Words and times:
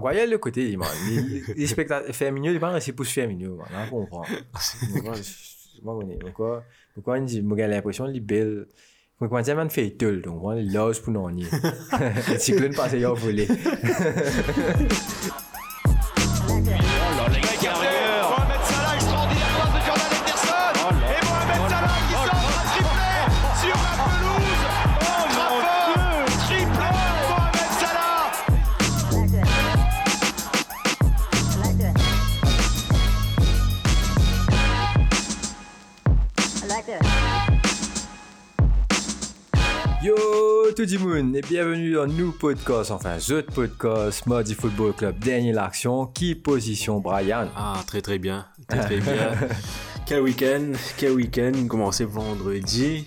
Maguire, 0.00 0.26
le 0.26 0.38
côté, 0.38 0.70
il, 0.70 0.78
man. 0.78 0.88
Les, 1.56 1.66
spectateurs 1.66 2.14
féminins, 2.14 2.52
ils 2.52 2.60
parlent, 2.60 2.80
c'est 2.80 2.92
pour 2.92 3.06
se 3.06 3.12
féminin, 3.12 3.50
man. 3.50 3.66
On 3.86 3.90
comprend. 3.90 4.24
Pourquoi, 6.22 6.64
pourquoi, 6.94 7.18
on 7.18 7.24
dit, 7.24 7.44
j'ai 7.56 7.66
l'impression, 7.66 8.04
les 8.06 8.20
belles, 8.20 8.66
moi, 9.22 9.28
quand 9.28 9.44
j'ai 9.44 9.54
man 9.54 9.70
fait 9.70 9.90
tout, 9.90 10.16
donc, 10.16 10.42
moi, 10.42 10.54
les 10.56 10.64
lose 10.64 10.98
pour 10.98 11.12
non, 11.12 11.30
ni. 11.30 11.44
Le 11.44 12.38
cyclone 12.38 12.74
passe, 12.74 12.92
il 12.94 13.04
a 13.04 13.14
tout 40.86 41.06
le 41.06 41.22
monde 41.22 41.36
et 41.36 41.42
bienvenue 41.42 41.92
dans 41.92 42.06
nous 42.08 42.32
podcast, 42.32 42.90
enfin 42.90 43.16
The 43.18 43.42
Podcast, 43.42 44.26
Modi 44.26 44.54
Football 44.54 44.92
Club, 44.94 45.16
dernière 45.20 45.54
l'action, 45.54 46.06
qui 46.06 46.34
position 46.34 46.98
Brian? 46.98 47.48
Ah, 47.56 47.80
très 47.86 48.02
très 48.02 48.18
bien. 48.18 48.46
Très 48.68 48.80
très 48.80 48.98
bien. 48.98 49.30
quel 50.06 50.22
week-end, 50.22 50.72
quel 50.96 51.12
week-end. 51.12 51.52
Commencé 51.68 52.04
vendredi. 52.04 53.06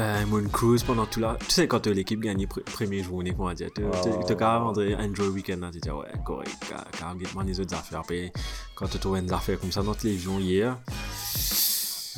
Euh, 0.00 0.26
Moon 0.26 0.48
Cruise 0.48 0.82
pendant 0.82 1.06
tout 1.06 1.20
là. 1.20 1.36
Tu 1.40 1.50
sais, 1.50 1.68
quand 1.68 1.86
euh, 1.86 1.92
l'équipe 1.92 2.18
gagne 2.20 2.46
pr 2.48 2.60
première 2.64 3.04
journée, 3.04 3.34
comment 3.36 3.52
dire, 3.52 3.68
tu 3.74 3.82
Ouais, 3.84 3.90
tu- 4.02 4.08
ouais, 4.08 4.24
tu 4.26 4.32
ouais. 4.32 4.42
as 4.42 4.98
enjoy 4.98 5.26
le 5.26 5.30
week-end, 5.32 5.58
là, 5.60 5.70
tu 5.72 5.78
dis, 5.78 5.90
ouais, 5.90 6.06
correct, 6.24 6.50
get 7.20 7.28
les 7.46 7.60
autres 7.60 7.74
affaires. 7.74 8.02
Puis, 8.02 8.32
quand 8.74 8.88
tu 8.88 8.98
trouves 8.98 9.20
des 9.20 9.32
affaires 9.32 9.60
comme 9.60 9.70
ça 9.70 9.82
dans 9.82 9.90
la 9.92 9.96
télévision 9.96 10.40
hier, 10.40 10.76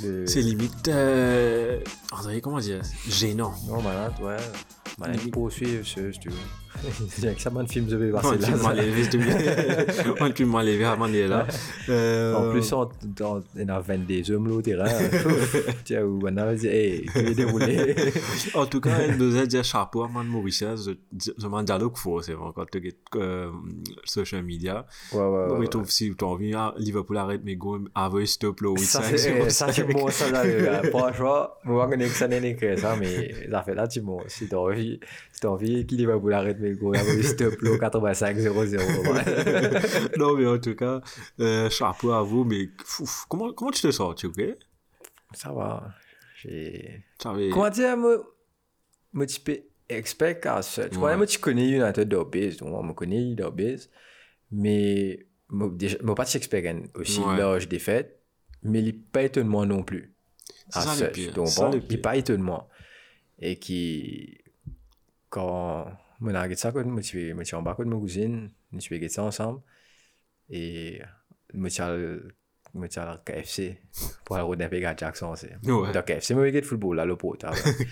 Le- 0.02 0.26
c'est 0.26 0.40
limite, 0.42 0.88
euh, 0.88 1.80
André, 2.12 2.40
comment 2.40 2.60
dire, 2.60 2.80
gênant. 3.08 3.54
Non, 3.68 3.82
malade, 3.82 4.14
ouais. 4.22 4.36
Malade, 4.98 5.16
Limite. 5.18 5.34
poursuivre 5.34 5.86
si 5.86 6.18
tu 6.18 6.28
veux. 6.28 6.36
Ça, 7.38 7.50
bon 7.50 7.66
film, 7.66 7.86
peut 7.96 8.10
là. 11.28 11.46
Euh, 11.88 12.34
En 12.34 12.50
plus, 12.50 12.72
on, 12.72 12.88
on, 13.20 13.42
on 13.56 13.68
a 13.68 13.80
22 13.80 14.30
hommes 14.32 14.48
terrain. 14.62 14.88
Tiens, 15.84 16.02
où 16.04 16.20
on 16.22 16.36
a 16.36 16.54
dit, 16.54 16.66
hey, 16.66 17.06
il 17.14 17.28
est 17.28 17.34
déroulé. 17.34 17.94
En 18.54 18.66
tout 18.66 18.80
cas, 18.80 18.90
elle 19.00 19.16
nous 19.16 19.36
a 19.36 19.46
dit 19.46 19.58
chapeau 19.62 20.02
à 20.02 20.08
Man. 20.08 20.26
Je 21.38 21.46
m'en 21.46 21.62
dialogue 21.62 21.96
fort, 21.96 22.24
c'est 22.24 22.32
vrai, 22.32 22.50
quand 22.54 22.64
tu 22.70 22.78
euh, 23.16 23.50
social 24.04 24.42
media. 24.42 24.86
Ouais, 25.12 25.20
ouais, 25.20 25.46
Oui, 25.52 25.58
ouais. 25.60 25.68
tu 25.68 25.78
si 25.86 26.14
tu 26.16 26.24
as 26.24 26.28
envie, 26.28 26.52
Liverpool 26.78 27.16
arrête 27.16 27.44
mes 27.44 27.56
avouez 27.94 28.26
stop 28.26 28.60
là, 28.60 28.70
oui, 28.70 28.80
Ça, 28.80 29.02
ça, 29.02 29.16
c'est, 29.16 29.84
bon. 29.84 30.08
ça, 30.08 30.30
là, 30.30 30.44
le- 30.44 30.88
franchement, 30.90 31.48
moi, 31.64 31.84
je 31.86 31.90
connais 31.90 32.06
que 32.06 32.14
ça 32.14 32.28
n'est 32.28 32.40
ça, 32.76 32.96
mais 32.98 33.34
ça 33.50 33.62
fait 33.62 33.74
là, 33.74 33.86
tu 33.88 34.00
si 34.26 34.48
t'as 34.48 34.56
envie, 34.56 34.98
si 35.32 35.40
t'as 35.40 35.48
envie 35.48 35.86
qu'il 35.86 36.06
va 36.06 36.16
vouloir 36.16 36.46
arrêter 36.62 36.70
mes 36.70 36.76
gros, 36.76 36.94
il 36.94 37.00
va 37.00 37.22
stop 37.22 37.60
là, 37.62 37.70
85-0-0. 37.90 40.18
Non, 40.18 40.36
mais 40.36 40.46
en 40.46 40.58
tout 40.58 40.74
cas, 40.74 41.00
euh, 41.40 41.70
chapeau 41.70 42.12
à 42.12 42.22
vous, 42.22 42.44
mais 42.44 42.68
fouf, 42.84 43.24
comment, 43.28 43.52
comment 43.52 43.70
tu 43.70 43.82
te 43.82 43.90
sens, 43.90 44.14
tu 44.16 44.32
sais? 44.34 44.58
Ça 45.34 45.52
va. 45.52 45.94
J'ai... 46.42 47.04
Comment 47.18 47.70
dire, 47.70 47.96
moi, 47.96 48.16
moi, 49.12 49.26
tu 49.26 49.40
peux 49.40 49.60
expect 49.88 50.46
à 50.46 50.62
ça. 50.62 50.88
Tu 50.88 50.96
vois, 50.96 51.16
moi, 51.16 51.26
tu 51.26 51.38
connais 51.38 51.68
United 51.68 52.08
donc, 52.08 52.34
moi, 52.62 52.84
je 52.88 52.92
connais 52.92 53.34
d'Obis, 53.34 53.88
mais, 54.50 55.26
moi, 55.48 55.70
pas 56.14 56.34
expect 56.34 56.90
aussi 56.94 57.20
Ouais. 57.20 57.36
large 57.36 57.68
défaite, 57.68 58.20
mais 58.62 58.80
il 58.80 58.86
n'est 58.86 58.92
pas 58.92 59.22
étonnement 59.22 59.66
non 59.66 59.82
plus. 59.82 60.14
À 60.72 60.80
ça 60.80 60.94
ça 60.94 61.10
bon, 61.34 61.44
le 61.70 61.82
il 61.82 61.88
n'est 61.90 61.98
pas 61.98 62.16
étonnement. 62.16 62.68
Et 63.38 63.58
qui, 63.58 64.38
quand, 65.28 65.86
moi, 66.22 66.32
regardé 66.32 66.54
ça, 66.56 66.72
quand 66.72 66.84
moi, 66.84 67.02
tu 67.02 67.34
moi, 67.34 67.44
tu 67.44 67.54
en 67.54 67.62
bas 67.62 67.76
de 67.78 67.84
ma 67.84 67.96
cousine, 67.96 68.50
nous, 68.70 68.78
tu 68.78 68.94
regardé 68.94 69.08
ça 69.08 69.24
ensemble, 69.24 69.60
et, 70.48 71.00
moi, 71.52 71.68
tu 71.68 71.82
moi, 72.74 72.88
tu 72.88 72.98
as 72.98 73.12
le 73.12 73.18
KFC, 73.24 73.78
pour 74.24 74.36
aller 74.36 74.46
au 74.46 74.86
à 74.86 74.96
Jackson, 74.96 75.34
c'est. 75.36 75.60
Donc, 75.62 75.92
KFC, 76.04 76.34
moi, 76.34 76.44
je 76.44 76.48
regarde 76.48 76.64
football, 76.64 76.96
là, 76.96 77.04
le 77.04 77.16
pot, 77.16 77.36
t'as 77.36 77.52
vu. 77.76 77.88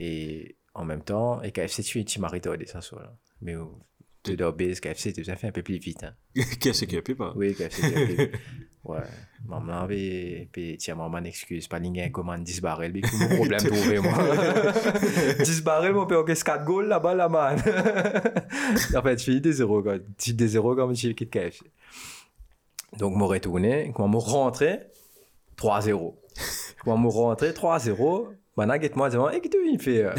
Et, 0.00 0.56
en 0.74 0.84
même 0.84 1.02
temps, 1.02 1.42
et 1.42 1.52
KFC, 1.52 1.82
tu 1.82 2.04
tu 2.04 2.20
m'as 2.20 2.28
retardé, 2.28 2.66
ça, 2.66 2.80
soit 2.80 3.02
là. 3.02 3.16
Mais, 3.42 3.54
tu 4.22 4.36
dois 4.36 4.52
base, 4.52 4.80
KFC, 4.80 5.12
tu 5.12 5.30
as 5.30 5.36
fait 5.36 5.48
un 5.48 5.52
peu 5.52 5.62
plus 5.62 5.78
vite, 5.78 6.02
hein. 6.04 6.14
A? 6.36 7.02
Plus 7.02 7.14
pas? 7.16 7.32
Oui, 7.36 7.54
KFC, 7.54 7.80
tu 7.80 7.86
as 7.86 8.06
fait- 8.16 8.32
Ouais. 8.84 9.00
Maman 9.46 9.80
avait, 9.82 10.48
puis 10.50 10.76
tiens, 10.78 10.94
maman 10.94 11.18
excuse, 11.24 11.68
pas 11.68 11.78
l'ingé 11.78 12.10
commande 12.10 12.42
10 12.44 12.60
barrels, 12.62 12.92
mais 12.94 13.02
mon 13.28 13.34
problème 13.36 13.60
trouvé, 13.60 13.98
moi. 13.98 14.14
10 15.44 15.62
barrels, 15.62 15.92
mon 15.92 16.06
père, 16.06 16.24
qu'est-ce 16.24 16.44
4 16.44 16.64
goals 16.64 16.86
là-bas, 16.86 17.14
là, 17.14 17.28
man? 17.28 17.56
en 17.58 19.02
fait, 19.02 19.18
je 19.18 19.24
fais 19.24 19.40
des 19.40 19.52
zéros, 19.52 19.82
quoi. 19.82 19.96
Tu 20.16 20.32
des 20.32 20.48
zéros 20.48 20.74
comme 20.74 20.94
je 20.94 21.08
quitte 21.08 21.30
KFC. 21.30 21.64
Donc, 22.98 23.14
moi, 23.14 23.28
retourné, 23.28 23.92
quand 23.94 24.08
moi, 24.08 24.22
rentré, 24.24 24.78
3-0. 25.56 26.14
Quand 26.84 26.96
moi, 26.96 27.12
rentré, 27.12 27.50
3-0, 27.52 28.28
maintenant, 28.56 28.78
moi, 28.96 29.10
dis-moi, 29.10 29.36
et 29.36 29.40
qu'est-ce 29.40 29.52
que 29.52 29.76
tu 29.76 29.84
fais? 29.84 30.04
euh? 30.04 30.12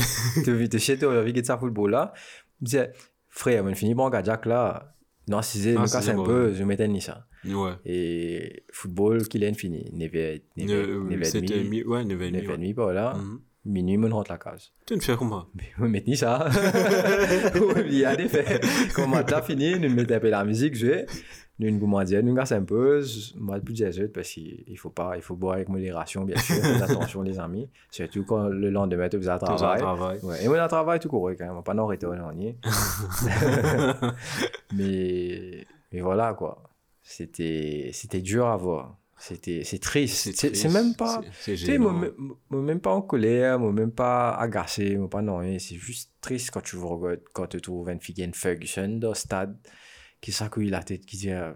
Tu 0.43 0.51
veux 0.51 0.67
te 0.69 0.77
chier, 0.77 0.97
tu 0.97 1.05
veux 1.05 1.31
que 1.31 1.43
ça 1.43 1.57
football 1.57 1.91
là? 1.91 2.13
Je 2.61 2.65
disais, 2.65 2.91
frère, 3.39 3.63
on 3.65 3.73
finit 3.73 3.95
bon, 3.95 4.09
là. 4.45 4.95
Non, 5.27 5.41
si 5.41 5.59
c'est, 5.59 5.75
Ah, 5.77 5.81
me 5.81 5.87
casse 5.87 6.09
un 6.09 6.23
peu, 6.23 6.53
je 6.53 6.63
ni 6.87 7.01
ça. 7.01 7.25
Ouais. 7.45 7.71
Et 7.85 8.63
football, 8.71 9.27
qu'il 9.27 9.43
est 9.43 9.53
fini. 9.53 9.85
9 9.93 10.11
Ne- 10.57 11.23
C'était 11.23 11.59
h 11.59 11.63
mi- 11.63 11.83
ouais, 11.83 12.03
9 12.03 12.19
9 12.31 12.43
h 12.43 12.73
par 12.73 12.91
là. 12.93 13.13
Mhm. 13.15 13.39
Minuit, 13.65 13.97
on 13.97 14.09
rentre 14.15 14.31
la 14.31 14.37
case. 14.37 14.71
Tu 14.87 14.95
ne 14.95 14.99
fais 15.01 15.15
comment? 15.17 15.45
Mais 15.79 15.87
mettez 15.89 16.15
ça. 16.15 16.49
Il 17.87 17.95
y 17.97 18.05
a 18.05 18.15
des 18.15 18.27
faits. 18.27 18.63
Quand 18.95 19.07
on 19.07 19.13
a 19.13 19.41
fini, 19.41 19.77
nous 19.79 19.93
mettons 19.93 20.15
un 20.15 20.19
peu 20.19 20.29
la 20.29 20.43
musique, 20.43 20.75
jouer. 20.75 21.05
Nous, 21.05 21.48
nous, 21.59 21.71
nous 22.21 22.35
casse 22.35 22.53
un 22.53 22.63
peu. 22.63 23.03
Moi, 23.35 23.59
plus 23.59 23.73
de 23.73 24.05
parce 24.07 24.29
qu'il 24.29 24.77
faut 24.77 24.89
pas, 24.89 25.17
il 25.17 25.21
faut 25.21 25.35
boire 25.35 25.55
avec 25.55 25.67
modération, 25.67 26.23
bien 26.23 26.37
sûr. 26.37 26.55
Faites 26.63 26.81
attention, 26.81 27.21
les 27.21 27.37
amis. 27.37 27.69
Surtout 27.91 28.23
quand 28.23 28.47
le 28.47 28.69
lendemain, 28.69 29.09
tu 29.09 29.17
un 29.17 29.35
un 29.35 29.37
travail. 29.37 29.79
travail. 29.79 30.19
Ouais. 30.23 30.43
Et 30.43 30.47
moi, 30.47 30.61
un 30.61 30.67
travail 30.69 30.99
tout 30.99 31.09
court, 31.09 31.29
quand 31.37 31.53
même. 31.53 31.63
Pas 31.63 31.73
non 31.73 31.87
on 31.87 32.39
est. 32.39 32.55
mais, 34.73 35.65
mais 35.91 36.01
voilà, 36.01 36.33
quoi. 36.33 36.63
C'était, 37.01 37.89
c'était 37.93 38.21
dur 38.21 38.47
à 38.47 38.55
voir. 38.55 38.95
C'était, 39.17 39.63
c'est 39.65 39.79
triste. 39.79 40.31
C'est, 40.33 40.69
même 40.71 40.95
pas, 40.95 41.21
tu 41.43 41.57
sais, 41.57 41.77
moi, 41.77 41.91
même- 41.91 42.13
moi, 42.49 42.61
même 42.61 42.79
pas 42.79 42.91
en 42.91 43.01
colère, 43.01 43.59
moi, 43.59 43.73
même 43.73 43.91
pas 43.91 44.33
agacé, 44.35 44.95
moi, 44.95 45.09
pas 45.09 45.21
non, 45.21 45.37
rien. 45.37 45.59
C'est 45.59 45.75
juste 45.75 46.13
triste 46.21 46.51
quand 46.51 46.61
tu 46.61 46.77
regardes, 46.77 47.19
quand 47.33 47.47
tu 47.47 47.59
trouves 47.59 47.89
une 47.89 47.99
fille 47.99 48.31
Ferguson 48.33 48.97
dans 48.97 49.09
le 49.09 49.15
stade, 49.15 49.57
qui 50.21 50.31
s'accouille 50.31 50.69
la 50.69 50.83
tête, 50.83 51.05
qui 51.05 51.17
dit, 51.17 51.31
euh, 51.31 51.51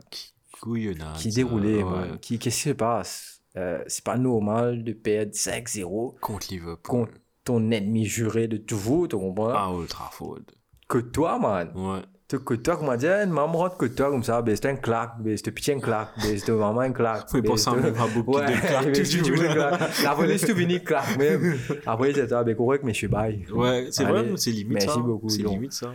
Couillonnade, 0.61 1.15
qui 1.17 1.31
ça, 1.31 1.35
déroulait, 1.35 1.83
ouais. 1.83 2.17
Qui, 2.21 2.39
qu'est-ce 2.39 2.63
qui 2.63 2.69
se 2.69 2.73
passe? 2.73 3.41
Euh, 3.57 3.83
c'est 3.87 4.03
pas 4.03 4.17
normal 4.17 4.83
de 4.83 4.93
perdre 4.93 5.31
5-0 5.33 6.15
Contre 6.19 6.47
Liverpool. 6.49 6.77
contre 6.81 7.11
ton 7.43 7.71
ennemi 7.71 8.05
juré 8.05 8.47
de 8.47 8.57
toujours, 8.57 9.07
tu 9.07 9.15
comprends? 9.17 9.49
Ah, 9.53 9.69
Old 9.71 9.89
Trafford. 9.89 10.39
Que 10.87 10.97
toi, 10.99 11.37
man. 11.39 11.71
Ouais. 11.75 12.01
Que 12.39 12.55
toi, 12.55 12.77
comment 12.77 12.95
dire, 12.95 13.11
une 13.23 13.29
maman 13.29 13.59
rentre 13.59 13.77
que 13.77 13.85
toi, 13.85 14.09
comme 14.09 14.23
ça, 14.23 14.41
ben, 14.41 14.55
c'est 14.55 14.65
un 14.67 14.75
claque, 14.75 15.11
ben, 15.19 15.37
c'est 15.37 15.49
un 15.49 15.51
petit 15.51 15.71
un 15.71 15.79
claque, 15.79 16.09
ben, 16.19 16.35
c'est 16.39 16.51
maman 16.51 16.79
un 16.79 16.91
claque. 16.91 17.27
Oui, 17.33 17.41
ben, 17.41 17.47
pour 17.49 17.59
ça, 17.59 17.73
c'est- 17.79 17.89
on 17.89 17.91
va 17.91 18.07
beaucoup 18.07 18.39
de 18.39 18.45
claques, 18.45 18.85
ben, 18.91 19.53
claque. 19.53 20.03
La 20.03 20.15
police, 20.15 20.43
tu 20.43 20.55
finis 20.55 20.83
claque, 20.83 21.15
même. 21.17 21.59
Après, 21.85 22.11
c'est 22.13 22.27
ça, 22.29 22.43
ben, 22.43 22.55
correct, 22.55 22.81
mais 22.83 22.93
je 22.93 22.97
suis 22.97 23.07
bail. 23.07 23.45
Ouais, 23.53 23.89
c'est 23.91 24.05
vrai, 24.05 24.31
c'est 24.37 24.49
limite 24.49 24.73
merci 24.73 24.87
ça. 24.87 24.97
beaucoup, 24.97 25.29
C'est 25.29 25.43
limite 25.43 25.73
ça. 25.73 25.93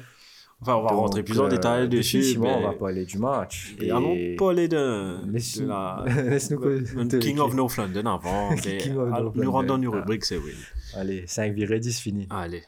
Enfin, 0.60 0.74
on 0.74 0.82
va 0.82 0.88
Donc, 0.90 0.98
rentrer 0.98 1.22
plus 1.22 1.38
en 1.38 1.44
euh, 1.44 1.48
détail 1.48 1.88
dessus. 1.88 2.16
définitivement, 2.18 2.58
mais... 2.58 2.64
on 2.66 2.70
va 2.72 2.76
parler 2.76 3.04
du 3.04 3.16
match. 3.18 3.76
Et 3.80 3.90
allons 3.92 4.16
parler 4.36 4.66
de, 4.66 5.24
Laisse- 5.30 5.60
de 5.60 5.66
la... 5.66 6.04
le- 6.06 7.18
King 7.20 7.38
of 7.38 7.54
North 7.54 7.76
London 7.76 8.06
avant. 8.06 8.50
mais- 8.64 8.76
King 8.78 8.96
of 8.96 9.12
alors, 9.12 9.22
North 9.22 9.36
Nous 9.36 9.52
rentrons 9.52 9.66
dans 9.68 9.74
London. 9.76 9.82
une 9.92 9.98
rubrique, 10.00 10.24
c'est 10.24 10.36
oui. 10.36 10.52
Allez, 10.96 11.24
5 11.28 11.52
virés, 11.54 11.78
10 11.78 12.00
fini. 12.00 12.26
Allez. 12.30 12.62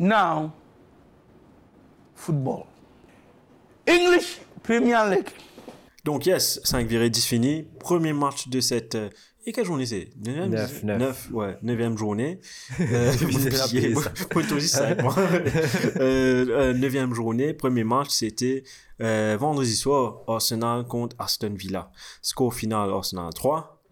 Now, 0.00 0.50
football. 2.14 2.64
English 3.88 4.40
Premier 4.62 4.96
League. 5.10 5.28
Donc, 6.04 6.26
yes, 6.26 6.60
5 6.64 6.86
virés 6.88 7.10
10 7.10 7.24
fini. 7.24 7.66
Premier 7.78 8.12
match 8.12 8.48
de 8.48 8.60
cette. 8.60 8.96
Et 9.44 9.52
quelle 9.52 9.64
journée 9.64 9.86
c'est? 9.86 10.10
9 10.24 10.48
Neuf, 10.48 10.82
neuf. 10.84 11.30
ouais, 11.32 11.58
9 11.62 11.96
journée. 11.96 12.40
Euh, 12.80 13.12
moi, 13.22 14.42
aussi, 14.56 14.76
moi. 15.02 15.14
euh, 15.96 16.46
euh, 16.48 16.74
9 16.74 17.14
journée, 17.14 17.54
premier 17.54 17.84
match, 17.84 18.10
c'était 18.10 18.64
euh, 19.00 19.36
vendredi 19.38 19.74
soir, 19.74 20.22
Arsenal 20.28 20.84
contre 20.86 21.16
Aston 21.18 21.54
Villa. 21.54 21.90
Score 22.20 22.54
final, 22.54 22.90
Arsenal 22.90 23.32
3, 23.32 23.82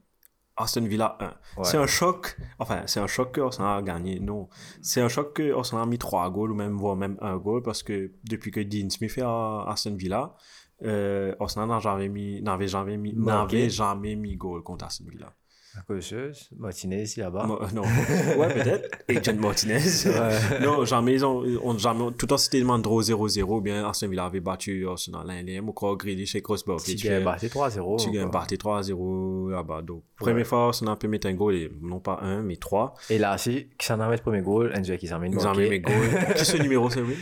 Aston 0.56 0.82
Villa 0.82 1.16
1. 1.20 1.26
Ouais. 1.26 1.32
C'est 1.64 1.76
un 1.78 1.86
choc, 1.86 2.36
enfin, 2.58 2.82
c'est 2.86 3.00
un 3.00 3.06
choc 3.06 3.32
que 3.32 3.40
Arsenal 3.40 3.78
a 3.78 3.82
gagné, 3.82 4.20
non. 4.20 4.48
C'est 4.82 5.00
un 5.00 5.08
choc 5.08 5.34
que 5.34 5.56
Arsenal 5.56 5.84
a 5.84 5.86
mis 5.86 5.98
3 5.98 6.30
goals 6.30 6.52
ou 6.52 6.54
même, 6.54 6.76
voire 6.76 6.96
même 6.96 7.16
un 7.20 7.36
goal 7.36 7.62
parce 7.62 7.82
que 7.82 8.12
depuis 8.28 8.50
que 8.50 8.60
Dean 8.60 8.90
Smith 8.90 9.16
est 9.18 9.22
à 9.22 9.64
Aston 9.68 9.94
Villa, 9.94 10.34
euh, 10.82 11.34
Arsenal 11.40 11.68
n'a 11.68 11.80
jamais 11.80 12.08
mis, 12.08 12.40
n'avait 12.42 12.68
jamais 12.68 12.96
mis, 12.96 13.14
n'avait 13.14 13.68
jamais 13.68 14.16
mis 14.16 14.36
goal 14.36 14.62
contre 14.62 14.84
Aston 14.86 15.04
Villa. 15.08 15.32
À 15.78 15.82
causeuse, 15.82 16.50
Martinez 16.58 17.04
là-bas. 17.16 17.44
Mo- 17.46 17.60
non. 17.72 17.82
ouais, 18.38 18.52
peut-être. 18.54 18.98
Agent 19.08 19.38
Martinez. 19.38 19.78
non, 20.62 20.84
jamais, 20.84 21.14
ils 21.14 21.24
ont, 21.24 21.44
on, 21.62 21.78
jamais, 21.78 22.06
tout 22.12 22.22
le 22.22 22.26
temps 22.26 22.38
c'était 22.38 22.62
Mandro 22.62 23.00
0-0, 23.00 23.42
ou 23.44 23.60
bien 23.60 23.88
Aston 23.88 24.08
Villa 24.08 24.24
avait 24.24 24.40
battu 24.40 24.88
Arsenal 24.88 25.26
l'année, 25.28 25.60
ou 25.60 25.72
quoi, 25.72 25.94
Grealish 25.96 26.34
et 26.34 26.42
Crossbar. 26.42 26.82
Tu 26.82 26.94
gagnes 26.96 27.22
battu 27.24 27.46
3-0. 27.46 28.02
Tu 28.02 28.10
gagnes 28.10 28.30
battu 28.30 28.56
3-0 28.56 29.50
là-bas. 29.50 29.82
Donc, 29.82 30.02
première 30.18 30.46
fois, 30.46 30.66
Arsenal 30.66 30.96
peut 30.98 31.06
mettre 31.08 31.28
un 31.28 31.34
goal, 31.34 31.54
et 31.54 31.70
non 31.80 32.00
pas 32.00 32.18
un, 32.20 32.42
mais 32.42 32.56
trois. 32.56 32.94
Et 33.08 33.18
là, 33.18 33.38
si, 33.38 33.68
qui 33.78 33.86
s'en 33.86 34.00
a 34.00 34.06
mis 34.08 34.16
le 34.16 34.22
premier 34.22 34.42
goal, 34.42 34.72
Enzo 34.74 34.96
qui 34.96 35.06
s'en 35.06 35.20
met 35.20 35.28
Ils 35.30 35.46
ont 35.46 35.54
mis 35.54 35.68
mes 35.68 35.80
goals. 35.80 35.94
Qui 36.36 36.44
ce 36.44 36.56
numéro, 36.56 36.90
c'est 36.90 37.00
lui 37.02 37.16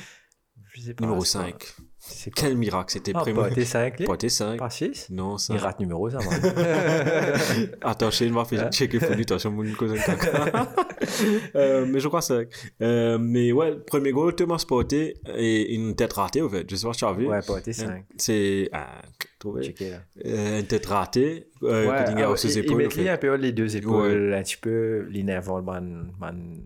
Je 0.72 0.80
sais 0.80 0.94
pas. 0.94 1.04
Numéro 1.04 1.22
c'est 1.24 1.38
pas- 1.38 1.44
5. 1.44 1.74
C'est 2.10 2.30
Quel 2.34 2.56
miracle, 2.56 2.90
c'était 2.92 3.12
Ah, 3.14 3.20
premier. 3.20 3.34
pas 3.34 3.50
tes 3.50 3.64
5, 3.64 4.04
Pas 4.06 4.16
tes 4.16 4.28
5. 4.28 4.58
Pas 4.58 4.70
6 4.70 5.08
Non, 5.10 5.36
Il 5.36 5.40
5. 5.40 5.60
rate 5.60 5.80
numéro, 5.80 6.08
ça. 6.10 6.18
Attends, 7.82 8.10
m'a 8.30 8.40
Hein? 8.40 8.44
fait 8.44 8.72
checker 8.72 8.98
pour 8.98 9.14
lui, 9.14 9.22
attention, 9.22 9.50
mon 9.50 9.64
cousin 9.74 9.94
euh, 11.54 11.86
mais 11.88 12.00
je 12.00 12.08
crois 12.08 12.22
c'est. 12.22 12.48
Euh, 12.82 13.18
mais 13.20 13.52
ouais, 13.52 13.76
premier 13.86 14.12
goal, 14.12 14.34
Thomas 14.34 14.62
Porté 14.66 15.14
et 15.36 15.74
une 15.74 15.94
tête 15.94 16.12
ratée, 16.14 16.42
au 16.42 16.48
fait. 16.48 16.68
Je 16.68 16.76
sais 16.76 16.86
pas 16.86 16.92
si 16.92 16.98
tu 17.00 17.04
as 17.04 17.12
vu. 17.12 17.26
Ouais, 17.26 17.40
pas 17.46 17.60
tes 17.60 17.72
5. 17.72 18.04
C'est. 18.16 18.68
Ah, 18.72 19.00
trouvé. 19.38 19.62
Checker 19.62 19.90
là. 19.90 19.96
Euh, 20.26 20.60
une 20.60 20.66
tête 20.66 20.86
ratée. 20.86 21.46
Euh, 21.62 21.88
Ouais, 21.88 22.04
Dinger 22.04 22.22
ah, 22.24 22.32
a 22.32 22.36
ses 22.36 22.48
il- 22.48 22.58
il 22.58 22.64
épaules. 22.64 22.76
met 22.78 22.86
au 22.86 22.90
fait. 22.90 23.08
un 23.08 23.16
peu 23.16 23.34
les 23.34 23.52
deux 23.52 23.76
épaules, 23.76 24.34
un 24.34 24.42
petit 24.42 24.56
peu 24.56 25.06
l'énervant, 25.10 25.62
man, 25.62 26.12
man, 26.20 26.60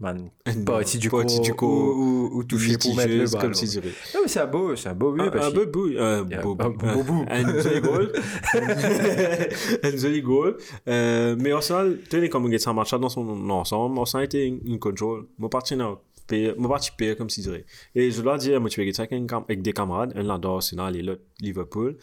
man, 0.00 0.30
partie 0.64 0.98
du 0.98 1.10
corps, 1.10 1.24
du 1.24 1.54
corps 1.54 1.68
ou, 1.68 2.28
ou, 2.32 2.38
ou 2.38 2.44
toucher 2.44 2.76
pour 2.78 2.96
mettre 2.96 3.12
le 3.12 3.26
ballon. 3.26 3.40
comme 3.40 3.54
si 3.54 3.66
dirait. 3.66 3.92
Non, 4.14 4.20
mais 4.22 4.28
c'est 4.28 4.40
un 4.40 4.46
beau, 4.46 4.74
c'est 4.74 4.88
un 4.88 4.94
beau 4.94 5.12
but, 5.12 5.20
Un, 5.20 5.50
beau 5.50 5.66
bout, 5.66 5.98
un 5.98 6.22
beau 6.22 6.56
un 6.58 6.70
bout, 6.70 6.86
beau 6.94 7.02
bout. 7.02 7.24
un 7.28 7.60
joli 7.62 7.80
goal, 7.82 8.12
un 9.82 9.96
joli 9.96 10.22
goal. 10.22 10.56
Mais 10.86 11.52
Arsenal, 11.52 11.98
tenez 12.08 12.28
comme 12.28 12.46
on 12.46 12.58
ça 12.58 12.72
match 12.72 12.92
dans 12.94 13.08
son 13.08 13.50
ensemble, 13.50 13.98
Arsenal 13.98 14.24
était 14.24 14.46
une 14.46 14.78
contrôle. 14.78 15.26
Mon 15.38 15.48
parti 15.48 15.76
n'a 15.76 15.96
pire, 16.26 16.54
mon 16.56 16.68
parti 16.68 16.90
pire 16.96 17.16
comme 17.16 17.30
si 17.30 17.42
dirait. 17.42 17.64
Et 17.94 18.10
je 18.10 18.22
dois 18.22 18.38
dire, 18.38 18.60
moi 18.60 18.70
tu 18.70 18.76
fais 18.76 19.00
avec, 19.00 19.62
des 19.62 19.72
camarades, 19.72 20.12
un 20.16 20.22
là 20.22 20.38
Arsenal 20.42 20.96
et 20.96 21.02
l'autre 21.02 21.22
Liverpool. 21.40 21.96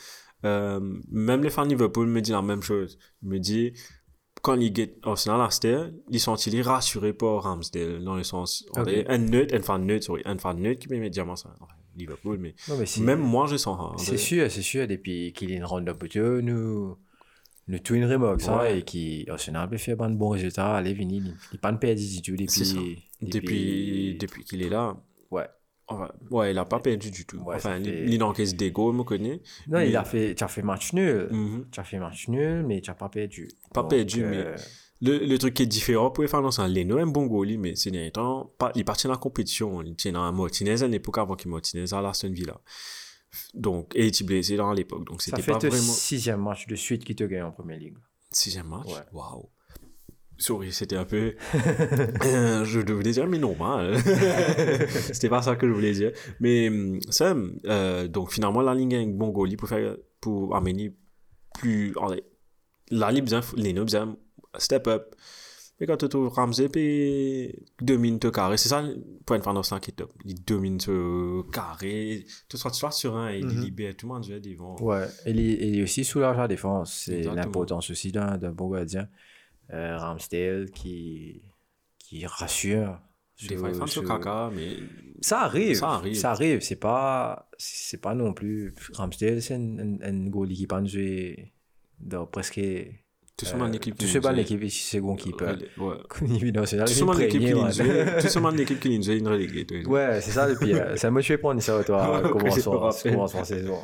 Euh, 0.45 0.79
même 1.11 1.44
les 1.44 1.49
fans 1.49 1.65
de 1.65 1.69
Liverpool 1.69 2.07
me 2.07 2.21
disent 2.21 2.33
la 2.33 2.41
même 2.41 2.61
chose. 2.61 2.97
Ils 3.23 3.29
me 3.29 3.39
disent, 3.39 3.73
quand 4.47 4.59
ils 4.59 4.73
get 4.73 4.95
Arsenal 5.03 5.41
à 5.41 5.49
ils 6.09 6.19
sont 6.19 6.35
rassurés 6.61 7.13
par 7.13 7.44
Ramsdale, 7.44 8.03
dans 8.03 8.15
le 8.15 8.23
sens, 8.23 8.65
un 8.75 9.17
neutre, 9.17 9.53
un 9.55 9.61
fan 9.61 9.85
neutre, 9.85 10.05
sorry, 10.05 10.21
un 10.25 10.38
fan 10.38 10.57
neutre 10.59 10.79
qui 10.81 10.89
me 10.89 10.97
met 10.99 11.09
diamant 11.09 11.35
ça. 11.35 11.53
Liverpool, 11.97 12.38
mais 12.39 12.55
Non, 12.69 12.77
mais 12.77 12.85
c'est- 12.85 13.01
même 13.01 13.19
moi, 13.19 13.47
je 13.47 13.57
sens. 13.57 13.77
hein, 13.81 13.95
C'est 13.97 14.17
sûr, 14.17 14.49
c'est 14.51 14.61
sûr. 14.61 14.88
Depuis 14.88 15.33
qu'il 15.33 15.51
est 15.51 15.63
rendu 15.63 15.89
up 15.89 16.03
nous, 16.41 16.95
nous 17.67 17.79
tout 17.79 17.95
une 17.95 18.05
remorque, 18.05 18.41
ça, 18.41 18.57
Ouais. 18.59 18.79
et 18.79 18.83
qui, 18.83 19.25
Arsenal 19.29 19.67
peut 19.69 19.77
faire 19.77 19.99
un 20.01 20.11
bon 20.11 20.29
résultat, 20.29 20.75
allez, 20.77 20.94
venir, 20.94 21.23
il 21.25 21.33
n'est 21.53 21.59
pas 21.59 21.73
perdu 21.73 22.21
du 22.21 22.21
tout 22.21 22.44
C'est 22.47 22.65
ça. 22.65 22.75
depuis, 23.21 23.29
Depuis, 23.29 24.17
depuis 24.19 24.44
qu'il 24.45 24.61
est 24.63 24.69
là. 24.69 24.95
ouais. 25.31 25.47
Enfin, 25.89 26.10
ouais, 26.31 26.51
il 26.51 26.57
a 26.57 26.66
pas 26.66 26.80
perdu 26.80 27.12
du 27.12 27.25
tout. 27.25 27.38
Ouais, 27.38 27.56
enfin, 27.56 27.81
fait- 27.81 28.06
il, 28.07 28.22
encaisse 28.22 28.56
des 28.56 28.72
goals, 28.72 28.94
me 28.95 29.04
connaît. 29.04 29.42
Non, 29.68 29.78
Mais- 29.80 29.89
il 29.89 29.95
a 29.95 30.04
fait, 30.04 30.36
tu 30.36 30.44
as 30.44 30.48
fait 30.50 30.62
match 30.62 30.92
nul. 30.94 31.30
Mhm. 31.31 31.68
Tu 31.72 31.80
as 31.80 31.84
fait 31.86 31.98
match 32.00 32.28
nul, 32.28 32.63
mais 32.68 32.81
tu 32.81 32.89
n'as 32.89 32.95
pas 32.95 33.07
perdu. 33.10 33.50
Pas 33.74 33.81
Donc, 33.84 33.92
perdu, 33.92 34.24
euh, 34.24 34.54
mais 34.56 34.62
le, 35.00 35.25
le 35.25 35.38
truc 35.38 35.54
qui 35.54 35.63
est 35.63 35.68
différent 35.68 36.12
pour 36.12 36.24
les 36.24 36.28
fans, 36.28 36.51
c'est 36.51 36.68
Leno, 36.68 36.98
un 36.98 37.07
bon 37.07 37.25
goal, 37.28 37.57
mais 37.57 37.75
ces 37.75 37.89
derniers 37.92 38.12
temps, 38.12 38.51
pas, 38.57 38.72
il 38.75 38.84
partit 38.84 39.07
dans 39.07 39.13
la 39.13 39.19
compétition. 39.19 39.81
Il 39.81 39.95
tient 39.95 40.12
dans 40.12 40.30
Martinez 40.34 40.84
à 40.84 40.88
l'époque 40.88 41.19
avant 41.19 41.36
qu'il 41.36 41.50
Martinez 41.51 41.94
à 41.94 42.01
l'Aston 42.01 42.31
Villa. 42.31 42.60
Donc, 43.54 43.92
et 43.95 44.04
il 44.04 44.07
était 44.07 44.24
blessé 44.24 44.57
dans 44.57 44.74
l'époque. 44.74 45.06
Donc, 45.06 45.22
c'était 45.22 45.42
pas 45.42 45.57
vraiment. 45.57 45.72
sixième 45.72 46.42
match 46.42 46.68
de 46.68 46.75
suite 46.75 47.06
qui 47.06 47.16
te 47.16 47.24
gagne 47.24 47.44
en 47.44 47.51
première 47.51 47.78
ligue. 47.78 47.98
Sixième 48.31 48.68
match? 48.68 48.88
Waouh. 49.13 49.50
Sorry, 50.38 50.72
c'était 50.72 50.95
un 50.95 51.06
peu. 51.06 51.34
Euh, 52.25 52.66
je 52.66 52.80
voulais 52.80 53.12
dire, 53.12 53.28
mais 53.28 53.38
normal. 53.38 53.98
c'était 55.13 55.30
pas 55.30 55.42
ça 55.42 55.56
que 55.56 55.68
je 55.68 55.72
voulais 55.72 55.94
dire. 55.94 56.12
Mais 56.39 56.69
ça, 57.10 57.36
euh, 57.66 58.07
donc 58.07 58.31
finalement, 58.31 58.62
la 58.62 58.74
ligne 58.75 58.95
a 58.95 59.00
un 59.00 59.07
bon 59.07 59.30
goalie 59.30 59.56
pour 59.56 59.69
faire, 59.69 59.95
pour 60.19 60.56
amener 60.56 60.94
plus. 61.60 61.94
La 62.92 63.12
ligne, 63.12 63.25
les 63.56 63.74
besoin 63.74 64.18
step 64.57 64.88
up. 64.88 65.16
Mais 65.80 65.86
quand 65.86 65.98
tu 65.98 66.10
trouves 66.10 66.30
Ramsey, 66.30 66.69
puis 66.69 67.54
domine 67.80 68.19
ce 68.22 68.30
carré, 68.30 68.57
c'est 68.57 68.69
ça, 68.69 68.83
pour 69.25 69.36
une 69.36 69.44
fin 69.44 69.80
qui 69.80 69.92
est 69.92 69.94
top. 69.94 70.12
Il 70.25 70.44
domine 70.44 70.80
ce 70.80 71.44
carré, 71.51 72.25
tu 72.50 72.57
sois, 72.57 72.72
tu 72.72 72.80
sois 72.80 72.90
sur 72.90 73.16
un, 73.16 73.31
et 73.31 73.40
il 73.40 73.62
libère 73.62 73.95
tout 73.95 74.07
le 74.07 74.13
monde, 74.13 74.24
je 74.24 74.33
vais 74.33 74.40
devant. 74.40 74.75
Ouais, 74.81 75.06
il 75.28 75.40
est, 75.40 75.83
aussi 75.83 76.04
soulage 76.04 76.38
la 76.38 76.48
défense. 76.48 77.04
C'est 77.06 77.22
l'importance 77.22 77.92
aussi 77.92 78.12
d'un 78.12 78.38
bon 78.51 78.69
gardien. 78.69 79.07
Euh, 79.74 79.98
Ramsdale 79.98 80.69
qui, 80.72 81.42
qui 82.00 82.25
rassure. 82.25 83.00
Des 83.50 83.56
fois, 83.58 83.69
il 83.69 83.75
fait 83.75 83.81
un 83.81 83.86
peu 83.86 83.92
sur- 83.92 84.04
caca, 84.08 84.50
mais 84.56 84.78
Ça 85.22 85.42
arrive. 85.42 85.75
Ça 85.75 85.90
arrive. 85.90 86.16
Ça 86.16 86.31
arrive. 86.31 86.62
C'est 86.62 86.78
pas, 86.78 87.50
c'est 87.58 88.02
pas 88.02 88.16
non 88.16 88.34
plus. 88.34 88.74
Ramsdale, 88.94 89.42
c'est 89.42 89.56
un, 89.56 89.78
un, 89.80 89.98
un 90.02 90.28
goalie 90.28 90.56
qui 90.56 90.68
peut 90.68 90.86
jouer 90.86 91.54
dans 92.00 92.25
presque. 92.25 92.60
tout 93.36 93.46
ce 93.46 93.56
monde 93.56 93.74
l'équipe. 93.74 93.96
Tout 93.98 94.06
ce 94.08 94.18
ban 94.19 94.31
l'équipe 94.31 94.64
ici, 94.64 94.81
second 94.96 95.16
keeper. 95.16 95.58
Ouais. 95.78 95.96
Évidemment, 96.36 96.66
c'est 96.66 96.78
là, 96.78 96.86
Tout 96.86 96.94
il 96.94 96.96
ce 96.96 97.04
monde 97.04 97.18
l'équipe 97.19 97.42
qui 97.42 97.52
l'injure, 97.54 97.86
ouais. 97.86 98.22
tout 98.22 98.28
ce 98.28 98.40
monde 98.40 98.56
l'équipe 98.56 98.80
qui 98.80 98.90
l'injure, 98.90 99.14
une 99.16 99.28
reléguée. 99.28 99.86
Ouais, 99.86 100.22
c'est 100.22 100.31
ça 100.31 100.48
le 100.48 100.58
pire. 100.58 100.98
Ça 100.98 101.12
me 101.12 101.22
fait 101.22 101.38
prendre 101.38 101.62
ça, 101.62 101.84
toi, 101.84 102.22
Ouais, 102.24 102.30
comment 102.31 102.46
on 102.46 102.62
commence 103.12 103.36
en 103.36 103.44
saison. 103.44 103.80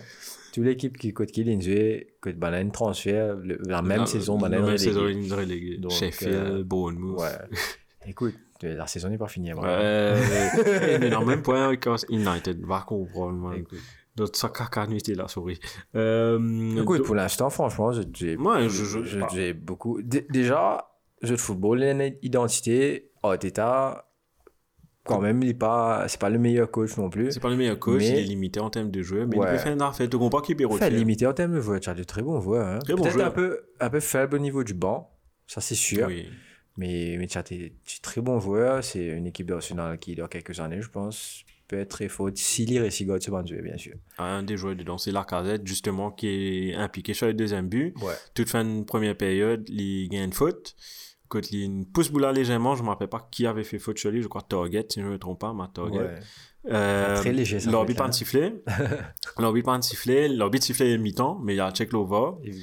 Toute 0.54 0.64
l'équipe 0.66 0.98
qui 0.98 1.14
coûte 1.14 1.32
qui 1.32 1.44
l'injure, 1.44 2.02
coûte 2.22 2.36
banane 2.38 2.72
transfert, 2.72 3.36
la 3.66 3.82
même 3.82 4.00
La- 4.02 4.06
saison, 4.06 4.36
la 4.36 4.42
banane 4.50 4.66
même 4.68 4.78
saison, 4.78 5.02
reléguée. 5.02 5.78
Donc, 5.78 5.92
Sheffield, 5.92 6.34
euh, 6.36 6.64
Bournemouth. 6.64 7.20
Ouais. 7.20 7.30
Écoute, 8.08 8.36
la 8.62 8.86
saison 8.88 9.10
n'est 9.10 9.18
pas 9.18 9.28
finie. 9.28 9.52
Ouais. 9.54 9.62
vraiment. 9.62 11.00
mais 11.00 11.10
dans 11.10 11.22
le 11.22 11.26
même 11.26 11.42
point 11.42 11.66
avec 11.66 11.86
United, 12.10 12.62
va 12.64 12.82
comprendre, 12.88 13.34
man. 13.34 13.58
Écoute, 13.60 13.80
D'autres 14.16 14.38
ça 14.38 14.50
nuit 14.88 15.02
là, 15.16 15.28
souris. 15.28 15.60
Euh, 15.96 16.38
Écoute, 16.80 17.00
donc- 17.00 17.08
pour 17.08 17.16
l'instant, 17.16 17.50
franchement, 17.50 17.92
je- 17.94 18.04
j'ai 18.14 18.38
je- 18.70 18.84
je- 18.84 19.04
je- 19.04 19.20
beaucoup. 19.54 20.04
Dé- 20.04 20.28
Déjà, 20.30 20.88
jeu 21.24 21.34
de 21.36 21.40
football, 21.42 21.80
il 21.80 21.86
y 21.86 21.90
a 21.90 21.92
une 21.94 22.14
identité. 22.22 23.10
Arteta, 23.24 24.06
quand 25.06 25.20
même, 25.20 25.44
il 25.44 25.50
est 25.50 25.54
pas, 25.54 26.06
c'est 26.08 26.20
pas 26.20 26.30
le 26.30 26.40
meilleur 26.40 26.72
coach 26.72 26.96
non 26.98 27.10
plus. 27.10 27.32
c'est 27.32 27.40
pas 27.40 27.50
le 27.50 27.58
meilleur 27.58 27.78
coach, 27.80 28.00
Mais- 28.02 28.10
il 28.10 28.18
est 28.20 28.24
limité 28.24 28.60
en 28.60 28.70
termes 28.70 28.90
de 28.92 29.02
jeu, 29.02 29.26
mais 29.26 29.38
Ouais. 29.38 29.48
il 29.48 29.52
peut 29.52 29.58
faire 29.58 29.74
une 29.74 29.82
affaire. 29.82 30.10
Tu 30.10 30.18
comprends 30.18 30.42
qu'il 30.42 30.56
peut 30.56 30.66
Enfin, 30.66 30.90
limité 30.90 31.28
en 31.28 31.34
termes 31.34 31.54
de 31.54 31.89
as 31.89 31.94
de 31.94 32.04
très 32.04 32.22
bons 32.22 32.39
voix. 32.39 32.66
Hein. 32.66 32.80
Très 32.80 32.94
Peut-être 32.96 33.20
un 33.22 33.32
peu, 33.32 33.60
un 33.80 33.89
peu 33.89 34.00
faible 34.00 34.36
au 34.36 34.39
niveau 34.39 34.63
du 34.63 34.74
banc. 34.74 35.10
Ça, 35.48 35.60
c'est 35.62 35.75
sûr. 35.75 36.08
Oui. 36.08 36.27
Mais, 36.77 37.18
mais 37.20 37.27
tu 37.27 37.38
as 37.38 37.44
des, 37.44 37.58
des 37.58 37.74
très 38.01 38.22
bons 38.22 38.39
joueurs. 38.39 38.84
C'est 38.84 39.06
une 39.06 39.27
équipe 39.27 39.50
nationale 39.51 40.00
qui, 40.00 40.16
dans 40.16 40.27
quelques 40.27 40.60
années, 40.60 40.82
je 40.82 40.89
pense, 40.89 41.44
peut 41.68 41.77
être 41.80 41.89
très 41.89 42.08
forte. 42.08 42.38
S'il 42.38 42.72
y 42.72 42.80
réussit 42.80 43.08
à 43.10 43.20
se 43.20 43.30
jouer, 43.48 43.62
bien 43.62 43.77
sûr. 43.77 43.94
Un 44.18 44.42
des 44.42 44.58
joueurs 44.58 44.75
dedans, 44.75 44.98
c'est 44.98 45.12
Lacazette, 45.12 45.68
justement, 45.68 46.12
qui 46.12 46.70
est 46.70 46.75
impliqué 46.75 47.13
sur 47.13 47.27
le 47.27 47.34
deuxième 47.34 47.68
but. 47.68 47.94
Ouais. 48.01 48.13
toute 48.34 48.50
fin 48.50 48.63
de 48.66 48.84
première 48.84 49.16
période, 49.18 49.70
il 49.70 50.08
gagne 50.10 50.24
une 50.24 50.34
faute. 50.34 50.75
Il 51.52 51.86
pousse 51.94 52.10
boula 52.10 52.32
légèrement, 52.32 52.75
je 52.75 52.82
ne 52.82 52.86
me 52.86 52.90
rappelle 52.92 53.10
pas 53.10 53.28
qui 53.32 53.46
avait 53.46 53.63
fait 53.63 53.80
faute 53.80 53.98
sur 53.98 54.12
lui, 54.12 54.22
je 54.22 54.28
crois 54.28 54.42
Target, 54.42 54.86
si 54.90 55.00
je 55.02 55.06
ne 55.06 55.12
me 55.12 55.18
trompe 55.20 55.40
pas, 55.40 55.54
ma 55.54 55.68
Target. 55.68 56.00
Ouais. 56.00 56.20
Euh, 56.72 57.18
Très 57.18 57.34
léger, 57.34 57.60
ça, 57.60 57.70
faute, 57.72 57.98
pas 57.98 58.12
sifflet. 58.13 58.54
l'arbitre 59.38 59.66
pas 59.66 59.78
de 59.78 59.84
sifflet. 59.84 60.30
L'arbitre 60.30 60.66
sifflet 60.66 60.98
mi-temps, 60.98 61.40
mais 61.44 61.56
il 61.56 61.60
a 61.62 61.72
check 61.72 61.92
l'over. 61.92 62.32
Et- 62.46 62.54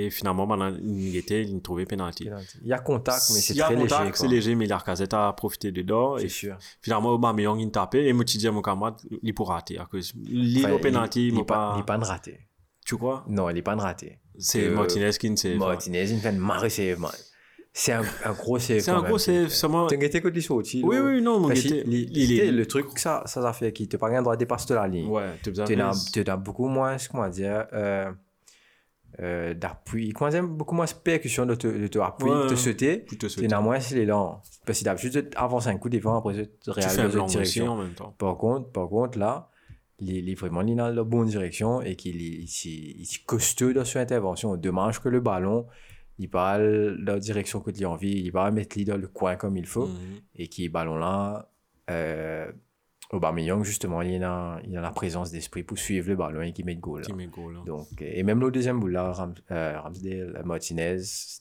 Et 0.00 0.10
finalement, 0.10 0.46
il 0.80 1.16
était, 1.16 1.42
il 1.42 1.60
trouvait 1.60 1.84
penalty. 1.84 2.28
Il 2.62 2.68
y 2.68 2.72
a 2.72 2.78
contact, 2.78 3.30
mais 3.34 3.40
c'est 3.40 3.54
Il 3.54 3.56
y 3.56 3.62
a 3.62 3.64
très 3.64 3.74
contact, 3.74 4.00
léger. 4.04 4.12
c'est 4.14 4.28
léger, 4.28 4.54
mais 4.54 4.66
Lacazette 4.66 5.12
a 5.12 5.32
profité 5.32 5.72
dedans. 5.72 6.16
C'est 6.18 6.28
sûr. 6.28 6.56
finalement, 6.80 7.10
Aubameyang, 7.14 7.58
il 7.58 7.68
tapait. 7.72 8.04
Et 8.06 8.10
à 8.10 8.52
mon 8.52 8.62
camarade, 8.62 8.94
il 9.22 9.34
pour 9.34 9.48
rater. 9.48 9.80
Enfin, 9.80 9.98
au 10.72 10.78
penalty, 10.78 11.28
il 11.28 11.34
pas, 11.44 11.72
il 11.74 11.80
est 11.80 11.82
pas. 11.82 11.94
pas 11.94 11.98
de 11.98 12.04
raté. 12.04 12.38
Tu 12.86 12.96
crois? 12.96 13.24
Non, 13.28 13.50
il 13.50 13.54
n'est 13.54 13.62
pas 13.62 13.74
de 13.74 13.80
raté. 13.80 14.20
C'est 14.38 14.68
Martinez 14.70 15.10
qui 15.18 15.30
ne 15.30 15.36
sait 15.36 15.56
pas. 15.58 15.70
Martinez, 15.70 16.08
il 16.08 16.20
fait 16.20 16.30
marée 16.30 16.70
save, 16.70 17.00
man. 17.00 17.10
C'est 17.80 17.92
un, 17.92 18.02
un 18.24 18.32
gros 18.32 18.58
save. 18.58 18.80
C'est 18.80 18.90
un 18.90 18.96
même, 18.96 19.06
gros 19.08 19.18
fait. 19.18 19.48
seulement- 19.48 19.86
T'as 19.86 19.94
guetté 19.94 20.20
que 20.20 20.26
tu 20.28 20.42
sorti. 20.42 20.82
Oui, 20.84 20.96
oui, 20.98 21.22
non, 21.22 21.38
mon 21.38 21.48
est. 22.40 22.50
Le 22.50 22.66
truc, 22.66 22.92
que 22.92 23.00
ça, 23.00 23.22
ça 23.26 23.48
a 23.48 23.52
fait 23.52 23.72
qu'il 23.72 23.86
te 23.86 23.96
pas 23.96 24.08
rien 24.08 24.20
droit 24.20 24.34
de 24.34 24.40
dépasser 24.40 24.66
de 24.70 24.74
la 24.74 24.88
ligne. 24.88 25.08
Ouais, 25.08 25.28
tu 25.44 25.50
as 25.60 25.62
as, 25.62 26.32
as 26.32 26.36
beaucoup 26.36 26.66
moins, 26.66 26.96
comment 27.08 27.28
dire, 27.28 27.68
euh, 27.72 28.10
euh, 29.20 29.54
d'appui, 29.54 30.12
comment 30.12 30.28
dire, 30.28 30.42
beaucoup 30.42 30.74
moins 30.74 30.86
de 30.86 30.90
percussion 30.90 31.46
de 31.46 31.54
te, 31.54 31.68
de 31.68 31.86
te 31.86 32.00
appuyer, 32.00 32.32
Ouais, 32.32 32.44
de 32.44 32.48
te 32.48 32.54
sauter. 32.56 33.04
Tu 33.06 33.54
as 33.54 33.60
moins 33.60 33.78
l'élan. 33.92 34.42
Parce 34.66 34.82
que 34.82 35.08
tu 35.08 35.28
avances 35.36 35.68
un 35.68 35.76
coup 35.76 35.88
devant, 35.88 36.18
après 36.18 36.50
tu 36.60 36.70
réalises 36.70 36.98
aussi 37.16 37.26
direction. 37.36 37.68
en 37.68 37.76
même 37.76 37.94
temps. 37.94 38.12
Par 38.18 38.36
contre, 38.38 38.70
par 38.72 38.88
contre, 38.88 39.20
là, 39.20 39.50
il 40.00 40.28
est, 40.28 40.34
vraiment 40.34 40.64
dans 40.64 40.88
la 40.90 41.04
bonne 41.04 41.28
direction 41.28 41.80
et 41.80 41.94
qu'il 41.94 42.16
est, 42.22 42.44
il 42.66 42.96
costaud 43.24 43.72
dans 43.72 43.84
son 43.84 44.00
intervention. 44.00 44.56
Dommage 44.56 45.00
que 45.00 45.08
le 45.08 45.20
ballon 45.20 45.66
il 46.18 46.28
parle 46.28 46.98
dans 47.04 47.14
la 47.14 47.18
direction 47.20 47.60
que 47.60 47.70
tu 47.70 47.84
as 47.84 47.90
envie, 47.90 48.12
il 48.20 48.30
va 48.30 48.50
mettre 48.50 48.78
dans 48.84 48.96
le 48.96 49.08
coin 49.08 49.36
comme 49.36 49.56
il 49.56 49.66
faut, 49.66 49.86
Mhm. 49.86 50.20
et 50.36 50.48
qui 50.48 50.68
ballon 50.68 50.96
là, 50.96 51.50
euh, 51.90 52.50
Aubameyang, 53.10 53.64
justement, 53.64 54.02
il 54.02 54.22
a, 54.22 54.60
il 54.66 54.76
a 54.76 54.82
la 54.82 54.90
présence 54.90 55.30
d'esprit 55.30 55.62
pour 55.62 55.78
suivre 55.78 56.10
le 56.10 56.16
ballon 56.16 56.42
et 56.42 56.52
qui 56.52 56.62
met 56.62 56.74
le 56.74 56.80
goal. 56.80 57.00
là. 57.00 57.06
Qui 57.06 57.14
met 57.14 57.26
goal, 57.28 57.54
là. 57.54 57.60
Donc, 57.64 57.86
euh, 58.02 58.04
et 58.12 58.22
même 58.22 58.38
le 58.40 58.50
deuxième 58.50 58.78
bout 58.80 58.88
là, 58.88 59.12
Ram, 59.12 59.32
euh, 59.50 59.80
Ramsdale, 59.80 60.42
Martinez, 60.44 60.98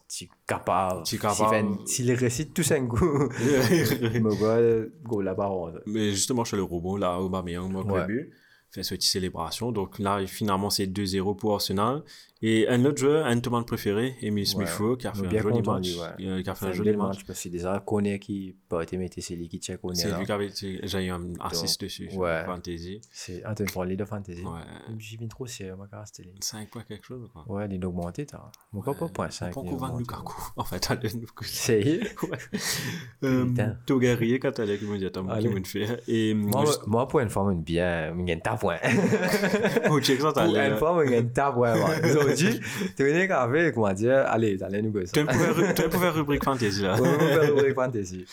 tu 0.07 0.29
capable. 0.47 1.03
Tu 1.03 1.19
capable. 1.19 1.75
S'il 1.85 2.09
récite 2.13 2.53
tous 2.53 2.71
un 2.71 2.83
goût, 2.83 3.27
me 3.29 4.39
goal, 4.39 4.91
goal 5.03 5.25
là-bas. 5.25 5.51
Mais 5.87 6.11
justement, 6.11 6.45
chez 6.45 6.55
le 6.55 6.63
robot, 6.63 6.95
là, 6.97 7.19
Aubameyang 7.19 7.69
marque 7.69 7.91
Ouais. 7.91 7.99
le 8.01 8.07
but, 8.07 8.31
fait 8.71 8.83
cette 8.83 8.99
petite 8.99 9.11
célébration. 9.11 9.73
Donc 9.73 9.99
là, 9.99 10.25
finalement, 10.25 10.69
c'est 10.69 10.87
2-0 10.87 11.35
pour 11.35 11.53
Arsenal. 11.53 12.01
Et 12.41 12.67
un 12.67 12.85
autre 12.85 12.97
joueur, 12.99 13.25
un 13.25 13.35
de 13.35 13.41
mes 13.41 13.63
préférés, 13.65 14.15
Emile 14.21 14.45
Smith-Rowe, 14.45 14.95
qui 14.97 15.07
a 15.07 15.13
fait 15.13 15.25
un 15.25 15.39
joli 15.41 15.61
match. 15.63 15.87
euh, 16.19 16.41
Qui 16.43 16.49
a 16.49 16.55
fait 16.55 16.65
un 16.65 16.69
C'est 16.71 16.77
joli 16.77 16.95
match. 16.95 17.15
parce 17.15 17.23
que 17.25 17.33
déjà, 17.49 17.83
Koné 17.85 18.19
qui 18.19 18.55
peut 18.69 18.81
être 18.81 18.93
mettre, 18.95 19.17
c'est 19.21 19.35
lui 19.35 19.47
qui 19.49 19.59
Koné 19.77 19.95
C'est 19.95 20.09
là. 20.09 20.19
lui 20.19 20.25
qui 20.25 20.31
avait 20.31 20.47
été, 20.47 20.79
j'ai 20.83 21.05
eu 21.05 21.09
un 21.09 21.21
assist 21.39 21.81
dessus, 21.81 22.09
ouais. 22.13 22.43
Fantasy. 22.45 23.01
C'est 23.11 23.43
un 23.43 23.55
pour 23.65 23.85
les 23.85 23.95
de 23.95 24.05
fantasy. 24.05 24.43
Ouais. 24.43 24.59
J'ai 24.99 25.17
trop 25.29 25.47
sérieux, 25.47 25.75
ma 25.75 25.87
carte, 25.87 26.09
c'était. 26.13 26.29
5 26.39 26.69
points 26.69 26.83
quelque 26.87 27.05
chose, 27.05 27.27
quoi. 27.33 27.43
Ouais, 27.47 27.67
il 27.71 27.83
augmenté, 27.85 28.25
t'as. 28.25 28.39
Mon 28.71 28.81
pas 28.81 28.93
pas 28.93 29.07
point 29.09 29.29
5. 29.31 29.47
Pas 29.47 29.61
qu'on 29.61 29.97
Lukaku. 29.97 30.33
En 30.57 30.63
fait, 30.63 30.79
nous. 31.15 31.27
C'est 31.43 31.83
Ouais. 32.23 32.37
Euh, 33.23 33.45
Putain. 33.45 33.77
Togarrier, 33.85 34.39
quand 34.39 34.51
immédiatement, 34.83 35.31
qui 35.31 35.47
Allez. 35.47 35.49
me 35.49 35.63
fait. 35.63 36.03
Et, 36.07 36.33
Moi, 36.35 36.65
juste- 36.65 36.85
moi, 36.85 37.07
pour 37.07 37.19
une 37.19 37.29
fois, 37.29 37.51
bien, 37.55 38.13
point. 38.57 38.77
check 39.99 40.21
ça, 40.21 40.43
Pour 40.45 40.55
une 40.55 40.77
fois, 40.77 40.93
point. 41.75 42.26
Aujourd'hui, 42.33 42.59
tu 42.95 43.03
venais 43.03 43.27
qu'avec, 43.27 43.73
comment 43.73 43.93
dire, 43.93 44.25
allez, 44.27 44.61
allez, 44.63 44.81
nous 44.81 44.93
ça. 45.05 45.11
Tu 45.13 45.89
peux 45.89 45.97
faire 45.97 46.13
rubrique 46.13 46.43
fantasy, 46.43 46.81
là. 46.81 46.99
Ouais, 47.01 47.47
rubrique 47.47 47.75
fantasy. 47.75 48.25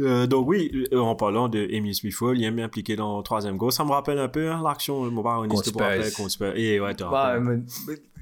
Euh, 0.00 0.26
donc 0.26 0.48
oui, 0.48 0.86
euh, 0.92 0.98
en 0.98 1.14
parlant 1.14 1.48
de 1.48 1.66
Emile 1.70 1.94
Smith-Rowe, 1.94 2.34
il 2.34 2.44
est 2.44 2.50
bien 2.50 2.64
impliqué 2.64 2.96
dans 2.96 3.18
le 3.18 3.22
troisième 3.22 3.56
goal. 3.56 3.72
Ça 3.72 3.84
me 3.84 3.90
rappelle 3.90 4.18
un 4.18 4.28
peu 4.28 4.50
hein, 4.50 4.60
l'action, 4.64 5.10
mon 5.10 5.22
baroniste 5.22 5.64
Contre 5.64 5.72
pour 5.72 5.82
rappel 5.82 6.04
Spurs. 6.04 6.16
contre 6.16 6.30
Spurs. 6.30 6.52
Et 6.56 6.80
ouais, 6.80 6.94
tu 6.94 7.04
Bah, 7.04 7.36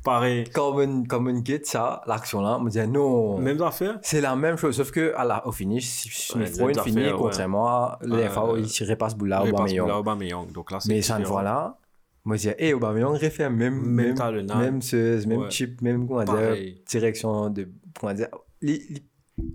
Pareil. 0.04 0.44
Comme 0.52 0.80
une, 0.82 1.06
comme 1.06 1.28
une 1.28 1.40
guide, 1.42 1.64
ça, 1.64 2.02
l'action-là, 2.08 2.56
on 2.58 2.62
me 2.64 2.70
dit 2.70 2.84
non. 2.88 3.38
Même 3.38 3.62
affaire? 3.62 4.00
C'est 4.02 4.20
la 4.20 4.34
même 4.34 4.56
chose, 4.56 4.74
sauf 4.76 4.90
que 4.90 5.14
à 5.16 5.24
la, 5.24 5.46
au 5.46 5.52
finish, 5.52 6.32
Ouais, 6.34 6.46
Smith 6.46 6.60
Rowe, 6.60 6.70
il 6.72 6.76
les 6.76 6.82
finit, 6.82 7.12
contrairement 7.16 7.68
à 7.68 7.98
Euh, 8.02 8.52
où 8.52 8.56
il 8.56 8.66
tirait 8.66 8.96
pas 8.96 9.10
ce 9.10 9.14
bout-là, 9.14 9.44
Aubameyang. 9.44 10.46
là. 10.46 10.52
Donc 10.52 10.72
là, 10.72 10.80
c'est 10.80 10.88
Mais 10.88 11.02
cette 11.02 11.18
différent. 11.18 11.76
Moi, 12.24 12.36
je 12.36 12.48
dis, 12.48 12.54
hé, 12.58 12.72
Aubameyang 12.74 13.12
refait 13.14 13.50
même, 13.50 13.80
Même 13.82 14.14
même, 14.14 14.46
même 14.58 14.82
chose, 14.82 15.26
même 15.26 15.40
Ouais. 15.40 15.50
chip, 15.50 15.80
même, 15.82 16.06
comment 16.06 16.24
dire, 16.24 16.56
direction 16.88 17.50
de, 17.50 17.68
comment 18.00 18.14
dire, 18.14 18.28
li- 18.60 18.82
li- 18.90 19.02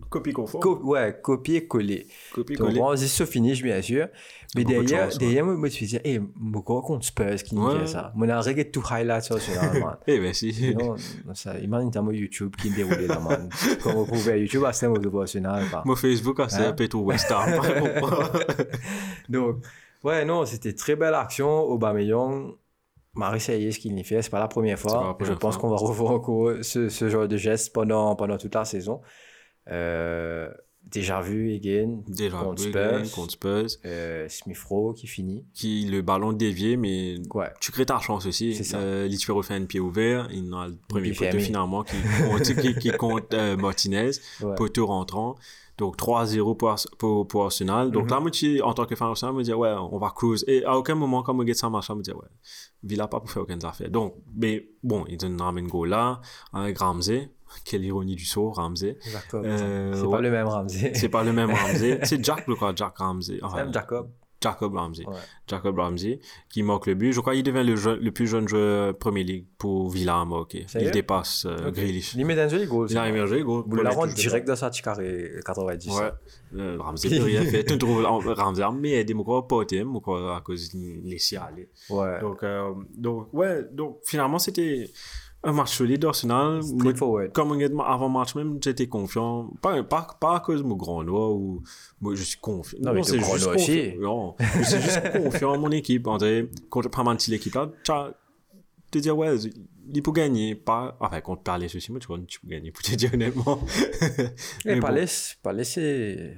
Copie 0.09 0.33
conforme. 0.33 0.61
co- 0.61 0.81
ouais, 0.83 1.15
copier-coller. 1.21 2.07
Copie 2.33 2.55
Donc, 2.55 2.67
collée. 2.69 2.79
bon, 2.79 2.95
c'est 2.97 3.05
ce 3.07 3.25
finish, 3.25 3.61
bien 3.61 3.79
sûr. 3.81 4.07
Mais 4.55 4.63
de 4.63 4.69
derrière, 4.69 5.07
derrière, 5.17 5.45
moi, 5.45 5.53
moi, 5.55 5.67
je 5.69 5.73
me 5.73 5.77
suis 5.77 5.85
dit, 5.85 5.99
hé, 6.03 6.19
mon 6.35 6.59
gars 6.59 6.81
contre 6.83 7.05
Spurs 7.05 7.35
qui 7.43 7.53
nous 7.55 7.67
Ouais. 7.67 7.79
fait 7.81 7.87
ça. 7.87 8.11
Moi, 8.15 8.25
on 8.25 8.29
a 8.31 8.39
regardé 8.41 8.69
tout 8.71 8.83
highlight 8.89 9.23
sur 9.23 9.39
ce 9.39 9.53
là. 9.55 9.99
Eh 10.07 10.19
ben 10.19 10.33
si. 10.33 10.73
Non, 10.75 10.95
ça, 11.35 11.57
imagine 11.59 11.91
t'as 11.91 12.01
mon 12.01 12.11
YouTube 12.11 12.55
qui 12.57 12.71
me 12.71 12.75
déroule 12.75 13.05
là, 13.07 13.19
man. 13.19 13.49
Comme 13.83 13.93
vous 13.93 14.05
pouvez 14.07 14.41
YouTube, 14.41 14.63
à 14.65 14.73
ce 14.73 14.87
niveau 14.87 14.99
professionnel, 15.09 15.63
pas. 15.71 15.83
Mon 15.85 15.95
Facebook, 15.95 16.37
ah, 16.39 16.49
c'est 16.49 16.65
Hein? 16.65 16.69
un 16.69 16.73
peu 16.73 16.87
tout 16.87 16.99
West 17.01 17.31
Ham. 17.31 17.51
Donc, 19.29 19.57
ouais, 20.03 20.25
non, 20.25 20.45
c'était 20.45 20.73
très 20.73 20.95
belle 20.95 21.13
action. 21.15 21.61
Aubameyang 21.63 22.53
m'a 23.13 23.35
essayé 23.35 23.71
ce 23.71 23.79
qu'il 23.79 23.97
y 23.97 24.03
fait. 24.03 24.21
C'est 24.21 24.29
pas 24.29 24.39
la 24.39 24.47
première 24.47 24.77
la 24.77 24.77
fois. 24.77 25.17
première 25.17 25.33
Je 25.33 25.37
pense 25.39 25.57
qu'on 25.57 25.69
va 25.69 25.75
revoir 25.87 26.11
encore 26.13 26.53
ce, 26.61 26.89
ce 26.89 27.09
genre 27.09 27.27
de 27.27 27.37
geste 27.37 27.73
pendant, 27.73 28.15
pendant 28.15 28.37
toute 28.37 28.53
la 28.55 28.65
saison. 28.65 29.01
Euh, 29.69 30.49
déjà 30.83 31.19
vu, 31.21 31.53
again, 31.53 31.99
Déjà, 32.07 32.37
contre 32.37 32.63
oui, 32.63 32.69
Spurs. 32.69 33.11
contre 33.15 33.31
Spurs. 33.31 33.67
Euh, 33.85 34.27
Smith 34.29 34.59
Rowe 34.69 34.93
qui 34.93 35.07
finit. 35.07 35.45
Qui, 35.53 35.85
le 35.85 36.01
ballon 36.01 36.31
dévié, 36.31 36.77
mais 36.77 37.15
Ouais. 37.33 37.49
tu 37.59 37.71
crées 37.71 37.85
ta 37.85 37.99
chance 37.99 38.25
aussi. 38.25 38.55
C'est 38.55 38.63
ça. 38.63 38.77
Euh, 38.77 39.07
un 39.55 39.65
pied 39.65 39.79
ouvert. 39.79 40.27
Il 40.31 40.49
a 40.53 40.67
le 40.67 40.77
premier 40.87 41.11
poteau 41.11 41.39
finalement 41.39 41.83
qui 41.83 41.95
compte, 42.29 42.43
qui, 42.61 42.75
qui 42.75 42.91
compte 42.91 43.33
euh, 43.33 43.57
Martinez. 43.57 44.11
Ouais. 44.41 44.55
poteau 44.55 44.85
rentrant. 44.85 45.35
Donc 45.77 45.95
3-0 45.97 46.55
pour, 46.57 46.75
pour, 46.97 47.27
pour 47.27 47.43
Arsenal. 47.45 47.91
Donc 47.91 48.05
Mhm. 48.05 48.09
là, 48.09 48.19
moi, 48.19 48.31
tu- 48.31 48.61
en 48.61 48.73
tant 48.73 48.85
que 48.85 48.95
fan 48.95 49.09
Arsenal, 49.09 49.33
je 49.33 49.37
me 49.37 49.43
dis, 49.43 49.53
ouais, 49.53 49.73
on 49.91 49.97
va 49.99 50.09
cruise. 50.09 50.43
Et 50.47 50.65
à 50.65 50.75
aucun 50.77 50.95
moment, 50.95 51.21
quand 51.23 51.33
je 51.33 51.39
regarde 51.39 51.57
ça 51.57 51.69
marche, 51.69 51.87
je 51.87 51.93
me 51.93 52.01
dis, 52.01 52.11
ouais, 52.11 52.27
Villa 52.83 53.07
pas 53.07 53.19
pour 53.19 53.29
faire 53.29 53.43
aucune 53.43 53.63
affaire. 53.63 53.89
Donc, 53.91 54.15
mais 54.35 54.69
bon, 54.83 55.05
ils 55.07 55.17
donnent 55.17 55.39
un 55.41 55.53
goal 55.63 55.89
là, 55.89 56.19
avec 56.53 56.79
Ramsey. 56.79 57.31
Quelle 57.63 57.85
ironie 57.85 58.15
du 58.15 58.25
sort, 58.25 58.55
Ramsey. 58.55 58.97
Euh, 59.33 59.93
c'est 59.93 60.01
ouais. 60.01 60.11
pas 60.11 60.21
le 60.21 60.31
même 60.31 60.47
Ramsey. 60.47 60.91
C'est 60.95 61.09
pas 61.09 61.23
le 61.23 61.31
même 61.31 61.49
Ramsey. 61.51 61.99
C'est 62.03 62.23
Jack, 62.23 62.45
le 62.47 62.55
quoi, 62.55 62.73
Jack 62.75 62.97
Ramsey. 62.97 63.37
C'est 63.39 63.43
Enfin, 63.45 63.57
même 63.57 63.73
Jacob. 63.73 64.09
Jacob 64.41 64.75
Ramsey. 64.75 65.05
Ouais. 65.07 65.15
Jacob 65.47 65.79
Ramsey, 65.79 66.19
qui 66.49 66.61
marque 66.63 66.85
le 66.87 66.93
but. 66.93 67.11
Je 67.11 67.19
crois 67.21 67.33
qu'il 67.33 67.43
devient 67.43 67.63
le, 67.65 67.75
jeune- 67.75 67.99
le 67.99 68.11
plus 68.11 68.27
jeune 68.27 68.47
joueur 68.47 68.95
Premier 68.97 69.23
League 69.23 69.45
pour 69.57 69.89
Villa 69.89 70.19
à 70.19 70.25
marquer. 70.25 70.65
Il 70.79 70.91
dépasse 70.91 71.45
euh, 71.45 71.69
Ok. 71.69 71.73
Grealish. 71.75 72.13
Il 72.15 72.25
met 72.25 72.39
un 72.39 72.47
joli 72.47 72.65
goal. 72.67 72.87
Il 72.89 72.97
a 72.97 73.01
ça. 73.01 73.09
émergé, 73.09 73.41
gros. 73.41 73.63
Vous 73.67 73.75
la 73.77 73.89
de 74.07 74.13
direct 74.13 74.47
dans 74.47 74.55
sa 74.55 74.69
carré 74.69 75.31
90. 75.45 75.89
Ouais. 75.89 76.11
Euh, 76.55 76.77
Ramsey 76.79 77.09
peut 77.17 77.23
rien 77.23 77.43
faire. 77.45 77.65
Tu 77.65 77.77
trouves 77.77 78.03
Ramsey 78.03 78.63
a 78.63 78.71
mais 78.71 79.03
des 79.03 79.13
mots 79.13 79.41
pas 79.41 79.65
thème 79.65 79.95
à 79.95 80.41
cause 80.43 80.71
de 80.71 81.01
les 81.03 81.17
aller. 81.35 81.69
Ouais. 81.89 82.19
Donc 82.21 82.43
euh, 82.43 82.73
donc 82.95 83.27
ouais, 83.33 83.63
donc 83.71 83.99
finalement 84.03 84.39
c'était 84.39 84.89
un 85.47 85.53
match 85.53 85.75
solide 85.77 86.01
d'Arsenal. 86.01 86.61
Comme 87.33 87.81
avant 87.81 88.09
match 88.09 88.35
même, 88.35 88.59
j'étais 88.63 88.87
confiant. 88.87 89.49
Pas, 89.61 89.81
pas, 89.83 90.07
pas 90.19 90.35
à 90.35 90.39
cause 90.41 90.61
de 90.61 90.67
mon 90.67 90.75
grand 90.75 91.03
noir 91.03 91.31
ou 91.31 91.63
moi 92.01 92.13
je 92.15 92.23
suis 92.23 92.37
confiant. 92.39 92.77
Non, 92.81 92.93
mais 92.93 93.01
t'es 93.01 93.17
grand 93.17 93.37
noir 93.37 93.55
aussi. 93.55 93.93
Non, 93.99 94.35
je 94.39 94.63
suis 94.63 94.81
juste 94.81 95.11
confiant 95.23 95.53
en 95.53 95.57
mon 95.57 95.71
équipe. 95.71 96.05
On 96.07 96.17
dirait, 96.17 96.49
quand 96.69 96.81
je 96.81 96.89
prends 96.89 97.03
ma 97.03 97.15
petite 97.15 97.33
équipe 97.33 97.55
là, 97.55 97.69
tu 97.83 97.91
as- 97.91 98.13
te 98.89 98.99
dire 98.99 99.17
ouais, 99.17 99.35
il 99.93 100.01
peut 100.01 100.13
gagner 100.13 100.55
pas 100.55 100.95
enfin 101.01 101.19
quand 101.19 101.35
tu 101.35 101.43
parlais 101.43 101.67
ceci 101.67 101.91
moi 101.91 101.99
tu 101.99 102.07
vois 102.07 102.19
tu 102.25 102.39
peux 102.39 102.47
gagner 102.47 102.71
pour 102.71 102.81
te 102.81 102.95
dire 102.95 103.13
honnêtement 103.13 103.59
Mais 104.65 104.79
pas 104.79 104.91
bon. 104.91 104.95
pas 105.43 105.51
laisser. 105.51 106.33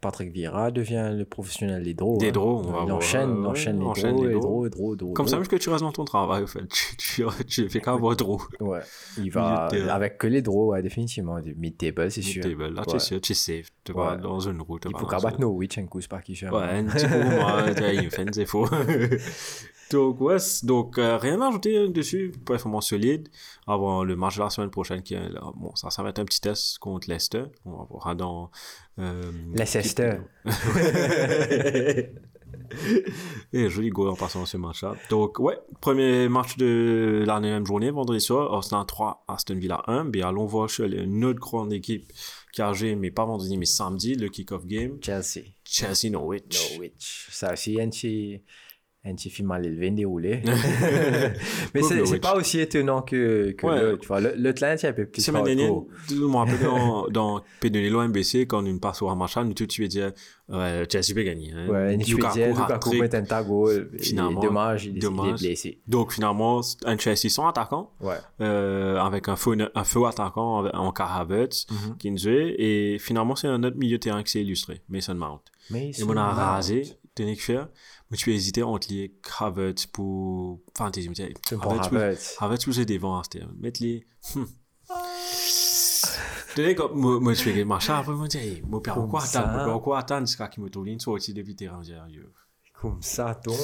Patrick 0.00 0.32
Vieira 0.32 0.70
devient 0.70 1.12
le 1.16 1.24
professionnel 1.24 1.82
des 1.82 1.94
draws. 1.94 2.18
Des 2.18 2.28
hein. 2.28 2.32
draws, 2.32 2.62
on 2.64 2.70
va 2.70 2.78
il 2.80 2.84
voir. 2.86 2.96
enchaîne, 2.96 3.30
Ouais, 3.40 3.46
enchaîne 3.48 3.80
les 3.80 3.84
enchaîne 3.86 4.14
draws, 4.16 4.26
les 4.26 4.34
les 4.34 4.40
draws. 4.70 4.96
draws. 4.96 5.12
Comme 5.12 5.26
ça, 5.28 5.36
même 5.36 5.46
que 5.46 5.56
tu 5.56 5.68
restes 5.70 5.82
dans 5.84 5.92
ton 5.92 6.04
travail, 6.04 6.42
en 6.44 6.46
fait. 6.46 6.66
Tu, 6.68 6.96
tu, 6.96 7.24
tu 7.46 7.68
fais 7.68 7.80
qu'avoir 7.80 8.16
trop. 8.16 8.40
Ouais. 8.60 8.80
Il 9.16 9.30
va, 9.30 9.66
avec 9.90 10.18
que 10.18 10.26
les 10.26 10.42
draws, 10.42 10.68
ouais, 10.72 10.82
définitivement. 10.82 11.38
Mid-table, 11.56 12.10
c'est 12.10 12.22
sûr. 12.22 12.42
Table. 12.42 12.68
Là, 12.74 12.82
tu 12.84 12.90
Ouais. 12.90 12.96
es 12.96 13.00
sûr, 13.00 13.20
tu 13.20 13.32
es 13.32 13.34
safe. 13.34 13.68
Tu 13.84 13.92
vas 13.92 14.16
dans 14.16 14.40
une 14.40 14.60
route. 14.62 14.84
Il 14.88 14.96
faut 14.96 15.06
qu'à 15.06 15.18
battre 15.18 15.40
Norwich 15.40 15.78
un 15.78 15.86
coup, 15.86 16.00
c'est 16.00 16.10
pas 16.10 16.20
qui. 16.20 16.32
Ouais, 16.44 16.48
un 16.50 16.84
petit 16.84 17.06
peu 17.06 17.24
moi, 17.36 17.62
tu 17.74 17.82
il 17.94 18.10
fait 18.10 18.46
faux. 18.46 18.66
Donc, 19.90 20.20
ouais, 20.20 20.38
c'est- 20.38 20.66
donc 20.66 20.98
euh, 20.98 21.16
rien 21.18 21.40
à 21.40 21.48
ajouter 21.48 21.88
dessus. 21.88 22.32
Performance 22.44 22.88
solide. 22.88 23.28
Avant 23.66 24.04
le 24.04 24.16
match 24.16 24.36
de 24.36 24.42
la 24.42 24.50
semaine 24.50 24.70
prochaine, 24.70 25.02
qui 25.02 25.14
là, 25.14 25.40
bon, 25.56 25.74
ça, 25.76 25.90
ça 25.90 26.02
va 26.02 26.10
être 26.10 26.18
un 26.18 26.24
petit 26.24 26.40
test 26.40 26.78
contre 26.78 27.08
Leicester. 27.08 27.44
On 27.64 27.72
va 27.72 27.84
voir 27.88 28.16
dans. 28.16 28.50
Euh, 28.98 29.30
Leicester. 29.54 30.18
Et 33.52 33.68
joli 33.70 33.88
goal 33.90 34.08
en 34.10 34.14
passant 34.14 34.44
ce 34.44 34.56
match-là. 34.56 34.94
Donc, 35.10 35.38
ouais, 35.38 35.58
premier 35.80 36.28
match 36.28 36.56
de 36.56 37.24
la 37.26 37.40
neuvième 37.40 37.64
journée, 37.66 37.90
vendredi 37.90 38.20
soir, 38.20 38.52
Arsenal 38.52 38.84
3, 38.86 39.24
Aston 39.28 39.54
Villa 39.56 39.82
1. 39.86 40.04
Mais 40.04 40.22
allons 40.22 40.44
voir 40.46 40.68
chez 40.68 40.84
une 40.84 41.24
autre 41.24 41.40
grande 41.40 41.72
équipe 41.72 42.12
qui 42.52 42.60
a 42.62 42.72
joué, 42.72 42.94
mais 42.94 43.10
pas 43.10 43.24
vendredi, 43.24 43.56
mais 43.56 43.64
samedi, 43.64 44.14
le 44.16 44.28
kick-off 44.28 44.66
game. 44.66 44.98
Chelsea. 45.02 45.46
Chelsea 45.64 46.10
Norwich. 46.10 46.72
Norwich. 46.72 47.28
Ça 47.30 47.52
aussi, 47.54 47.80
un 47.80 47.88
petit, 47.88 48.42
un 49.04 49.14
petit 49.14 49.30
film 49.30 49.48
mal 49.48 49.64
élevé, 49.64 49.90
déroulé. 49.90 50.42
Mais 51.74 51.82
c'est 51.82 52.04
c'est 52.04 52.18
pas 52.20 52.34
aussi 52.36 52.60
étonnant 52.60 53.02
que, 53.02 53.52
que 53.52 53.66
Ouais. 53.66 53.80
l'autre. 53.82 54.00
Tu 54.02 54.08
vois, 54.08 54.20
le- 54.20 54.34
là, 54.60 54.76
c'est 54.76 54.88
un 54.88 54.92
peu 54.92 55.06
plus 55.06 55.22
Semaine 55.22 55.44
dernière, 55.44 55.72
je 56.08 56.14
me 56.16 56.36
rappelle 56.36 56.60
dans, 56.62 57.06
dans 57.08 57.42
Pédonello 57.60 58.02
MBC, 58.08 58.46
quand 58.46 58.66
on 58.66 58.78
passe 58.78 59.02
au 59.02 59.08
nous 59.44 59.54
tout 59.54 59.66
de 59.66 59.72
suite 59.72 59.90
dire, 59.90 60.12
Chelsea 60.90 61.14
peut 61.14 61.22
gagner. 61.22 61.52
Hein. 61.54 61.68
Ouais, 61.68 61.94
une 61.94 62.00
Lukaku, 62.02 62.32
Suédienne, 62.32 62.56
Lukaku 62.56 62.92
met 62.94 63.14
un 63.14 63.22
tag 63.22 63.46
Finalement, 63.98 64.40
Dommage, 64.40 64.86
il 64.86 64.96
est, 64.96 65.00
blessé. 65.38 65.78
Donc, 65.86 66.12
finalement, 66.12 66.60
un 66.84 66.98
Chelsea 66.98 67.28
sans 67.28 67.46
attaquant, 67.48 67.92
Ouais. 68.00 68.16
euh, 68.40 68.98
avec 68.98 69.28
un 69.28 69.36
faux, 69.36 69.54
un 69.74 69.84
faux 69.84 70.06
attaquant 70.06 70.66
en, 70.66 70.92
Mhm. 71.70 71.96
qui 71.98 72.10
nous 72.10 72.18
jouait, 72.18 72.54
et 72.58 72.98
finalement, 72.98 73.36
c'est 73.36 73.48
un 73.48 73.62
autre 73.62 73.76
milieu 73.76 73.98
de 73.98 74.02
terrain 74.02 74.22
qui 74.22 74.32
s'est 74.32 74.42
illustré, 74.42 74.80
Mason 74.88 75.14
Mount. 75.14 75.40
Mais 75.70 75.90
Et 75.90 76.02
on 76.02 76.16
a 76.16 76.24
rasé, 76.32 76.82
que 77.24 77.42
faire. 77.42 77.68
Moi, 78.10 78.16
tu 78.16 78.24
peux 78.26 78.30
hésiter 78.32 78.62
entre 78.62 78.88
les 78.90 79.14
Havertz 79.38 79.86
pour 79.86 80.60
Fantasy. 80.76 81.10
C'est 81.14 81.56
pour 81.56 81.72
Havertz 81.72 81.86
Havertz. 81.88 82.36
Havertz 82.40 82.64
pour 82.64 82.74
devant, 82.74 83.22
c'était 83.22 83.42
mettre 83.58 83.82
les. 83.82 84.06
Hmm. 84.34 84.44
Comme 86.76 86.98
moi, 86.98 87.20
moi, 87.20 87.34
je 87.34 87.42
fais 87.42 87.64
machin, 87.64 87.98
après, 87.98 88.12
moi, 88.12 88.24
je 88.24 88.30
dis, 88.30 88.38
hey, 88.38 88.62
moi, 88.62 88.80
Comme 88.82 88.94
pourquoi 88.94 89.20
ça. 89.20 89.40
attendre, 89.40 89.72
pourquoi 89.72 89.98
attendre? 89.98 90.26
Jusqu'à 90.26 90.48
qu'il 90.48 90.62
me 90.62 90.68
tourne 90.68 90.88
une 90.88 90.98
sortie 90.98 91.32
depuis 91.32 91.52
le 91.52 91.56
terrain, 91.56 91.80
je 91.82 91.92
dis, 91.92 91.94
ah, 91.94 92.08
yo. 92.08 92.22
Comme 92.80 93.00
ça, 93.00 93.34
ton. 93.34 93.54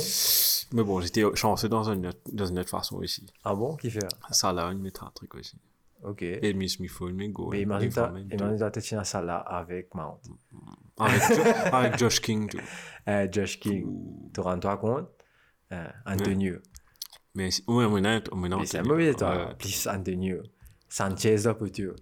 Mais 0.73 0.83
bon, 0.83 1.01
j'étais 1.01 1.23
chanceux 1.35 1.69
dans 1.69 1.91
une 1.91 2.07
autre, 2.07 2.21
dans 2.33 2.47
une 2.47 2.59
autre 2.59 2.69
façon 2.69 2.97
aussi. 2.97 3.27
Ah 3.43 3.55
bon, 3.55 3.77
qui 3.77 3.91
fait? 3.91 4.07
Ça, 4.31 4.53
là, 4.53 4.71
il 4.73 4.79
mettra 4.79 5.07
un 5.07 5.11
truc 5.11 5.35
aussi. 5.35 5.57
Ok. 6.05 6.23
Et 6.23 6.53
Miss 6.53 6.77
fait 6.77 7.05
une 7.09 7.33
goal. 7.33 7.51
Mais 7.53 7.63
imagine 7.63 7.91
une 8.17 8.31
imagine 8.33 8.59
t'as 8.59 8.97
dans 8.97 9.05
ça 9.05 9.23
là 9.23 9.39
avec 9.39 9.95
Mount. 9.95 10.21
Avec, 10.99 11.23
avec 11.73 11.99
Josh 11.99 12.21
King, 12.21 12.49
tout. 12.49 12.59
Euh, 13.09 13.27
Josh 13.31 13.59
King, 13.59 13.87
tu 14.33 14.41
rends-toi 14.41 14.77
compte? 14.77 15.09
Euh, 15.73 15.89
Antonio. 16.07 16.57
Mais, 17.35 17.49
ouais, 17.67 17.89
maintenant, 17.89 18.37
maintenant, 18.37 18.61
Mais 18.61 18.67
c'est 18.67 18.83
mauvais 18.83 19.09
état. 19.09 19.55
Plus 19.59 19.87
Antonio. 19.89 20.39
Sanchez 20.89 21.37
pour 21.59 21.71
tout. 21.71 21.95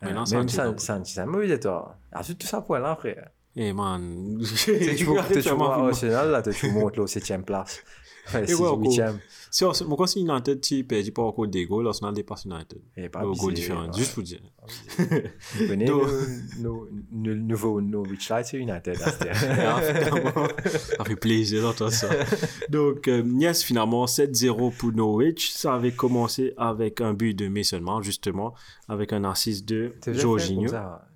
Maintenant, 0.00 0.24
Même 0.30 0.48
Sanchez, 0.48 1.12
c'est 1.12 1.26
mauvais 1.26 1.50
état. 1.50 1.98
Ah, 2.12 2.22
tout 2.24 2.46
ça 2.46 2.62
pour 2.62 2.78
là, 2.78 2.96
frère. 2.96 3.28
Eh, 3.56 3.72
man. 3.72 4.40
Tu 4.64 5.04
vois, 5.04 5.24
tu 5.24 5.40
vois, 5.50 5.88
Arsenal, 5.88 6.30
là, 6.30 6.42
tu 6.42 6.70
montes 6.70 6.96
là, 6.96 7.02
au 7.02 7.06
7ème 7.06 7.42
place. 7.42 7.82
Ouais, 8.34 8.54
encore. 8.54 8.78
8ème. 8.80 9.18
Si, 9.52 9.64
on- 9.64 9.72
moi, 9.88 9.96
quand 9.98 10.06
c'est 10.06 10.20
United, 10.20 10.60
tu 10.60 10.84
perds 10.84 11.04
pas 11.12 11.22
encore 11.22 11.48
des 11.48 11.66
goals, 11.66 11.86
Arsenal 11.88 12.14
dépasse 12.14 12.44
United. 12.44 12.78
Et 12.96 13.08
pas 13.08 13.20
abusé, 13.20 13.52
différent, 13.52 13.86
ouais. 13.86 13.96
juste 13.98 14.14
pour 14.14 14.22
dire. 14.22 14.40
Vous 14.98 15.66
connaissez 15.66 15.92
nos 16.60 16.86
nouveaux 17.34 17.80
Norwich 17.80 18.28
Lights, 18.28 18.46
c'est 18.46 18.58
United. 18.58 18.96
Ah, 19.00 19.80
ça 20.98 21.04
fait 21.04 21.16
plaisir 21.16 21.62
d'entendre 21.62 21.90
ça. 21.92 22.08
Donc, 22.68 23.08
euh, 23.08 23.22
yes, 23.38 23.62
finalement, 23.64 24.04
7-0 24.06 24.70
pour 24.76 24.92
Norwich. 24.92 25.50
Ça 25.50 25.74
avait 25.74 25.92
commencé 25.92 26.54
avec 26.56 27.00
un 27.00 27.14
but 27.14 27.34
de 27.34 27.48
Mason 27.48 27.80
Mount, 27.80 28.02
justement, 28.02 28.54
avec 28.88 29.12
un 29.12 29.24
assist 29.24 29.66
de 29.68 29.92
Jorginho. 30.06 30.68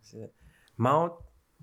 c'est- 0.02 0.32
Mount, 0.76 1.12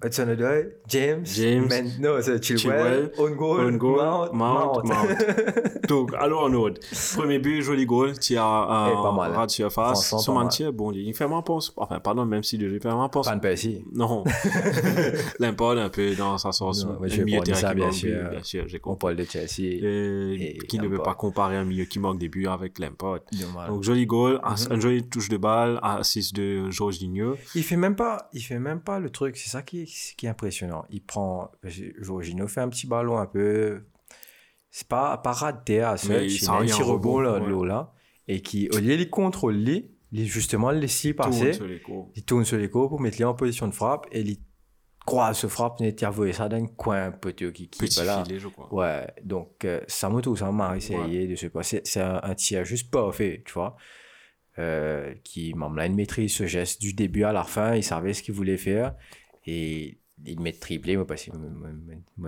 Hudson 0.04 0.30
Odoi, 0.30 0.64
James, 0.88 1.22
James, 1.26 1.70
non, 2.00 2.16
c'est 2.22 2.44
Chilwell, 2.44 2.58
Chilwell, 2.60 3.12
on 3.18 3.30
goal, 3.36 3.66
On 3.74 3.78
goal, 3.78 3.98
Mount, 3.98 4.34
Mount, 4.34 4.84
Mount. 4.84 5.08
Donc, 5.88 6.14
alors 6.18 6.44
en 6.46 6.54
ordre. 6.54 6.80
Premier 7.16 7.40
but, 7.40 7.62
joli 7.62 7.86
goal. 7.86 8.18
Tu 8.20 8.38
as 8.38 8.44
un 8.46 8.90
pas 9.02 9.12
ras 9.12 9.46
de 9.46 9.52
surface. 9.52 10.10
Son 10.18 10.34
pas 10.36 10.72
bon, 10.72 10.92
il 10.92 11.14
fait 11.14 11.28
moins 11.28 11.42
pense. 11.42 11.74
Enfin, 11.78 12.00
pardon, 12.00 12.26
même 12.26 12.44
si 12.44 12.56
il 12.56 12.80
fait 12.80 12.92
moins 12.92 13.10
pense. 13.10 13.28
Van 13.28 13.40
Persie. 13.40 13.84
Non. 13.94 14.24
L'import 15.40 15.72
un 15.78 15.90
peu 15.90 16.16
dans 16.16 16.38
sa 16.38 16.52
sens. 16.52 16.86
Non, 16.86 16.98
je 17.04 17.18
vais 17.18 17.24
milieu 17.24 17.42
terrain 17.42 17.58
ça, 17.58 17.74
bien 17.74 17.92
sûr. 17.92 18.30
Bien 18.30 18.44
sûr, 18.44 18.64
j'ai 18.68 18.80
On 18.86 18.96
parle 18.96 19.16
de 19.16 19.24
Chelsea. 19.26 19.80
Euh, 19.84 20.36
et 20.40 20.58
qui 20.68 20.78
ne 20.78 20.84
veut 20.84 20.98
Lampard. 20.98 21.04
pas 21.04 21.14
comparer 21.16 21.58
un 21.58 21.66
milieu 21.66 21.86
qui 21.86 22.00
manque 22.00 22.20
des 22.20 22.30
buts 22.30 22.48
avec. 22.48 22.80
Dommage. 22.80 23.68
Donc 23.70 23.84
joli 23.84 24.06
goal, 24.06 24.40
ass- 24.44 24.68
Mhm. 24.70 24.76
un 24.76 24.80
joli 24.80 25.04
touche 25.08 25.30
de 25.30 25.38
balle, 25.38 25.80
assist 25.84 26.36
de 26.36 26.70
Jorginho. 26.72 27.36
Il 27.56 27.64
fait 27.64 27.76
même 27.76 27.96
pas, 27.96 28.30
il 28.34 28.42
fait 28.42 28.60
même 28.60 28.80
pas 28.82 29.00
le 29.00 29.10
truc. 29.10 29.38
C'est 29.38 29.50
ça 29.50 29.62
qui 29.62 29.86
est, 29.94 30.16
qui 30.16 30.26
est 30.26 30.30
impressionnant. 30.30 30.86
Il 30.90 31.04
prend, 31.04 31.52
Jorginho 32.00 32.48
fait 32.48 32.62
un 32.62 32.70
petit 32.70 32.88
ballon 32.88 33.18
un 33.18 33.26
peu, 33.26 33.84
c'est 34.70 34.88
pas, 34.88 35.18
pas 35.18 35.32
raté 35.32 35.82
à 35.82 35.98
seul, 35.98 36.30
il 36.30 36.50
a 36.50 36.54
un 36.54 36.66
petit 36.66 36.82
rebond 36.82 37.20
là, 37.20 37.40
de 37.40 37.44
ouais. 37.44 37.50
l'eau 37.50 37.66
là, 37.66 37.94
et 38.28 38.42
qui, 38.42 38.70
au 38.70 38.80
lieu 38.80 38.98
de 38.98 39.04
contrôle 39.06 39.56
lui, 39.56 39.92
il 40.12 40.26
justement 40.26 40.72
Tourne 41.14 41.14
passer, 41.14 41.52
les 41.68 41.82
il 42.16 42.24
tourne 42.26 42.46
sur 42.46 42.58
les 42.58 42.70
coups 42.70 42.90
pour 42.90 43.00
mettre 43.00 43.18
lui 43.18 43.24
en 43.24 43.34
position 43.34 43.68
de 43.68 43.74
frappe, 43.74 44.08
et 44.12 44.22
il 44.22 44.40
croise 45.06 45.38
ce 45.38 45.48
frappe, 45.48 45.78
il 45.80 46.06
envoyé 46.06 46.34
ça 46.34 46.48
dans 46.48 46.58
un 46.58 46.68
coin 46.68 47.12
petit 47.12 47.52
qui, 47.52 47.70
qui 47.70 47.86
voilà. 47.96 48.24
filet, 48.24 48.40
je 48.40 48.48
crois. 48.48 48.74
Ouais, 48.74 49.08
donc 49.24 49.66
euh, 49.66 49.82
ça 49.88 50.10
me 50.10 50.22
tout 50.22 50.36
ça 50.36 50.52
m'a 50.52 50.78
essayé 50.78 51.28
de 51.28 51.36
se 51.36 51.48
passer. 51.48 51.82
C'est 51.86 52.02
un, 52.02 52.20
un 52.22 52.36
tir 52.36 52.66
juste 52.66 52.92
parfait, 52.92 53.42
tu 53.46 53.54
vois. 53.54 53.76
Euh, 54.60 55.16
qui 55.24 55.54
m'a 55.54 55.70
là 55.70 55.86
une 55.86 55.96
maîtrise 55.96 56.34
ce 56.34 56.46
geste 56.46 56.82
du 56.82 56.94
début 56.94 57.24
à 57.24 57.32
la 57.32 57.46
fin, 57.46 57.74
il 57.74 57.84
savait 57.84 58.14
ce 58.14 58.22
qu'il 58.22 58.34
voulait 58.34 58.58
faire 58.58 58.94
et 59.46 59.98
il 60.26 60.40
met 60.40 60.52
triplé, 60.52 60.96
moi, 60.98 61.08
parce 61.08 61.26
que 61.26 61.32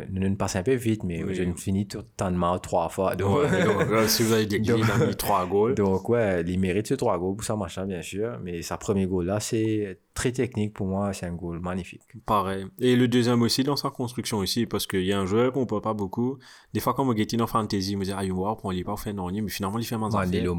nous 0.09 0.35
passe 0.35 0.55
un 0.55 0.63
peu 0.63 0.73
vite, 0.73 1.03
mais 1.03 1.23
Oui. 1.23 1.35
je 1.35 1.43
finis 1.53 1.87
tout 1.87 1.99
le 1.99 2.03
temps 2.17 2.31
de 2.31 2.35
mal 2.37 2.59
trois 2.59 2.89
fois. 2.89 3.15
Donc, 3.15 3.43
Ouais, 3.43 3.63
donc, 3.65 3.81
euh, 3.91 4.07
si 4.07 4.23
vous 4.23 4.33
avez 4.33 4.47
des 4.47 4.57
il 4.57 4.71
a 4.71 4.97
mis 5.05 5.15
3 5.15 5.45
goals. 5.45 5.75
donc, 5.75 6.09
ouais, 6.09 6.41
il 6.47 6.59
mérite 6.59 6.87
ce 6.87 6.95
trois 6.95 7.19
goals 7.19 7.35
pour 7.35 7.43
ça, 7.45 7.55
machin, 7.55 7.85
bien 7.85 8.01
sûr. 8.01 8.39
Mais 8.43 8.61
sa 8.63 8.77
premier 8.77 9.05
goal 9.05 9.25
là, 9.27 9.39
c'est 9.39 9.99
très 10.13 10.31
technique 10.31 10.73
pour 10.73 10.85
moi, 10.87 11.11
c'est 11.13 11.25
un 11.25 11.33
goal 11.33 11.59
magnifique. 11.59 12.01
Pareil. 12.25 12.67
Et 12.79 12.95
le 12.95 13.07
deuxième 13.07 13.41
aussi 13.41 13.63
dans 13.63 13.75
sa 13.75 13.89
construction 13.89 14.37
aussi, 14.37 14.65
parce 14.65 14.85
qu'il 14.85 15.03
y 15.05 15.11
a 15.11 15.19
un 15.19 15.25
joueur 15.25 15.51
qu'on 15.51 15.65
peut 15.65 15.81
pas 15.81 15.93
beaucoup. 15.93 16.37
Des 16.73 16.79
fois, 16.79 16.93
quand 16.93 17.07
on 17.07 17.15
get 17.15 17.27
en 17.41 17.47
fantasy, 17.47 17.95
on 17.95 17.99
me 17.99 18.05
dit, 18.05 18.11
ah, 18.15 18.23
il 18.23 18.31
va 18.31 18.55
pour 18.55 18.69
aller 18.69 18.83
pas 18.83 18.95
faire 18.95 19.13
non, 19.13 19.31
mais 19.31 19.49
finalement, 19.49 19.79
il 19.79 19.85
fait 19.85 19.97
moins 19.97 20.09
Mandelo 20.09 20.55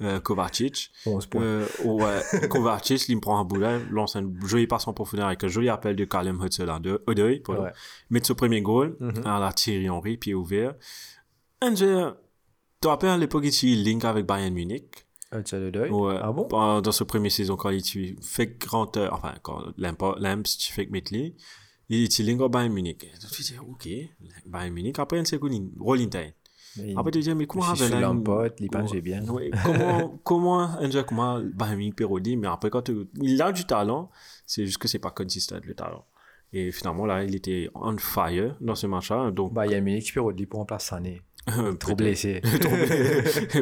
euh, 0.00 0.18
Kovacic. 0.20 0.90
11 1.06 1.26
points. 1.26 1.42
Euh, 1.42 1.66
ouais, 1.84 2.48
Kovacic, 2.48 3.08
il 3.08 3.16
me 3.16 3.20
prend 3.20 3.38
un 3.38 3.44
boulet, 3.44 3.78
lance 3.90 4.16
un 4.16 4.28
joli 4.46 4.66
passe 4.66 4.88
en 4.88 4.92
profondeur 4.92 5.26
avec 5.26 5.44
un 5.44 5.48
joli 5.48 5.68
appel 5.68 5.94
de 5.94 6.04
Callum 6.04 6.42
Hudson-Odoi, 6.42 7.42
pardon. 7.44 7.62
Ouais. 7.64 7.72
Met 8.10 8.24
ce 8.24 8.32
premier 8.32 8.62
goal, 8.62 8.96
Mhm. 8.98 9.22
à 9.24 9.38
la 9.38 9.52
Thierry 9.52 9.88
Henry, 9.88 10.16
pied 10.16 10.34
ouvert. 10.34 10.74
Un 11.60 11.74
jeu, 11.74 12.10
tu 12.10 12.80
te 12.80 12.88
rappelles 12.88 13.10
à 13.10 13.16
l'époque, 13.18 13.44
il 13.62 13.84
link 13.84 14.04
avec 14.04 14.26
Bayern 14.26 14.52
Munich? 14.52 15.06
Ouais. 15.90 16.18
Ah 16.22 16.32
bon? 16.32 16.46
Dans 16.80 16.92
ce 16.92 17.04
premier 17.04 17.30
saison, 17.30 17.56
quand 17.56 17.70
il 17.70 17.78
était 17.78 18.14
fait 18.22 18.58
grand, 18.58 18.96
euh, 18.96 19.08
enfin, 19.12 19.34
quand 19.42 19.62
Lamp- 19.78 20.16
Lamps, 20.18 20.42
tu 20.58 20.72
que 20.86 20.92
Metley, 20.92 21.34
il 21.88 22.04
était 22.04 22.22
link 22.22 22.40
au 22.40 22.48
Bayern 22.48 22.72
Munich. 22.72 22.98
Tu 23.20 23.28
te 23.28 23.42
dis, 23.42 23.54
ok, 23.58 23.88
Bayern 24.46 24.72
Munich, 24.74 24.98
après, 24.98 25.18
un 25.18 25.24
second, 25.24 25.48
Rolling 25.80 26.10
Time. 26.10 26.32
Mais 26.78 26.94
Après, 26.96 27.10
tu 27.10 27.18
dis, 27.20 27.34
mais 27.34 27.46
comment 27.46 27.64
avait 27.70 27.88
là 27.90 28.00
il 28.60 28.70
pense 28.70 28.90
Ouais. 28.92 29.00
bien. 29.02 29.22
Ouais, 29.28 29.50
comment, 29.62 30.18
comment, 30.24 30.60
un 30.60 30.90
jeu 30.90 31.02
comment 31.02 31.38
Bayern 31.40 31.76
Munich 31.76 31.96
Perodi, 31.96 32.36
mais 32.36 32.48
après, 32.48 32.70
quand 32.70 32.82
tu- 32.82 33.08
il 33.20 33.40
a 33.42 33.52
du 33.52 33.64
talent, 33.64 34.10
c'est 34.46 34.64
juste 34.64 34.78
que 34.78 34.88
c'est 34.88 34.98
pas 34.98 35.10
consistant, 35.10 35.56
le 35.64 35.74
talent. 35.74 36.04
Et 36.54 36.70
finalement, 36.70 37.06
là, 37.06 37.24
il 37.24 37.34
était 37.34 37.68
on 37.74 37.96
fire 37.98 38.56
dans 38.60 38.74
ce 38.74 38.86
match-là, 38.86 39.30
donc, 39.30 39.52
il 39.52 39.54
a 39.54 39.80
Munich 39.84 40.12
peut 40.14 40.20
redire 40.20 40.46
pour 40.48 40.58
remplacer 40.60 40.88
Sané. 40.90 41.22
Euh, 41.50 41.72
Trop 41.80 41.94
blessé. 41.96 42.40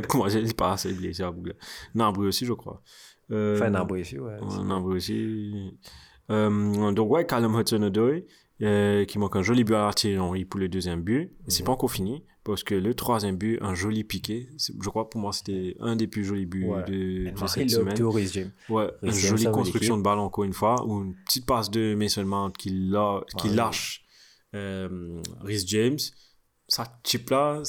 Comment 0.09 0.29
j'ai 0.29 0.45
pas 0.53 0.73
assez 0.73 0.93
blessé 0.93 1.23
à 1.23 1.31
Bougle. 1.31 1.55
Nambry 1.95 2.27
aussi, 2.29 2.47
je 2.47 2.53
crois. 2.53 2.83
Euh, 3.31 3.57
Enfin, 3.57 3.71
Nambry 3.71 4.01
aussi, 4.03 4.19
ouais. 4.19 4.37
ouais, 4.41 4.95
aussi. 4.97 5.71
Euh, 6.31 6.93
donc, 6.93 7.11
ouais, 7.11 7.27
Callum 7.27 7.59
Hudson-Odoi, 7.59 8.25
euh, 8.63 9.05
qui 9.05 9.19
manque 9.19 9.37
un 9.37 9.43
joli 9.43 9.65
but 9.65 9.75
à 9.75 9.79
l'artillerie 9.83 10.45
pour 10.45 10.61
le 10.61 10.69
deuxième 10.69 11.01
but. 11.03 11.31
C'est 11.49 11.65
pas 11.65 11.73
encore 11.73 11.91
fini, 11.91 12.23
parce 12.45 12.63
que 12.65 12.75
le 12.75 12.93
troisième 12.95 13.37
but, 13.37 13.59
un 13.63 13.75
joli 13.75 14.05
piqué. 14.05 14.49
Je 14.59 14.89
crois, 14.89 15.09
pour 15.09 15.21
moi, 15.21 15.33
c'était 15.33 15.77
un 15.81 15.97
des 15.97 16.07
plus 16.07 16.25
jolis 16.25 16.47
buts 16.47 16.67
Ouais. 16.67 16.85
de, 16.85 17.31
de 17.31 17.47
cette 17.47 17.71
semaine. 17.71 17.95
Rhys 18.03 18.31
James. 18.33 18.51
Ouais, 18.69 18.91
une 19.03 19.13
jolie 19.13 19.45
construction 19.51 19.97
de 19.97 20.03
balle 20.03 20.19
encore 20.19 20.45
une 20.45 20.53
fois, 20.53 20.85
ou 20.87 21.03
une 21.05 21.15
petite 21.25 21.47
passe 21.47 21.71
de 21.71 21.95
Mason 21.95 22.25
Mount 22.25 22.51
qui, 22.59 22.71
la- 22.71 23.23
qui 23.39 23.49
Ouais. 23.49 23.55
lâche 23.57 24.05
Rhys 24.53 25.65
James. 25.67 25.99
Ça 26.71 26.85
chip 27.05 27.29
là, 27.31 27.61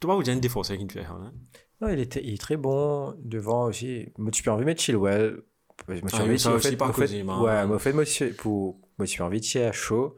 tu 0.00 0.06
vois, 0.06 0.14
vous 0.14 0.22
avez 0.22 0.32
une 0.32 0.40
défense 0.40 0.68
qui 0.68 0.86
te 0.86 0.92
fait. 0.94 1.04
Hein? 1.04 1.32
Non, 1.80 1.88
il, 1.88 1.98
était, 1.98 2.22
il 2.24 2.34
est 2.34 2.40
très 2.40 2.56
bon 2.56 3.14
devant 3.18 3.64
aussi. 3.64 4.08
Moi, 4.16 4.30
tu 4.30 4.42
peux 4.42 4.50
envie 4.50 4.60
de 4.60 4.66
mettre 4.66 4.80
Chilwell. 4.82 5.42
Moi, 5.88 5.96
tu 5.96 6.02
Ah 6.12 6.18
peux 6.18 6.22
envie 6.22 6.32
fait- 6.60 6.70
fait-. 6.92 7.22
Ouais, 7.22 7.66
fait, 7.78 7.92
moi, 7.92 8.04
tu- 8.04 8.32
pour, 8.34 8.78
moi, 8.98 9.06
tu 9.06 9.18
peux 9.18 9.24
envie 9.24 9.40
de 9.40 9.44
à 9.66 9.72
chaud. 9.72 10.16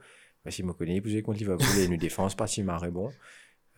Pour 1.01 1.11
jouer 1.11 1.23
contre 1.23 1.39
Liverpool, 1.39 1.67
et 1.79 1.89
nous 1.89 1.97
défense 1.97 2.35
particulièrement 2.35 2.79
bon. 2.91 3.11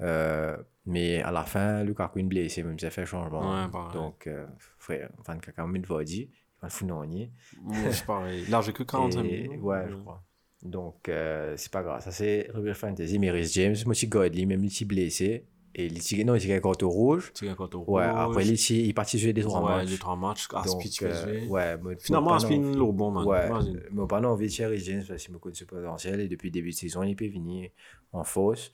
Euh, 0.01 0.57
mais 0.87 1.23
à 1.23 1.31
la 1.31 1.44
fin, 1.44 1.85
Lukaku 1.85 2.18
est 2.18 2.23
blessé, 2.25 2.62
même 2.62 2.79
si 2.79 2.85
ça 2.87 2.90
fait 2.90 3.07
changement. 3.07 3.68
Donc, 3.92 4.27
euh, 4.27 4.47
frère, 4.79 5.11
Van 5.27 5.38
Kaka 5.38 5.66
me 5.66 5.79
va 5.87 6.03
dire, 6.05 6.27
il 6.31 6.61
va 6.61 6.66
le 6.66 6.70
foutre 6.70 6.88
dans 6.88 7.01
le 7.03 7.07
nid. 7.07 7.31
Ouais, 7.64 7.92
c'est 7.92 8.05
pareil. 8.07 8.44
Là, 8.49 8.61
j'ai 8.62 8.73
que 8.73 8.83
45 8.83 9.23
Et- 9.25 9.42
minutes. 9.49 9.61
Ouais, 9.62 9.85
je 9.88 9.94
crois. 9.97 10.23
Donc, 10.64 11.09
euh, 11.09 11.55
c'est 11.57 11.70
pas 11.70 11.83
grave. 11.83 12.00
Ça, 12.03 12.11
c'est 12.11 12.48
Ruby 12.55 12.72
Fantasy. 12.74 13.18
Mais 13.18 13.31
Rhys 13.31 13.53
James, 13.53 13.77
moi, 13.85 13.94
je 13.94 14.07
Godly, 14.07 14.46
même 14.46 14.64
il 14.64 14.72
est 14.72 14.85
blessé. 14.85 15.44
Et 15.77 15.87
il 15.87 15.98
est 15.98 16.24
non, 16.24 16.37
il 16.37 16.50
est 16.50 16.61
carton 16.61 16.88
rouge. 16.88 17.33
Tu 17.35 17.46
gagnes 17.46 17.57
quand 17.57 17.74
on 17.74 17.85
Ouais, 17.90 18.05
après, 18.05 18.46
il, 18.46 18.53
est- 18.53 18.70
il 18.70 18.90
est 18.90 18.92
parti 18.92 19.18
jouer 19.18 19.33
des 19.33 19.42
trois 19.42 19.61
ouais, 19.61 19.77
matchs. 19.79 19.90
les 19.90 19.98
trois 19.98 20.14
matchs. 20.16 20.46
Aspi, 20.55 20.88
tu 20.88 21.05
euh, 21.05 21.12
fais 21.12 21.46
ouais, 21.48 21.77
Finalement, 21.98 22.35
Aspi, 22.35 22.59
non- 22.59 22.87
le 22.87 22.92
bon, 22.92 23.11
man. 23.11 23.27
Ouais, 23.27 23.48
mais 23.92 24.07
pas 24.07 24.20
non, 24.20 24.31
envie 24.31 24.46
de 24.46 24.64
Rhys 24.64 24.85
James 24.85 25.03
parce 25.07 25.22
qu'il 25.24 25.35
me 25.35 25.38
connaît 25.38 25.57
ce 25.57 25.64
potentiel 25.64 26.20
et 26.20 26.29
depuis 26.29 26.46
le 26.48 26.53
début 26.53 26.70
de 26.70 26.77
saison, 26.77 27.03
il 27.03 27.16
peut 27.16 27.27
venir 27.29 27.70
en 28.12 28.22
force. 28.22 28.70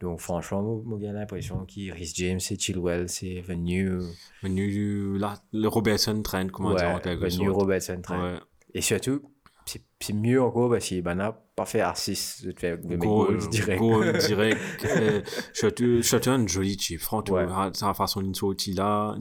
Donc, 0.00 0.20
franchement, 0.20 0.62
moi, 0.84 0.98
j'ai 1.00 1.10
l'impression 1.12 1.64
que 1.64 1.92
Rhys 1.92 2.12
James 2.16 2.40
et 2.50 2.58
Chilwell, 2.58 3.08
c'est 3.08 3.40
venu. 3.40 4.00
Venu, 4.42 5.18
le 5.52 5.66
Robertson 5.68 6.20
Trent, 6.22 6.48
comment 6.52 6.70
ouais, 6.72 6.76
dire, 6.76 6.88
en 6.90 6.98
quelque 6.98 7.20
venu 7.20 7.46
sorte. 7.46 7.56
Robertson 7.58 8.00
Trent. 8.02 8.22
Ouais. 8.22 8.38
Et 8.74 8.82
surtout, 8.82 9.22
c'est 9.66 10.12
mieux 10.12 10.42
encore 10.42 10.70
parce 10.70 10.84
qu'il 10.86 11.02
n'a 11.02 11.32
pas 11.56 11.64
fait 11.64 11.80
assist 11.80 12.44
de 12.46 12.52
faire 12.58 12.78
de 12.78 12.96
Goal, 12.96 13.38
direct. 13.48 13.80
goal 13.80 14.18
direct. 14.26 14.60
surtout, 15.52 16.02
surtout 16.02 16.30
un 16.30 16.46
joli 16.46 16.78
chip. 16.78 17.00
Franchement, 17.00 17.36
Ouais. 17.36 17.70
tu 17.72 17.78
sa 17.78 17.94
façon 17.94 18.20
d'une 18.22 18.34
sortie 18.34 18.72
là. 18.74 19.16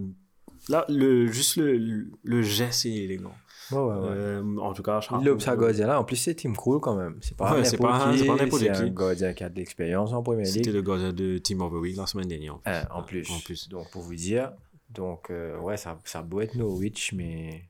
Là, 0.69 0.85
le, 0.89 1.27
juste 1.27 1.57
le, 1.57 2.07
le 2.23 2.41
geste 2.41 2.85
est 2.85 2.95
élégant. 2.95 3.33
Ouais, 3.71 3.77
ouais, 3.79 3.85
ouais. 3.85 4.07
Euh, 4.09 4.57
en 4.59 4.73
tout 4.73 4.83
cas, 4.83 4.99
je 4.99 5.13
lobe 5.25 5.39
sa 5.41 5.55
gardien 5.57 5.87
là. 5.87 5.99
En 5.99 6.03
plus, 6.03 6.15
c'est 6.17 6.35
Team 6.35 6.55
Cool 6.55 6.79
quand 6.79 6.95
même. 6.95 7.17
C'est 7.21 7.35
pas 7.35 7.53
Ouais, 7.53 7.63
c'est 7.65 7.77
pas- 7.77 7.99
pas 7.99 8.13
qui. 8.13 8.27
n'importe 8.27 8.61
C'est 8.61 8.69
un 8.69 8.89
gardien 8.89 9.33
qui 9.33 9.43
a 9.43 9.49
de 9.49 9.55
l'expérience 9.55 10.11
en 10.13 10.21
première 10.21 10.45
C'était 10.45 10.65
ligue. 10.71 10.73
le 10.75 10.81
gardien 10.81 11.11
de 11.13 11.37
Team 11.37 11.61
of 11.61 11.71
the 11.71 11.75
Week 11.77 11.95
la 11.97 12.05
semaine 12.07 12.27
dernière. 12.27 12.57
Hein, 12.65 12.83
en, 12.91 13.03
plus. 13.03 13.29
En 13.31 13.39
plus. 13.39 13.67
Donc, 13.69 13.89
pour 13.91 14.01
vous 14.01 14.15
dire. 14.15 14.51
Donc, 14.89 15.29
euh, 15.31 15.57
ouais, 15.59 15.75
ça, 15.77 15.97
ça 16.05 16.19
a 16.19 16.21
beau 16.23 16.41
être 16.41 16.55
Norwich, 16.55 17.13
mais. 17.13 17.63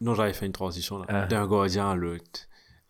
Non, 0.00 0.14
j'avais 0.14 0.32
fait 0.32 0.46
une 0.46 0.52
transition 0.52 0.98
là. 0.98 1.06
Ah. 1.08 1.26
D'un 1.26 1.46
gardien 1.46 1.90
à 1.90 1.94
l'autre. 1.94 2.48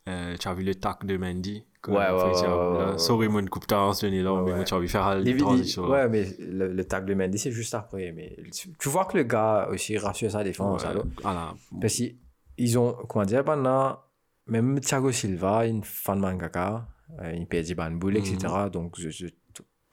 Euh, 0.09 0.37
tu 0.39 0.49
as 0.49 0.55
vu 0.55 0.65
le 0.65 0.75
tac 0.75 1.05
de 1.07 1.17
Mendy 1.17 1.65
Ouais, 1.87 1.95
ouais, 1.97 2.13
ouais, 2.13 2.93
ouais. 2.93 2.99
Sorry, 2.99 3.29
moi, 3.29 3.43
une 3.43 3.51
coupe 3.51 3.67
tard, 3.67 3.95
ce 3.95 4.07
là, 4.07 4.13
mais 4.43 4.55
moi, 4.55 4.65
tu 4.65 4.75
as 4.75 4.81
de 4.81 4.87
faire 4.87 5.15
la 5.15 5.37
transition. 5.37 5.87
ouais, 5.89 6.09
mais 6.09 6.27
le, 6.39 6.73
le 6.73 6.85
tag 6.85 7.05
de 7.05 7.13
Mendy, 7.15 7.39
c'est 7.39 7.53
juste 7.53 7.75
après. 7.75 8.13
Mais 8.13 8.37
tu, 8.79 8.89
vois 8.89 9.05
que 9.05 9.19
le 9.19 9.25
gars 9.25 9.69
aussi 9.71 9.99
rassure 9.99 10.31
sa 10.31 10.43
défense. 10.45 10.85
Voilà. 11.23 11.55
Parce 11.81 11.95
qu'ils 11.95 12.79
ont, 12.79 12.93
comment 13.09 13.25
dire, 13.27 13.45
maintenant, 13.45 13.99
même 14.47 14.81
Thiago 14.81 15.13
Silva, 15.13 15.67
une 15.67 15.85
fan 15.85 16.19
mangaka, 16.19 16.87
euh, 17.21 17.45
perd 17.45 17.67
des 17.67 17.75
banboules, 17.75 18.17
etc. 18.17 18.37
Mhm. 18.65 18.71
Donc, 18.71 18.99
je- 18.99 19.11
je- 19.11 19.27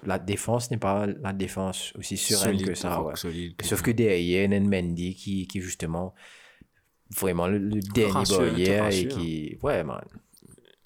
la 0.05 0.17
défense 0.17 0.71
n'est 0.71 0.77
pas 0.77 1.05
la 1.07 1.31
défense 1.33 1.93
aussi 1.97 2.17
sereine 2.17 2.53
Solide, 2.57 2.67
que 2.67 2.73
ça. 2.73 3.01
ouais. 3.03 3.15
solide. 3.15 3.61
Sauf 3.61 3.81
que 3.81 3.91
derrière, 3.91 4.47
il 4.47 4.51
y 4.51 4.55
a 4.55 4.59
Mendy 4.59 5.13
qui, 5.13 5.45
qui 5.47 5.61
justement, 5.61 6.13
vraiment 7.17 7.47
le, 7.47 7.57
le 7.57 7.81
dernier 7.81 8.11
rassure, 8.11 8.37
te 8.37 8.43
barrière 8.43 8.87
et 8.87 9.07
qui, 9.07 9.57
ouais, 9.61 9.83
man. 9.83 10.03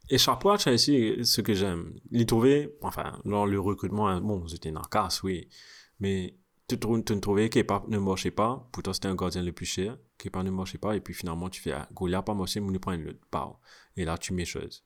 Et 0.10 0.18
chapeau 0.18 0.52
à 0.52 0.58
Chelsea, 0.58 1.24
ce 1.24 1.42
que 1.42 1.54
j'aime, 1.54 1.94
il 2.12 2.26
trouvait, 2.26 2.76
enfin, 2.82 3.20
dans 3.26 3.46
le 3.46 3.60
recrutement, 3.60 4.08
hein, 4.08 4.22
bon, 4.22 4.48
c'était 4.48 4.70
une 4.70 4.80
casse, 4.90 5.24
oui, 5.24 5.48
mais 6.00 6.36
tu 6.68 6.78
tu 6.80 6.88
ne 6.88 7.20
trouvais 7.20 7.50
Kepa 7.50 7.84
ne 7.88 7.98
marchait 8.00 8.32
pas, 8.32 8.68
pourtant 8.72 8.94
c'était 8.94 9.08
un 9.08 9.16
gardien 9.16 9.44
le 9.44 9.52
plus 9.52 9.66
cher, 9.66 9.98
Kepa 10.18 10.44
ne 10.44 10.50
marchait 10.52 10.78
pas, 10.78 10.96
et 10.96 11.00
puis 11.00 11.14
finalement 11.14 11.50
tu 11.50 11.62
fais, 11.62 11.72
ah, 11.74 11.88
Goliath 11.94 12.26
pas 12.26 12.34
marché, 12.34 12.60
mais 12.60 12.72
nous 12.72 12.80
prend 12.80 12.96
le 12.96 13.14
part. 13.30 13.60
Et 13.98 14.06
là 14.06 14.18
tu 14.18 14.34
mets 14.34 14.46
chose. 14.46 14.84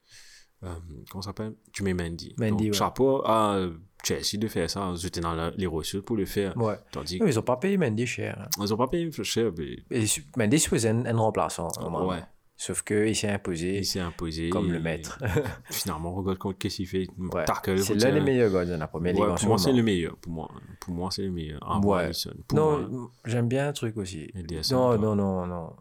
Euh, 0.63 0.75
comment 1.09 1.21
ça 1.21 1.29
s'appelle? 1.29 1.55
Tu 1.71 1.83
mets 1.83 1.93
Mendy. 1.93 2.35
Mendy, 2.37 2.51
Donc, 2.51 2.61
ouais. 2.61 2.73
chapeau 2.73 3.21
à 3.25 3.59
Chelsea 4.03 4.37
de 4.39 4.47
faire 4.47 4.69
ça, 4.69 4.93
j'étais 4.97 5.19
dans 5.19 5.33
la- 5.35 5.51
les 5.51 5.67
ressources 5.67 6.05
pour 6.05 6.15
le 6.15 6.25
faire. 6.25 6.55
Ouais. 6.57 6.75
Tandis 6.91 7.19
Non, 7.19 7.27
Ils 7.27 7.37
ont 7.39 7.43
pas 7.43 7.57
payé 7.57 7.77
Mendy 7.77 8.07
cher. 8.07 8.37
hein. 8.41 8.47
qu'ils 8.55 8.69
n'ont 8.69 8.77
pas 8.77 8.87
payé 8.87 9.11
cher, 9.23 9.51
mais 9.57 9.77
Et 9.91 10.05
Mendy 10.37 10.59
supposait 10.59 10.89
un, 10.89 11.05
un 11.05 11.17
remplaçant. 11.17 11.67
normalement. 11.79 12.07
ouais, 12.09 12.23
Sauf 12.61 12.81
qu'il 12.83 13.15
s'est 13.15 13.29
imposé 13.29 13.77
il 13.77 13.85
s'est 13.85 14.01
imposé. 14.01 14.49
comme 14.49 14.69
le 14.71 14.79
maître. 14.81 15.17
Finalement, 15.71 16.13
regarde 16.13 16.57
qu'est-ce 16.57 16.75
qu'il 16.77 16.87
fait. 16.87 17.07
Ouais. 17.17 17.45
C'est 17.77 17.95
l'un 17.95 18.11
des 18.13 18.19
meilleurs 18.19 18.51
gardiens 18.51 18.75
de 18.75 18.79
la 18.81 18.87
première 18.87 19.13
ligue 19.13 19.21
Ouais, 19.23 19.29
en 19.31 19.35
pour 19.35 19.47
moi, 19.47 19.57
c'est 19.57 19.71
le 19.71 19.81
meilleur. 19.83 20.17
Pour 20.17 20.31
moi, 20.33 20.49
pour 20.81 20.93
moi 20.93 21.09
c'est 21.11 21.21
le 21.23 21.31
meilleur. 21.31 21.59
Avant 21.69 21.95
Ouais. 21.95 22.11
Pour 22.47 22.57
moi, 22.59 22.79
Non, 22.81 23.09
j'aime 23.25 23.47
bien 23.47 23.69
un 23.69 23.71
truc 23.73 23.95
aussi. 23.97 24.29
Ederson, 24.35 24.75
Non, 24.75 24.97
non, 24.97 25.15
non, 25.15 25.45
non. 25.47 25.73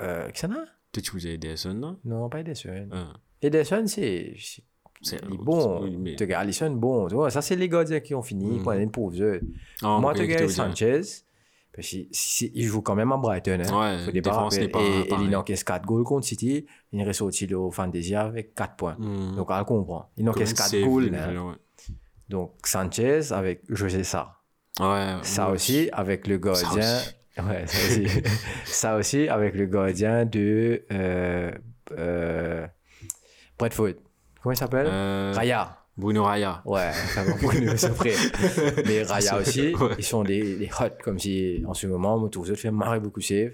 Euh, 0.00 0.30
Xana 0.30 0.64
Tu 0.92 1.02
choisais 1.04 1.34
Ederson, 1.34 1.74
non? 1.74 1.98
Non, 2.04 2.28
pas 2.30 2.40
Ederson. 2.40 2.88
Hein. 2.90 3.12
Ederson, 3.42 3.84
c'est. 3.86 4.34
Bon. 5.38 5.82
oui, 5.82 5.96
mais- 5.98 6.16
Tu 6.16 6.24
regardes 6.24 6.44
Alisson, 6.44 6.70
bon. 6.70 7.08
Tu 7.08 7.14
vois, 7.14 7.30
ça, 7.30 7.42
c'est 7.42 7.56
les 7.56 7.68
gardiens 7.68 8.00
qui 8.00 8.14
ont 8.14 8.22
fini. 8.22 8.58
Mhm. 8.58 8.62
Pour 8.62 8.72
une 8.72 8.90
pauvre 8.90 9.20
heure. 9.22 9.40
Ah, 9.82 9.98
Moi, 10.00 10.14
tu 10.14 10.22
regardes. 10.22 10.48
Sanchez. 10.48 11.00
Parce 11.74 11.88
qu'il 11.88 12.08
il 12.54 12.64
joue 12.64 12.82
quand 12.82 12.94
même 12.94 13.12
à 13.12 13.16
Brighton. 13.16 13.58
Hein. 13.66 13.80
Ouais, 13.98 14.04
Faut 14.04 14.10
des 14.12 14.20
défense 14.20 14.58
n'est 14.58 14.68
pas 14.68 14.80
Et, 14.82 15.00
et 15.08 15.14
il 15.22 15.34
encaisse 15.34 15.64
4 15.64 15.86
goals 15.86 16.04
contre 16.04 16.26
City. 16.26 16.66
Il 16.92 17.00
est 17.00 17.04
ressorti 17.04 17.52
au 17.54 17.70
Fantasy 17.70 18.14
avec 18.14 18.54
4 18.54 18.76
points. 18.76 18.96
Mhm. 18.98 19.36
Donc, 19.36 19.48
on 19.50 19.64
comprend. 19.64 20.10
Il 20.18 20.28
encaisse 20.28 20.50
Comme 20.52 20.58
4 20.58 20.68
save, 20.70 20.84
goals. 20.84 21.04
les 21.10 21.16
hein. 21.18 21.46
ouais. 21.48 21.54
Donc, 22.28 22.52
Sanchez 22.64 23.32
avec 23.32 23.62
José 23.70 24.04
Sa. 24.04 24.36
Ouais, 24.80 25.16
Ça 25.22 25.46
ouais. 25.48 25.52
aussi, 25.54 25.88
avec 25.92 26.26
le 26.26 26.36
gardien. 26.38 26.66
aussi. 26.68 27.10
Ouais, 27.38 27.66
ça 27.66 27.78
aussi. 27.88 28.06
ça 28.66 28.96
aussi, 28.96 29.28
avec 29.28 29.54
le 29.54 29.64
gardien 29.64 30.26
de. 30.26 30.82
Euh, 30.92 31.52
euh, 31.98 32.66
Bradford. 33.58 33.94
Comment 34.42 34.52
il 34.52 34.56
s'appelle 34.56 34.86
Euh, 34.90 35.32
Raya. 35.34 35.78
Bruno 35.96 36.24
Raya. 36.24 36.62
Ouais, 36.64 36.90
ça 36.92 37.22
va 37.22 37.32
nous, 37.34 37.76
c'est 37.76 37.88
vrai. 37.90 38.12
Mais 38.86 39.02
Raya 39.02 39.38
aussi, 39.38 39.74
Ouais. 39.74 39.94
ils 39.98 40.04
sont 40.04 40.22
des, 40.24 40.56
des 40.56 40.70
hot, 40.80 40.88
comme 41.04 41.18
si 41.18 41.62
en 41.66 41.74
ce 41.74 41.86
moment, 41.86 42.28
tous 42.28 42.40
autres 42.40 42.54
fait 42.54 42.70
marrer 42.70 42.98
beaucoup 42.98 43.20
save. 43.20 43.52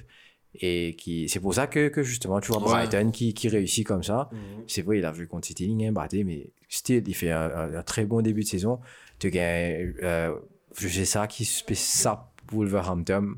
Et 0.54 0.94
qui, 0.96 1.28
c'est 1.28 1.40
pour 1.40 1.52
ça 1.54 1.66
que, 1.66 1.88
que 1.88 2.02
justement, 2.02 2.40
tu 2.40 2.52
vois, 2.52 2.58
Ouais. 2.62 2.86
Brighton 2.86 3.10
qui, 3.10 3.34
qui 3.34 3.48
réussit 3.48 3.86
comme 3.86 4.02
ça. 4.02 4.30
C'est 4.66 4.82
vrai, 4.82 4.98
il 4.98 5.04
a 5.04 5.12
joué 5.12 5.26
contre 5.26 5.46
City, 5.46 5.66
il 5.66 5.86
a 5.86 5.90
battu, 5.92 6.24
mais 6.24 6.50
still, 6.68 7.02
il 7.06 7.14
fait 7.14 7.30
un, 7.32 7.50
un- 7.50 7.74
un 7.74 7.82
très 7.82 8.04
bon 8.06 8.22
début 8.22 8.42
de 8.42 8.46
saison. 8.48 8.80
Tu 9.18 9.30
gagnes, 9.30 9.94
euh, 10.02 10.34
je 10.78 10.88
sais 10.88 11.04
ça, 11.04 11.26
qui 11.26 11.44
fait 11.44 11.74
ça, 11.74 12.30
Wolverhampton. 12.52 13.34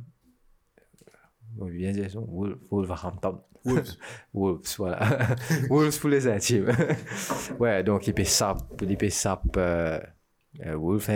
Bien 1.57 1.93
Wolverhampton. 2.71 3.41
Wolves. 3.65 3.99
Wolves, 4.35 4.77
voilà. 4.79 5.37
Wolves 5.71 5.99
pour 5.99 6.11
les 6.11 6.27
intimes. 6.27 6.71
ouais, 7.59 7.83
donc 7.83 8.07
il 8.07 8.15
peut 8.15 8.25
sap, 8.25 8.59
il 8.83 8.97
euh, 10.59 10.73
euh, 10.73 10.77
Wolf. 10.77 11.09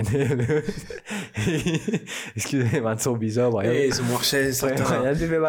Excusez-moi, 2.37 2.97
son 2.99 3.17
bizarre, 3.17 3.51
Brian. 3.51 3.73
Hey, 3.73 3.91
c'est 3.91 4.03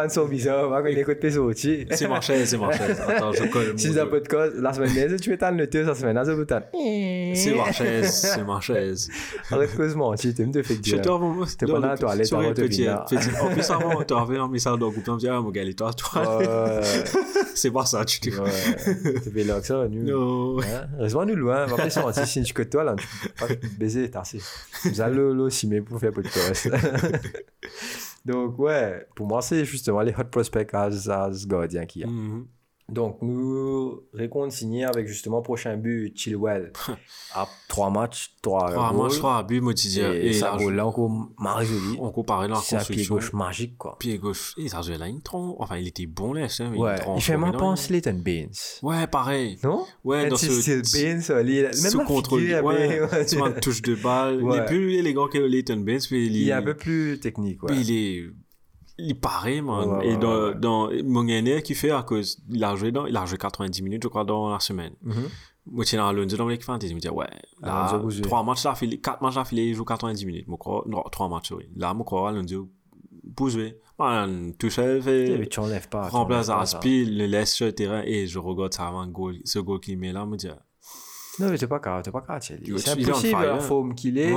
tu 0.04 0.28
bizarre, 0.28 0.68
quand 0.82 0.86
il 0.86 0.98
écoute 0.98 1.20
tes. 1.20 1.30
C'est 1.30 2.08
Marchez, 2.08 2.44
c'est. 2.46 2.56
Attends, 2.56 3.32
je 3.32 3.44
colle. 3.44 3.74
Si 3.76 3.92
c'est 3.92 4.00
un 4.00 4.06
podcast, 4.06 4.54
la 4.56 4.72
semaine 4.72 4.92
dernière, 4.92 5.20
tu 5.20 5.32
étais 5.32 5.52
le 5.52 5.68
ça 5.84 5.94
semaine, 5.94 6.18
vous 6.34 6.44
t'en. 6.44 6.62
C'est 6.72 7.54
Marchez, 7.54 8.96
c'est. 8.96 9.54
Arrête 9.54 9.70
tu 10.34 10.44
me 10.44 10.62
fais 10.62 10.74
Je 10.74 10.80
dire. 10.80 11.00
te 11.00 11.08
revois. 11.08 11.46
C'était 11.46 11.66
pendant 11.66 11.88
la 11.88 11.96
toilette, 11.96 12.32
avant 12.32 12.52
de. 12.52 12.64
En 13.40 13.50
plus, 13.52 13.70
avant, 13.70 14.02
tu 14.02 14.14
un 14.14 14.48
message 14.48 14.78
dans 14.78 14.86
le 14.86 14.92
groupe, 14.92 15.08
on 15.08 15.14
me 15.14 15.18
dit, 15.20 15.28
ah, 15.28 15.40
mon 15.40 15.50
gars, 15.50 15.62
les 15.62 15.74
toi, 15.74 15.92
toi. 15.92 16.40
C'est 17.54 17.70
pas 17.70 17.86
ça, 17.86 18.04
tu 18.04 18.20
dis. 18.20 18.30
ouais. 18.30 18.50
Tu 19.22 19.30
fais 19.30 19.44
là 19.44 19.60
que 19.60 19.66
ça, 19.66 19.86
nous. 19.88 20.02
Non. 20.02 20.60
Hein? 20.60 20.88
Reste-moi 20.98 21.24
nous 21.26 21.36
loin, 21.36 21.66
pas 21.66 21.76
mentir, 22.02 22.26
si 22.26 22.42
tu 22.42 22.52
que 22.52 22.62
toi, 22.62 22.84
là, 22.84 22.94
tu 22.96 23.06
peux 23.06 23.46
pas 23.46 23.54
baiser, 23.78 24.10
le 25.08 25.42
aussi, 25.42 25.66
mais 25.66 25.80
pour 25.80 25.98
faire 26.00 26.12
podcast. 26.12 26.68
Donc, 28.24 28.58
ouais, 28.58 29.06
pour 29.14 29.26
moi, 29.26 29.40
c'est 29.40 29.64
justement 29.64 30.00
les 30.00 30.12
hot 30.12 30.24
prospects 30.24 30.74
à 30.74 30.84
à 30.86 31.32
ce 31.32 31.46
gardien 31.46 31.86
qu'il 31.86 32.02
y 32.02 32.04
a. 32.04 32.08
Mhm. 32.08 32.46
Donc, 32.88 33.18
nous 33.20 34.00
réconcilier 34.14 34.84
avec 34.84 35.08
justement 35.08 35.42
prochain 35.42 35.76
but, 35.76 36.16
Chilwell, 36.16 36.72
à 37.34 37.48
trois 37.68 37.90
matchs, 37.90 38.32
trois 38.40 38.70
Ah, 38.70 38.92
moi, 38.92 39.06
goals. 39.08 39.12
je 39.12 39.18
crois, 39.18 39.38
à 39.38 39.42
but, 39.42 39.60
moi, 39.60 39.74
tu 39.74 39.88
dis, 39.88 40.00
Et, 40.00 40.28
et 40.28 40.32
ça 40.32 40.52
là, 40.52 40.56
goal 40.56 40.74
là 40.76 40.86
encore 40.86 41.10
résolu. 41.54 41.96
on 41.98 42.12
comparait 42.12 42.46
la 42.46 42.54
C'est 42.56 42.76
un 42.76 42.84
pied 42.84 43.04
gauche 43.04 43.32
magique, 43.32 43.76
quoi. 43.76 43.96
Pied 43.98 44.18
gauche. 44.18 44.54
Et 44.56 44.68
ça 44.68 44.82
jouait 44.82 44.98
là, 44.98 45.08
une 45.08 45.20
tronc. 45.20 45.56
Enfin, 45.58 45.78
il 45.78 45.88
était 45.88 46.06
bon, 46.06 46.32
là, 46.32 46.46
mais 46.70 46.78
Ouais, 46.78 46.96
tronc. 46.98 47.16
il 47.16 47.22
fait 47.22 47.36
mais 47.36 47.50
penser 47.50 47.92
Leighton 47.92 48.20
Baines. 48.22 48.50
Ouais, 48.82 49.06
pareil. 49.08 49.58
Non? 49.64 49.84
Ouais, 50.04 50.28
dans 50.28 50.36
c'est 50.36 50.46
ce. 50.46 50.60
c'est 50.60 50.92
Baines, 50.92 51.42
lui, 51.42 51.62
même 51.62 51.72
la 51.98 52.04
contrôle. 52.04 52.42
Ouais, 52.44 53.00
vois, 53.36 53.48
une 53.48 53.60
touche 53.60 53.82
de 53.82 53.96
balle. 53.96 54.40
Il 54.48 54.56
est 54.58 54.64
plus 54.64 54.94
élégant 54.94 55.26
que 55.26 55.38
Leighton 55.38 55.78
Baines, 55.78 56.00
mais 56.12 56.24
il, 56.24 56.36
Il 56.36 56.48
est 56.48 56.52
un 56.52 56.62
peu 56.62 56.74
plus 56.74 57.18
technique, 57.18 57.64
ouais. 57.64 57.72
Puis 57.72 57.80
il 57.80 57.90
est. 57.92 58.26
Il 58.98 59.18
paraît, 59.20 59.60
man. 59.60 59.98
Ouais, 59.98 60.08
et 60.08 60.16
dans, 60.16 60.48
ouais, 60.48 60.54
dans 60.54 60.90
Mongene 61.04 61.60
qui 61.62 61.74
fait 61.74 61.90
à 61.90 62.02
cause. 62.02 62.38
Il 62.50 62.64
a 62.64 62.74
joué 62.76 62.92
dans, 62.92 63.06
il 63.06 63.16
a 63.16 63.26
joué 63.26 63.36
90 63.38 63.82
minutes, 63.82 64.02
je 64.02 64.08
crois, 64.08 64.24
dans 64.24 64.50
la 64.50 64.58
semaine. 64.60 64.94
Mhm. 65.02 65.28
Moi, 65.68 65.84
tu 65.84 65.96
dans 65.96 66.06
Alonso 66.06 66.36
dans 66.36 66.48
l'équipe 66.48 66.64
fantasy. 66.64 66.90
Je 66.90 66.94
me 66.94 67.00
dis, 67.00 67.08
ouais. 67.08 67.26
Là, 67.60 67.84
Alonso 67.86 67.98
Bouzoué. 67.98 68.22
trois 68.22 68.42
matchs 68.42 68.64
là, 68.64 68.74
filé, 68.74 68.98
quatre 69.00 69.20
matchs 69.20 69.34
là, 69.34 69.44
filé, 69.44 69.64
il 69.66 69.74
joue 69.74 69.84
90 69.84 70.24
minutes. 70.24 70.46
Moi, 70.48 70.56
crois, 70.58 70.84
non, 70.86 71.02
trois 71.10 71.28
matchs, 71.28 71.50
oui. 71.52 71.68
Là, 71.76 71.92
moi, 71.92 72.04
crois, 72.04 72.28
Alonso, 72.30 72.68
Bouzoué. 73.24 73.78
Man, 73.98 74.52
tout 74.58 74.70
seul, 74.70 74.98
Eh, 74.98 75.02
fait. 75.02 75.38
Mais 75.38 75.46
tu 75.46 75.58
enlèves 75.60 75.88
pas. 75.88 76.08
remplace. 76.08 76.48
Aspi, 76.50 77.04
le 77.06 77.26
laisse 77.26 77.52
sur 77.54 77.66
le 77.66 77.72
terrain 77.72 78.02
et 78.04 78.26
je 78.26 78.38
regarde 78.38 78.72
ça 78.74 78.86
avant 78.86 79.06
goal, 79.06 79.36
ce 79.44 79.58
goal 79.58 79.80
qu'il 79.80 79.98
met 79.98 80.12
là, 80.12 80.24
me 80.26 80.36
dit, 80.36 80.48
Non, 81.40 81.50
mais 81.50 81.58
t'es 81.58 81.66
pas 81.66 81.78
grave, 81.80 82.02
t'es 82.02 82.10
pas 82.10 82.20
grave, 82.20 82.40
C'est 82.42 82.60
il 82.62 82.70
est 82.74 82.88
on 82.88 82.92
impossible, 82.92 83.42
la 83.42 83.58
forme 83.58 83.94
qu'il 83.94 84.18
est. 84.18 84.32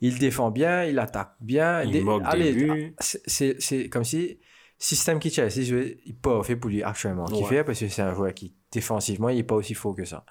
Il 0.00 0.18
défend 0.18 0.50
bien, 0.50 0.84
il 0.84 0.98
attaque 0.98 1.32
bien. 1.40 1.82
Il 1.82 1.90
Dé- 1.90 2.00
moque 2.02 2.22
des 2.22 2.28
Allez, 2.28 2.52
buts. 2.52 2.94
ah, 2.96 3.02
c'est- 3.02 3.22
c'est 3.26 3.56
c'est 3.60 3.88
comme 3.88 4.04
si 4.04 4.38
système 4.78 5.18
qui 5.18 5.30
jouait, 5.30 5.98
il 6.06 6.14
pas 6.16 6.42
fait 6.44 6.54
pour 6.56 6.70
lui 6.70 6.82
actuellement. 6.82 7.24
Qui 7.26 7.42
Ouais. 7.42 7.48
fait 7.48 7.64
parce 7.64 7.80
que 7.80 7.88
c'est 7.88 8.02
un 8.02 8.14
joueur 8.14 8.32
qui 8.34 8.54
défensivement, 8.70 9.28
il 9.28 9.38
est 9.38 9.42
pas 9.42 9.56
aussi 9.56 9.74
fort 9.74 9.94
que 9.96 10.04
ça. 10.04 10.24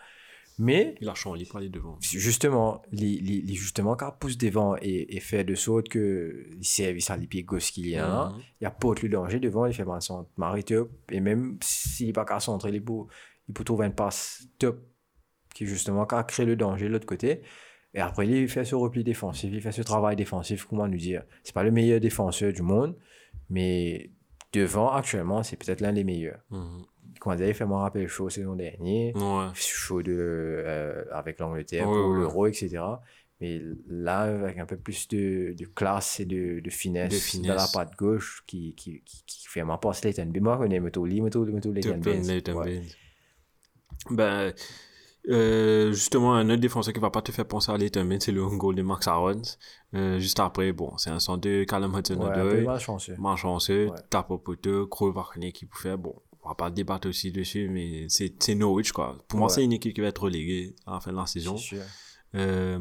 Mais 0.60 0.95
il 1.01 1.10
a 1.10 1.13
changé 1.13 1.45
pour 1.45 1.58
aller 1.58 1.69
devant. 1.69 1.97
justement, 2.01 2.82
il, 2.91 3.03
il, 3.03 3.49
il- 3.49 3.56
justement 3.56 3.95
quand 3.95 4.10
il 4.15 4.17
pousse 4.19 4.38
devant 4.38 4.75
et, 4.82 5.15
et 5.15 5.19
fait 5.19 5.43
de 5.43 5.53
saute 5.53 5.88
que 5.88 6.47
il 6.58 6.65
serve 6.65 6.97
ça 6.99 7.15
les 7.15 7.27
pieds 7.27 7.43
gauche 7.43 7.71
qu'il 7.71 7.88
y 7.89 7.95
a 7.97 8.30
Mhm. 8.30 8.41
il 8.60 8.63
y 8.63 8.67
a 8.67 8.71
pas 8.71 8.93
de 8.95 9.08
danger 9.08 9.39
devant, 9.39 9.65
il 9.67 9.73
fait 9.73 9.86
mal 9.86 10.01
son 10.01 10.27
mari 10.38 10.63
top 10.63 10.89
et 11.12 11.19
même 11.19 11.60
s'il 11.62 12.08
n'est 12.08 12.13
pas 12.13 12.25
qu'à 12.25 12.39
centrer, 12.39 12.71
il 12.71 12.84
peut, 12.84 12.93
il 13.47 13.53
peut 13.53 13.63
trouver 13.63 13.86
une 13.86 13.93
passe 13.93 14.47
top 14.58 14.80
qui 15.53 15.67
justement 15.67 16.06
qu'à 16.08 16.23
créer 16.23 16.45
le 16.47 16.56
danger 16.56 16.88
de 16.88 16.93
l'autre 16.93 17.06
côté. 17.06 17.41
Et 17.97 17.99
après, 17.99 18.27
il 18.27 18.47
fait 18.47 18.63
ce 18.63 18.75
repli 18.75 19.03
défensif, 19.03 19.49
il 19.51 19.60
fait 19.62 19.71
ce 19.71 19.81
travail 19.81 20.15
défensif, 20.15 20.65
comment 20.69 20.88
nous 20.88 20.97
dire. 20.97 21.23
C'est 21.43 21.53
pas 21.53 21.63
le 21.63 21.71
meilleur 21.71 21.99
défenseur 21.99 22.53
du 22.53 22.62
monde, 22.62 22.95
mais 23.49 24.12
devant, 24.53 24.91
actuellement, 24.91 25.41
c'est 25.43 25.57
peut-être 25.57 25.81
l'un 25.81 25.91
des 25.93 26.03
meilleurs. 26.03 26.39
Mhm. 26.51 26.83
Quand 27.19 27.33
il 27.33 27.53
fait 27.55 27.65
moi 27.65 27.81
rappel 27.81 28.07
chaud 28.07 28.29
saison 28.29 28.55
dernière, 28.55 29.15
Ouais. 29.15 29.47
chaud 29.55 30.03
de, 30.03 30.13
euh, 30.15 31.03
avec 31.12 31.39
l'Angleterre 31.39 31.89
Ouais, 31.89 31.95
pour 31.95 32.12
ouais. 32.12 32.19
l'Euro, 32.19 32.45
etc. 32.45 32.77
Mais 33.41 33.62
là, 33.88 34.21
avec 34.21 34.57
un 34.60 34.65
peu 34.67 34.77
plus 34.77 35.07
de, 35.07 35.55
de 35.57 35.65
classe 35.65 36.19
et 36.19 36.25
de, 36.25 36.60
de 36.60 36.69
finesse, 36.69 37.12
De 37.12 37.17
finesse. 37.17 37.47
dans 37.47 37.55
la 37.55 37.67
patte 37.73 37.95
gauche 37.97 38.43
qui, 38.45 38.73
qui, 38.75 39.01
qui, 39.03 39.23
qui 39.25 39.47
fait 39.47 39.63
ma 39.63 39.77
passe 39.79 40.03
Leighton. 40.03 40.29
Mais 40.31 40.39
moi, 40.39 40.53
je 40.55 40.63
connais 40.63 40.79
Moto 40.79 41.03
Lee, 41.05 41.21
Moto 41.21 41.43
Moto 41.45 41.71
Leighton 41.71 41.97
Baines. 41.97 42.41
Baines. 42.43 42.86
Ben, 44.12 44.53
euh, 45.29 45.91
justement, 45.91 46.33
un 46.35 46.49
autre 46.49 46.61
défenseur 46.61 46.93
qui 46.93 46.99
va 46.99 47.09
pas 47.09 47.21
te 47.21 47.31
faire 47.31 47.47
penser 47.47 47.71
à 47.71 47.77
Baines, 48.07 48.21
c'est 48.21 48.31
le 48.31 48.45
goal 48.45 48.75
de 48.75 48.81
Max 48.81 49.07
Aaron. 49.07 49.41
Euh, 49.93 50.19
juste 50.19 50.39
après, 50.39 50.71
bon, 50.71 50.95
c'est 50.97 51.09
un 51.09 51.19
102, 51.19 51.65
Callum 51.65 51.93
Ouais, 51.93 52.01
peu 52.01 52.13
Hudson-Odoi, 52.13 52.61
malchanceux. 52.61 53.15
malchanceux, 53.17 53.87
Ouais. 53.89 53.97
tape 54.09 54.31
au 54.31 54.37
poteau, 54.37 54.87
qui 55.51 55.65
peut 55.65 55.77
faire, 55.77 55.97
bon, 55.97 56.13
on 56.43 56.49
va 56.49 56.55
pas 56.55 56.69
débattre 56.69 57.09
aussi 57.09 57.31
dessus, 57.31 57.69
mais 57.69 58.05
c'est 58.09 58.33
c'est 58.41 58.55
Norwich, 58.55 58.91
quoi. 58.91 59.17
Pour 59.27 59.39
moi, 59.39 59.47
Ouais. 59.49 59.53
c'est 59.53 59.63
une 59.63 59.73
équipe 59.73 59.93
qui 59.93 60.01
va 60.01 60.07
être 60.07 60.23
reléguée 60.23 60.75
à 60.85 60.93
la 60.93 60.99
fin 61.01 61.11
de 61.11 61.17
la 61.17 61.25
saison. 61.25 61.55
Euh, 62.35 62.79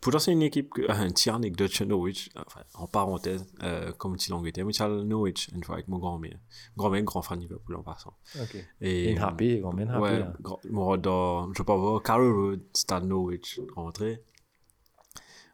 pourtant, 0.00 0.18
c'est 0.18 0.32
une 0.32 0.42
équipe, 0.42 0.70
que, 0.70 0.82
un 0.90 1.08
petit 1.10 1.30
anecdote 1.30 1.70
chez 1.70 1.86
Norwich, 1.86 2.30
enfin, 2.36 2.60
en 2.74 2.86
parenthèse, 2.86 3.44
euh, 3.62 3.92
comme 3.92 4.14
petit 4.16 4.30
l'Angleterre, 4.30 4.64
mais 4.64 4.72
c'est 4.72 4.86
Norwich, 4.88 5.48
une 5.54 5.64
fois 5.64 5.76
avec 5.76 5.88
mon 5.88 5.98
grand-mère. 5.98 6.38
Grand-mère, 6.76 7.02
grand 7.02 7.22
fan 7.22 7.38
Liverpool 7.40 7.76
en 7.76 7.82
passant. 7.82 8.14
Ok. 8.40 8.56
Et, 8.80 9.10
Une 9.12 9.18
happy, 9.18 9.60
quand 9.60 9.72
même 9.72 9.88
happy. 9.90 10.00
ouais, 10.00 10.24
grand- 10.40 10.60
mon 10.70 10.96
dans, 10.96 11.52
je 11.52 11.58
sais 11.58 11.64
pas 11.64 11.76
voir, 11.76 12.02
Carroll 12.02 12.32
Road, 12.32 12.60
stade 12.74 13.04
Norwich, 13.04 13.60
rentré. 13.74 14.22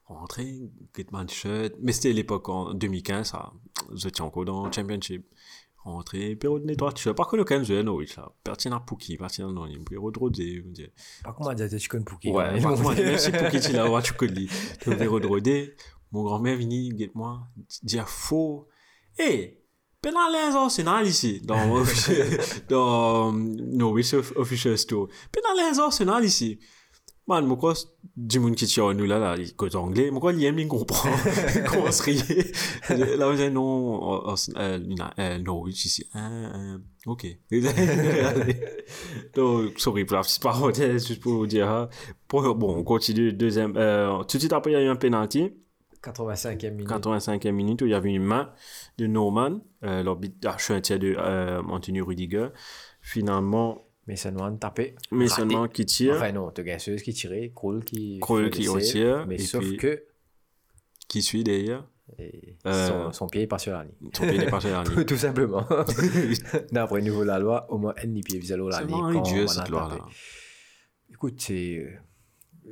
Rentré, 0.07 0.61
Gitman 0.95 1.27
shirt, 1.31 1.73
mais 1.81 1.93
c'était 1.93 2.13
l'époque 2.13 2.47
en 2.51 2.75
2015, 2.75 3.27
ça, 3.31 3.53
j'étais 3.95 4.21
encore 4.21 4.45
dans 4.45 4.67
le 4.67 4.71
Championship. 4.73 5.27
Rentré, 5.85 6.35
période 6.35 6.63
de 6.63 6.67
nettoyage, 6.69 6.99
je 6.99 7.03
sais 7.03 7.15
pas 7.15 7.25
qu'on 7.27 7.39
a 7.39 7.63
joué 7.63 7.79
à 7.79 7.83
Norwich, 7.83 8.17
là. 8.17 8.33
Pertinent 8.43 8.81
Pouki, 8.81 9.19
pertinent 9.19 9.53
non, 9.53 9.67
il 9.67 9.81
me 9.81 10.31
dit. 10.31 10.89
Par 11.23 11.35
contre, 11.35 11.51
on 11.51 11.53
a 11.53 11.55
dit 11.69 11.77
tu 11.77 11.89
connais 11.89 12.05
Pouki. 12.05 12.31
Ouais, 12.31 12.59
par 12.61 12.75
contre, 12.75 12.95
même 12.95 13.19
si 13.19 13.31
Pouki, 13.33 13.61
tu 13.61 13.73
l'as, 13.73 14.03
tu 14.03 14.15
connais. 14.15 14.47
Tu 14.81 14.91
mon 16.13 16.23
grand-mère 16.23 16.57
vini, 16.57 16.89
guette-moi, 16.91 17.41
dire 17.83 18.09
faux. 18.09 18.69
Pendant 20.01 20.29
les 20.29 21.09
ici, 21.09 21.41
dans, 21.43 21.83
dans 22.69 23.33
Norwich 23.33 24.15
Official 24.37 24.79
Store. 24.79 25.09
Pendant 25.33 26.21
les 26.21 26.27
ici. 26.27 26.61
Man, 27.27 27.47
moi, 27.47 27.57
quoi, 27.57 27.73
du 28.17 28.39
monde 28.39 28.55
qui 28.55 28.67
tient 28.67 28.93
nous 28.93 29.07
là, 29.07 29.19
là, 29.19 29.35
il 29.39 29.57
côté 29.57 29.77
anglais, 29.77 30.11
moi, 30.11 30.21
quoi, 30.21 30.35
il 30.35 30.45
aime, 30.45 30.59
il 30.59 30.69
comprend. 30.69 31.09
Il 31.55 31.65
commence 31.65 32.03
à 32.03 32.05
rire. 32.05 32.23
Là, 33.19 33.29
on 33.29 33.35
dit 33.35 33.51
non, 33.51 34.29
euh, 34.29 34.35
euh, 34.57 34.79
euh, 35.19 35.39
Norwich 35.39 35.87
ici. 35.87 36.07
Ah, 36.13 36.29
ah, 36.53 36.77
ok. 37.07 37.27
Donc, 39.35 39.81
sorry 39.81 40.05
pour 40.05 40.17
la 40.17 40.23
petite 40.23 40.43
parenthèse, 40.43 41.09
juste 41.09 41.23
pour 41.23 41.33
vous 41.33 41.47
dire, 41.47 41.67
hein. 41.67 41.89
Bon, 42.29 42.77
on 42.77 42.85
continue, 42.85 43.33
deuxième, 43.33 43.75
euh, 43.79 44.19
tout 44.25 44.37
de 44.37 44.41
suite 44.41 44.53
après, 44.53 44.73
il 44.73 44.75
y 44.75 44.77
a 44.77 44.83
eu 44.83 44.89
un 44.89 44.97
penalty. 44.97 45.51
85e 46.03 46.71
minute. 46.73 46.91
85e 46.91 47.53
minute 47.53 47.83
où 47.83 47.87
il 47.87 47.93
y 47.93 47.95
avait 47.95 48.13
une 48.13 48.23
main 48.23 48.53
de 48.99 49.07
Norman, 49.07 49.61
euh, 49.85 50.03
l'arbitre 50.03 50.47
a 50.47 50.57
un 50.75 50.81
tir 50.83 50.99
de 50.99 51.15
euh, 51.19 51.63
Anthony 51.63 52.01
Rudiger. 52.01 52.49
Finalement, 53.01 53.84
Mais 54.07 54.17
seulement 54.17 54.55
tapé. 54.57 54.95
mais 55.11 55.27
Raté. 55.27 55.41
seulement 55.41 55.67
qui 55.69 55.87
tire, 55.87 56.15
Enfin, 56.17 56.31
non, 56.33 56.51
t'as 56.51 56.63
Gasseuse 56.63 57.03
qui 57.03 57.15
tirait, 57.15 57.53
Kroll 57.55 57.85
qui. 57.85 58.19
Kroll 58.21 58.51
qui 58.51 58.69
retire, 58.69 59.27
Mais 59.27 59.39
sauf 59.39 59.65
puis- 59.65 59.77
que 59.79 60.03
qui 61.09 61.23
suit 61.23 61.43
derrière. 61.45 61.87
et 62.19 62.57
Euh, 62.67 62.89
son, 63.07 63.13
son 63.13 63.27
pied 63.29 63.43
est 63.43 63.47
pas 63.47 63.59
sur 63.59 63.73
la 63.73 63.85
ligne. 63.85 64.11
Son 64.13 64.27
pied 64.27 64.37
n'est 64.39 64.51
pas 64.51 64.61
sur 64.61 64.71
la 64.71 64.83
ligne. 64.85 65.05
Tout 65.05 65.17
simplement. 65.17 65.67
D'après 66.73 67.01
le 67.01 67.07
nouveau 67.07 67.25
la 67.25 67.39
loi, 67.39 67.67
au 67.73 67.79
moins 67.79 67.95
un 67.97 68.21
pied 68.21 68.39
vis 68.39 68.53
à 68.53 68.57
la 68.57 68.79
C'est 68.79 68.87
ligne. 68.87 68.97
idiot 69.25 69.45
on 69.45 69.47
cette 69.49 69.69
loi-là. 69.69 69.99
Écoute, 71.11 71.35
c'est. 71.41 71.79
euh, 71.79 71.91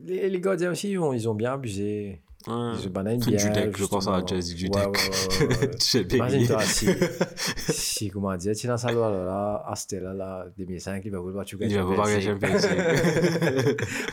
Les, 0.05 0.29
les 0.29 0.41
gardiens 0.41 0.73
aussi, 0.73 0.91
ils 0.93 1.29
ont 1.29 1.35
bien 1.35 1.55
abusé. 1.55 2.21
Ouais. 2.47 2.89
Banane. 2.89 3.23
Judek, 3.23 3.77
je 3.77 3.85
pense 3.85 4.09
à. 4.09 4.23
Jazzy 4.27 4.57
Judek. 4.59 4.75
Ouais, 4.77 4.87
ouais, 4.87 5.47
ouais, 5.61 5.71
payé. 6.05 6.17
Imagine-toi, 6.19 6.63
si, 6.63 6.89
si, 7.57 8.09
comment 8.11 8.35
dire, 8.37 8.55
tu 8.57 8.67
es 8.67 8.69
dans 8.69 8.77
sa 8.77 8.91
loi 8.93 9.11
là, 9.11 9.65
à 9.67 9.75
cette 9.77 10.01
là, 10.03 10.13
là, 10.13 10.47
2005, 10.59 11.03
il 11.05 11.11
va 11.13 11.19
vouloir 11.21 11.45
tu 11.45 11.57
Il 11.61 11.77
va 11.77 11.83
vouloir 11.85 12.09
gagner. 12.09 12.35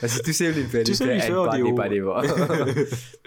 Parce 0.02 0.18
que 0.18 0.22
un 1.34 1.38
en 1.38 1.46
pas 1.48 1.56
déo. 1.58 1.68
des 1.68 1.74
pas 1.74 1.90
des 1.90 2.00
voix. 2.02 2.22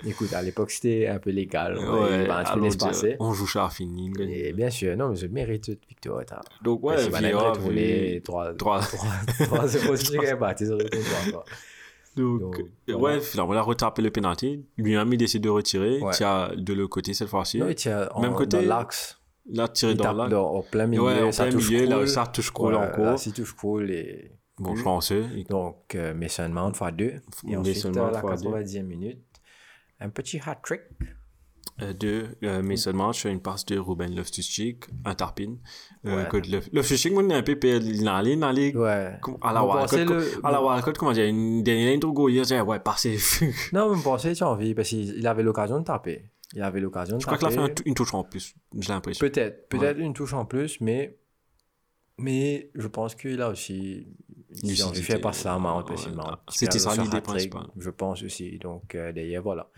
Écoute, 0.07 0.33
à 0.33 0.43
l'époque, 0.43 0.71
c'était 0.71 1.07
un 1.09 1.19
peu 1.19 1.31
légal. 1.31 1.79
Ouais, 1.79 1.85
Ouais, 1.85 2.27
ben, 2.27 2.43
tu 2.45 2.51
allons 2.51 2.55
peux 2.61 2.65
laisser 2.65 2.77
dire, 2.79 2.87
passer. 2.89 3.17
on 3.21 3.33
joue 3.33 3.47
ça 3.47 3.67
à 3.67 3.71
fini. 3.71 4.11
on 4.15 4.19
gagne. 4.19 4.31
Et 4.31 4.53
bien 4.53 4.71
sûr, 4.71 4.97
non, 4.97 5.09
mais 5.11 5.17
je 5.17 5.27
mérite 5.27 5.65
toute 5.65 5.81
victoire. 5.89 6.23
Donc, 6.63 6.83
ouais, 6.85 6.95
Parce 6.95 7.07
que 7.07 7.13
Van 7.13 7.19
Eyck 7.19 7.25
Vieira, 7.27 7.51
retourné 7.53 8.13
vu- 8.15 8.23
3 8.23 8.55
trois- 8.55 8.81
3-0, 8.81 9.97
si 9.97 10.11
tu 10.11 10.19
gagnes 10.19 10.39
pas, 10.39 10.55
tu 10.55 10.65
retournes 10.71 10.89
trois 10.91 11.33
fois. 11.33 11.45
Donc, 12.17 12.41
Donc, 12.41 12.61
euh, 12.61 12.95
voilà. 12.97 13.17
ouais, 13.17 13.21
finalement, 13.23 13.55
il 13.55 13.57
a 13.59 13.63
retapé 13.63 14.03
le 14.03 14.11
penalty. 14.11 14.65
Lui-même, 14.77 15.13
il 15.13 15.17
décide 15.17 15.43
de 15.43 15.49
retirer. 15.49 15.99
Ouais. 16.01 16.23
A 16.23 16.51
de 16.55 16.73
l'autre 16.75 16.91
côté 16.91 17.15
cette 17.15 17.29
fois-ci. 17.29 17.59
Il 17.67 17.75
tient 17.75 18.09
en, 18.13 18.21
Même 18.23 18.35
côté, 18.35 18.63
l'axe. 18.65 19.19
Il 19.47 19.61
a 19.61 19.69
tiré 19.69 19.95
dans 19.95 20.13
l'axe. 20.13 20.33
au 20.35 20.63
plein 20.63 20.87
milieu, 20.87 21.03
Ouais, 21.03 21.23
en 21.23 21.33
ça 21.33 21.45
plein 21.45 21.53
touche 21.53 21.71
milieu, 21.71 21.87
là, 21.87 21.97
Krul. 21.97 22.09
ça 22.09 22.27
touche 22.27 22.51
Krul 22.51 22.73
Voilà, 22.75 22.93
encore. 22.93 23.05
là, 23.05 23.17
si 23.17 23.33
touche 23.33 23.55
Krul 23.57 23.91
et... 23.91 24.33
Bon, 24.59 24.77
français. 24.77 25.25
il- 25.35 25.45
Donc, 25.45 25.95
euh, 25.95 26.15
Mason 26.15 26.49
Mount 26.51 26.75
fois 26.75 26.93
2. 26.93 27.15
Et 27.49 27.57
ensuite, 27.57 27.87
à 27.97 28.11
la 28.11 28.21
fois 28.21 28.37
deux. 28.37 28.51
90e 28.51 28.83
minute, 28.87 29.19
un 29.99 30.11
petit 30.11 30.39
hat-trick. 30.45 30.83
Euh, 31.81 31.95
deux, 31.95 32.37
euh, 32.45 32.63
Mason 32.63 32.93
Mount 32.93 33.13
sur 33.15 33.31
une 33.31 33.41
passe 33.41 33.65
de 33.65 33.79
Ruben 33.79 34.15
Loftus-Cheek, 34.15 34.85
un 35.07 35.15
tarpin. 35.15 35.57
Euh, 36.05 36.23
Ouais. 36.31 36.43
Loftus-Cheek, 36.73 37.13
moi, 37.15 37.23
il 37.23 37.31
est 37.31 37.35
un 37.35 37.43
peu 37.43 37.57
il 37.83 38.05
est 38.05 38.09
allé 38.09 38.37
Ouais. 38.75 39.19
à 39.41 39.53
la 39.53 39.63
le- 40.05 40.47
À 40.47 40.51
la 40.53 40.63
Wildcard, 40.63 40.93
comment 40.99 41.13
dire, 41.13 41.25
une 41.25 41.63
dernière 41.63 41.99
go, 42.13 42.29
il 42.29 42.43
dit, 42.43 42.61
ouais, 42.61 42.79
passez. 42.79 43.17
Je 43.17 43.47
Non, 43.73 43.89
mais 43.97 44.03
tu 44.35 44.43
as 44.45 44.49
envie, 44.51 44.75
parce 44.75 44.91
qu'il 44.91 45.17
il 45.19 45.27
avait 45.27 45.43
l'occasion 45.43 45.81
de 45.81 45.85
taper. 45.85 46.31
Il 46.55 46.61
avait 46.63 46.81
l'occasion 46.81 47.17
de 47.17 47.23
crois 47.25 47.39
taper. 47.39 47.55
qu'il 47.55 47.63
a 47.63 47.67
fait 47.69 47.83
une 47.87 47.95
touche 47.95 48.13
en 48.13 48.25
plus, 48.25 48.55
j'ai 48.79 48.93
l'impression. 48.93 49.27
Peut-être, 49.27 49.69
peut-être 49.71 49.99
une 49.99 50.13
touche 50.13 50.35
en 50.35 50.45
plus, 50.45 50.79
mais, 50.83 51.17
mais 52.19 52.71
je 52.75 52.87
pense 52.87 53.15
qu'il 53.15 53.41
a 53.41 53.49
aussi. 53.49 54.07
Il 54.63 54.83
a 54.83 54.87
à 55.49 55.59
Mount, 55.59 55.85
parce 55.87 56.05
que 56.05 56.11
Ouais. 56.11 56.17
Mount, 56.17 56.37
C'était 56.51 56.79
ça 56.79 56.95
l'idée 56.95 57.23
principale. 57.23 57.69
Je 57.79 57.89
pense 57.89 58.23
aussi. 58.23 58.59
Donc, 58.59 58.95
d'ailleurs, 59.13 59.43
voilà. 59.43 59.71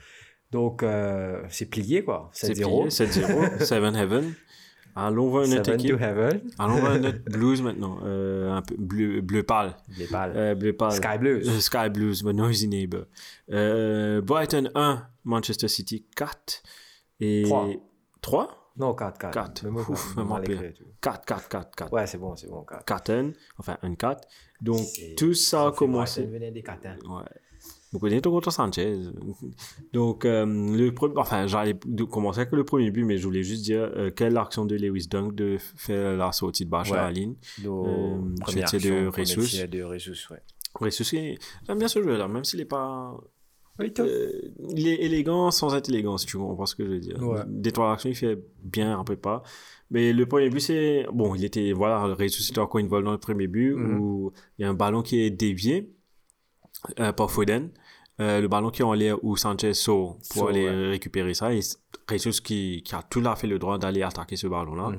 Donc, 0.50 0.82
euh, 0.82 1.42
c'est 1.48 1.66
plié, 1.66 2.04
quoi. 2.04 2.30
C'est 2.32 2.52
7-0. 2.54 2.54
plié, 2.54 2.88
7-0, 2.90 3.58
Seven 3.64 3.96
Heaven. 3.96 4.34
Allons 4.96 5.28
voir 5.28 5.44
une 5.44 5.54
autre 5.54 5.64
Seven 5.64 5.78
to 5.80 5.84
équipe. 5.86 6.00
heaven. 6.00 6.40
Allons 6.56 6.76
voir 6.76 6.94
une 6.94 7.06
autre 7.08 7.18
Blues 7.24 7.60
maintenant. 7.62 7.98
Euh, 8.04 8.52
un 8.52 8.62
peu 8.62 8.76
bleu, 8.78 9.20
bleu 9.22 9.42
pâle. 9.42 9.76
Les 9.98 10.06
balles. 10.06 10.32
Euh, 10.36 10.54
bleu 10.54 10.72
pâle. 10.72 10.92
Sky 10.92 11.18
Blues. 11.18 11.48
Euh, 11.48 11.58
Sky 11.60 11.88
Blues, 11.90 12.22
but 12.22 12.32
noisy 12.32 12.68
neighbor. 12.68 13.06
Euh, 13.50 14.20
Brighton 14.20 14.70
1, 14.76 15.04
Manchester 15.24 15.66
City 15.66 16.06
4. 16.14 16.62
Et... 17.18 17.42
Trois. 17.44 17.68
3 18.22 18.72
Non, 18.76 18.92
4-4. 18.92 19.30
Quatre. 19.32 19.64
Mais 19.64 19.70
moi, 19.70 19.84
Ouf, 19.88 20.14
mal 20.16 20.44
tout. 20.44 20.84
4, 21.00 21.24
4, 21.24 21.48
4, 21.48 21.76
4. 21.76 21.92
Ouais, 21.92 22.06
c'est 22.06 22.18
bon, 22.18 22.36
c'est 22.36 22.48
bon, 22.48 22.62
4. 22.62 22.84
4 22.84 23.10
un, 23.10 23.32
enfin 23.58 23.76
un 23.82 23.94
4. 23.96 24.28
Donc 24.60 24.86
tout 25.16 25.34
ça 25.34 25.66
a 25.66 25.72
commencé. 25.72 26.22
des. 26.22 26.62
Ouais. 26.62 27.24
Vous 27.94 28.00
connaissez 28.00 28.20
ton 28.22 28.32
contre 28.32 28.50
Sanchez. 28.50 28.98
Donc, 29.92 30.24
euh, 30.24 30.44
le 30.44 30.90
pre- 30.90 31.12
enfin, 31.16 31.46
j'allais 31.46 31.74
commencer 32.10 32.40
avec 32.40 32.52
le 32.52 32.64
premier 32.64 32.90
but, 32.90 33.04
mais 33.04 33.16
je 33.18 33.24
voulais 33.24 33.44
juste 33.44 33.62
dire 33.64 33.88
euh, 33.96 34.10
quelle 34.10 34.36
action 34.36 34.64
de 34.66 34.74
Lewis 34.76 35.06
Dunk 35.08 35.32
de 35.34 35.56
faire 35.58 36.16
la 36.16 36.32
sortie 36.32 36.64
de 36.64 36.70
Bach 36.70 36.90
Ouais. 36.90 36.98
à 36.98 37.02
la 37.04 37.12
ligne. 37.12 37.36
Donc, 37.62 37.86
Euh, 37.86 38.20
c'était 38.66 38.78
de 38.90 39.08
premier 39.10 39.34
Ressus. 39.34 39.68
de 39.68 39.82
Ressus, 39.84 40.28
ouais. 40.32 40.90
Qui- 40.90 41.38
J'aime 41.68 41.78
bien 41.78 41.86
ce 41.88 42.02
joueur-là, 42.02 42.26
même 42.26 42.42
s'il 42.44 42.60
est 42.60 42.64
pas. 42.64 43.16
Oui. 43.78 43.92
Euh, 44.00 44.30
il 44.76 44.86
est 44.88 45.02
élégant 45.02 45.50
sans 45.52 45.74
être 45.74 45.88
élégant, 45.88 46.16
si 46.18 46.26
tu 46.26 46.36
comprends 46.36 46.66
ce 46.66 46.74
que 46.76 46.84
je 46.84 46.90
veux 46.90 47.00
dire. 47.00 47.20
Ouais. 47.22 47.40
Des 47.46 47.70
trois 47.72 47.92
actions, 47.92 48.10
il 48.10 48.14
fait 48.16 48.38
bien, 48.62 48.98
un 48.98 49.04
peu 49.04 49.16
pas. 49.16 49.42
Mais 49.90 50.12
le 50.12 50.26
premier 50.26 50.48
but, 50.50 50.60
c'est. 50.60 51.06
Bon, 51.12 51.34
il 51.36 51.44
était. 51.44 51.72
Voilà, 51.72 52.02
ressuscité 52.14 52.58
encore 52.60 52.80
une 52.80 52.88
volée 52.88 53.04
dans 53.04 53.12
le 53.12 53.18
premier 53.18 53.46
but 53.46 53.74
Mhm. 53.74 54.00
où 54.00 54.32
il 54.58 54.62
y 54.62 54.64
a 54.64 54.68
un 54.70 54.74
ballon 54.74 55.02
qui 55.02 55.20
est 55.20 55.30
dévié 55.30 55.92
euh, 57.00 57.12
par 57.12 57.30
Foden. 57.30 57.70
Euh, 58.20 58.40
le 58.40 58.46
ballon 58.48 58.70
qui 58.70 58.82
est 58.82 58.84
en 58.84 58.92
l'air 58.92 59.16
où 59.24 59.36
Sanchez 59.36 59.74
sort 59.74 60.18
pour 60.30 60.48
aller 60.48 60.64
ouais. 60.68 60.88
récupérer 60.90 61.34
ça. 61.34 61.52
Et 61.52 61.60
Jesus 62.08 62.40
qui, 62.42 62.82
qui 62.84 62.94
a 62.94 63.02
tout 63.02 63.22
à 63.26 63.34
fait 63.34 63.46
le 63.48 63.58
droit 63.58 63.76
d'aller 63.78 64.02
attaquer 64.02 64.36
ce 64.36 64.46
ballon-là. 64.46 64.90
Mhm. 64.90 64.98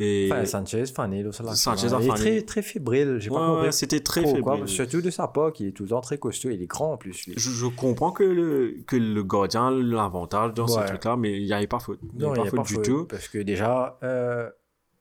Et 0.00 0.28
Enfin, 0.30 0.44
Sanchez, 0.44 0.86
fané, 0.86 1.24
a 1.24 1.98
Il 2.00 2.06
est 2.06 2.14
très, 2.14 2.42
très 2.42 2.62
fébrile. 2.62 3.16
J'ai 3.18 3.30
Ouais, 3.30 3.36
pas 3.36 3.46
compris. 3.56 3.72
c'était 3.72 3.98
très 4.00 4.22
trop, 4.22 4.30
faible. 4.30 4.42
quoi. 4.44 4.66
Surtout 4.66 5.00
de 5.00 5.10
sa 5.10 5.26
part, 5.26 5.52
qui 5.52 5.66
est 5.68 5.72
tout 5.72 5.82
le 5.84 5.88
temps 5.88 6.00
très 6.00 6.18
costaud. 6.18 6.50
Il 6.50 6.62
est 6.62 6.66
grand 6.66 6.92
en 6.92 6.96
plus, 6.96 7.26
lui. 7.26 7.34
Je, 7.36 7.50
je 7.50 7.66
comprends 7.66 8.12
que 8.12 8.22
le, 8.22 8.76
que 8.86 8.94
le 8.96 9.22
gardien 9.24 9.68
a 9.68 9.70
l'avantage 9.72 10.54
dans 10.54 10.68
ce 10.68 10.78
Ouais. 10.78 10.86
truc-là, 10.86 11.16
mais 11.16 11.36
il 11.40 11.44
n'y 11.46 11.52
avait 11.52 11.66
pas 11.66 11.80
faute. 11.80 11.98
Il 12.12 12.18
n'y 12.18 12.24
avait 12.26 12.48
pas 12.50 12.62
faute 12.64 12.66
du 12.66 12.82
tout. 12.82 13.06
Parce 13.06 13.26
que 13.28 13.38
déjà, 13.38 13.98
euh, 14.04 14.48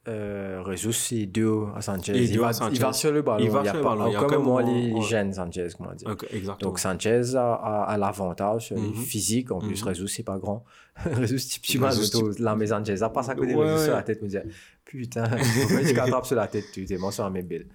euh, 0.07 0.63
Jesus, 0.71 0.93
c'est 0.93 1.25
deux 1.25 1.63
à 1.75 1.81
Sanchez. 1.81 2.13
Il, 2.15 2.31
deux 2.31 2.39
va, 2.41 2.53
Sanchez. 2.53 2.75
il 2.75 2.81
va 2.81 2.93
sur 2.93 3.11
le 3.11 3.21
ballon. 3.21 3.43
Il 3.43 3.49
va 3.51 3.63
y 3.63 3.67
a 3.67 3.71
sur 3.71 3.77
le 3.77 3.83
pas- 3.83 3.95
ballon, 3.95 4.09
il 4.09 4.15
À 4.15 4.19
aucun 4.19 4.27
aucun 4.27 4.37
moment, 4.39 4.59
moment- 4.65 4.97
il 4.97 5.01
gêne 5.03 5.33
Sanchez, 5.33 5.67
comment 5.77 5.93
dire. 5.93 6.09
Ok, 6.09 6.25
exactement. 6.31 6.69
Donc 6.69 6.79
Sanchez 6.79 7.35
a, 7.35 7.53
a, 7.53 7.83
a 7.83 7.97
l'avantage 7.97 8.67
sur 8.67 8.75
les 8.75 8.81
Mhm. 8.81 8.93
physiques. 8.95 9.51
En 9.51 9.59
plus, 9.59 9.83
Mhm. 9.83 9.93
Jesus, 9.93 10.07
c'est 10.07 10.23
pas 10.23 10.37
grand. 10.37 10.63
Jesus, 11.19 11.47
type 11.47 11.65
Jesus, 11.65 12.15
autour- 12.15 12.31
la 12.39 12.55
maison 12.55 12.77
Sanchez, 12.77 12.97
ça 12.97 13.09
passe 13.09 13.29
à 13.29 13.35
côté 13.35 13.53
de 13.53 13.57
Ouais, 13.59 13.77
sur 13.83 13.93
la 13.93 14.03
tête, 14.03 14.21
me 14.21 14.27
dire 14.27 14.43
Putain, 14.85 15.23
tu 15.93 15.99
attrapes 15.99 16.25
sur 16.25 16.35
la 16.35 16.47
tête, 16.47 16.65
tu 16.73 16.85
t'es 16.85 16.97
mort 16.97 17.11
sur 17.13 17.23
la 17.23 17.29
même 17.29 17.45
bille. 17.45 17.67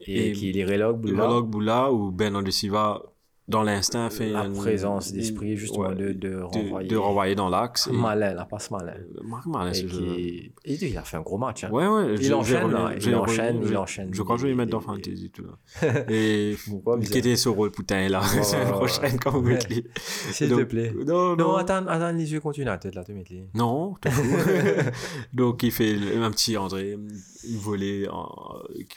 Et, 0.00 0.30
Et- 0.30 0.32
qui 0.32 0.50
les 0.52 0.64
relogue, 0.64 1.04
Le 1.04 1.12
Boula. 1.12 1.26
Moloch 1.28 1.46
Boula 1.46 1.92
ou 1.92 2.10
Ben 2.10 2.40
de 2.42 2.50
Silva 2.50 3.02
dans 3.46 3.62
l'instinct, 3.62 4.08
fait 4.08 4.30
La 4.30 4.46
une- 4.46 4.54
présence 4.54 5.12
d'esprit, 5.12 5.56
justement, 5.56 5.88
ouais, 5.88 5.94
de, 5.94 6.12
de 6.12 6.40
renvoyer. 6.40 6.88
de 6.88 6.96
renvoyer 6.96 7.34
dans 7.34 7.50
l'axe. 7.50 7.88
et- 7.88 7.92
Malin, 7.92 8.32
la 8.32 8.46
passe 8.46 8.70
malin. 8.70 8.94
Marc 9.22 9.44
Malin, 9.46 9.70
Et 9.70 9.74
ce 9.74 9.86
jeu. 9.86 9.98
qui... 9.98 10.52
et 10.64 10.78
il 10.86 10.96
a 10.96 11.02
fait 11.02 11.18
un 11.18 11.20
gros 11.20 11.36
match. 11.36 11.64
Hein. 11.64 11.70
Ouais, 11.70 11.86
ouais. 11.86 12.14
Il 12.14 12.22
j'ai- 12.22 12.32
enchaîne, 12.32 12.70
là, 12.70 12.92
il 12.98 13.14
enchaîne, 13.14 13.58
il 13.62 13.68
je- 13.68 13.74
enchaîne 13.74 14.08
Je 14.14 14.22
crois 14.22 14.36
que 14.36 14.42
je 14.42 14.46
vais 14.46 14.52
y 14.54 14.56
mettre 14.56 14.70
dans 14.70 14.80
Fantasy, 14.80 15.30
tout 15.30 15.42
là. 15.44 16.04
Et 16.08 16.56
Pourquoi 16.68 16.98
qui 17.00 17.18
était 17.18 17.36
ce 17.36 17.48
rôle 17.50 17.70
putain 17.70 18.08
là, 18.08 18.22
c'est 18.42 18.64
prochaine 18.70 19.18
quand 19.18 19.30
vous 19.32 19.42
mettez 19.42 19.84
S'il 19.96 20.48
te 20.48 20.62
plaît. 20.64 20.94
Non, 21.06 21.36
Non, 21.36 21.56
attends, 21.56 21.86
attends, 21.86 22.12
les 22.12 22.32
yeux 22.32 22.40
continuent 22.40 22.68
à 22.68 22.78
tête 22.78 22.94
là, 22.94 23.04
tu 23.04 23.12
mets 23.12 23.24
les. 23.28 23.44
Non. 23.54 23.94
Donc 25.32 25.62
il 25.62 25.70
fait 25.72 25.94
le- 25.94 26.22
un 26.22 26.30
petit 26.30 26.56
André, 26.56 26.92
une 26.92 27.58
volée 27.58 28.08
en- 28.10 28.28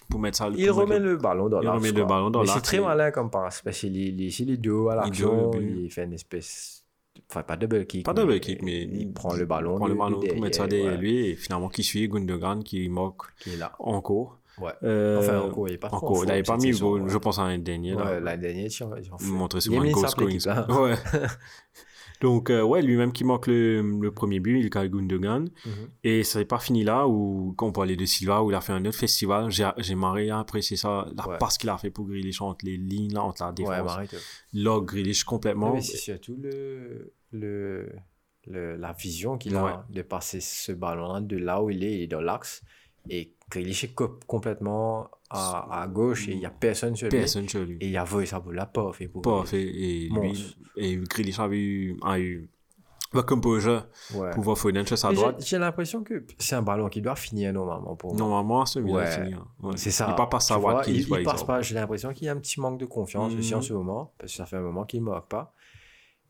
pour 0.10 0.20
mettre 0.20 0.38
ça. 0.38 0.48
Il 0.54 0.58
mettre 0.62 0.74
remet 0.76 1.00
le 1.00 1.18
ballon 1.18 1.50
dans 1.50 1.62
il 1.62 1.66
l'axe. 1.66 1.78
remet 1.78 1.92
le 1.92 2.06
ballon 2.06 2.30
dans 2.30 2.42
Mais 2.42 2.48
c'est 2.48 2.54
l'axe 2.56 2.68
très 2.68 2.80
malin 2.80 3.12
comme 3.12 3.30
passe. 3.30 3.62
Parce 3.62 3.78
s'il 4.38 4.50
est 4.52 4.58
dos 4.58 4.90
à 4.90 4.96
l'action, 4.96 5.52
il 5.60 5.92
fait 5.92 6.04
une 6.06 6.14
espèce. 6.14 6.84
Enfin, 7.30 7.42
pas 7.44 7.58
double 7.58 7.86
kick. 7.88 8.06
Pas 8.06 8.14
double 8.14 8.40
kick, 8.40 8.62
mais 8.62 8.84
il 8.84 9.12
prend 9.12 9.34
le 9.34 9.46
ballon. 9.46 9.78
prend 9.78 9.88
le 9.88 9.96
ballon 9.96 10.20
pour 10.22 10.40
mettre 10.40 10.58
ça 10.58 10.68
derrière, 10.68 11.00
lui 11.00 11.30
et 11.30 11.36
finalement 11.36 11.70
qui 11.70 11.84
suit? 11.84 12.08
Gundogan 12.08 12.64
qui 12.64 12.88
moque 12.90 13.24
Qui 13.40 13.54
est 13.54 13.58
là. 13.58 13.74
encore. 13.80 14.40
Ouais. 14.60 14.72
Euh, 14.84 15.20
Enfin, 15.20 15.40
encore, 15.40 15.68
il 15.68 15.74
est 15.76 15.78
pas 15.78 15.90
en 15.90 15.98
encore. 15.98 16.24
Il 16.24 16.28
n'avait 16.28 16.44
pas 16.44 16.58
mis 16.58 16.72
goal, 16.72 17.04
ouais. 17.04 17.10
je 17.10 17.18
pense 17.18 17.40
dernier. 17.60 17.94
là. 17.94 18.06
Ouais, 18.06 18.20
l'année 18.20 18.42
dernière, 18.42 18.70
tu 18.70 18.84
en 18.84 18.92
en 18.92 19.24
montrer 19.24 19.62
souvent 19.62 19.82
le 19.82 19.88
une 19.88 19.92
goal 19.94 20.10
scoring. 20.10 20.42
Ouais. 20.70 20.96
Donc, 22.22 22.50
euh, 22.50 22.62
ouais, 22.64 22.82
lui-même 22.82 23.12
qui 23.12 23.24
manque 23.24 23.48
le, 23.48 23.82
le 23.82 24.12
premier 24.12 24.40
but, 24.40 24.60
il 24.60 24.70
gagne 24.70 24.90
Gundogan. 24.90 25.50
Mhm. 25.66 25.72
Et 26.04 26.24
ça 26.24 26.40
n'est 26.40 26.46
pas 26.46 26.60
fini 26.60 26.84
là, 26.84 27.08
où, 27.08 27.54
quand 27.58 27.68
on 27.68 27.72
parlait 27.72 27.96
de 27.96 28.06
Silva, 28.06 28.42
où 28.44 28.50
il 28.52 28.56
a 28.56 28.62
fait 28.62 28.74
un 28.74 28.84
autre 28.86 28.98
festival. 28.98 29.50
J'ai, 29.52 29.96
marré 29.96 30.30
à 30.30 30.40
apprécier 30.40 30.78
ça, 30.78 31.08
la 31.16 31.28
Ouais. 31.28 31.38
passe 31.38 31.58
qu'il 31.58 31.70
a 31.70 31.78
fait 31.78 31.92
pour 31.92 32.08
Grealish 32.08 32.42
entre 32.42 32.66
les 32.66 32.78
lignes, 32.78 33.14
là, 33.14 33.24
entre 33.24 33.44
la 33.44 33.50
Ouais, 33.50 33.54
défense. 33.54 33.92
arrête. 33.92 34.16
Log 34.54 34.86
Grealish 34.88 35.24
complètement. 35.24 35.74
Mais 35.74 35.82
c'est 35.82 35.98
surtout 35.98 36.36
le, 36.42 37.14
le, 37.32 37.90
le- 38.48 38.76
la 38.78 38.94
vision 38.94 39.38
qu'il 39.38 39.54
Ouais. 39.56 39.60
a 39.72 39.86
de 39.90 40.02
passer 40.02 40.40
ce 40.40 40.72
ballon-là 40.72 41.22
de 41.22 41.38
là 41.38 41.62
où 41.62 41.70
il 41.70 41.84
est, 41.84 41.94
il 41.98 42.02
est 42.04 42.08
dans 42.08 42.22
l'axe. 42.22 42.64
Et 43.10 43.34
Grealish 43.50 43.94
complètement 44.28 45.10
à, 45.30 45.82
à 45.84 45.88
gauche 45.88 46.28
et 46.28 46.32
il 46.34 46.40
n'y 46.40 46.46
a 46.46 46.50
personne 46.50 46.96
sur 46.96 47.08
lui. 47.10 47.18
Personne 47.18 47.48
sur 47.48 47.62
lui. 47.64 47.78
Et 47.80 47.88
il 47.88 47.98
a 47.98 48.04
vu 48.04 48.26
ça 48.26 48.40
pour 48.42 48.52
la 48.52 48.66
pas 48.66 48.92
fait 48.94 49.08
pour 49.08 49.22
Pas 49.22 49.46
fait. 49.46 49.62
Et 49.64 50.10
lui, 50.10 50.58
et 50.76 50.98
Grealish 50.98 51.40
avait 51.40 51.58
eu, 51.60 51.98
a 52.04 52.20
eu, 52.20 52.50
Ouais. 53.14 54.32
pour 54.34 54.44
voir 54.44 54.58
Foden 54.58 54.86
sur 54.86 54.98
sa 54.98 55.10
Mais 55.10 55.16
j'ai- 55.16 55.22
droite. 55.22 55.44
J'ai 55.46 55.58
l'impression 55.58 56.04
que 56.04 56.26
c'est 56.38 56.56
un 56.56 56.62
ballon 56.62 56.90
qui 56.90 57.02
doit 57.02 57.16
finir 57.16 57.54
normalement 57.54 57.96
pour 57.96 58.12
moi. 58.14 58.20
Normalement, 58.20 58.66
celui-là 58.66 58.94
Ouais. 58.96 59.04
est 59.08 59.24
fini. 59.24 59.34
hein. 59.34 59.48
Ouais. 59.64 59.78
C'est 59.78 59.92
ça. 59.92 60.08
Il 60.10 60.16
part 60.16 60.28
pas 60.30 60.42
sa 60.42 60.58
vois, 60.58 60.72
droite 60.74 60.88
il, 60.90 61.04
qui 61.06 61.10
par 61.10 61.20
il 61.20 61.24
passe 61.24 61.44
pas. 61.46 61.62
J'ai 61.62 61.76
l'impression 61.76 62.12
qu'il 62.14 62.26
y 62.26 62.30
a 62.30 62.34
un 62.34 62.38
petit 62.38 62.60
manque 62.60 62.80
de 62.80 62.86
confiance 62.86 63.34
aussi 63.34 63.54
en 63.56 63.60
Mhm. 63.60 63.64
ce 63.64 63.74
moment, 63.74 64.14
parce 64.18 64.34
que 64.34 64.38
ça 64.38 64.46
fait 64.46 64.58
un 64.58 64.62
moment 64.62 64.84
qu'il 64.84 65.00
ne 65.00 65.06
marque 65.06 65.30
pas. 65.30 65.54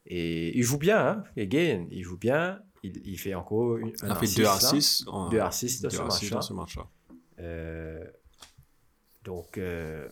Et 0.05 0.55
il 0.57 0.63
joue 0.63 0.77
bien, 0.77 0.99
hein. 0.99 1.23
Again, 1.35 1.87
il 1.91 2.03
joue 2.03 2.17
bien. 2.17 2.59
Il, 2.83 3.01
il 3.05 3.17
fait 3.17 3.33
encore 3.33 3.77
une, 3.77 3.87
Il 3.89 4.05
un 4.05 4.11
a 4.11 4.15
fait 4.15 4.25
assist, 4.25 4.37
2 4.37 4.43
là. 4.43 4.53
assists. 4.53 5.03
en- 5.07 5.29
Deux 5.29 5.39
assists 5.39 5.81
dans 5.83 5.89
deux 5.89 5.97
ce 5.97 6.01
assists 6.03 6.21
match-là. 6.23 6.35
dans 6.37 6.41
ce 6.41 6.53
match-là. 6.53 6.87
Euh, 7.39 8.03
donc, 9.23 9.57
euh, 9.57 10.07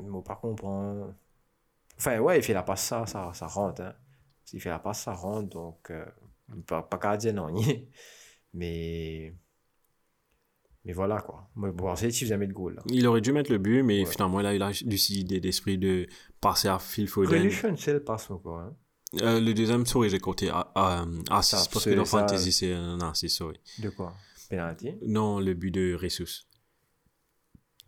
moi, 0.00 0.22
par 0.24 0.40
contre, 0.40 0.64
on- 0.64 1.14
enfin, 1.98 2.18
ouais, 2.18 2.38
il 2.38 2.42
fait 2.42 2.54
la 2.54 2.62
passe, 2.62 2.84
ça, 2.84 3.06
ça, 3.06 3.32
ça 3.34 3.46
rentre. 3.46 3.82
Hein. 3.82 3.94
S'il 4.44 4.60
fait 4.60 4.70
la 4.70 4.78
passe, 4.78 5.02
ça 5.02 5.12
rentre. 5.12 5.48
Donc, 5.50 5.90
euh, 5.90 6.04
pas, 6.66 6.82
pas 6.82 6.98
qu'à 6.98 7.16
dire 7.16 7.34
non. 7.34 7.54
mais, 8.54 9.34
mais 10.84 10.92
voilà, 10.92 11.20
quoi. 11.20 11.48
Bon, 11.56 11.96
c'est 11.96 12.10
si 12.10 12.24
vous 12.24 12.32
aimez 12.32 12.46
le 12.46 12.52
goal, 12.52 12.74
là. 12.74 12.82
Il 12.86 13.06
aurait 13.06 13.20
dû 13.20 13.32
mettre 13.32 13.50
le 13.50 13.58
but, 13.58 13.82
mais 13.82 14.00
Ouais. 14.04 14.10
finalement, 14.10 14.40
là, 14.40 14.54
il 14.54 14.62
a 14.62 14.70
lucidité 14.84 15.40
d'esprit 15.40 15.78
de 15.78 16.06
passer 16.40 16.68
à 16.68 16.78
Phil 16.78 17.08
Foden. 17.08 17.50
Fait 17.50 17.68
une 17.68 17.76
seule 17.76 18.02
passe 18.04 18.30
encore. 18.30 18.58
Hein. 18.60 18.76
Euh, 19.22 19.40
le 19.40 19.54
deuxième, 19.54 19.86
sorry, 19.86 20.10
j'ai 20.10 20.18
compté 20.18 20.50
à 20.50 20.72
Ça, 20.74 21.36
assist, 21.36 21.72
parce 21.72 21.84
que 21.84 21.90
c'est 21.90 21.94
dans. 21.96 22.04
Fantasy, 22.04 22.50
c'est 22.52 22.72
un 22.74 23.00
assist, 23.00 23.36
sorry. 23.36 23.58
De 23.78 23.90
quoi? 23.90 24.14
Penalty 24.56 24.94
Non, 25.02 25.40
le 25.40 25.54
but 25.54 25.70
de. 25.96 26.48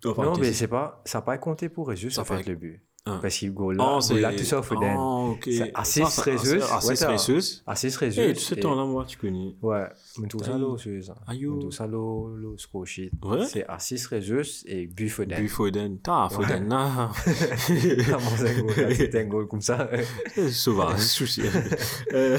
Dans 0.02 0.14
Non, 0.22 0.36
mais 0.36 0.52
c'est 0.52 0.68
pas, 0.68 1.02
ça 1.04 1.18
n'a 1.18 1.22
pas 1.22 1.38
compté 1.38 1.68
pour 1.68 1.90
ça 2.10 2.22
a 2.22 2.24
fait 2.24 2.42
pas- 2.44 2.50
le 2.50 2.56
but. 2.56 2.82
Ah. 3.08 3.20
Parce 3.22 3.36
qu'il 3.36 3.54
goal 3.54 3.76
Oh, 3.78 3.84
là, 3.84 4.00
c'est... 4.00 4.14
goal 4.14 4.22
là, 4.22 4.32
tout 4.34 4.42
ça 4.42 4.58
au 4.58 4.62
Foden. 4.64 4.96
Oh, 4.98 5.34
ok. 5.36 5.44
C'est 5.44 5.70
assist 5.74 6.06
Ça, 6.08 6.22
ça- 6.24 6.30
Jesus, 6.32 6.56
Assist 6.56 6.88
ouais, 6.88 6.96
t'as- 6.96 7.16
Jesus. 7.16 7.62
Assist 7.64 7.96
Résus. 7.98 8.20
Eh, 8.20 8.32
tu 8.34 8.40
sais, 8.40 8.56
ton 8.56 8.86
moi, 8.86 9.04
tu 9.06 9.16
connais. 9.16 9.54
Ouais, 9.62 9.84
mais 10.18 10.26
tout 10.26 10.42
ça, 10.42 10.58
là, 10.58 10.76
c'est 10.76 11.02
ça. 11.02 11.14
Aïe. 11.28 11.42
Tout 11.42 11.70
ça, 11.70 11.86
là, 11.86 12.32
score 12.56 12.84
sheet. 12.84 13.12
Ouais? 13.22 13.44
C'est 13.46 13.64
assist 13.68 14.08
Résus 14.08 14.64
et 14.66 14.88
but 14.88 15.08
Foden. 15.08 15.40
But 15.40 15.48
Foden. 15.48 15.98
Là. 16.68 17.10
Comment 18.10 18.36
c'est 18.36 18.48
un 18.50 18.60
goal? 18.62 18.74
Là, 18.76 18.94
C'est 18.94 19.14
un 19.14 19.24
goal 19.24 19.46
comme 19.46 19.60
ça. 19.60 19.88
Sauvage, 20.50 20.98
souci. 21.00 21.42
Euh, 22.12 22.38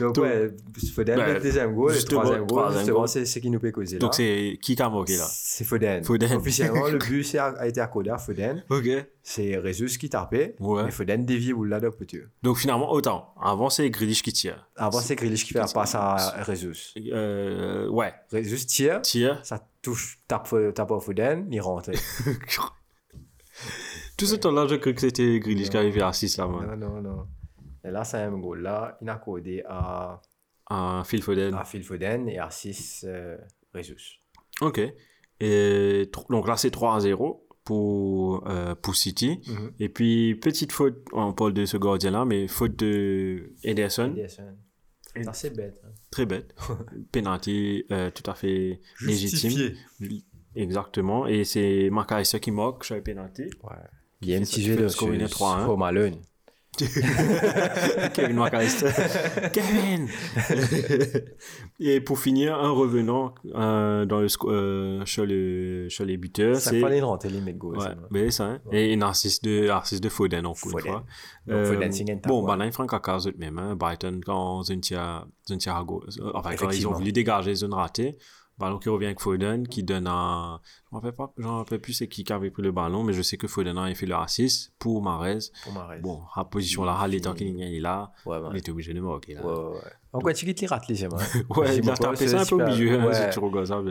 Donc, 0.00 0.16
ouais, 0.18 0.50
Foden, 0.94 1.16
ben, 1.16 1.34
le 1.34 1.40
deuxième 1.40 1.74
goal, 1.74 1.92
le 1.94 2.02
troisième 2.02 2.46
goal, 2.46 2.72
justement, 2.76 3.06
c'est 3.06 3.24
ce 3.24 3.38
qui 3.38 3.50
nous 3.50 3.58
peut 3.60 3.70
causer. 3.70 3.98
Donc, 3.98 4.14
c'est 4.14 4.58
qui 4.60 4.74
qui 4.74 4.82
a 4.82 4.88
marqué, 4.88 5.16
là? 5.16 5.26
C'est 5.30 5.64
Foden. 5.64 6.02
Foden. 6.04 6.32
Officiellement, 6.36 6.88
le 6.88 6.98
but 6.98 7.34
a 7.36 7.66
été 7.66 7.80
accordé 7.80 8.10
à 8.10 8.18
Foden. 8.18 8.64
Ok. 8.70 8.88
C'est 9.26 9.56
Résus 9.56 9.96
qui 9.96 10.10
tapait. 10.10 10.54
Ouais. 10.60 10.86
Et 10.86 10.90
Foden 10.90 11.24
dévie 11.24 11.54
ou 11.54 11.64
là. 11.64 11.80
Donc, 12.42 12.58
finalement, 12.58 12.92
autant. 12.92 13.34
Avant, 13.40 13.70
c'est 13.70 13.88
Grealish 13.88 14.22
qui 14.22 14.34
tire. 14.34 14.68
Avant, 14.76 15.00
c'est 15.00 15.16
Grealish 15.16 15.46
qui 15.46 15.54
fait 15.54 15.60
la 15.60 15.66
passe 15.66 15.94
à 15.94 16.16
Résus. 16.42 16.92
Euh, 17.10 17.88
ouais. 17.88 18.12
Résus 18.30 18.66
tire, 18.66 19.00
Tire. 19.00 19.40
ça 19.42 19.66
touche, 19.80 20.20
tape, 20.28 20.54
tape 20.74 20.92
à 20.92 21.00
Foden, 21.00 21.48
il 21.50 21.60
rentre. 21.62 21.90
Tout 24.18 24.26
ce 24.26 24.34
temps-là, 24.36 24.66
je 24.68 24.74
cru 24.76 24.92
que 24.94 25.00
c'était 25.00 25.40
Grealish 25.40 25.70
qui 25.70 25.76
arrivait 25.78 26.02
à 26.02 26.12
6 26.12 26.36
là, 26.36 26.46
man. 26.46 26.78
Non, 26.78 26.88
non, 26.88 27.00
non. 27.00 27.26
Et 27.82 27.90
là, 27.90 28.04
c'est 28.04 28.18
un 28.18 28.38
goal. 28.38 28.60
Là, 28.60 28.98
il 29.00 29.08
a 29.08 29.14
accordé 29.14 29.64
à, 29.66 30.20
À 30.68 31.02
Phil 31.06 31.22
Foden. 31.22 31.54
à 31.54 31.64
Phil 31.64 31.82
Foden 31.82 32.28
et 32.28 32.38
à 32.38 32.50
6 32.50 33.06
euh, 33.08 33.38
Résus. 33.72 34.20
Ok. 34.60 34.82
Et 35.40 36.10
donc 36.28 36.46
là, 36.46 36.58
c'est 36.58 36.70
3 36.70 36.96
à 36.96 37.00
0 37.00 37.43
pour, 37.64 38.46
euh, 38.48 38.74
pour 38.74 38.94
City. 38.94 39.40
Mhm. 39.46 39.72
Et 39.80 39.88
puis, 39.88 40.34
petite 40.36 40.72
faute, 40.72 40.96
on 41.12 41.32
parle 41.32 41.54
de 41.54 41.64
ce 41.64 41.76
gardien-là, 41.76 42.24
mais 42.24 42.46
faute 42.48 42.76
de 42.76 43.52
Ederson. 43.62 44.12
Ederson. 44.16 44.42
C'est 45.16 45.28
assez 45.28 45.50
bête. 45.50 45.80
hein. 45.84 45.88
Très 46.10 46.26
bête. 46.26 46.54
Penalty 47.12 47.84
euh, 47.90 48.10
tout 48.10 48.28
à 48.30 48.34
fait 48.34 48.80
légitime. 49.00 49.50
Justifié. 49.50 50.24
Exactement. 50.56 51.26
Et 51.26 51.44
c'est 51.44 51.90
Heiser 52.10 52.40
qui 52.40 52.50
marque 52.50 52.84
sur 52.84 52.94
le 52.96 53.02
penalty. 53.02 53.44
Ouais. 53.62 53.76
Il 54.22 54.28
y 54.30 54.34
a 54.34 54.38
un 54.38 54.40
petit 54.40 54.62
jeu 54.62 54.76
de 54.76 54.82
le 54.82 54.88
score, 54.88 55.14
il 55.14 55.20
est 55.22 55.26
3-1. 55.26 55.66
Kevin 58.14 58.36
McAllister. 58.36 58.88
Kevin 59.52 60.08
Et 61.80 62.00
pour 62.00 62.18
finir, 62.18 62.54
un 62.54 62.70
revenant 62.70 63.34
euh, 63.54 64.04
dans 64.04 64.20
le, 64.20 64.28
euh, 64.46 65.04
sur, 65.06 65.26
le, 65.26 65.86
sur 65.88 66.04
les 66.04 66.16
buteurs, 66.16 66.56
Ça 66.56 66.72
fallait 66.72 67.00
rentrer 67.00 67.30
les 67.30 67.40
mecs. 67.40 67.62
Ouais, 67.62 67.88
mais 68.10 68.30
ça, 68.30 68.44
hein. 68.44 68.60
Et 68.72 68.92
une 68.92 69.02
assist 69.02 69.44
de, 69.44 69.68
assist 69.68 70.02
de 70.02 70.08
Foden, 70.08 70.46
encore 70.46 70.64
une 70.64 70.70
Foden. 70.78 70.92
fois. 70.92 71.04
Donc, 71.46 71.66
Foden, 71.66 71.92
c'est 71.92 72.02
une 72.02 72.20
bon, 72.20 72.42
bah 72.42 72.52
ouais. 72.52 72.58
là, 72.58 72.66
il 72.66 72.86
caca, 72.86 73.18
eux 73.26 73.34
même, 73.38 73.58
hein. 73.58 73.76
Brighton, 73.76 74.20
quand 74.24 74.62
à 75.76 75.82
gauche, 75.84 76.04
euh, 76.20 76.30
enfin, 76.34 76.54
quand 76.56 76.70
ils 76.70 76.86
ont 76.88 76.92
voulu 76.92 77.12
dégager 77.12 77.54
zone 77.54 77.74
ratée, 77.74 78.16
ballon 78.58 78.78
qui 78.78 78.88
revient 78.88 79.06
avec 79.06 79.20
Foden, 79.20 79.66
qui 79.66 79.82
donne 79.82 80.06
un, 80.06 80.60
je 80.64 80.94
me 80.94 81.00
rappelle 81.00 81.12
pas, 81.16 81.32
je 81.36 81.46
rappelle 81.46 81.80
plus 81.80 81.92
c'est 81.92 82.08
qui 82.08 82.22
qui 82.24 82.32
avait 82.32 82.50
pris 82.50 82.62
le 82.62 82.72
ballon, 82.72 83.02
mais 83.02 83.12
je 83.12 83.22
sais 83.22 83.36
que 83.36 83.46
Foden 83.48 83.76
a 83.78 83.92
fait 83.94 84.06
le 84.06 84.14
assist 84.14 84.72
pour 84.78 85.02
Mahrez. 85.02 85.38
Pour 85.64 85.72
Mahrez. 85.72 85.98
Bon, 86.00 86.22
à 86.34 86.44
position 86.44 86.84
là, 86.84 87.06
les 87.08 87.20
temps 87.20 87.34
qu'il 87.34 87.60
est 87.60 87.80
là, 87.80 88.12
Ouais, 88.26 88.38
il 88.38 88.44
ouais. 88.52 88.58
était 88.58 88.70
obligé 88.70 88.94
de 88.94 89.00
marquer, 89.00 89.34
là. 89.34 89.44
Ouais, 89.44 89.52
ouais, 89.52 89.70
ouais. 89.74 89.80
En 90.12 90.20
quoi 90.20 90.32
tu 90.32 90.46
les 90.46 90.66
rates, 90.66 90.86
les 90.86 90.94
gemmes. 90.94 91.14
hein? 91.18 91.42
Ouais, 91.56 91.76
il 91.76 91.90
a 91.90 91.94
tapé 91.94 92.28
ça 92.28 92.42
un 92.42 92.44
peu 92.46 92.64
milieu, 92.64 93.00
hein, 93.00 93.12
si 93.12 93.30
tu 93.30 93.40
regardes 93.40 93.66
ça. 93.66 93.82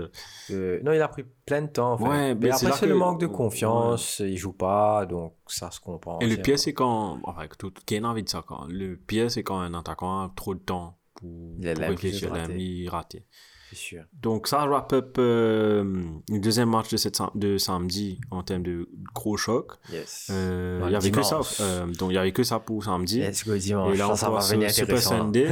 Euh, 0.52 0.80
non, 0.82 0.93
il 0.93 1.02
a 1.02 1.10
pris 1.10 1.26
plein 1.45 1.63
de 1.63 1.67
temps. 1.67 2.02
Ouais, 2.02 2.34
mais 2.34 2.49
après, 2.49 2.71
c'est 2.71 2.86
le 2.86 2.93
que- 2.93 2.97
manque 2.97 3.19
de 3.19 3.28
confiance. 3.28 4.19
Il 4.19 4.38
joue 4.38 4.54
pas, 4.54 5.06
donc 5.06 5.34
ça 5.47 5.69
se 5.69 5.82
comprend. 5.82 6.19
Et 6.19 6.28
le 6.28 6.38
pire, 6.38 6.58
c'est 6.58 6.71
quand, 6.73 7.19
enfin, 7.26 7.45
tout, 7.60 7.73
Kane 7.86 8.06
a 8.06 8.10
envie 8.10 8.23
de 8.23 8.30
ça, 8.30 8.41
quand, 8.47 8.65
le 8.69 8.95
pire, 8.95 9.30
c'est 9.30 9.43
quand 9.43 9.60
un 9.60 9.73
attaquant 9.73 10.21
a 10.21 10.32
trop 10.34 10.56
de 10.56 10.62
temps 10.62 10.97
pour, 11.15 11.30
Il 11.60 11.67
réfléchir, 11.69 12.32
il 12.34 12.39
a 12.39 12.47
mis 12.47 12.88
raté. 12.88 13.26
Sûr. 13.73 14.03
Donc, 14.21 14.47
ça 14.47 14.65
wrap 14.65 14.91
up 14.93 15.15
euh, 15.19 16.03
le 16.29 16.39
deuxième 16.39 16.69
match 16.69 16.89
de, 16.89 16.97
cette, 16.97 17.15
sam- 17.15 17.31
de 17.36 17.57
samedi 17.57 18.19
en 18.31 18.43
termes 18.43 18.63
de 18.63 18.88
gros 19.13 19.38
choc. 19.38 19.73
Yes. 19.91 20.27
Euh, 20.31 20.81
Ouais, 20.81 20.89
il 20.89 20.93
y 20.93 20.95
avait 20.95 21.12
que 21.12 21.21
ça, 21.23 21.39
euh, 21.62 21.86
donc 21.88 22.12
il 22.12 22.15
y 22.15 22.17
avait 22.17 22.31
que 22.31 22.43
ça 22.43 22.59
pour 22.59 22.83
samedi. 22.83 23.19
Let's 23.19 23.45
go 23.47 23.55
dimanche. 23.57 23.93
Et 23.93 23.97
là, 23.97 24.09
on 24.09 24.15
ça, 24.15 24.29
va 24.29 24.39
venir 24.39 24.69
Super. 24.71 24.99
Sunday, 25.01 25.47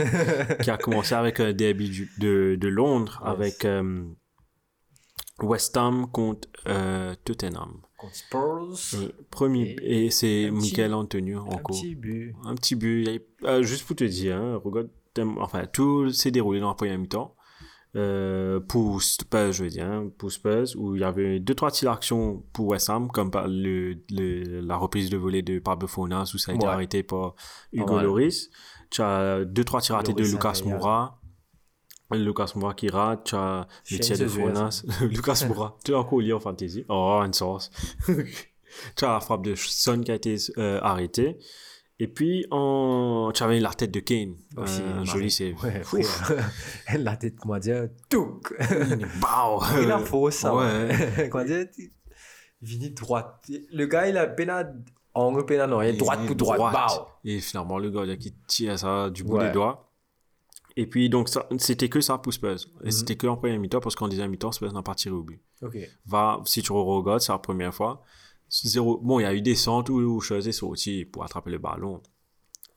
qui 0.63 0.69
a 0.69 0.77
commencé 0.77 1.13
avec 1.15 1.39
un 1.39 1.53
derby 1.53 1.89
du- 1.89 2.11
de, 2.19 2.55
de 2.59 2.67
Londres, 2.67 3.21
Yes. 3.25 3.33
avec 3.33 3.65
euh, 3.65 4.03
West 5.41 5.75
Ham 5.77 6.07
contre 6.11 6.47
Tottenham. 7.23 7.81
Contre 7.97 8.15
Spurs. 8.15 8.99
Premier, 9.29 9.75
Et 9.81 10.05
et 10.05 10.11
c'est 10.11 10.47
un 10.47 10.53
petit- 10.53 10.71
Michael 10.71 10.93
Antonio 10.93 11.39
Un 11.39 11.53
encore. 11.55 11.75
petit 11.77 11.95
but. 11.95 12.33
Un 12.45 12.55
petit 12.55 12.75
but. 12.75 13.21
a- 13.45 13.61
juste 13.61 13.85
pour 13.85 13.95
te 13.95 14.03
dire, 14.03 14.37
hein, 14.37 14.59
regarde, 14.63 14.89
enfin, 15.39 15.65
tout 15.71 16.09
s'est 16.11 16.31
déroulé 16.31 16.59
dans 16.59 16.69
la 16.69 16.73
première 16.75 16.97
mi-temps. 16.97 17.35
Euh, 17.95 18.59
pour 18.61 19.01
Spurs, 19.01 19.51
je 19.51 19.63
veux 19.63 19.69
dire, 19.69 19.85
hein, 19.85 20.09
pour 20.17 20.31
Spurs, 20.31 20.67
où 20.77 20.95
il 20.95 21.01
y 21.01 21.03
avait 21.03 21.39
deux, 21.39 21.53
trois 21.55 21.69
petites 21.69 21.87
actions 21.89 22.43
pour 22.53 22.67
West 22.67 22.89
Ham, 22.89 23.09
comme 23.11 23.31
par 23.31 23.47
le, 23.47 23.95
le- 24.09 24.61
la 24.61 24.77
reprise 24.77 25.09
de 25.09 25.17
volée 25.17 25.41
de 25.41 25.59
Pablo 25.59 25.87
Fonas, 25.87 26.31
où 26.33 26.37
ça 26.37 26.51
a 26.51 26.55
été 26.55 26.65
Ouais. 26.65 26.71
arrêté 26.71 27.03
par 27.03 27.35
Hugo. 27.73 27.99
Loris. 27.99 28.49
Tu 28.89 29.01
as 29.01 29.43
deux, 29.45 29.63
trois 29.63 29.81
tirs 29.81 29.95
ratés 29.95 30.13
de 30.13 30.23
Lucas 30.23 30.61
Moura. 30.65 31.17
Lucas 32.13 32.51
Moura 32.55 32.73
qui 32.73 32.89
rate, 32.89 33.23
tu 33.25 33.35
as 33.35 33.67
le 33.89 33.95
Shane 33.97 33.99
tir 34.01 34.17
de 34.19 34.27
Fonas. 34.27 34.83
Lucas 35.01 35.45
Moura, 35.47 35.77
tu 35.85 35.93
as 35.93 35.99
encore 35.99 36.19
lié 36.19 36.33
en 36.33 36.39
fantasy. 36.41 36.83
Oh, 36.89 37.21
une 37.25 37.31
sauce. 37.33 37.71
tu 38.07 39.05
as 39.05 39.13
la 39.13 39.19
frappe 39.21 39.43
de 39.43 39.55
Son 39.55 40.01
qui 40.01 40.11
a 40.11 40.15
été 40.15 40.35
euh, 40.57 40.79
arrêtée. 40.81 41.37
Et 42.03 42.07
puis, 42.07 42.47
en... 42.49 43.31
tu 43.31 43.43
avais 43.43 43.59
la 43.59 43.69
tête 43.75 43.91
de 43.91 43.99
Kane. 43.99 44.33
Aussi, 44.57 44.81
un 44.81 44.95
Marie. 44.95 45.05
joli 45.05 45.29
c'est 45.31 45.53
Ouais, 45.61 45.83
frère. 45.83 46.51
La 46.97 47.15
tête, 47.15 47.35
comment 47.39 47.59
dire, 47.59 47.89
tout. 48.09 48.39
Il 49.81 49.91
a 49.91 49.99
faux, 49.99 50.31
ça. 50.31 50.55
Ouais. 50.55 51.29
Comment 51.31 51.45
dire, 51.45 51.67
Vini 52.61 52.89
droite. 52.89 53.45
Le 53.71 53.85
gars, 53.85 54.07
il 54.07 54.17
a 54.17 54.25
peine 54.27 54.51
angle, 55.13 55.45
peine 55.45 55.67
non, 55.69 55.81
il 55.81 55.89
est 55.89 55.93
droite 55.93 56.25
pour 56.25 56.35
droite. 56.35 56.73
Bao. 56.73 57.07
Et 57.23 57.39
finalement, 57.39 57.77
le 57.77 57.89
gars 57.91 58.15
qui 58.17 58.33
tire 58.47 58.77
ça 58.79 59.09
du 59.11 59.23
bout 59.23 59.37
Ouais. 59.37 59.47
des 59.47 59.51
doigts. 59.51 59.87
Et 60.77 60.87
puis, 60.87 61.07
donc, 61.09 61.29
c'était 61.57 61.89
que 61.89 62.01
ça 62.01 62.17
pour 62.17 62.33
Spurs. 62.33 62.57
Et 62.81 62.85
Mhm. 62.85 62.91
c'était 62.91 63.15
que 63.15 63.27
en 63.27 63.35
première 63.37 63.59
mi-temps, 63.59 63.79
parce 63.79 63.95
qu'en 63.95 64.07
deuxième 64.07 64.31
mi-temps, 64.31 64.51
Spurs 64.51 64.73
n'a 64.73 64.81
pas 64.81 64.95
tiré 64.95 65.13
au 65.13 65.21
but. 65.23 65.41
Ok. 65.61 65.77
Va, 66.05 66.39
si 66.45 66.61
tu 66.63 66.71
regardes, 66.71 67.19
c'est 67.21 67.31
la 67.31 67.37
première 67.39 67.73
fois. 67.73 68.01
Zéro, 68.51 68.97
bon, 68.97 69.19
il 69.19 69.23
y 69.23 69.25
a 69.25 69.33
eu 69.33 69.41
des 69.41 69.55
centres 69.55 69.91
où, 69.91 69.99
où 69.99 70.19
Chose 70.21 70.47
est 70.47 70.51
sorti 70.51 71.05
pour 71.05 71.23
attraper 71.23 71.51
le 71.51 71.57
ballon. 71.57 72.01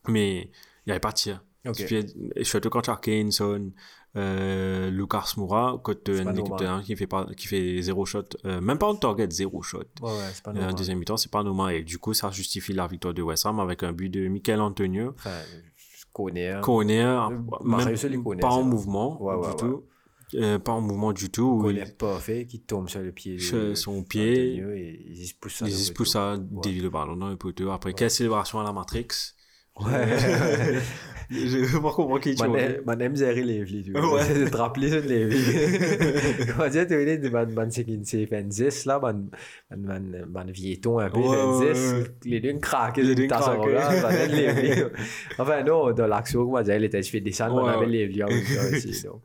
Mais 0.08 0.42
il 0.42 0.50
n'y 0.86 0.92
avait 0.92 1.00
pas 1.00 1.10
de 1.10 1.16
tir. 1.16 1.44
Ok. 1.66 1.80
Et 1.80 1.84
puis, 1.84 2.06
et 2.36 2.44
surtout 2.44 2.70
quand 2.70 2.82
tu 2.82 2.90
as 2.90 2.96
Kane, 2.96 3.30
Son, 3.32 3.72
euh, 4.16 4.90
Lucas 4.90 5.32
Moura, 5.36 5.80
quand 5.82 6.08
une 6.08 6.28
équipe 6.38 6.56
de 6.58 6.82
qui 6.82 6.94
fait, 6.94 7.06
pas, 7.06 7.26
qui 7.36 7.48
fait 7.48 7.80
zéro 7.82 8.04
shot, 8.04 8.22
euh, 8.44 8.60
même 8.60 8.78
pas 8.78 8.86
en 8.86 8.94
target, 8.94 9.28
zéro 9.30 9.62
shot. 9.62 9.78
Ouais, 10.02 10.10
Euh, 10.10 10.50
En 10.50 10.52
normal. 10.52 10.74
deuxième 10.74 10.98
mi-temps, 10.98 11.16
c'est 11.16 11.30
pas 11.32 11.42
normal. 11.42 11.74
Et 11.74 11.82
du 11.82 11.98
coup, 11.98 12.14
ça 12.14 12.30
justifie 12.30 12.72
la 12.74 12.86
victoire 12.86 13.14
de 13.14 13.22
West 13.22 13.46
Ham 13.46 13.58
avec 13.58 13.82
un 13.82 13.92
but 13.92 14.10
de 14.10 14.28
Michael 14.28 14.60
Antonio. 14.60 15.14
Enfin, 15.16 15.30
hein. 15.30 16.60
Corner, 16.60 17.30
bah, 17.30 17.58
même 17.64 17.96
pas 18.40 18.48
en 18.50 18.62
mouvement 18.62 19.20
Ouais, 19.20 19.48
du 19.50 19.56
tout. 19.56 19.84
Euh, 20.34 20.58
pas 20.58 20.72
en 20.72 20.80
mouvement 20.80 21.12
du 21.12 21.30
tout. 21.30 21.42
où 21.58 21.62
Connais 21.62 21.84
il- 21.86 21.94
parfait 21.94 22.44
qui 22.46 22.60
tombe 22.60 22.88
sur 22.88 23.00
le 23.00 23.12
pied. 23.12 23.38
Sur 23.38 23.76
son 23.76 24.02
pied. 24.02 24.56
Et 24.56 25.06
il 25.10 25.26
se 25.26 25.34
pousse 25.34 25.56
ça. 25.56 25.66
Il 25.66 25.72
dans 25.72 25.78
se 25.78 25.90
le 25.90 25.94
pousse 25.94 26.12
poteau. 26.14 26.24
à 26.24 26.36
dévier 26.62 26.82
le 26.82 26.90
ballon 26.90 27.16
dans 27.16 27.28
le 27.28 27.36
poteau. 27.36 27.70
Après, 27.70 27.92
quelle 27.92 28.10
célébration 28.10 28.58
à 28.60 28.64
la 28.64 28.72
Matrix. 28.72 29.06
Ouais. 29.80 29.90
Je 31.30 31.56
veux 31.58 31.80
pas 31.80 31.90
comprendre 31.90 32.20
qui 32.20 32.34
tu 32.34 32.44
vois. 32.44 32.58
Man 32.84 33.02
tu 33.82 33.90
vois. 33.92 34.14
Ouais. 34.14 34.22
C'est 34.26 34.50
sur 34.90 35.02
dire, 36.68 36.86
tu 36.86 37.28
vois, 37.28 37.30
man, 37.44 37.52
man, 37.54 37.70
c'est 37.70 37.84
qu'il 37.84 38.04
s'est 38.06 38.26
fait 38.26 38.42
10, 38.44 38.84
là, 38.84 39.00
man, 39.00 39.30
man, 39.70 39.80
man, 39.80 40.26
man, 40.30 40.50
vieton 40.52 40.98
un 40.98 41.08
peu, 41.10 41.18
Ouais, 41.18 41.36
fait 41.36 41.66
ouais, 41.66 41.72
10, 41.74 41.92
ouais. 41.94 42.04
les 42.24 42.40
deux 42.40 42.58
craquent, 42.58 42.98
Les 42.98 43.14
tassent 43.26 43.40
craquent. 43.46 43.66
là, 43.72 44.02
man. 44.02 44.90
Enfin, 45.38 45.62
non, 45.64 45.92
dans 45.92 46.06
l'action, 46.06 46.44
dire, 46.62 46.76
il 46.76 46.84
était 46.84 47.02
fait 47.02 47.20
descendre, 47.20 47.66
avait 47.68 47.86
temps 48.54 48.76
aussi, 48.76 49.02
donc. 49.04 49.22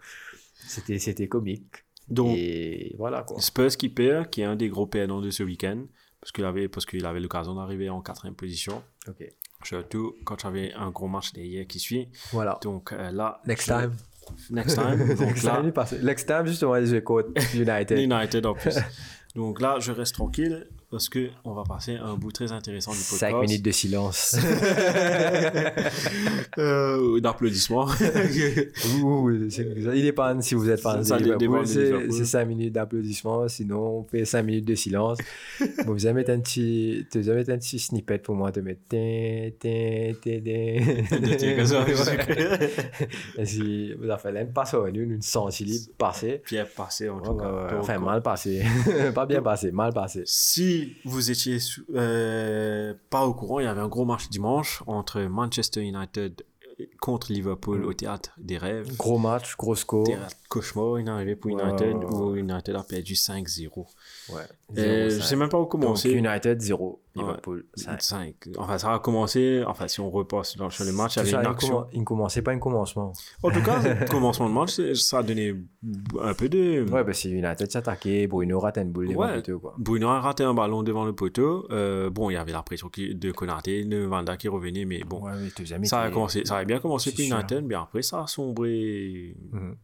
C'était, 0.69 0.99
c'était 0.99 1.27
comique. 1.27 1.65
Donc, 2.07 2.35
Et 2.37 2.95
voilà, 2.97 3.23
quoi. 3.23 3.39
Spurs 3.41 3.75
qui 3.77 3.89
perd, 3.89 4.29
qui 4.29 4.41
est 4.41 4.45
un 4.45 4.55
des 4.55 4.69
gros 4.69 4.87
perdants 4.87 5.21
de 5.21 5.29
ce 5.29 5.43
week-end. 5.43 5.85
Parce 6.21 6.31
qu'il 6.33 6.43
avait, 6.43 6.67
parce 6.67 6.85
qu'il 6.85 7.05
avait 7.05 7.19
l'occasion 7.21 7.55
d'arriver 7.55 7.89
en 7.89 8.01
quatrième 8.01 8.35
position. 8.35 8.83
Ok. 9.07 9.23
Surtout 9.63 10.15
quand 10.25 10.35
tu 10.37 10.47
avais 10.47 10.73
un 10.73 10.89
gros 10.91 11.07
match 11.07 11.31
derrière 11.33 11.65
qui 11.67 11.79
suit. 11.79 12.09
Voilà. 12.31 12.57
Donc 12.61 12.91
euh, 12.91 13.11
là. 13.11 13.41
Next 13.45 13.67
je- 13.67 13.73
time. 13.73 13.93
Next 14.49 14.75
time. 14.75 14.97
Donc 15.07 15.19
Next 15.19 15.43
là, 15.43 15.61
time. 15.61 15.99
Next 16.03 16.27
time, 16.27 16.45
justement, 16.45 16.75
je 16.75 16.91
vais 16.95 17.03
contre 17.03 17.29
United. 17.55 17.97
United 17.99 18.45
en 18.45 18.53
plus. 18.53 18.75
Donc 19.35 19.61
là, 19.61 19.77
je 19.79 19.91
reste 19.91 20.15
tranquille 20.15 20.67
parce 20.91 21.07
que 21.07 21.29
on 21.43 21.53
va 21.53 21.63
passer 21.63 21.97
à 21.97 22.05
un 22.05 22.15
bout 22.15 22.31
très 22.31 22.51
intéressant 22.51 22.91
du 22.91 22.97
podcast. 22.97 23.19
5 23.19 23.41
minutes 23.41 23.63
de 23.63 23.71
silence. 23.71 24.35
Euh, 26.57 27.19
d'applaudissements. 27.21 27.87
Il 29.93 30.05
est 30.05 30.11
pas 30.11 30.35
si 30.41 30.55
vous 30.55 30.69
êtes 30.69 30.81
fan 30.81 31.01
de 31.01 31.15
Liverpool, 31.15 31.65
c'est 31.65 32.25
5 32.25 32.45
minutes 32.45 32.73
d'applaudissements, 32.73 33.47
sinon 33.47 33.99
on 33.99 34.03
fait 34.03 34.25
5 34.25 34.43
minutes 34.43 34.65
de 34.65 34.75
silence. 34.75 35.19
bon, 35.85 35.93
vous 35.93 36.05
allez 36.05 36.15
mettre 36.15 36.31
un 36.31 36.39
petit, 36.39 37.05
tu 37.11 37.21
vas 37.21 37.35
mettre 37.35 37.51
un 37.51 37.57
petit 37.57 37.79
snippet 37.79 38.17
pour 38.17 38.35
moi 38.35 38.51
de 38.51 38.61
mettre 38.61 38.81
tin, 38.89 39.49
tin, 39.59 40.13
tin, 40.21 40.39
Tiens, 41.37 41.55
comme 41.55 41.65
ça, 41.65 41.85
tin. 41.85 42.67
Et 43.37 43.45
si 43.45 43.93
vous 43.93 44.09
avez 44.09 44.21
fait 44.21 44.31
l'aime 44.31 44.51
pas 44.51 44.65
ça, 44.65 44.79
nous, 44.79 45.01
une 45.01 45.21
sensibilité 45.21 45.91
passée. 45.97 46.41
Pierre 46.43 46.67
passé 46.67 47.09
en 47.09 47.19
tout 47.21 47.35
cas. 47.35 47.67
Enfin, 47.79 47.99
mal 47.99 48.21
passé. 48.21 48.63
pas 49.15 49.25
bien 49.25 49.41
passé, 49.41 49.71
mal 49.71 49.93
passé. 49.93 50.23
Si 50.25 50.78
vous 51.05 51.31
étiez 51.31 51.57
euh, 51.95 52.93
pas 53.09 53.25
au 53.25 53.33
courant, 53.33 53.59
il 53.59 53.65
y 53.65 53.67
avait 53.67 53.81
un 53.81 53.87
gros 53.87 54.05
match 54.05 54.29
dimanche 54.29 54.83
entre 54.87 55.21
Manchester 55.21 55.81
United 55.81 56.43
contre 56.99 57.31
Liverpool 57.31 57.85
au 57.85 57.93
théâtre 57.93 58.31
des 58.37 58.57
rêves. 58.57 58.95
Gros 58.95 59.17
match, 59.17 59.55
gros 59.57 59.75
score. 59.75 60.05
Théâtre 60.05 60.35
cauchemar, 60.49 60.99
il 60.99 61.07
est 61.07 61.09
arrivé 61.09 61.35
pour 61.35 61.51
Ouais, 61.53 61.63
United 61.63 61.95
ouais, 61.95 62.05
ouais. 62.05 62.15
où 62.15 62.35
United 62.35 62.75
a 62.75 62.83
perdu 62.83 63.13
5-0. 63.13 63.85
Ouais. 64.33 64.41
Euh, 64.77 65.09
0-5. 65.09 65.15
je 65.15 65.21
sais 65.21 65.35
même 65.35 65.49
pas 65.49 65.57
où 65.57 65.61
Donc, 65.61 65.71
commencer. 65.71 66.11
United 66.11 66.59
0, 66.61 67.01
Liverpool 67.15 67.65
5. 67.75 68.01
5. 68.01 68.35
Enfin, 68.57 68.77
ça 68.77 68.93
a 68.93 68.99
commencé. 68.99 69.63
Enfin, 69.65 69.87
si 69.87 69.99
on 69.99 70.09
repasse 70.09 70.57
dans, 70.57 70.69
sur 70.69 70.85
le 70.85 70.91
match, 70.91 71.15
Ça, 71.15 71.23
une 71.23 71.47
action. 71.47 71.85
il 71.93 71.99
ne 72.01 72.05
commençait 72.05 72.41
pas 72.41 72.51
un 72.51 72.59
commencement. 72.59 73.13
En 73.43 73.49
tout 73.51 73.61
cas, 73.63 73.79
le 74.01 74.07
commencement 74.09 74.47
de 74.49 74.53
match, 74.53 74.79
ça 74.93 75.19
a 75.19 75.23
donné 75.23 75.55
un 76.21 76.33
peu 76.33 76.49
de. 76.49 76.85
Ouais, 76.91 77.03
parce 77.03 77.23
que 77.23 77.27
United 77.29 77.71
s'attaquait, 77.71 78.27
Bruno 78.27 78.59
rate 78.59 78.77
une 78.77 78.91
boule 78.91 79.07
devant 79.09 79.21
Ouais. 79.21 79.35
le 79.35 79.41
poteau, 79.41 79.59
quoi. 79.59 79.75
Bruno 79.77 80.07
a 80.09 80.19
raté 80.19 80.43
un 80.43 80.53
ballon 80.53 80.83
devant 80.83 81.05
le 81.05 81.13
poteau. 81.13 81.67
Euh, 81.71 82.09
bon, 82.09 82.29
il 82.29 82.33
y 82.33 82.37
avait 82.37 82.51
la 82.51 82.61
pression 82.63 82.89
de 82.95 83.31
Konaté, 83.31 83.85
de 83.85 83.97
Vanda 84.05 84.37
qui 84.37 84.47
revenait, 84.47 84.85
mais 84.85 85.03
bon. 85.03 85.21
Ouais, 85.23 85.31
mais 85.79 85.85
Ça 85.85 86.01
a, 86.01 86.09
commencé, 86.11 86.43
ça 86.45 86.57
a 86.57 86.65
bien 86.65 86.79
commencé 86.79 87.11
pour. 87.11 87.19
United, 87.23 87.63
mais 87.65 87.75
après 87.75 88.01
ça 88.01 88.23
a 88.23 88.27
sombré. 88.27 89.35
Mhm. 89.51 89.75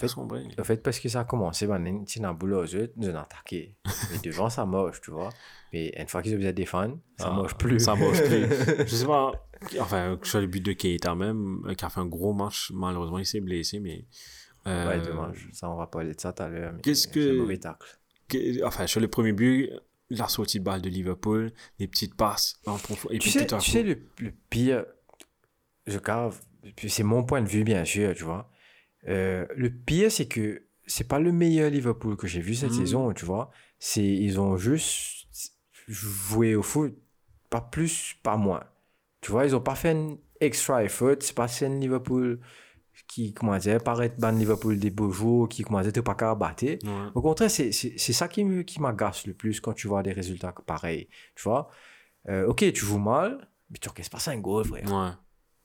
Fait-. 0.00 0.60
En 0.60 0.64
fait, 0.64 0.82
parce 0.82 0.98
que 1.00 1.08
ça 1.08 1.20
a 1.20 1.24
commencé, 1.24 1.66
ben, 1.66 1.84
une 1.86 2.04
petite 2.04 2.22
boule 2.38 2.54
aux 2.54 2.74
autres, 2.74 2.92
nous 2.96 3.08
ont 3.10 3.16
attaqué. 3.16 3.76
Mais 4.12 4.18
devant, 4.22 4.50
ça 4.50 4.64
moche, 4.66 5.00
tu 5.00 5.10
vois. 5.10 5.30
Mais 5.72 5.92
une 5.98 6.06
fois 6.08 6.22
qu'ils 6.22 6.32
ont 6.34 6.36
besoin 6.36 6.52
de 6.52 6.56
défendre, 6.56 6.98
ça 7.18 7.28
Ah, 7.30 7.34
moche 7.34 7.54
plus. 7.54 7.80
Ça 7.80 7.94
marche 7.96 8.22
plus. 8.22 8.46
Je 8.86 8.94
sais 8.94 9.06
pas. 9.06 9.32
Enfin, 9.80 10.18
sur 10.22 10.40
le 10.40 10.46
but 10.46 10.60
de 10.64 10.72
Keita 10.72 11.14
même, 11.14 11.62
euh, 11.66 11.74
qui 11.74 11.84
a 11.84 11.88
fait 11.90 12.00
un 12.00 12.06
gros 12.06 12.32
match, 12.32 12.70
malheureusement, 12.74 13.18
il 13.18 13.26
s'est 13.26 13.40
blessé, 13.40 13.80
mais. 13.80 14.04
euh, 14.66 14.88
Ouais, 14.88 15.00
dommage. 15.06 15.48
Ça, 15.52 15.68
on 15.70 15.76
va 15.76 15.86
parler 15.86 16.14
de 16.14 16.20
ça 16.20 16.32
tout 16.32 16.42
à 16.42 16.48
l'heure. 16.48 16.74
Qu'est-ce 16.82 17.08
C'est 17.08 17.10
que- 17.14 17.30
un 17.30 17.40
mauvais 17.40 17.58
tacle. 17.58 17.98
que- 18.28 18.64
enfin, 18.64 18.86
sur 18.86 19.00
le 19.00 19.08
premier 19.08 19.32
but, 19.32 19.70
la 20.10 20.28
sortie 20.28 20.58
de 20.60 20.64
balle 20.64 20.82
de 20.82 20.88
Liverpool, 20.90 21.50
les 21.78 21.88
petites 21.88 22.14
passes 22.14 22.56
en 22.66 22.76
profond. 22.76 23.08
Et 23.10 23.14
Tu 23.18 23.20
puis 23.20 23.30
sais, 23.30 23.46
tout 23.46 23.54
à 23.54 23.58
tu 23.58 23.70
coup- 23.70 23.76
sais 23.78 23.82
le, 23.82 23.98
le 24.20 24.32
pire, 24.50 24.84
je 25.86 25.98
cave, 25.98 26.38
c'est 26.86 27.02
mon 27.02 27.24
point 27.24 27.42
de 27.42 27.48
vue, 27.48 27.64
bien 27.64 27.84
sûr, 27.84 28.14
tu 28.14 28.24
vois. 28.24 28.48
Euh, 29.08 29.46
le 29.56 29.70
pire, 29.70 30.10
c'est 30.10 30.26
que 30.26 30.62
c'est 30.86 31.08
pas 31.08 31.18
le 31.18 31.32
meilleur 31.32 31.70
Liverpool 31.70 32.16
que 32.16 32.26
j'ai 32.26 32.40
vu 32.40 32.54
cette 32.54 32.70
Mhm. 32.72 32.76
saison, 32.78 33.12
tu 33.12 33.24
vois. 33.24 33.50
C'est, 33.78 34.04
ils 34.04 34.38
ont 34.40 34.56
juste 34.56 35.26
joué 35.88 36.54
au 36.54 36.62
foot, 36.62 36.94
pas 37.50 37.60
plus, 37.60 38.16
pas 38.22 38.36
moins. 38.36 38.64
Tu 39.20 39.30
vois, 39.30 39.46
ils 39.46 39.54
ont 39.56 39.60
pas 39.60 39.74
fait 39.74 39.90
un 39.90 40.16
extra 40.40 40.84
effort, 40.84 41.16
c'est 41.20 41.34
pas 41.34 41.46
un 41.62 41.78
Liverpool 41.78 42.40
qui, 43.08 43.32
comment 43.34 43.56
dire, 43.58 43.82
paraît 43.82 44.14
ban 44.18 44.30
Liverpool 44.30 44.78
des 44.78 44.90
beaux 44.90 45.10
jours, 45.10 45.48
qui, 45.48 45.62
comment 45.64 45.80
dire, 45.80 45.92
t'es 45.92 46.02
pas 46.02 46.14
qu'à 46.14 46.34
battre. 46.34 46.64
Ouais. 46.64 46.78
Au 47.14 47.22
contraire, 47.22 47.50
c'est 47.50 47.72
ça 47.72 48.28
qui 48.28 48.44
me- 48.44 48.62
qui 48.62 48.80
m'agace 48.80 49.26
le 49.26 49.34
plus 49.34 49.60
quand 49.60 49.72
tu 49.72 49.88
vois 49.88 50.02
des 50.02 50.12
résultats 50.12 50.54
pareils. 50.66 51.08
Tu 51.34 51.42
vois, 51.42 51.68
Euh, 52.26 52.46
ok, 52.46 52.60
tu 52.72 52.86
joues 52.86 52.98
mal, 52.98 53.46
mais 53.68 53.76
tu 53.78 53.86
encaisses 53.90 54.08
pas 54.08 54.18
5 54.18 54.40
goals, 54.40 54.64
frère. 54.64 54.90
Ouais. 54.90 55.10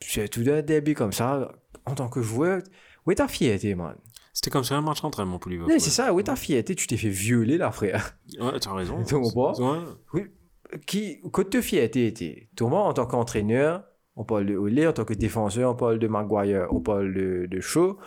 C'est 0.01 0.27
tout 0.27 0.43
un 0.45 0.61
début 0.61 0.93
comme 0.93 1.13
ça, 1.13 1.49
en 1.85 1.95
tant 1.95 2.09
que 2.09 2.21
joueur, 2.21 2.61
où 3.09 3.11
est 3.11 3.15
ta 3.15 3.27
fierté, 3.27 3.73
man? 3.73 3.95
C'était 4.33 4.51
comme 4.51 4.63
ça 4.63 4.75
un 4.75 4.81
match 4.81 5.01
d'entraînement 5.01 5.39
pour 5.39 5.49
Liverpool. 5.49 5.73
Ouais, 5.73 5.79
C'est 5.79 5.89
ça, 5.89 6.13
où 6.13 6.19
est 6.19 6.23
ta 6.25 6.35
fierté? 6.35 6.75
Tu 6.75 6.85
t'es 6.85 6.95
fait 6.95 7.09
violer, 7.09 7.57
là, 7.57 7.71
frère. 7.71 8.15
Ouais, 8.39 8.59
t'as 8.59 8.71
raison. 8.71 9.03
Tu 9.07 9.15
comprends 9.15 9.53
Ouais. 9.59 9.79
Oui. 10.13 10.21
Qui, 10.85 11.19
côté 11.31 11.63
fierté 11.63 12.05
était 12.05 12.49
Toi, 12.55 12.69
en 12.71 12.93
tant 12.93 13.07
qu'entraîneur, 13.07 13.83
on 14.15 14.23
parle 14.25 14.45
de 14.45 14.55
Olé, 14.55 14.85
en 14.85 14.93
tant 14.93 15.05
que 15.05 15.15
défenseur, 15.15 15.71
on 15.71 15.75
parle 15.75 15.97
de 15.97 16.07
Maguire, 16.07 16.67
on 16.69 16.81
parle 16.81 17.11
de, 17.15 17.47
de 17.49 17.59
Shaw. 17.59 17.97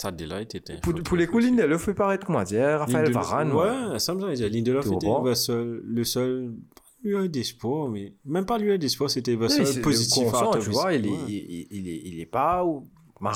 Ça 0.00 0.12
delight 0.12 0.54
était. 0.54 0.78
Pour, 0.80 0.94
pour 0.94 1.16
les 1.16 1.26
coups, 1.26 1.46
Lindelof 1.46 1.82
fait 1.82 1.94
paraître, 1.94 2.24
comment 2.24 2.44
dire, 2.44 2.78
Raphaël 2.78 3.10
Varane. 3.10 3.52
Ouais, 3.52 3.98
ça 3.98 4.14
me 4.14 4.20
semble. 4.20 4.32
Lindelof 4.34 4.86
était 4.86 5.08
le 5.24 5.34
seul, 5.34 5.82
le 5.84 6.04
seul 6.04 6.54
lueur 7.02 7.28
d'espoir, 7.28 7.88
mais 7.88 8.12
même 8.24 8.46
pas 8.46 8.58
lueur 8.58 8.78
d'espoir, 8.78 9.10
c'était 9.10 9.34
le 9.34 9.48
seul 9.48 9.82
positif. 9.82 10.22
le 10.26 10.30
consent, 10.30 10.50
tu 10.60 10.70
vois, 10.70 10.94
il 10.94 11.06
est, 11.06 11.10
Ouais. 11.10 11.18
il 11.28 11.88
est, 11.88 12.00
il 12.04 12.20
est 12.20 12.26
pas 12.26 12.64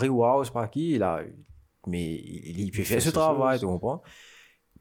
Wow, 0.09 0.45
c'est 0.45 0.53
pas 0.53 0.69
qui, 0.69 0.93
il 0.93 1.03
a, 1.03 1.21
mais 1.87 2.15
il, 2.15 2.61
il 2.61 2.75
fait, 2.75 2.85
fait 2.85 3.01
ce 3.01 3.11
travail, 3.11 3.59
tu 3.59 3.67
comprends? 3.67 4.03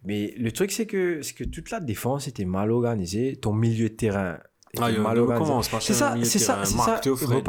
Mais 0.03 0.33
le 0.37 0.51
truc, 0.51 0.71
c'est 0.71 0.85
que, 0.87 1.21
c'est 1.21 1.33
que 1.33 1.43
toute 1.43 1.69
la 1.69 1.79
défense 1.79 2.27
était 2.27 2.45
mal 2.45 2.71
organisée, 2.71 3.35
ton 3.35 3.53
milieu 3.53 3.89
de 3.89 3.93
terrain 3.95 4.39
était 4.73 4.83
Ah, 4.83 4.91
mal 4.91 5.19
organisé. 5.19 5.71
par 5.71 5.81
C'est 5.81 5.93
ça, 5.93 6.15
c'est 6.23 6.39
ça, 6.39 6.65
c'est 6.65 6.77
ça. 6.85 6.99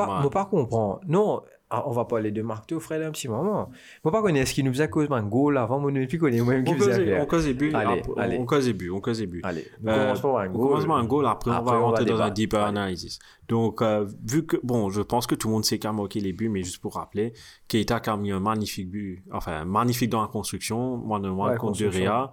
Man. 0.07 0.23
faut 0.23 0.31
pas 0.31 0.45
comprendre. 0.47 1.01
Non, 1.07 1.43
ah, 1.73 1.85
on 1.87 1.91
va 1.93 2.05
parler 2.05 2.31
de 2.31 2.43
Marteau, 2.43 2.79
frère, 2.81 3.07
un 3.09 3.11
petit 3.11 3.29
moment. 3.29 3.71
Moi, 4.05 4.13
pas 4.13 4.21
connaître 4.23 4.49
ce 4.49 4.55
qui 4.55 4.63
nous 4.63 4.73
faisait 4.73 4.89
cause 4.89 5.09
un 5.11 5.23
goal 5.23 5.57
avant, 5.57 5.81
mon 5.81 5.93
puis 6.07 6.19
connaît 6.19 6.41
moi-même 6.41 6.65
qui 6.65 6.73
On 6.73 6.77
faisait 6.77 7.19
on 7.21 7.27
cause 7.27 7.45
allez. 7.47 8.39
on 8.39 8.45
cause 8.47 8.65
des 8.67 8.73
buts, 8.75 8.91
on 8.91 9.01
cause 9.01 9.19
des 9.19 9.27
buts. 9.27 9.41
Allez, 9.43 9.67
on 9.85 9.89
Euh, 9.89 10.03
commence 10.05 10.21
par 10.21 10.37
un 10.39 10.49
on 10.49 10.53
goal. 10.53 10.69
commence 10.69 10.87
par 10.87 10.97
un 10.99 11.05
goal, 11.05 11.27
après, 11.27 11.51
on 11.51 11.63
va 11.63 11.73
on 11.79 11.87
rentrer 11.87 12.05
dans 12.05 12.21
un 12.21 12.31
deeper 12.31 12.63
analysis. 12.63 13.19
Donc, 13.49 13.83
euh, 13.83 14.07
vu 14.27 14.47
que, 14.47 14.57
bon, 14.63 14.91
je 14.91 15.01
pense 15.03 15.27
que 15.27 15.35
tout 15.35 15.49
le 15.49 15.55
monde 15.55 15.65
sait 15.65 15.79
qui 15.79 15.87
a 15.87 15.93
marqué 15.93 16.21
les 16.21 16.33
buts, 16.33 16.49
mais 16.49 16.63
juste 16.63 16.81
pour 16.81 16.95
rappeler, 16.95 17.33
Keita 17.69 18.01
qui 18.01 18.11
a 18.11 18.17
mis 18.17 18.31
un 18.33 18.41
magnifique 18.41 18.91
but, 18.91 19.25
enfin, 19.33 19.65
magnifique 19.65 20.11
dans 20.11 20.21
la 20.23 20.29
construction, 20.29 21.03
on 21.05 21.11
one 21.11 21.27
Ouais, 21.53 21.57
contre 21.57 21.79
De. 21.81 21.87
Rea. 21.89 22.31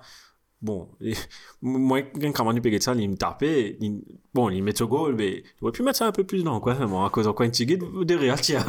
Bon, 0.61 0.89
moi, 1.61 2.01
quand 2.33 2.43
Manu 2.45 2.61
Peguetza, 2.61 2.93
il 2.95 3.09
me 3.09 3.15
tapait, 3.15 3.77
il- 3.79 4.01
bon, 4.33 4.49
il 4.49 4.61
met 4.63 4.75
ce 4.75 4.83
goal, 4.83 5.15
mais 5.15 5.37
il 5.37 5.43
aurait 5.63 5.71
pu 5.71 5.83
mettre 5.83 5.97
ça 5.99 6.07
un 6.07 6.11
peu 6.11 6.23
plus 6.25 6.43
dans, 6.43 6.59
quoi, 6.59 6.73
vraiment, 6.73 7.05
à 7.05 7.09
cause 7.09 7.25
de 7.27 7.31
quoi 7.31 7.45
une 7.45 7.51
tigre 7.51 8.03
de 8.03 8.15
Rea, 8.15 8.35
tiens. 8.37 8.65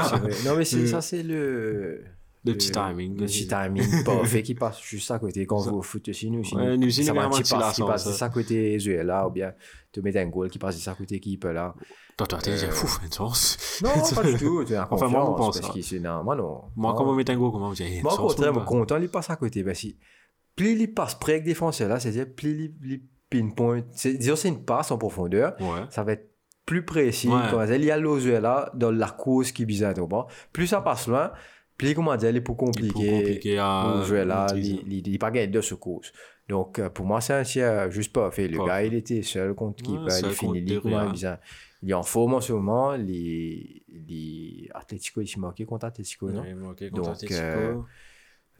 Non, 0.47 0.57
mais 0.57 0.64
c'est, 0.64 0.86
ça, 0.86 1.01
c'est 1.01 1.22
le. 1.22 2.03
Le 2.43 2.55
petit 2.55 2.70
timing. 2.72 3.18
Le 3.20 3.26
petit 3.26 3.47
timing 3.47 4.03
parfait 4.03 4.43
qui 4.45 4.55
passe 4.55 4.80
juste 4.80 5.11
à 5.11 5.18
côté 5.18 5.45
quand 5.45 5.66
au 5.70 5.82
foot 5.82 6.09
aussi. 6.09 6.30
Nous, 6.30 6.43
Ouais, 6.55 6.74
nous 6.78 6.86
aussi, 6.86 7.05
ça 7.05 7.12
va 7.12 7.24
un 7.24 7.28
petit 7.28 7.43
passe 7.53 7.74
qui 7.76 7.82
passe 7.82 8.05
ça. 8.05 8.11
juste 8.11 8.22
à 8.22 8.30
côté 8.30 8.78
Zuela 8.78 9.26
ou 9.28 9.30
bien 9.30 9.53
te 9.93 10.01
mettre 10.01 10.20
un 10.20 10.26
goal 10.26 10.49
qui 10.49 10.59
passe 10.59 10.76
juste 10.76 10.88
à 10.88 10.95
côté 10.95 11.20
qui 11.20 11.36
peut 11.36 11.53
là. 11.53 11.74
Toi, 12.16 12.26
toi, 12.26 12.38
t'es 12.38 12.53
Euh, 12.53 12.70
fou. 12.70 12.86
Non, 13.82 13.91
pas 14.14 14.22
du 14.22 14.38
tout. 14.38 14.64
Tu 14.64 14.74
Enfin, 14.74 15.09
moi, 15.09 15.20
je 15.26 15.36
pense 15.36 15.59
Parce 15.61 15.66
ça. 15.66 15.74
que 15.74 15.82
c'est, 15.82 16.01
non, 16.01 16.24
moi, 16.24 16.34
non. 16.34 16.62
Moi, 16.76 16.95
quand 16.97 17.05
on 17.07 17.14
met 17.14 17.28
un 17.30 17.36
goal, 17.36 17.53
comment 17.53 17.68
on 17.68 17.72
dit, 17.72 18.01
Moi, 18.03 18.14
au 18.14 18.16
contraire, 18.28 18.55
pas- 18.55 18.61
content, 18.61 18.97
il 18.97 19.09
passe 19.11 19.28
à 19.28 19.36
côté. 19.36 19.62
Parce 19.62 19.82
que 19.82 19.88
plus 20.57 20.78
il 20.78 20.92
passe 20.94 21.14
près 21.14 21.32
avec 21.34 21.44
défenseur 21.44 21.88
là, 21.88 21.98
c'est-à-dire 22.01 22.26
plus 22.34 22.74
il, 22.82 22.90
il 22.90 23.01
pinpoint. 23.30 23.82
Disons, 24.05 24.36
c'est 24.36 24.48
une 24.48 24.64
passe 24.64 24.90
en 24.90 24.98
profondeur. 24.98 25.55
Ouais. 25.61 25.84
ça 25.90 26.03
va 26.03 26.12
être 26.12 26.28
plus 26.66 26.84
précis. 26.84 27.28
Ouais. 27.28 27.76
Il 27.76 27.84
y 27.84 27.90
a 27.90 27.96
l'oseur 27.98 28.40
là 28.40 28.70
dans 28.74 28.90
la 28.90 29.09
course 29.11 29.53
qui 29.53 29.62
est 29.62 29.66
bizarre. 29.66 29.94
Plus 30.53 30.66
ça 30.68 30.80
passe 30.80 31.07
loin, 31.09 31.32
plus 31.76 31.94
comment 31.94 32.14
dire, 32.16 32.30
il 32.30 32.36
est 32.36 32.40
plus 32.40 32.53
Il 32.78 32.86
est 32.86 32.90
compliqué. 32.90 33.57
jouer 34.05 34.24
là, 34.24 34.46
il 34.55 34.82
il- 34.92 35.09
il 35.09 35.18
pas 35.18 35.30
gagné 35.30 35.46
de 35.48 35.61
ce 35.61 35.74
course. 35.74 36.12
Donc 36.48 36.78
euh, 36.80 36.90
pour 36.90 37.07
moi, 37.07 37.20
c'est 37.20 37.32
un 37.32 37.42
tir 37.44 37.90
juste 37.90 38.12
pas 38.12 38.30
fait. 38.32 38.48
Le 38.48 38.59
Pas 38.59 38.66
gars, 38.66 38.78
fait. 38.78 38.86
il 38.88 38.94
était 38.94 39.22
seul 39.22 39.55
contre 39.55 39.82
qui 39.82 39.92
Ouais, 39.92 40.01
il 40.07 40.11
seul 40.12 40.30
finit 40.32 40.76
contre 40.80 40.86
il 40.88 41.09
est 41.09 41.11
bizarre. 41.12 41.38
Il 41.82 41.90
est 41.90 41.94
en 41.94 42.03
forme 42.03 42.34
en 42.34 42.40
ce 42.40 42.53
moment. 42.53 42.94
Il 42.94 43.11
est, 43.11 43.82
il 43.88 44.64
est 44.66 44.68
Atletico, 44.74 45.20
il 45.22 45.28
s'est 45.28 45.40
marqué 45.40 45.64
contre 45.64 45.86
Atletico, 45.86 46.28
non? 46.30 46.42
Ouais, 46.42 46.53
ok, 46.53 46.90
contre 46.90 46.92
Donc, 46.92 47.07
Atletico. 47.09 47.34
euh, 47.40 47.74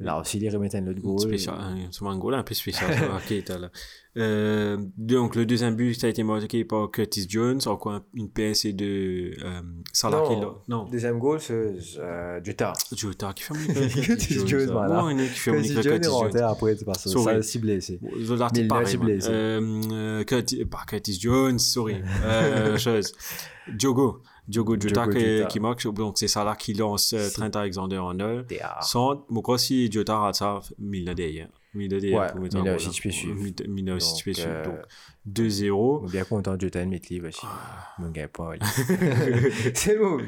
Là 0.01 0.18
aussi, 0.18 0.38
il 0.38 0.48
remet 0.48 0.74
un 0.74 0.86
autre 0.86 1.01
goal. 1.01 1.20
Spécial, 1.20 1.55
un- 1.59 1.76
c'est 1.90 2.05
un 2.05 2.16
goal 2.18 2.34
un 2.34 2.42
peu 2.42 2.55
spécial, 2.55 2.92
ça, 2.92 3.05
ok, 3.16 3.44
t'as 3.44 3.59
là. 3.59 3.70
Euh, 4.16 4.78
donc, 4.96 5.36
le 5.36 5.46
deuxième 5.46 5.76
but, 5.76 5.94
ça 5.94 6.07
a 6.07 6.11
été 6.11 6.22
marqué 6.24 6.64
par 6.64 6.90
Curtis 6.90 7.26
Jones, 7.28 7.61
encore 7.66 8.01
une 8.14 8.28
PSC 8.30 8.72
de 8.72 9.32
euh, 9.44 9.61
Salah 9.92 10.22
qui 10.26 10.32
est 10.32 10.36
là. 10.40 10.46
Non, 10.68 10.84
Non, 10.84 10.84
deuxième 10.90 11.18
goal, 11.18 11.38
c'est 11.40 11.53
euh, 11.98 12.40
Jota. 12.42 12.72
Jota 12.96 13.32
qui 13.34 13.42
fait 13.44 13.55
un 13.55 13.88
Curtis 14.03 14.46
Jones, 14.46 14.66
là. 14.66 14.72
voilà. 14.72 15.05
Ouais, 15.05 15.12
il 15.14 15.28
qui 15.28 15.38
fait 15.38 15.51
un 15.51 15.55
Curtis 15.55 15.74
Curtis 15.74 15.82
Jones 15.88 16.01
est 16.01 16.05
Jones. 16.05 16.12
rentré 16.14 16.40
après, 16.40 16.76
c'est 16.76 16.84
parce 16.84 17.05
que 17.05 17.11
Sorry. 17.11 17.24
ça 17.24 17.30
a 17.32 17.42
ciblé 17.42 17.78
pareil, 18.68 18.86
c'est 18.88 18.96
man. 18.96 19.07
blessé. 19.07 19.28
Euh, 19.30 19.80
euh, 19.92 20.24
Curtis, 20.24 20.64
pas 20.64 20.84
Curtis 20.88 21.18
Jones, 21.20 21.59
sorry. 21.59 21.96
Euh, 22.24 22.78
chose. 22.78 23.12
Diogo. 23.76 24.22
Diogo 24.51 24.74
Jota 24.74 25.05
Diogo 25.05 25.18
qui, 25.18 25.36
Jota. 25.38 25.46
qui 25.48 25.61
marque. 25.61 25.86
Donc, 25.94 26.18
c'est 26.18 26.28
Salah 26.28 26.57
qui 26.57 26.74
lance 26.74 27.12
euh, 27.12 27.28
Trent 27.30 27.51
Alexander 27.55 27.98
en 27.98 28.18
œil. 28.18 28.44
DA. 28.48 28.78
Sans, 28.82 29.24
moi, 29.28 29.42
quoi, 29.42 29.59
si 29.59 29.90
Jota 29.90 30.18
rate 30.18 30.34
ça, 30.34 30.61
Milner 30.78 31.14
derrière. 31.14 31.48
Milner 31.72 32.01
derrière. 32.01 32.20
Ouais, 32.20 32.30
pour 32.32 32.40
mettre 32.40 32.57
un 32.57 32.62
goal, 32.64 32.74
aussi, 32.74 32.86
là. 32.86 32.92
tu 32.92 33.03
peux 33.03 33.11
suivre. 33.11 33.34
Milner 33.68 33.92
aussi, 33.92 34.14
tu 34.16 34.24
peux 34.24 34.32
suivre. 34.34 34.51
euh, 34.51 34.64
Donc, 34.64 34.78
2-0. 35.28 36.01
Je 36.03 36.09
suis 36.09 36.16
bien 36.18 36.24
content 36.24 36.57
de 36.57 36.61
Jota 36.62 36.84
de 36.84 36.90
mettre 36.90 37.07
livre 37.11 37.28
aussi. 37.28 37.40
Ah. 37.44 37.94
Mon 37.98 38.11
gars, 38.11 38.28
pas. 38.28 38.53
C'est 39.74 39.96
mon, 39.98 40.18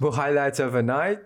mon 0.00 0.10
highlight 0.12 0.60
of 0.60 0.72
the 0.74 0.82
night. 0.84 1.20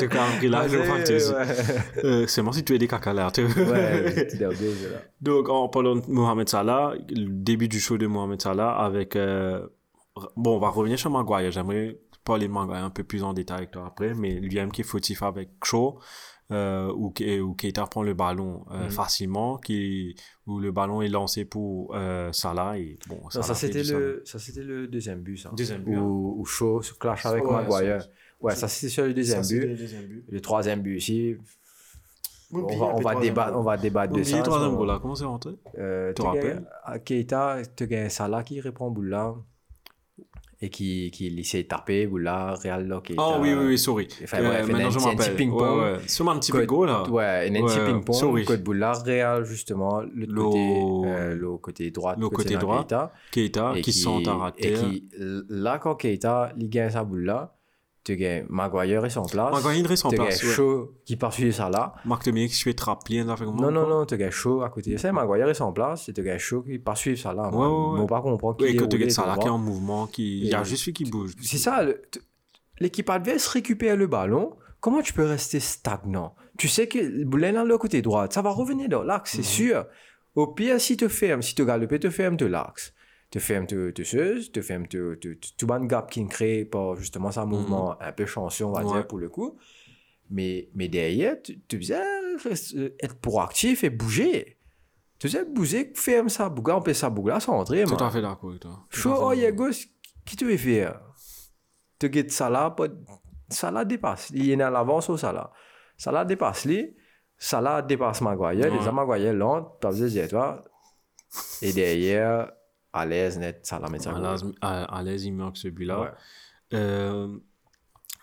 tu 0.08 0.16
as 0.18 0.36
pris 0.38 0.48
là, 0.48 0.66
je 0.68 0.78
Fantasy. 0.78 1.30
Ouais, 1.32 2.04
Euh, 2.04 2.26
C'est 2.26 2.42
moi 2.42 2.52
si 2.52 2.64
tu 2.64 2.74
es 2.74 2.78
des 2.78 2.88
caca 2.88 3.12
là. 3.12 3.30
tu- 3.30 3.44
ouais, 3.44 4.26
tu 4.28 4.36
dois 4.38 4.48
bien, 4.48 4.68
là. 4.92 4.98
Donc, 5.20 5.48
en 5.48 5.68
parlant 5.68 5.96
de 5.96 6.02
Mohamed 6.08 6.48
Salah, 6.48 6.94
le 7.10 7.26
début 7.28 7.68
du 7.68 7.78
show 7.80 7.96
de 7.98 8.06
Mohamed 8.06 8.40
Salah 8.42 8.70
avec. 8.76 9.14
euh, 9.16 9.66
bon, 10.36 10.56
on 10.56 10.58
va 10.58 10.68
revenir 10.68 10.98
sur 10.98 11.10
Maguire. 11.10 11.50
J'aimerais 11.52 11.98
parler 12.24 12.48
de 12.48 12.52
Maguire 12.52 12.84
un 12.84 12.90
peu 12.90 13.04
plus 13.04 13.22
en 13.22 13.32
détail 13.32 13.58
avec 13.58 13.70
toi 13.70 13.84
après, 13.86 14.14
mais 14.14 14.30
lui-même 14.34 14.72
qui 14.72 14.80
est 14.80 14.84
fautif 14.84 15.22
avec 15.22 15.50
Shaw, 15.64 15.98
euh, 16.52 16.92
où, 16.94 17.12
où 17.42 17.54
Keita 17.54 17.86
prend 17.86 18.02
le 18.02 18.14
ballon 18.14 18.64
euh, 18.70 18.84
Mhm. 18.84 18.90
facilement, 18.90 19.56
qui, 19.58 20.14
où 20.46 20.60
le 20.60 20.70
ballon 20.72 21.02
est 21.02 21.08
lancé 21.08 21.44
pour 21.44 21.94
euh, 21.96 22.30
Salah. 22.32 22.78
Et, 22.78 22.98
bon, 23.08 23.18
Non, 23.34 23.42
ça, 23.42 23.54
c'était 23.54 23.82
le, 23.82 24.22
ça, 24.24 24.38
c'était 24.38 24.62
le 24.62 24.86
deuxième 24.86 25.20
but, 25.20 25.38
ça. 25.38 25.50
Deuxième 25.56 25.82
but, 25.82 25.94
hein. 25.96 26.02
Où, 26.02 26.44
Shaw 26.44 26.82
se 26.82 26.94
clash 26.94 27.26
avec 27.26 27.44
Ouais, 27.44 27.52
Maguire. 27.52 28.02
ça- 28.02 28.08
Ouais, 28.40 28.54
ça, 28.54 28.68
c'était 28.68 28.90
sur 28.92 29.04
le 29.06 29.14
deuxième 29.14 29.42
Ça, 29.42 29.54
but. 29.54 29.60
le 29.66 29.74
deuxième 29.76 30.04
but. 30.04 30.24
Le 30.28 30.40
troisième 30.40 30.80
but 30.82 30.96
aussi. 30.98 31.36
On 32.52 32.60
va, 32.78 32.94
on 32.94 33.00
va 33.00 33.14
débattre, 33.16 33.56
on 33.56 33.62
va 33.62 33.76
débattre 33.76 34.12
de 34.12 34.22
ça. 34.22 34.36
le 34.36 34.42
troisième 34.44 34.70
ça, 34.70 34.76
goal 34.76 34.86
là, 34.86 34.98
comment 35.02 35.16
c'est 35.16 35.24
rentré? 35.24 35.50
Euh, 35.78 36.12
Te 36.12 36.22
tu 36.22 36.26
rappelles? 36.28 36.42
Gagnes- 36.54 36.64
à 36.84 36.98
Keita, 37.00 37.56
tu 37.74 37.86
gagnes 37.88 38.08
Salah 38.08 38.44
qui 38.44 38.60
répond 38.60 38.88
Boula 38.90 39.34
et 40.60 40.70
qui, 40.70 41.10
qui 41.10 41.26
essaie 41.38 41.64
de 41.64 41.68
taper 41.68 42.06
Boula, 42.06 42.54
Real 42.54 42.88
là, 42.88 43.00
Keita. 43.04 43.22
Ah 43.22 43.38
oui, 43.40 43.52
oui, 43.52 43.66
oui, 43.66 43.78
sorry. 43.78 44.08
Enfin, 44.24 44.38
Euh, 44.38 44.64
fait 44.64 44.72
maintenant 44.72 44.90
je 44.90 44.96
petit- 44.98 45.06
un 45.06 45.10
petit 45.10 45.16
m'appelle. 45.18 45.36
ping-pong. 45.36 45.78
Ouais, 45.78 45.92
ouais. 45.92 45.98
Sur 46.08 46.30
un 46.30 46.38
petit 46.38 46.52
peu 46.52 46.66
là. 46.86 47.02
Ouais, 47.10 47.24
un 47.50 47.52
petit 47.66 47.78
Ouais, 47.78 47.84
ping-pong. 47.86 48.14
sorry. 48.14 48.44
Côté 48.46 48.62
Boula, 48.62 48.92
Real 48.92 49.44
justement, 49.44 50.00
le 50.00 50.26
côté, 50.34 50.80
euh, 51.06 51.34
le 51.34 51.56
côté 51.58 51.90
droit, 51.90 52.14
le 52.18 52.28
côté 52.30 52.56
droit, 52.56 52.78
Keita. 52.82 53.12
Keita 53.32 53.72
et 53.76 53.82
qui 53.82 53.92
sont 53.92 54.26
à 54.26 54.34
rater. 54.34 54.72
Et 54.72 54.74
qui, 54.74 55.08
là, 55.50 55.78
quand 55.78 55.94
Keita, 55.96 56.52
il 56.56 56.70
gagne 56.70 56.90
sa 56.90 57.04
Boula, 57.04 57.55
tu 58.14 58.46
Maguire 58.48 59.04
et 59.04 59.10
son 59.10 59.24
place. 59.24 59.52
Maguire, 59.52 59.86
reste 59.88 60.06
en 60.06 60.10
Tu 60.10 60.16
place, 60.16 60.42
ouais. 60.42 60.48
Shaw 60.50 60.92
qui 61.04 61.16
poursuit 61.16 61.52
Salah. 61.52 61.94
Marc 62.04 62.24
Dominique 62.24 62.54
se 62.54 62.62
fait 62.62 62.74
trapper 62.74 63.24
là, 63.24 63.34
Non, 63.40 63.70
non, 63.72 63.88
non, 63.88 64.06
tu 64.06 64.16
gagnes 64.16 64.30
chaud 64.30 64.62
à 64.62 64.70
côté. 64.70 64.96
C'est 64.96 65.10
Maguire 65.10 65.48
est 65.48 65.54
sans 65.54 65.72
place, 65.72 66.08
et 66.08 66.12
tu 66.12 66.22
gagnes 66.22 66.38
chaud 66.38 66.62
qui 66.62 66.78
part 66.78 66.96
ça 66.96 67.34
là. 67.34 67.48
Ouais, 67.50 67.56
ouais, 67.56 67.64
ouais. 67.64 68.00
On 68.00 68.06
pas 68.06 68.20
comprendre 68.20 68.56
qui 68.56 68.64
est 68.66 68.76
que 68.76 68.84
tu 68.84 68.98
gagnes 68.98 69.10
Salah 69.10 69.34
tu 69.34 69.40
qui 69.40 69.46
est 69.46 69.50
en 69.50 69.58
mouvement, 69.58 70.06
qui... 70.06 70.38
il 70.40 70.46
y 70.48 70.54
a 70.54 70.60
Et- 70.60 70.64
juste 70.64 70.84
lui 70.86 70.92
qui 70.92 71.04
bouge. 71.04 71.32
C'est 71.42 71.58
ça, 71.58 71.84
l'équipe 72.78 73.10
adverse 73.10 73.46
récupère 73.48 73.96
le 73.96 74.06
ballon. 74.06 74.54
Comment 74.80 75.02
tu 75.02 75.12
peux 75.12 75.24
rester 75.24 75.58
stagnant? 75.58 76.34
Tu 76.58 76.68
sais 76.68 76.86
que 76.86 76.98
là, 76.98 77.64
le 77.64 77.78
côté 77.78 78.02
droit, 78.02 78.28
ça 78.30 78.40
va 78.40 78.50
revenir 78.50 78.88
dans 78.88 79.02
l'axe, 79.02 79.32
c'est 79.32 79.42
sûr. 79.42 79.84
Au 80.36 80.46
pire, 80.48 80.80
si 80.80 80.96
tu 80.96 81.08
fermes, 81.08 81.42
si 81.42 81.54
tu 81.54 81.64
galopes, 81.64 81.98
tu 81.98 82.10
fermes 82.10 82.36
de 82.36 82.46
l'axe. 82.46 82.92
Tu 83.30 83.40
fermes 83.40 83.66
te 83.66 83.90
te 83.90 84.02
seuse, 84.02 84.52
tu 84.52 84.62
fermes 84.62 84.86
te 84.86 85.14
te 85.16 85.34
te- 85.34 85.48
tout 85.58 85.72
un 85.72 85.84
gap 85.84 86.10
qui 86.10 86.26
crée 86.28 86.64
par 86.64 86.94
justement 86.96 87.30
ça 87.32 87.44
mouvement 87.44 88.00
un 88.00 88.12
peu 88.12 88.24
chanceux, 88.26 88.64
on 88.64 88.72
va 88.72 88.80
Mhm. 88.82 88.86
Ouais. 88.86 88.92
dire, 88.94 89.06
pour 89.08 89.18
le 89.18 89.28
coup. 89.28 89.58
Mais, 90.30 90.68
mais 90.74 90.88
derrière, 90.88 91.40
tu, 91.42 91.60
tu 91.68 91.78
disais 91.78 92.00
reste- 92.44 92.74
euh, 92.76 92.94
être 93.00 93.16
proactif 93.16 93.84
et 93.84 93.90
bouger. 93.90 94.58
Tu 95.18 95.28
sais, 95.28 95.44
bouger, 95.44 95.92
ferme 95.94 96.28
ça, 96.28 96.48
bouger, 96.48 96.72
on 96.72 96.82
peut 96.82 96.92
ça, 96.94 97.08
bouger 97.10 97.30
là, 97.32 97.40
sans 97.40 97.54
entrer, 97.58 97.84
Tout 97.84 97.94
à 98.02 98.10
fait 98.10 98.20
d'accord 98.22 98.50
avec 98.50 98.60
toi. 98.60 98.80
Tout 98.90 99.00
fait 99.00 99.08
oh, 99.20 99.32
il 99.32 99.40
y 99.40 99.46
a 99.46 99.52
gauche, 99.52 99.88
qui 100.24 100.36
tu 100.36 100.44
veux 100.44 100.56
faire 100.56 101.00
Tu 101.98 102.08
guettes 102.10 102.30
Salah, 102.32 102.70
pas... 102.70 102.86
Salah 103.48 103.84
dépasse. 103.84 104.30
Il 104.34 104.50
est 104.50 104.62
en 104.64 104.74
avance 104.74 105.08
au 105.08 105.16
Salah. 105.16 105.52
Salah 105.96 106.24
dépasse 106.24 106.64
lui. 106.66 106.94
Salah 107.38 107.80
dépasse 107.82 108.20
Maguire. 108.20 108.70
Ouais. 108.72 108.78
Les 108.84 108.92
Maguire 108.92 109.32
lent, 109.34 109.62
pas 109.80 109.90
besoin 109.90 110.06
de 110.06 110.10
dire, 110.10 110.28
toi. 110.28 110.62
Et 111.62 111.72
derrière, 111.72 112.50
à 112.96 113.06
l'aise, 113.06 113.38
net, 113.38 113.60
Salah 113.64 113.88
met 113.88 113.98
ça. 113.98 114.10
À 114.14 114.20
l'aise- 114.32 114.44
À 114.62 115.02
l'aise, 115.02 115.24
il 115.24 115.32
marque 115.32 115.56
ce 115.56 115.68
but-là. 115.68 116.00
Ouais. 116.00 116.10
Euh, 116.74 117.36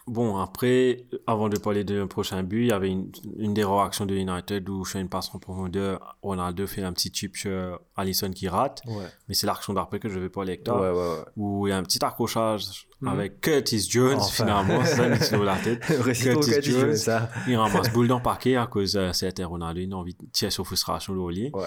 Bon, 0.05 0.35
après, 0.35 1.05
avant 1.27 1.47
de 1.47 1.57
parler 1.57 1.85
d'un 1.85 2.07
prochain 2.07 2.43
but, 2.43 2.63
il 2.63 2.67
y 2.67 2.71
avait 2.73 2.89
une, 2.89 3.09
une 3.37 3.53
des 3.53 3.63
réactions 3.63 4.05
de 4.05 4.13
United 4.13 4.67
où 4.67 4.83
je 4.83 4.91
fais 4.91 4.99
une 4.99 5.07
passe 5.07 5.33
en 5.33 5.39
profondeur. 5.39 6.17
Ronaldo 6.21 6.67
fait 6.67 6.83
un 6.83 6.91
petit 6.91 7.09
chip 7.13 7.37
sur 7.37 7.79
Allison 7.95 8.29
qui 8.31 8.49
rate. 8.49 8.81
Ouais. 8.85 9.05
Mais 9.29 9.33
c'est 9.33 9.47
l'action 9.47 9.71
d'après 9.73 9.99
que 10.01 10.09
je 10.09 10.19
vais 10.19 10.27
parler 10.27 10.51
avec 10.53 10.65
toi. 10.65 10.81
ouais, 10.81 10.91
ouais. 10.91 11.23
Où 11.37 11.67
il 11.67 11.69
y 11.69 11.73
a 11.73 11.77
un 11.77 11.83
petit 11.83 12.03
accrochage 12.03 12.85
Mhm. 12.99 13.07
avec 13.07 13.39
Curtis 13.39 13.87
Jones, 13.89 14.17
Enfin. 14.17 14.43
finalement. 14.43 14.83
C'est 14.83 15.23
ça, 15.23 15.37
la 15.37 15.55
tête. 15.55 15.79
Curtis 15.87 16.21
Curtis 16.21 16.61
Jones. 16.69 16.95
Ça. 16.97 17.29
Il 17.47 17.55
ramasse 17.55 17.89
boule 17.93 18.09
dans 18.09 18.17
le 18.17 18.23
paquet 18.23 18.57
à 18.57 18.67
cause 18.67 18.91
de 18.91 19.09
c'était 19.13 19.45
Ronaldo. 19.45 19.79
Il 19.79 19.93
a 19.93 19.95
envie 19.95 20.15
de 20.15 20.25
tirer 20.33 20.51
sur 20.51 20.65
frustration 20.65 21.13
lit. 21.29 21.49
Ouais. 21.53 21.63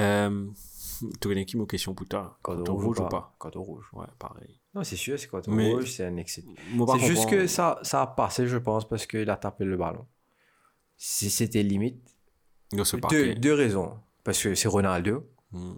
Euh, 0.00 0.44
Quand 2.42 2.56
on 2.68 2.72
on 2.72 2.76
rouge 2.76 3.00
ou 3.00 3.08
pas 3.08 3.36
on 3.54 3.62
rouge. 3.62 3.86
Ouais, 3.92 4.06
pareil. 4.18 4.60
Non, 4.74 4.84
c'est 4.84 4.96
sûr, 4.96 5.18
c'est 5.18 5.28
on 5.32 5.40
Mais- 5.52 5.72
rouge, 5.72 5.92
c'est 5.92 6.04
un 6.04 6.16
excès. 6.16 6.44
C'est 6.98 7.06
juste 7.06 7.28
que 7.30 7.46
ça, 7.46 7.78
ça 7.82 8.02
a 8.02 8.06
passé, 8.06 8.46
je 8.46 8.58
pense, 8.58 8.86
parce 8.86 9.06
qu'il 9.06 9.28
a 9.30 9.36
tapé 9.36 9.64
le 9.64 9.76
ballon. 9.76 10.06
Si 10.96 11.30
c'était 11.30 11.62
limite, 11.62 12.02
deux, 13.10 13.34
deux 13.34 13.54
raisons. 13.54 13.98
Parce 14.24 14.42
que 14.42 14.54
c'est 14.54 14.68
Ronaldo. 14.68 15.24
Hmm. 15.52 15.74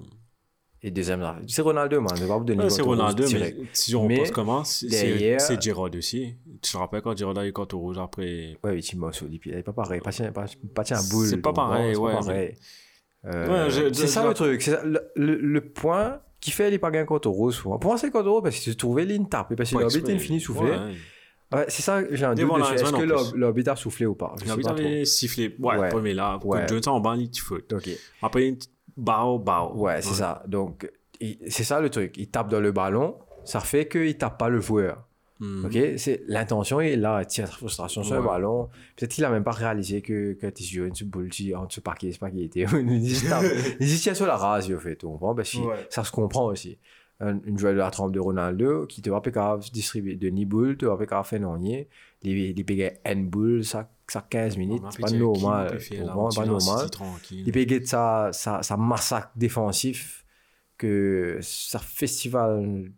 Et 0.81 0.93
deuxième, 0.93 1.45
c'est 1.49 1.61
Ronaldo, 1.61 2.01
man. 2.01 2.13
Ouais, 2.13 2.71
c'est 2.71 2.83
Ronaldo, 2.83 3.25
mais 3.33 3.57
si 3.73 3.97
on 3.97 4.07
Mais 4.07 4.19
pense 4.19 4.31
comment, 4.31 4.63
c'est 4.65 5.61
Giroud 5.61 5.95
aussi. 5.97 6.37
Tu 6.63 6.73
te 6.73 6.77
rappelles 6.77 7.03
quand 7.03 7.17
Giroud 7.17 7.37
a 7.37 7.47
eu 7.47 7.53
carton 7.53 7.79
rouge 7.79 7.99
après 7.99 8.57
Ouais, 8.63 8.73
oui, 8.73 8.81
Timo 8.81 9.11
il 9.11 9.55
est 9.55 9.63
pas 9.63 9.73
pareil. 9.73 10.01
Pas 10.01 10.13
tiens, 10.13 10.31
pas, 10.31 10.47
pas 10.75 10.85
tiens 10.85 11.01
boule. 11.11 11.27
C'est 11.27 11.39
pas 11.39 11.53
pareil, 11.53 11.97
ouais. 11.97 12.57
Euh, 13.29 13.67
Ouais, 13.69 13.91
c'est 13.93 14.07
ça 14.07 14.27
le 14.27 14.35
truc. 14.35 14.63
Ça, 14.63 14.83
le, 14.85 15.01
le, 15.17 15.37
le 15.37 15.61
point 15.61 16.21
qui 16.41 16.51
fait 16.51 16.71
les 16.71 16.79
pas 16.79 16.91
gagner 16.91 17.07
contre 17.07 17.29
Rose 17.29 17.55
souvent. 17.55 17.79
Pour 17.79 17.91
moi, 17.91 17.99
c'est 17.99 18.11
contre 18.11 18.29
Rose 18.31 18.43
parce 18.43 18.59
que 18.59 18.65
tu 18.65 18.77
trouvais 18.77 19.05
ligne 19.05 19.27
tape. 19.27 19.55
Parce 19.57 19.71
que 19.71 20.11
il 20.11 20.21
finit 20.21 20.41
souffler. 20.41 20.71
Ouais. 20.71 20.95
Ouais, 21.51 21.65
c'est 21.69 21.81
ça, 21.83 22.03
j'ai 22.11 22.27
un 22.27 22.35
doute 22.35 22.51
la 22.59 22.59
dessus. 22.59 22.75
Est-ce 22.75 22.93
que 22.93 23.37
l'arbitre 23.39 23.71
a 23.73 23.77
soufflé 23.77 24.05
ou 24.07 24.15
pas? 24.15 24.35
Trop. 24.47 24.69
avait 24.69 25.05
sifflé. 25.07 25.57
Ouais, 25.59 25.89
premier 25.89 26.13
là. 26.15 26.39
Ouais. 26.45 26.67
Coup 26.67 26.79
de 26.79 26.89
en 26.89 27.01
bas, 27.01 27.17
il 27.17 27.31
faute. 27.41 27.73
Ok. 27.73 27.89
Après, 28.23 28.55
bao, 28.97 29.39
bao. 29.39 29.75
Ouais, 29.77 30.03
c'est 30.03 30.15
ça. 30.15 30.43
Donc, 30.47 30.91
c'est 31.49 31.65
ça 31.65 31.81
le 31.81 31.89
truc. 31.91 32.15
Il 32.19 32.29
tape 32.29 32.49
dans 32.51 32.61
le 32.61 32.71
ballon, 32.71 33.17
ça 33.45 33.61
fait 33.61 33.89
qu'il 33.89 34.17
tape 34.19 34.39
pas 34.39 34.49
le 34.51 34.61
joueur. 34.61 35.08
Ok, 35.41 35.79
c'est 35.99 36.23
l'intention 36.27 36.81
est 36.81 36.97
là, 36.97 37.21
il 37.23 37.27
tire 37.27 37.45
la 37.45 37.51
frustration 37.53 38.03
sur 38.03 38.15
le 38.15 38.21
Ouais. 38.21 38.27
ballon. 38.27 38.69
Peut-être 38.97 39.13
qu'il 39.13 39.25
a 39.25 39.31
même 39.31 39.45
pas 39.45 39.53
réalisé 39.53 40.03
que 40.03 40.33
que 40.33 40.47
tu 40.49 40.65
joues 40.65 40.87
une 40.87 41.09
boule, 41.09 41.31
tu 41.31 41.55
en 41.55 41.67
dessous 41.67 41.81
parquet, 41.81 42.11
c'est 42.11 42.19
pas 42.19 42.31
qu'il 42.31 42.43
était. 42.43 42.65
Il 43.81 43.87
sur 44.17 44.27
la 44.27 44.37
rase, 44.37 44.71
au 44.73 44.79
fait, 44.79 45.05
Parce 45.37 45.53
que 45.53 45.59
Ouais. 45.59 45.87
ça 45.91 46.03
se 46.03 46.11
comprend 46.11 46.47
aussi. 46.47 46.79
Un- 47.21 47.41
Une 47.45 47.59
joueur 47.59 47.73
de 47.73 47.79
la 47.79 47.91
trempe 47.91 48.13
de 48.13 48.21
Ronaldo 48.21 48.87
qui 48.87 49.03
te 49.03 49.11
va 49.11 49.21
pas 49.21 49.59
distribuer 49.73 50.15
de 50.17 50.29
ni 50.29 50.45
boule, 50.45 50.77
te 50.77 50.87
va 50.87 50.97
pas 50.97 51.23
faire 51.25 51.41
non 51.41 51.57
nier. 51.59 51.89
Il 52.23 52.37
il 52.37 52.65
paye 52.65 52.93
N 53.05 53.29
boule 53.29 53.65
ça 53.65 53.91
ça 54.09 54.25
15 54.29 54.57
minutes, 54.57 54.83
c'est 54.91 55.03
pas 55.03 55.11
normal. 55.11 55.79
Pas 56.35 56.47
normal. 56.47 56.91
Tranquille. 56.91 57.45
Il 57.47 57.53
paye 57.53 57.87
ça 57.87 58.31
ça 58.33 58.63
ça 58.63 58.77
massacre 58.77 59.31
défensif 59.37 60.25
que 60.77 61.39
ça 61.43 61.79
festival 61.81 62.91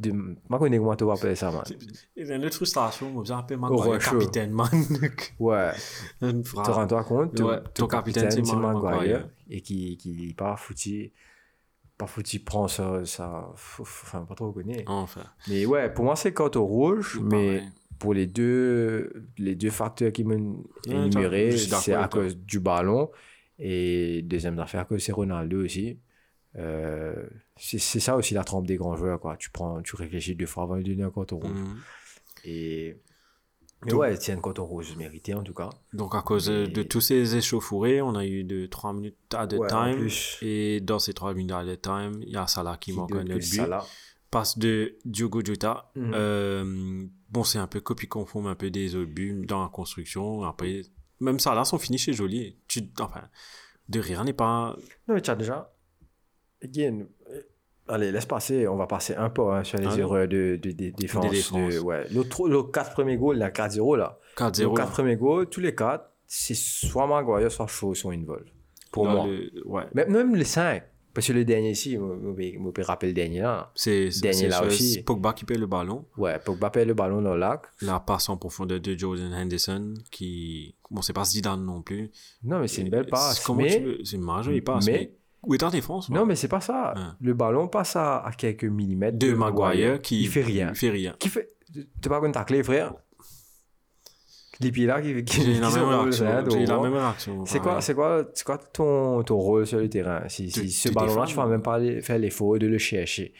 de 0.00 0.12
connais 0.58 0.78
comment 0.78 0.96
tu 0.96 1.04
vas 1.04 1.12
appeler 1.12 1.34
ça 1.36 1.50
man. 1.50 1.62
Il 2.16 2.26
y 2.26 2.32
a 2.32 2.36
une 2.36 2.44
autre 2.44 2.56
frustration, 2.56 3.10
moi, 3.10 3.22
j'ai 3.26 3.32
appelé 3.34 3.56
Au 3.56 3.60
Maguire, 3.60 3.84
rush. 3.92 4.10
capitaine, 4.10 4.52
man. 4.52 4.68
Ouais. 5.38 5.70
Une 6.22 6.42
te 6.42 6.48
phrase. 6.48 6.68
rends-toi 6.70 7.04
compte, 7.04 7.34
ton, 7.36 7.48
Ouais, 7.48 7.58
ton 7.62 7.70
ton 7.82 7.86
capitaine, 7.86 8.24
capitaine, 8.24 8.44
c'est 8.44 8.50
c'est 8.50 8.56
Mark 8.56 8.74
Maguire, 8.82 8.98
Maguire. 9.00 9.28
et 9.50 9.60
qui, 9.60 9.96
qui 9.96 10.34
pas 10.34 10.56
foutu, 10.56 11.12
pas 11.98 12.06
foutu 12.06 12.40
prend 12.40 12.66
ça, 12.68 13.04
ça, 13.04 13.52
f- 13.54 13.80
f- 13.82 14.02
enfin, 14.04 14.24
pas 14.24 14.34
trop 14.34 14.52
connaît. 14.52 14.84
Enfin. 14.86 15.22
Mais 15.48 15.66
ouais, 15.66 15.92
pour 15.92 16.04
moi, 16.04 16.16
c'est 16.16 16.32
carton 16.34 16.64
rouge, 16.64 17.20
mais 17.22 17.62
pour 17.98 18.14
les 18.14 18.26
deux, 18.26 19.28
les 19.36 19.54
deux 19.54 19.68
facteurs 19.70 20.12
qui 20.12 20.24
m'ont 20.24 20.64
d'accord 20.86 21.82
c'est 21.82 21.92
à 21.94 22.08
cause 22.08 22.36
du 22.36 22.58
ballon, 22.60 23.10
et 23.58 24.22
deuxième 24.22 24.58
affaire, 24.58 24.86
que 24.86 24.96
c'est 24.98 25.12
Ronaldo 25.12 25.62
aussi. 25.64 25.98
Euh, 26.56 27.14
c'est 27.60 27.78
c'est 27.78 28.00
ça 28.00 28.16
aussi 28.16 28.34
la 28.34 28.44
trempe 28.44 28.66
des 28.66 28.76
grands 28.76 28.96
joueurs, 28.96 29.20
quoi. 29.20 29.36
Tu 29.36 29.50
prends, 29.50 29.82
tu 29.82 29.94
réfléchis 29.96 30.34
deux 30.34 30.46
fois 30.46 30.64
avant 30.64 30.76
de 30.78 30.82
donner 30.82 31.02
un 31.04 31.10
carton 31.10 31.38
rouge. 31.38 31.50
Mhm. 31.50 31.76
Et, 32.44 32.96
mais 33.84 33.90
Donc- 33.92 34.00
ouais, 34.00 34.16
c'est 34.16 34.32
un 34.32 34.40
carton 34.40 34.64
rouge 34.64 34.94
mérité, 34.96 35.34
en 35.34 35.42
tout 35.42 35.54
cas. 35.54 35.70
Donc, 35.92 36.14
à 36.14 36.22
cause 36.22 36.46
de, 36.46 36.66
de 36.66 36.82
tous 36.82 37.00
ces 37.00 37.36
échauffourées, 37.36 38.02
on 38.02 38.14
a 38.14 38.24
eu 38.26 38.44
de 38.44 38.66
3 38.66 38.92
minutes 38.92 39.16
à 39.34 39.46
the 39.46 39.54
Ouais, 39.54 39.68
time. 39.68 40.08
Et 40.42 40.80
dans 40.80 40.98
ces 40.98 41.12
3 41.14 41.34
minutes 41.34 41.52
à 41.52 41.64
the 41.64 41.80
time, 41.80 42.20
il 42.22 42.30
y 42.30 42.36
a 42.36 42.46
Salah 42.46 42.76
qui, 42.78 42.92
manque 42.92 43.12
un 43.14 43.24
de- 43.24 43.34
but. 43.34 43.42
Salah. 43.42 43.84
Passe 44.30 44.58
de 44.58 44.96
Diogo 45.04 45.42
Jota. 45.44 45.90
Mhm. 45.96 46.12
Euh, 46.14 47.04
bon, 47.30 47.42
c'est 47.42 47.58
un 47.58 47.66
peu 47.66 47.80
copie 47.80 48.06
conforme 48.06 48.46
un 48.46 48.54
peu 48.54 48.70
des 48.70 48.94
autres 48.94 49.10
buts 49.10 49.44
dans 49.46 49.62
la 49.62 49.68
construction. 49.68 50.44
Après, 50.44 50.82
même 51.18 51.40
Salah, 51.40 51.64
son 51.64 51.78
finish 51.78 52.08
est 52.08 52.12
joli. 52.12 52.56
Tu, 52.68 52.80
enfin, 53.00 53.22
de 53.88 53.98
rien 53.98 54.22
n'est 54.24 54.32
pas. 54.32 54.76
Non, 55.08 55.14
mais 55.14 55.20
tu 55.22 55.30
as 55.30 55.34
déjà. 55.36 55.74
Again, 56.62 57.06
allez, 57.90 58.12
laisse 58.12 58.26
passer. 58.26 58.66
On 58.68 58.76
va 58.76 58.86
passer 58.86 59.14
un 59.14 59.30
peu 59.30 59.42
hein, 59.52 59.64
sur 59.64 59.78
les 59.78 59.86
Ah, 59.86 59.96
erreurs 59.98 60.28
de, 60.28 60.58
de, 60.62 60.70
de 60.72 60.90
défense. 60.90 61.52
De- 61.52 61.78
ouais. 61.80 62.04
Le, 62.12 62.22
tro- 62.24 62.48
le 62.48 62.62
4 62.62 62.92
premiers 62.92 63.16
goals, 63.16 63.36
il 63.36 63.40
y 63.40 63.42
a 63.42 63.50
4-0 63.50 63.96
là. 63.96 64.18
4-0. 64.36 64.60
Les 64.70 64.74
4 64.74 64.78
là. 64.78 64.86
premiers 64.86 65.16
goals, 65.16 65.46
tous 65.48 65.60
les 65.60 65.74
4, 65.74 66.04
c'est 66.26 66.54
soit 66.56 67.06
Maguire, 67.06 67.50
soit 67.50 67.66
Shaw, 67.66 67.94
soit 67.94 68.12
Invol. 68.14 68.44
Pour 68.92 69.04
Dans 69.04 69.12
moi. 69.12 69.26
le- 69.26 69.50
ouais. 69.66 69.84
Même, 69.94 70.10
même 70.12 70.34
les 70.34 70.44
5. 70.44 70.82
Parce 71.12 71.26
que 71.26 71.32
le 71.32 71.44
dernier 71.44 71.70
ici, 71.72 71.94
je 71.94 72.70
peux 72.70 72.82
rappeler 72.82 73.08
le 73.08 73.14
dernier 73.14 73.40
là. 73.40 73.72
C'est 73.74 74.10
Dernier 74.22 74.46
là 74.46 74.64
aussi. 74.64 75.02
Pogba 75.02 75.32
qui 75.32 75.44
perd 75.44 75.58
le 75.58 75.66
ballon. 75.66 76.04
Ouais, 76.16 76.38
Pogba 76.38 76.70
perd 76.70 76.86
le 76.86 76.94
ballon 76.94 77.20
dans 77.20 77.34
le 77.34 77.40
lac. 77.40 77.62
La 77.82 77.98
passe 77.98 78.28
en 78.28 78.36
profondeur 78.36 78.78
de 78.78 78.96
Jordan 78.96 79.34
Henderson 79.34 79.94
qui. 80.12 80.76
Bon, 80.88 81.02
c'est 81.02 81.12
pas 81.12 81.24
Zidane 81.24 81.64
non 81.64 81.82
plus. 81.82 82.12
Non, 82.44 82.60
mais 82.60 82.68
c'est 82.68 82.82
une 82.82 82.90
belle 82.90 83.06
passe. 83.06 83.40
Comment 83.44 83.62
mais... 83.62 83.76
tu 83.78 83.82
veux- 83.84 83.98
C'est 84.04 84.16
une 84.18 84.26
il 84.52 84.62
passe. 84.62 84.86
mais- 84.86 84.92
Mais... 84.92 85.12
Où 85.42 85.54
est 85.54 85.58
ta 85.58 85.70
défense 85.70 86.10
Non, 86.10 86.26
mais 86.26 86.36
c'est 86.36 86.48
pas 86.48 86.60
ça. 86.60 86.92
Hein. 86.96 87.16
Le 87.20 87.32
ballon 87.34 87.66
passe 87.68 87.96
à, 87.96 88.18
à 88.18 88.32
quelques 88.32 88.64
millimètres 88.64 89.18
De 89.18 89.32
Maguire 89.32 90.00
qui. 90.02 90.22
Il 90.22 90.28
fait 90.28 90.42
rien. 90.42 90.68
Il 90.70 90.76
fait 90.76 90.90
rien. 90.90 91.14
Qui 91.18 91.28
fait. 91.28 91.54
Tu 92.02 92.08
pas 92.08 92.20
qu'on 92.20 92.30
tacler, 92.32 92.62
frère? 92.62 92.94
Les 94.60 94.70
pieds 94.70 94.86
là 94.86 95.00
qui. 95.00 95.24
qui 95.24 95.42
J'ai 95.42 95.54
la 95.60 95.68
qui 95.68 95.74
même 95.76 96.12
sont 96.12 96.24
réaction. 96.26 96.60
la 96.66 96.78
même 96.82 96.92
réaction. 96.92 97.46
C'est 97.46 97.60
quoi, 97.60 97.80
c'est 97.80 97.94
quoi, 97.94 98.24
c'est 98.34 98.44
quoi 98.44 98.58
ton, 98.58 99.22
ton 99.22 99.38
rôle 99.38 99.66
sur 99.66 99.78
le 99.78 99.88
terrain? 99.88 100.22
Si, 100.28 100.50
ce 100.50 100.90
ballon-là, 100.90 101.24
tu 101.24 101.34
vas 101.34 101.46
même 101.46 101.62
pas 101.62 101.80
faire 102.02 102.18
l'effort 102.18 102.58
de 102.58 102.66
le 102.66 102.76
chercher. 102.76 103.32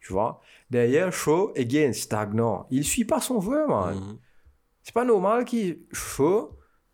Tu 0.00 0.12
vois? 0.12 0.40
Derrière, 0.70 1.12
Shaw, 1.12 1.52
again, 1.56 1.92
stagnant. 1.92 2.66
Il 2.70 2.84
suit 2.84 3.04
pas 3.04 3.20
son 3.20 3.40
joueur, 3.40 3.68
man. 3.68 3.96
Mhm. 3.96 4.18
C'est 4.84 4.94
pas 4.94 5.04
normal 5.04 5.44
qu'il. 5.44 5.80
Shaw, 5.92 6.50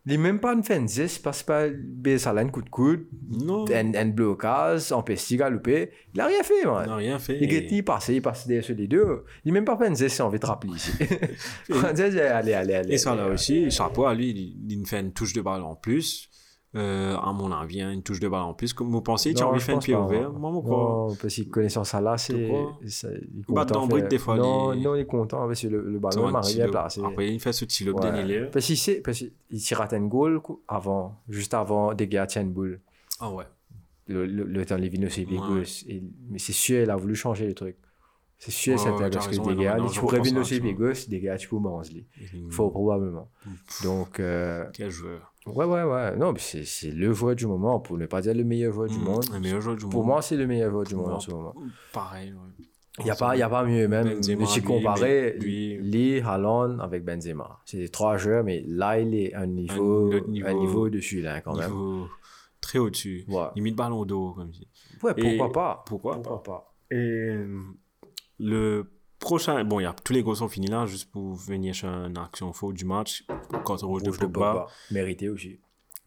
il 0.06 0.12
est 0.12 0.18
même 0.18 0.38
pas 0.38 0.52
une 0.52 0.62
fin 0.62 0.80
10, 0.80 1.18
passe 1.20 1.42
pas 1.42 1.68
baisse 1.70 2.26
à 2.26 2.32
un 2.32 2.48
coup 2.48 2.60
de 2.62 2.68
coude, 2.68 3.06
Non. 3.30 3.64
un, 3.70 3.94
un 3.94 4.06
blocage, 4.06 4.92
empêche 4.92 5.30
de 5.30 5.36
galoper. 5.36 5.90
Il 6.14 6.20
a 6.20 6.26
rien 6.26 6.42
fait, 6.42 6.60
Il 6.62 6.68
man. 6.68 6.86
n'a 6.86 6.96
rien 6.96 7.18
fait. 7.18 7.38
Il 7.40 7.52
est 7.52 7.70
il 7.70 7.82
passe, 7.84 8.08
il 8.08 8.20
passe 8.20 8.46
derrière 8.46 8.64
sur 8.64 8.74
les 8.76 8.86
deux. 8.86 9.24
Il 9.44 9.52
même 9.52 9.64
pas 9.64 9.76
pensé 9.76 10.08
si 10.10 10.20
on 10.20 10.28
veut 10.28 10.38
te 10.38 10.46
rappeler 10.46 10.74
ici. 10.74 10.90
allez, 11.70 12.52
allez, 12.52 12.74
allez. 12.74 12.92
Et 12.94 12.98
ça 12.98 13.14
là 13.14 13.28
aussi, 13.28 13.70
chapeau 13.70 14.04
à 14.04 14.14
lui, 14.14 14.30
il, 14.30 14.72
il 14.72 14.86
fait 14.86 15.00
une 15.00 15.12
touche 15.12 15.32
de 15.32 15.40
balle 15.40 15.62
en 15.62 15.74
plus. 15.74 16.28
Euh, 16.76 17.16
à 17.16 17.32
mon 17.32 17.52
avis, 17.52 17.80
hein, 17.80 17.92
une 17.92 18.02
touche 18.02 18.18
de 18.18 18.26
balle 18.26 18.42
en 18.42 18.52
plus. 18.54 18.72
Comme 18.72 18.90
vous 18.90 19.00
pensez, 19.00 19.32
tu 19.32 19.42
as 19.42 19.46
envie 19.48 19.58
de 19.58 19.62
faire 19.62 19.76
un 19.76 19.80
pied 19.80 19.94
ouvert? 19.94 20.32
moi. 20.32 20.50
Moi, 20.50 20.62
crois. 20.62 20.76
Non, 21.08 21.14
parce 21.14 21.34
qu'il 21.34 21.48
connaissant 21.48 21.84
ça 21.84 22.00
là, 22.00 22.18
c'est. 22.18 22.50
Il 22.82 23.44
content 23.46 23.64
dans 23.80 23.86
brique, 23.86 24.08
des 24.08 24.18
fois, 24.18 24.36
Non, 24.36 24.74
non, 24.74 24.94
il 24.96 25.00
est 25.00 25.06
content 25.06 25.46
parce 25.46 25.62
que 25.62 25.68
le, 25.68 25.82
le 25.88 25.98
ballon 25.98 26.26
à 26.26 26.32
lob. 26.64 26.70
placer. 26.70 27.00
Après, 27.04 27.32
il 27.32 27.38
fait 27.40 27.52
ce 27.52 27.64
petit 27.64 27.84
lob 27.84 28.00
Ouais. 28.00 28.50
Parce 28.52 28.66
qu'il 28.66 28.76
sait, 28.76 29.00
parce 29.00 29.18
qu'il 29.18 29.60
tire 29.60 29.80
à 29.80 29.88
un 29.94 30.00
goal 30.06 30.40
avant, 30.66 31.14
juste 31.28 31.54
avant 31.54 31.94
des 31.94 32.08
gars 32.08 32.26
tiennent 32.26 32.52
boule. 32.52 32.80
Ah 33.20 33.30
ouais. 33.30 33.44
Le, 34.06 34.26
le, 34.26 34.44
le 34.44 34.66
temps 34.66 34.76
c'est 35.08 35.24
Ouais. 35.26 35.62
Mais 36.28 36.38
c'est 36.38 36.52
sûr, 36.52 36.82
il 36.82 36.90
a 36.90 36.96
voulu 36.96 37.14
changer 37.14 37.46
le 37.46 37.54
truc. 37.54 37.76
Ouais, 38.46 39.54
gars, 39.64 39.76
non, 39.76 39.86
il 39.88 39.94
je 39.94 40.00
pourrait 40.00 40.18
repense 40.18 40.28
Vigno 40.28 40.40
à 40.40 40.44
c'est 40.44 40.56
ça. 40.56 40.60
Vigos, 40.62 41.08
des 41.08 41.20
gars, 41.20 41.36
tu 41.36 41.48
peux. 41.48 41.56
Il- 41.90 42.50
Fort 42.50 42.70
probablement. 42.72 43.30
Donc, 43.82 44.20
euh, 44.20 44.66
Quel 44.74 44.90
joueur. 44.90 45.32
ouais, 45.46 45.64
ouais, 45.64 45.82
ouais. 45.82 46.16
Non, 46.16 46.32
mais 46.32 46.38
c'est 46.40 46.64
c'est 46.64 46.90
le 46.90 47.12
joueur 47.12 47.34
du 47.36 47.46
moment, 47.46 47.80
pour 47.80 47.96
ne 47.96 48.06
pas 48.06 48.20
dire 48.20 48.34
le 48.34 48.44
meilleur 48.44 48.72
joueur 48.72 48.88
du 48.88 48.98
Mm, 48.98 49.02
monde. 49.04 49.24
Le 49.32 49.40
meilleur 49.40 49.60
joueur 49.60 49.76
du 49.76 49.84
monde. 49.84 49.92
Pour 49.92 50.04
moi, 50.04 50.20
c'est 50.22 50.36
le 50.36 50.46
meilleur 50.46 50.70
joueur 50.70 50.84
du 50.84 50.94
monde 50.94 51.12
en 51.12 51.20
ce 51.20 51.30
moment. 51.30 51.54
Pareil, 51.92 52.32
ouais. 52.32 52.64
Il 53.00 53.04
n'y 53.06 53.10
a, 53.10 53.16
pas- 53.16 53.34
y 53.36 53.42
a 53.42 53.48
pas 53.48 53.64
mieux 53.64 53.88
même. 53.88 54.22
Si 54.22 54.36
lui, 54.36 54.62
comparer 54.62 55.32
lui- 55.40 55.78
Lee, 55.82 56.20
Haaland 56.20 56.78
avec 56.78 57.04
Benzema. 57.04 57.58
C'est 57.64 57.78
les 57.78 57.88
trois 57.88 58.16
joueurs, 58.18 58.44
mais 58.44 58.62
là, 58.68 59.00
il 59.00 59.14
est 59.16 59.32
à 59.34 59.40
un 59.40 59.46
niveau, 59.46 60.12
un 60.12 60.54
niveau 60.54 60.88
dessus, 60.90 61.20
là, 61.20 61.40
quand 61.40 61.56
même. 61.56 61.70
Niveau 61.70 62.06
très 62.60 62.78
au-dessus. 62.78 63.24
Ouais. 63.26 63.46
Limite 63.56 63.74
ballon 63.74 64.04
d'eau, 64.04 64.32
comme 64.36 64.52
je 64.52 64.58
dis. 64.60 64.68
Ouais, 65.02 65.12
pourquoi 65.14 65.50
pas 65.52 65.82
Pourquoi 65.86 66.14
Pourquoi 66.22 66.42
pas 66.44 66.74
Et 66.92 66.96
euh, 66.96 67.62
le 68.38 68.90
prochain, 69.18 69.64
bon, 69.64 69.80
il 69.80 69.84
y 69.84 69.86
a 69.86 69.92
tous 69.92 70.12
les 70.12 70.22
goals 70.22 70.36
sont 70.36 70.48
finis 70.48 70.68
là, 70.68 70.86
juste 70.86 71.10
pour 71.10 71.34
venir 71.34 71.74
sur 71.74 71.88
une 71.88 72.18
action 72.18 72.52
faute 72.52 72.76
du 72.76 72.84
match, 72.84 73.26
contre 73.64 73.86
rouge 73.86 74.02
Rouge 74.02 74.18
de 74.18 74.26
Pogba. 74.26 74.66
Mérité 74.90 75.28
aussi. 75.28 75.60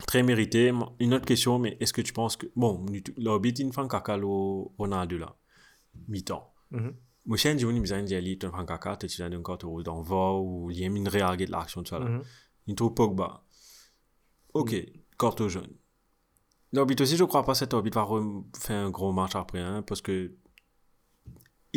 Très 0.06 0.22
mérité. 0.24 0.72
Une 1.00 1.14
autre 1.14 1.26
question, 1.26 1.58
mais 1.58 1.78
est-ce 1.80 1.94
que 1.94 2.02
tu 2.02 2.14
penses 2.14 2.38
que, 2.38 2.48
bon, 2.56 2.86
l'arbitre, 3.18 3.62
il 3.62 3.74
fait 3.74 3.82
un 3.82 3.88
caca 3.88 4.18
Ronaldo 4.18 5.18
là, 5.18 5.36
mi-temps. 6.08 6.54
Mhm. 6.72 6.96
Je 7.30 7.54
dis, 7.56 7.64
il 7.64 7.68
me 7.68 8.06
dit, 8.06 8.14
il 8.14 8.40
fait 8.40 8.46
un 8.54 8.66
caca, 8.66 8.96
tu 8.96 9.22
as 9.22 9.26
un 9.26 9.44
carte 9.44 9.64
rouge 9.64 9.84
dans 9.84 10.02
va 10.02 10.34
ou 10.34 10.70
il 10.72 10.80
y 10.80 10.84
a 10.84 10.88
une 10.88 11.08
réagir 11.08 11.48
de 11.48 11.52
l'action, 11.52 11.84
tout 11.84 11.90
ça 11.90 12.00
là. 12.00 12.06
Mhm. 12.06 12.24
Il 12.68 12.76
trouve 12.76 12.94
Pogba. 12.94 13.44
Ok, 14.54 14.76
carte 15.18 15.48
jaune. 15.48 15.76
L'arbitre 16.74 17.04
aussi, 17.04 17.16
je 17.16 17.24
crois 17.24 17.44
pas 17.44 17.56
cet 17.56 17.74
arbitre 17.74 18.00
va 18.00 18.22
faire 18.60 18.86
un 18.86 18.90
gros 18.90 19.12
match 19.12 19.36
après, 19.36 19.60
hein, 19.60 19.82
parce 19.82 20.02
que 20.02 20.36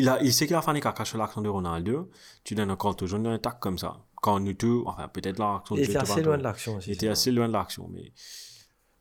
il, 0.00 0.08
a, 0.08 0.22
il 0.22 0.32
sait 0.32 0.46
qu'il 0.46 0.56
a 0.56 0.62
fait 0.62 0.72
des 0.72 0.80
caca 0.80 1.04
sur 1.04 1.18
l'action 1.18 1.42
de 1.42 1.48
Ronaldo. 1.48 2.10
Tu 2.44 2.54
donnes 2.54 2.70
un 2.70 2.76
carte 2.76 3.04
jaune 3.06 3.24
d'un 3.24 3.38
tac 3.38 3.60
comme 3.60 3.78
ça. 3.78 4.04
Quand 4.22 4.40
nous 4.40 4.54
tous, 4.54 4.84
enfin, 4.86 5.08
peut-être 5.08 5.38
l'action 5.38 5.76
Il 5.76 5.82
était 5.82 5.96
assez 5.96 6.22
loin 6.22 6.38
de 6.38 6.42
l'action 6.42 6.76
aussi. 6.76 6.90
Il 6.90 6.94
était 6.94 7.08
assez 7.08 7.30
loin 7.30 7.48
de 7.48 7.52
l'action, 7.52 7.88
mais. 7.92 8.12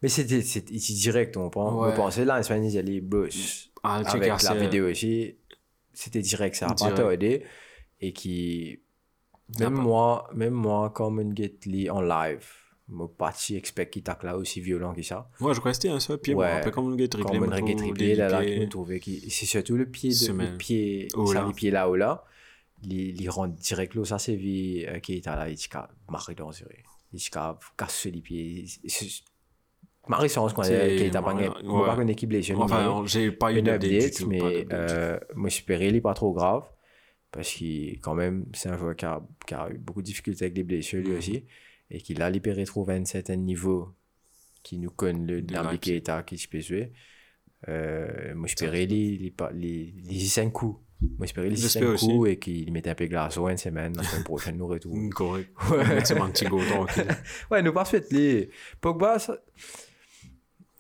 Mais 0.02 0.08
c'était 0.10 0.42
direct, 0.42 1.36
on 1.36 1.50
pense. 1.50 1.74
Ouais. 1.82 1.92
On 1.94 1.96
pensait 1.96 2.24
là, 2.24 2.40
Espagne, 2.40 2.66
il 2.66 2.72
y 2.72 2.78
allait 2.78 3.02
boss. 3.02 3.70
Ah, 3.84 4.02
Avec 4.06 4.44
la 4.44 4.54
vidéo 4.56 4.90
aussi, 4.90 5.36
c'était 5.94 6.22
direct, 6.22 6.56
ça 6.56 6.68
n'a 6.68 6.76
pas 6.76 6.92
tardé. 6.92 7.44
Et 8.00 8.14
qui. 8.14 8.80
Même 9.60 9.74
moi, 9.74 10.30
même 10.34 10.54
moi, 10.54 10.92
comme 10.92 11.20
un 11.20 11.36
get 11.36 11.60
li 11.66 11.90
en 11.90 12.02
live, 12.02 12.46
je 12.92 13.06
pas 13.18 13.32
si 13.34 13.56
expect 13.56 13.90
qu'il 13.92 14.04
tacle 14.04 14.26
là 14.26 14.38
aussi 14.38 14.62
violent 14.62 14.94
que 14.94 15.02
ça. 15.02 15.30
Moi, 15.40 15.54
je 15.54 15.60
crois 15.60 15.72
que 15.72 15.76
c'était 15.76 15.90
un 15.90 16.00
seul 16.00 16.18
pied, 16.18 16.34
Ouais. 16.34 16.62
peu 16.62 16.72
comme 16.72 16.90
le 16.90 16.96
gars 16.96 17.08
triplé. 17.08 17.38
Comme 17.40 17.50
reggae 17.50 17.76
trouve 17.76 17.76
triplé, 17.94 18.16
là, 18.16 18.30
là, 18.30 18.46
qui 18.46 18.60
nous 18.60 18.68
trouvait 18.68 19.00
qui. 19.00 19.30
C'est 19.30 19.46
surtout 19.46 19.76
le 19.76 19.86
pied, 19.86 20.12
de, 20.12 20.34
le 20.34 20.58
pied, 20.58 21.08
Oh, 21.16 21.26
ça, 21.28 21.42
là. 21.42 21.48
les 21.48 21.54
pieds 21.54 21.72
là 21.72 21.90
ou 21.90 21.96
là. 21.96 22.24
Il, 22.84 23.22
il 23.22 23.30
rentre 23.30 23.56
direct 23.56 23.94
là, 23.96 24.06
ça 24.06 24.18
c'est 24.20 24.36
vie 24.36 24.86
qui 25.04 25.18
est 25.18 25.26
là, 25.26 25.50
il 25.50 25.58
a 25.74 25.90
marqué 26.10 26.34
dans 26.34 26.50
le 26.50 26.56
Il 27.14 27.20
a 27.36 27.60
cassé 27.78 28.10
les 28.12 28.22
pieds. 28.22 28.66
Marie 30.08 30.30
Sens, 30.30 30.54
qu'on 30.54 30.64
C'est- 30.64 30.96
qui 30.96 31.04
est 31.04 31.12
pas 31.12 31.36
ouais, 31.36 31.50
on 31.66 31.82
va 31.82 31.96
ouais. 31.96 32.02
une 32.04 32.10
équipe 32.10 32.30
blessée. 32.30 32.56
Enfin, 32.56 33.04
j'ai 33.06 33.32
pas 33.32 33.52
eu 33.54 33.62
d'update 33.62 34.22
mais 34.28 34.66
euh, 34.74 35.20
moi, 35.36 35.50
j'espérais 35.50 35.90
il 35.90 35.96
est 35.98 36.02
pas 36.02 36.14
trop 36.14 36.34
grave. 36.34 36.64
Parce 37.32 37.52
qu'il, 37.52 38.00
quand 38.00 38.16
même, 38.16 38.46
c'est 38.54 38.70
un 38.70 38.78
joueur 38.78 38.96
qui 38.96 39.06
a, 39.06 39.22
qui 39.46 39.54
a 39.54 39.70
eu 39.70 39.78
beaucoup 39.78 40.02
de 40.02 40.08
difficultés 40.08 40.46
avec 40.46 40.58
les 40.58 40.64
blessures, 40.64 41.00
Mhm. 41.02 41.06
lui 41.10 41.16
aussi. 41.18 41.46
Et 41.92 42.02
qu'il 42.02 42.22
a 42.22 42.30
libéré 42.30 42.66
trouvé 42.66 42.94
un 42.96 43.06
certain 43.06 43.36
niveau 43.36 43.94
qui 44.64 44.78
nous 44.78 44.92
connaît 44.92 45.26
le 45.26 45.42
De 45.42 45.54
Nabi 45.54 45.66
là, 45.68 45.78
qui- 45.78 45.92
Keita 45.92 46.24
qui 46.24 46.38
se 46.38 46.48
peut 46.48 46.60
jouer. 46.60 46.92
Euh, 47.68 48.34
moi, 48.36 48.48
j'espérais 48.48 48.86
les, 48.86 49.18
les, 49.18 49.34
les, 49.54 49.94
les 50.04 50.20
5 50.20 50.52
coups. 50.52 50.80
Moi, 51.02 51.26
j'espérais 51.26 51.50
les 51.50 51.56
J'espère 51.56 51.98
5 51.98 52.08
coups 52.08 52.30
et 52.30 52.38
qu'il 52.40 52.72
mettait 52.72 52.90
un 52.92 52.96
peu 52.96 53.06
de 53.06 53.10
glace 53.10 53.38
une 53.38 53.58
semaine. 53.58 53.96
La 53.98 54.04
semaine 54.04 54.24
prochaine, 54.24 54.58
nous 54.58 54.68
retour. 54.68 54.96
Mm, 54.96 55.10
Correct. 55.10 55.50
Mettre 55.72 56.08
ce 56.08 56.14
petit 56.14 56.46
go 56.46 56.62
tranquille. 56.64 57.08
Ouais, 57.52 57.62
nous 57.62 57.74
pas 57.74 57.86
fait 57.86 58.12
les. 58.12 58.50
Pogba, 58.82 59.18
ça. 59.20 59.38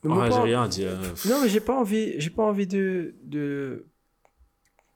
Moi, 0.03 0.17
Ouais, 0.23 0.29
pas- 0.29 0.35
j'ai 0.35 0.41
rien 0.43 0.63
à 0.63 0.67
dire. 0.67 0.97
Non, 1.27 1.41
mais 1.41 1.49
j'ai 1.49 1.59
pas 1.59 1.77
envie, 1.77 2.19
j'ai 2.19 2.29
pas 2.29 2.43
envie 2.43 2.67
de, 2.67 3.15
de... 3.23 3.87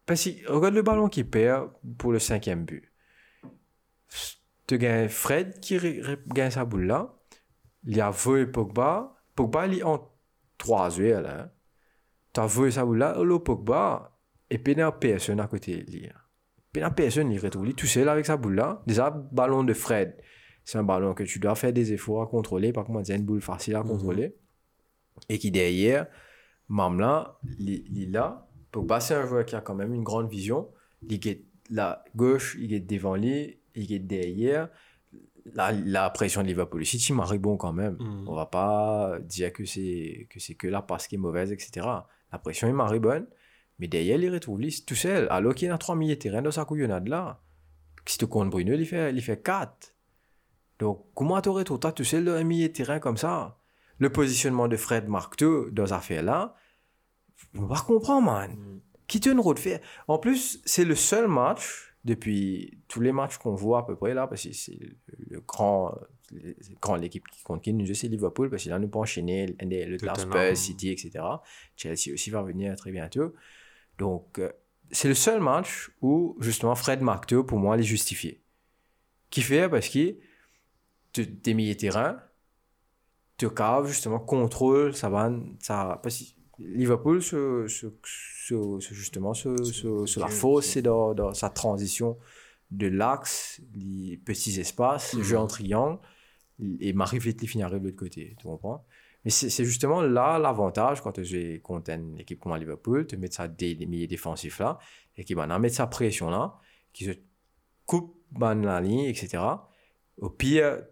Parce 0.06 0.24
que 0.26 0.50
regarde 0.52 0.76
le 0.76 0.82
ballon 0.82 1.10
qui 1.10 1.24
perd 1.24 1.70
pour 1.98 2.12
le 2.14 2.20
cinquième 2.20 2.64
but. 2.66 2.84
Tu 4.78 5.10
Fred 5.10 5.60
qui 5.60 5.80
gagne 6.28 6.52
sa 6.52 6.66
boule 6.66 6.86
là. 6.86 7.16
Il 7.86 7.98
y 7.98 8.02
a 8.02 8.12
Veu 8.12 8.52
Pogba. 8.52 9.16
Pogba, 9.36 9.68
il 9.68 9.80
est 9.80 9.84
en 9.84 10.10
trois 10.58 10.98
yeux 10.98 11.22
là. 11.22 11.52
Tu 12.34 12.40
as 12.40 12.48
Veu 12.48 12.72
sa 12.72 12.86
boule 12.86 13.00
là, 13.00 13.22
le 13.22 13.40
Pogba. 13.40 14.18
Et 14.50 14.58
puis 14.58 14.74
il 14.74 14.82
a 14.82 14.92
personne 14.92 15.40
à 15.40 15.48
côté 15.48 15.86
il 15.88 16.80
y 16.80 16.84
a 16.84 16.90
personne, 16.92 17.32
il 17.32 17.40
retrouve 17.40 17.66
lui 17.66 17.76
tout 17.76 17.86
seul 17.86 18.10
avec 18.10 18.26
sa 18.26 18.38
boule 18.38 18.56
là. 18.56 18.82
Déjà, 18.88 19.12
ballon 19.12 19.64
de 19.64 19.74
Fred. 19.74 20.18
C'est 20.64 20.78
un 20.78 20.84
ballon 20.84 21.14
que 21.14 21.24
tu 21.24 21.40
dois 21.40 21.56
faire 21.56 21.74
des 21.74 21.94
efforts 21.94 22.22
à 22.22 22.28
contrôler. 22.28 22.74
Par 22.74 22.86
contre, 22.86 23.06
c'est 23.06 23.16
une 23.16 23.26
boule 23.26 23.42
facile 23.42 23.76
à 23.76 23.84
contrôler 23.84 24.36
et 25.30 25.38
qui 25.38 25.52
derrière, 25.52 26.08
Mamla, 26.70 27.40
il 27.60 28.12
là. 28.12 28.48
Pogba, 28.72 29.00
c'est 29.00 29.14
un 29.14 29.28
joueur 29.28 29.46
qui 29.46 29.56
a 29.56 29.62
quand 29.62 29.76
même 29.76 29.94
une 29.94 30.04
grande 30.04 30.30
vision. 30.30 30.70
Il 31.08 31.28
est 31.28 31.46
la 31.70 32.04
gauche, 32.16 32.58
il 32.60 32.74
est 32.74 32.80
devant 32.80 33.16
lui, 33.16 33.60
il 33.76 33.94
est 33.94 34.00
derrière. 34.00 34.70
La, 35.54 35.72
la 35.72 36.10
pression 36.10 36.42
de 36.42 36.48
Liverpool 36.48 36.82
ici, 36.82 36.98
tu 36.98 37.14
marie 37.14 37.38
bon 37.38 37.58
quand 37.58 37.74
même. 37.74 37.98
Mhm. 38.00 38.28
On 38.28 38.36
va 38.36 38.46
pas 38.46 39.20
dire 39.20 39.52
que 39.52 39.66
c'est 39.66 40.28
que 40.30 40.40
c'est 40.40 40.56
que 40.56 40.68
la 40.68 40.82
passe 40.82 41.08
qui 41.08 41.16
est 41.16 41.18
mauvaise, 41.18 41.52
etc. 41.52 41.86
La 42.32 42.40
pression 42.40 42.68
est 42.68 42.74
marie 42.74 43.00
bonne, 43.00 43.28
mais 43.80 43.88
derrière, 43.88 44.20
il 44.20 44.32
retrouve 44.32 44.60
lui 44.60 44.84
tout 44.86 44.96
seul. 44.96 45.28
Alors 45.30 45.54
qu'il 45.54 45.68
y 45.68 45.72
a 45.72 45.78
3 45.78 45.96
milliers 45.96 46.16
de 46.16 46.22
terrain 46.22 46.42
dans 46.42 46.52
sa 46.52 46.66
couillonnade 46.66 47.08
là. 47.08 47.42
Si 48.06 48.18
tu 48.18 48.28
comptes 48.28 48.50
Bruno, 48.50 48.74
il 48.74 48.86
fait, 48.86 49.14
il 49.14 49.22
fait 49.22 49.42
4. 49.42 49.94
Donc, 50.80 51.06
comment 51.14 51.40
tu 51.42 51.50
retrouves 51.50 51.80
toi 51.80 51.92
tout 51.92 52.04
seul 52.04 52.26
dans 52.26 52.34
un 52.34 52.44
millier 52.44 52.68
de 52.68 52.74
terrain 52.74 53.00
comme 53.00 53.18
ça? 53.18 53.58
Le 54.00 54.12
positionnement 54.12 54.68
de 54.68 54.76
Fred 54.76 55.08
Marteau 55.08 55.70
dans 55.70 55.86
cette 55.86 55.96
affaire-là, 55.96 56.56
on 57.56 57.66
va 57.66 57.78
comprendre, 57.78 58.26
man. 58.26 58.82
Qui 59.08 59.20
te 59.20 59.30
de 59.30 59.60
faire 59.60 59.80
En 60.08 60.18
plus, 60.18 60.62
c'est 60.66 60.86
le 60.86 60.96
seul 60.96 61.28
match 61.28 61.93
depuis 62.04 62.80
tous 62.88 63.00
les 63.00 63.12
matchs 63.12 63.38
qu'on 63.38 63.56
voit 63.56 63.80
à 63.80 63.84
peu 63.84 63.96
près 63.96 64.14
là, 64.14 64.28
parce 64.28 64.44
que 64.44 64.54
c'est 64.54 64.78
le, 65.30 65.40
grand, 65.42 65.96
grand 66.82 66.96
l'équipe 66.96 67.26
qui 67.28 67.42
compte 67.44 67.62
qui 67.62 67.74
nous 67.74 67.94
c'est 67.94 68.08
Liverpool, 68.08 68.50
parce 68.50 68.64
que 68.64 68.70
là 68.70 68.80
nous 68.80 68.90
peut 68.90 69.00
enchaîner 69.00 69.56
le. 69.62 69.98
Spurs, 69.98 70.58
City, 70.58 70.90
etc. 70.90 71.24
Chelsea 71.76 72.14
aussi 72.14 72.30
va 72.30 72.42
venir 72.42 72.76
très 72.76 72.92
bientôt. 72.92 73.34
Donc, 73.98 74.40
euh, 74.40 74.52
c'est 74.92 75.08
le 75.08 75.14
seul 75.14 75.40
match 75.40 75.92
où 76.02 76.36
justement 76.40 76.76
Fred 76.76 77.02
Marteau, 77.02 77.44
pour 77.44 77.60
moi, 77.60 77.78
les 77.78 77.84
justifié. 77.84 78.42
Qui 79.30 79.42
fait 79.42 79.70
parce 79.70 79.90
que 79.90 80.16
t'es 81.14 81.54
mis 81.54 81.76
terrain, 81.76 82.20
te 83.38 83.46
cave 83.46 83.88
justement 83.88 84.20
contrôle 84.20 84.96
ça 84.96 85.10
va 85.10 85.32
ça 85.60 86.00
parce 86.04 86.36
Liverpool 86.60 87.22
se, 87.22 87.68
se, 87.68 87.88
se- 88.04 88.94
justement 88.94 89.34
se, 89.34 90.20
la 90.20 90.28
fausse 90.28 90.78
dans, 90.78 91.14
dans 91.14 91.34
sa 91.34 91.50
transition 91.50 92.18
de 92.72 92.88
l'axe 92.88 93.62
les 93.74 94.18
petits 94.18 94.60
espaces 94.60 95.16
jeu 95.22 95.38
en 95.38 95.48
triangle 95.48 96.00
et 96.80 96.94
Marie 96.94 97.20
Fletty 97.20 97.62
arrive 97.62 97.80
de 97.80 97.86
l'autre 97.86 97.98
côté 97.98 98.36
tu 98.40 98.48
comprends? 98.48 98.86
Mais 99.26 99.32
c'est 99.32 99.64
justement 99.64 100.02
là 100.02 100.38
l'avantage 100.38 101.02
quand 101.02 101.14
tu 101.14 101.62
contre 101.62 101.92
une 101.92 102.20
équipe 102.20 102.40
comme 102.40 102.56
Liverpool 102.58 103.08
te 103.08 103.16
mettre 103.16 103.36
ça 103.36 103.48
des, 103.48 103.76
milieux 103.86 104.08
défensifs 104.08 104.60
là 104.60 104.78
et 105.16 105.24
qui 105.24 105.34
va 105.34 105.48
mettre 105.60 105.76
sa 105.76 105.88
pression 105.88 106.30
là 106.30 106.56
qui 106.92 107.06
se 107.06 107.12
coupe 107.86 108.16
ben, 108.32 108.56
la 108.62 108.82
ligne 108.82 109.06
etc 109.06 109.40
au 110.18 110.30
pire 110.30 110.84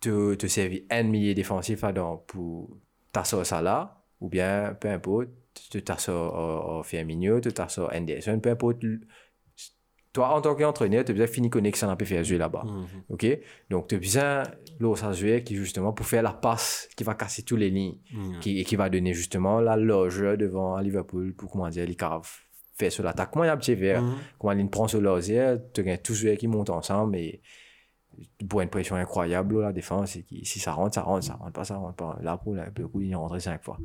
te, 0.00 0.34
te 0.34 0.46
servir 0.46 0.82
un 0.90 1.04
milieu 1.04 1.34
défensif 1.34 1.82
là-dedans 1.82 2.18
pour 2.26 2.76
t'asseoir 3.12 3.46
ça 3.46 3.62
là, 3.62 4.01
ou 4.22 4.28
bien, 4.28 4.76
peu 4.80 4.88
importe, 4.88 5.28
te 5.70 5.78
t'asseoir 5.78 6.78
au 6.78 6.82
Firmino, 6.82 7.40
te 7.40 7.48
t'asseoir 7.48 7.90
Anderson, 7.92 8.38
peu 8.40 8.50
importe. 8.50 8.82
Toi, 10.12 10.28
en 10.28 10.40
tant 10.42 10.54
qu'entraîneur, 10.54 11.04
tu 11.04 11.10
as 11.10 11.14
besoin 11.14 11.26
de 11.26 11.30
finir 11.30 11.50
connexion 11.50 11.88
à 11.88 11.96
faire 11.96 12.22
jouer 12.22 12.36
là-bas. 12.38 12.64
Mhm. 12.66 12.86
OK? 13.08 13.26
Donc, 13.70 13.88
tu 13.88 13.94
as 13.94 13.98
besoin 13.98 14.42
de 14.78 14.94
ça 14.94 15.12
jouer 15.12 15.42
qui, 15.42 15.56
justement, 15.56 15.92
pour 15.92 16.06
faire 16.06 16.22
la 16.22 16.32
passe 16.34 16.88
qui 16.96 17.02
va 17.02 17.14
casser 17.14 17.42
toutes 17.42 17.60
les 17.60 17.70
lignes 17.70 17.98
Mhm. 18.12 18.40
qui, 18.40 18.60
et 18.60 18.64
qui 18.64 18.76
va 18.76 18.88
donner, 18.90 19.14
justement, 19.14 19.60
la 19.60 19.76
loge 19.76 20.20
devant 20.20 20.78
Liverpool 20.78 21.34
pour, 21.34 21.50
comment 21.50 21.68
dire, 21.68 21.86
les 21.86 21.94
caves 21.94 22.30
faire 22.74 22.92
sur 22.92 23.02
l'attaque. 23.04 23.30
Comment 23.32 23.44
il 23.44 23.48
y 23.48 23.50
a 23.50 23.54
un 23.54 23.56
petit 23.58 23.74
verre? 23.74 24.02
Mhm. 24.02 24.14
Comment 24.38 24.52
il 24.52 24.68
prend 24.70 24.86
sur 24.86 25.00
l'osier, 25.00 25.56
tu 25.74 25.88
as 25.90 25.98
tous 25.98 26.14
ceux 26.14 26.34
qui 26.34 26.46
montent 26.46 26.70
ensemble 26.70 27.16
et 27.16 27.40
pour 28.48 28.60
une 28.60 28.68
pression 28.68 28.96
incroyable 28.96 29.60
la 29.60 29.72
défense 29.72 30.16
et 30.16 30.24
si 30.44 30.58
ça 30.58 30.72
rentre 30.72 30.94
ça 30.94 31.02
rentre 31.02 31.24
ça 31.24 31.34
rentre 31.34 31.52
pas 31.52 31.64
ça 31.64 31.76
rentre 31.76 31.96
pas. 31.96 32.18
Là 32.22 32.36
pour 32.36 32.54
le 32.54 32.88
coup 32.88 33.00
il 33.00 33.12
est 33.12 33.14
rentré 33.14 33.40
cinq 33.40 33.62
fois. 33.62 33.78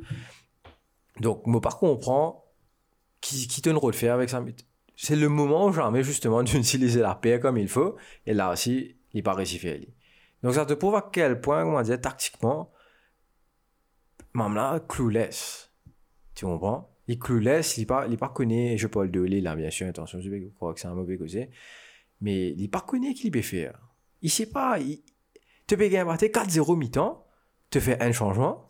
Donc 1.20 1.46
moi 1.46 1.60
par 1.60 1.78
contre 1.78 1.92
on 1.92 1.96
prend 1.98 2.44
qui, 3.20 3.48
qui 3.48 3.62
te 3.62 3.70
le 3.70 3.92
faire 3.92 4.14
avec 4.14 4.30
ça 4.30 4.44
c'est 4.96 5.16
le 5.16 5.28
moment 5.28 5.72
jamais 5.72 6.02
justement 6.02 6.42
d'utiliser 6.42 7.00
la 7.00 7.14
paix 7.14 7.40
comme 7.40 7.56
il 7.56 7.68
faut 7.68 7.96
et 8.26 8.34
là 8.34 8.52
aussi 8.52 8.96
il 9.12 9.18
n'est 9.18 9.22
pas 9.22 9.34
réussi 9.34 9.60
donc 10.42 10.54
ça 10.54 10.66
te 10.66 10.74
prouve 10.74 10.94
à 10.94 11.08
quel 11.12 11.40
point 11.40 11.64
comment 11.64 11.82
dire 11.82 12.00
tactiquement 12.00 12.70
même 14.34 14.54
là 14.54 14.80
clueless. 14.80 15.72
Tu 16.34 16.44
comprends? 16.44 16.94
Il 17.08 17.18
clueless 17.18 17.76
il 17.76 17.80
n'est 17.80 17.86
pas 17.86 18.06
il 18.06 18.16
pas 18.18 18.28
connu 18.28 18.76
je 18.76 18.86
parle 18.86 19.10
de 19.10 19.20
lui 19.20 19.40
là 19.40 19.56
bien 19.56 19.70
sûr 19.70 19.88
attention 19.88 20.20
je 20.20 20.48
crois 20.54 20.74
que 20.74 20.80
c'est 20.80 20.88
un 20.88 20.94
mauvais 20.94 21.16
causé 21.16 21.50
mais 22.20 22.50
il 22.50 22.60
n'est 22.60 22.68
pas 22.68 22.80
connu 22.80 23.14
qu'il 23.14 23.30
peut 23.30 23.42
faire 23.42 23.87
il 24.22 24.30
sait 24.30 24.46
pas 24.46 24.78
il 24.78 25.02
te 25.66 25.74
peut 25.74 25.88
gagner 25.88 26.10
4-0 26.28 26.76
mi-temps 26.76 27.24
te 27.70 27.80
fait 27.80 28.02
un 28.02 28.12
changement. 28.12 28.66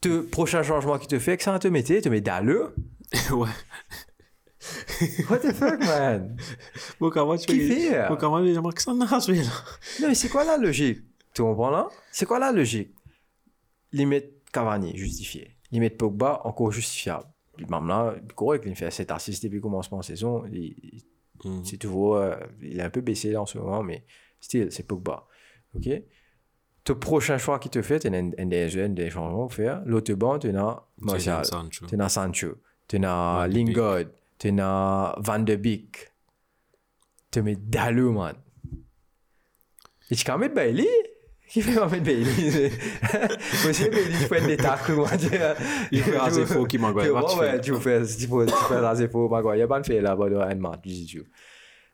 Te 0.00 0.20
prochain 0.20 0.62
changement 0.62 0.98
qu'il 0.98 1.08
te 1.08 1.18
fait 1.18 1.36
que 1.36 1.42
ça 1.42 1.58
te 1.58 1.68
mette 1.68 2.02
te 2.02 2.08
met 2.08 2.20
d'allure 2.20 2.72
ouais. 3.30 3.48
what 5.28 5.38
the 5.38 5.52
fuck 5.52 5.80
man? 5.80 6.36
Bon, 6.98 7.10
comment 7.10 7.36
tu 7.36 7.52
fais 7.52 7.90
fait 7.90 8.08
Bon, 8.08 8.16
comment 8.16 8.44
gens 8.44 8.62
que 8.70 8.82
ça 8.82 8.92
non 8.92 9.06
mais 10.08 10.14
c'est 10.14 10.28
quoi 10.28 10.44
la 10.44 10.56
logique? 10.56 11.00
Tu 11.34 11.42
comprends 11.42 11.70
là? 11.70 11.88
C'est 12.10 12.26
quoi 12.26 12.38
la 12.38 12.52
logique? 12.52 12.94
Limite 13.92 14.50
Cavani 14.52 14.96
justifié. 14.96 15.56
Limite 15.70 15.96
Pogba 15.96 16.40
encore 16.44 16.72
justifiable. 16.72 17.26
Puis 17.56 17.66
même 17.66 17.86
là 17.86 18.14
correct 18.34 18.64
il 18.66 18.74
fait 18.74 18.90
7 18.90 19.10
assists 19.10 19.42
depuis 19.42 19.56
le 19.56 19.62
commencement 19.62 19.98
de 19.98 20.04
saison 20.04 20.44
il, 20.46 21.02
Mhm. 21.44 21.64
C'est 21.64 21.76
toujours. 21.76 22.16
euh, 22.16 22.36
il 22.60 22.78
est 22.78 22.82
un 22.82 22.90
peu 22.90 23.00
baissé 23.00 23.30
là 23.32 23.42
en 23.42 23.46
ce 23.46 23.58
moment, 23.58 23.82
mais 23.82 24.04
still, 24.40 24.70
c'est 24.70 24.84
Pogba. 24.86 25.26
OK? 25.74 25.88
Ton 26.84 26.94
prochain 26.96 27.38
choix 27.38 27.58
qui 27.60 27.70
te 27.70 27.80
fait, 27.80 28.00
tu 28.00 28.08
as 28.08 28.10
un, 28.12 28.30
un 28.38 28.46
des 28.46 28.68
jeunes, 28.68 28.94
des 28.94 29.08
changements 29.10 29.46
à 29.46 29.48
faire. 29.48 29.82
L'autre 29.86 30.12
banc, 30.14 30.38
tu 30.38 30.48
as 30.56 30.84
Martial, 30.98 31.42
tu 31.88 32.00
as 32.00 32.08
Sancho, 32.08 32.54
tu 32.88 32.96
as 33.04 33.46
Lingard, 33.48 34.04
tu 34.38 34.48
as 34.60 35.14
Van 35.18 35.38
de 35.38 35.54
Beek. 35.56 36.12
Tu 37.30 37.40
mets 37.42 37.56
Dalou, 37.56 38.12
man. 38.12 38.34
Et 40.10 40.16
tu 40.16 40.24
peux 40.24 40.36
mettre 40.36 40.54
Bailey? 40.54 40.86
Qui 41.52 41.60
fait 41.60 41.74
pas 41.74 41.86
mettre 41.86 42.04
Bailey? 42.04 42.70
Monsieur 43.66 43.90
Bailey, 43.90 44.08
tu 44.08 44.26
fais 44.26 44.46
des 44.46 44.56
tacles, 44.68 44.94
moi. 44.94 45.08
tu- 45.18 45.26
Il 45.90 46.00
fait 46.02 46.16
assez 46.16 46.46
faux 46.46 46.64
qui 46.64 46.78
m'a 46.78 46.88
tu 46.92 46.94
tu 47.60 47.74
fais, 47.74 48.06
tu 48.06 48.26
fais, 48.26 48.46
tu 48.46 48.52
fais 48.68 48.80
faux, 49.08 49.28
pas 49.28 49.42
quoi. 49.42 49.54
Il 49.54 49.58
n'y 49.58 49.62
a 49.62 49.68
pas 49.68 49.80
de 49.80 49.86
fait 49.86 50.00
là-bas 50.00 50.30
dans 50.30 50.40
un 50.40 50.54
match, 50.54 50.80
du 50.82 51.06
tout. 51.18 51.26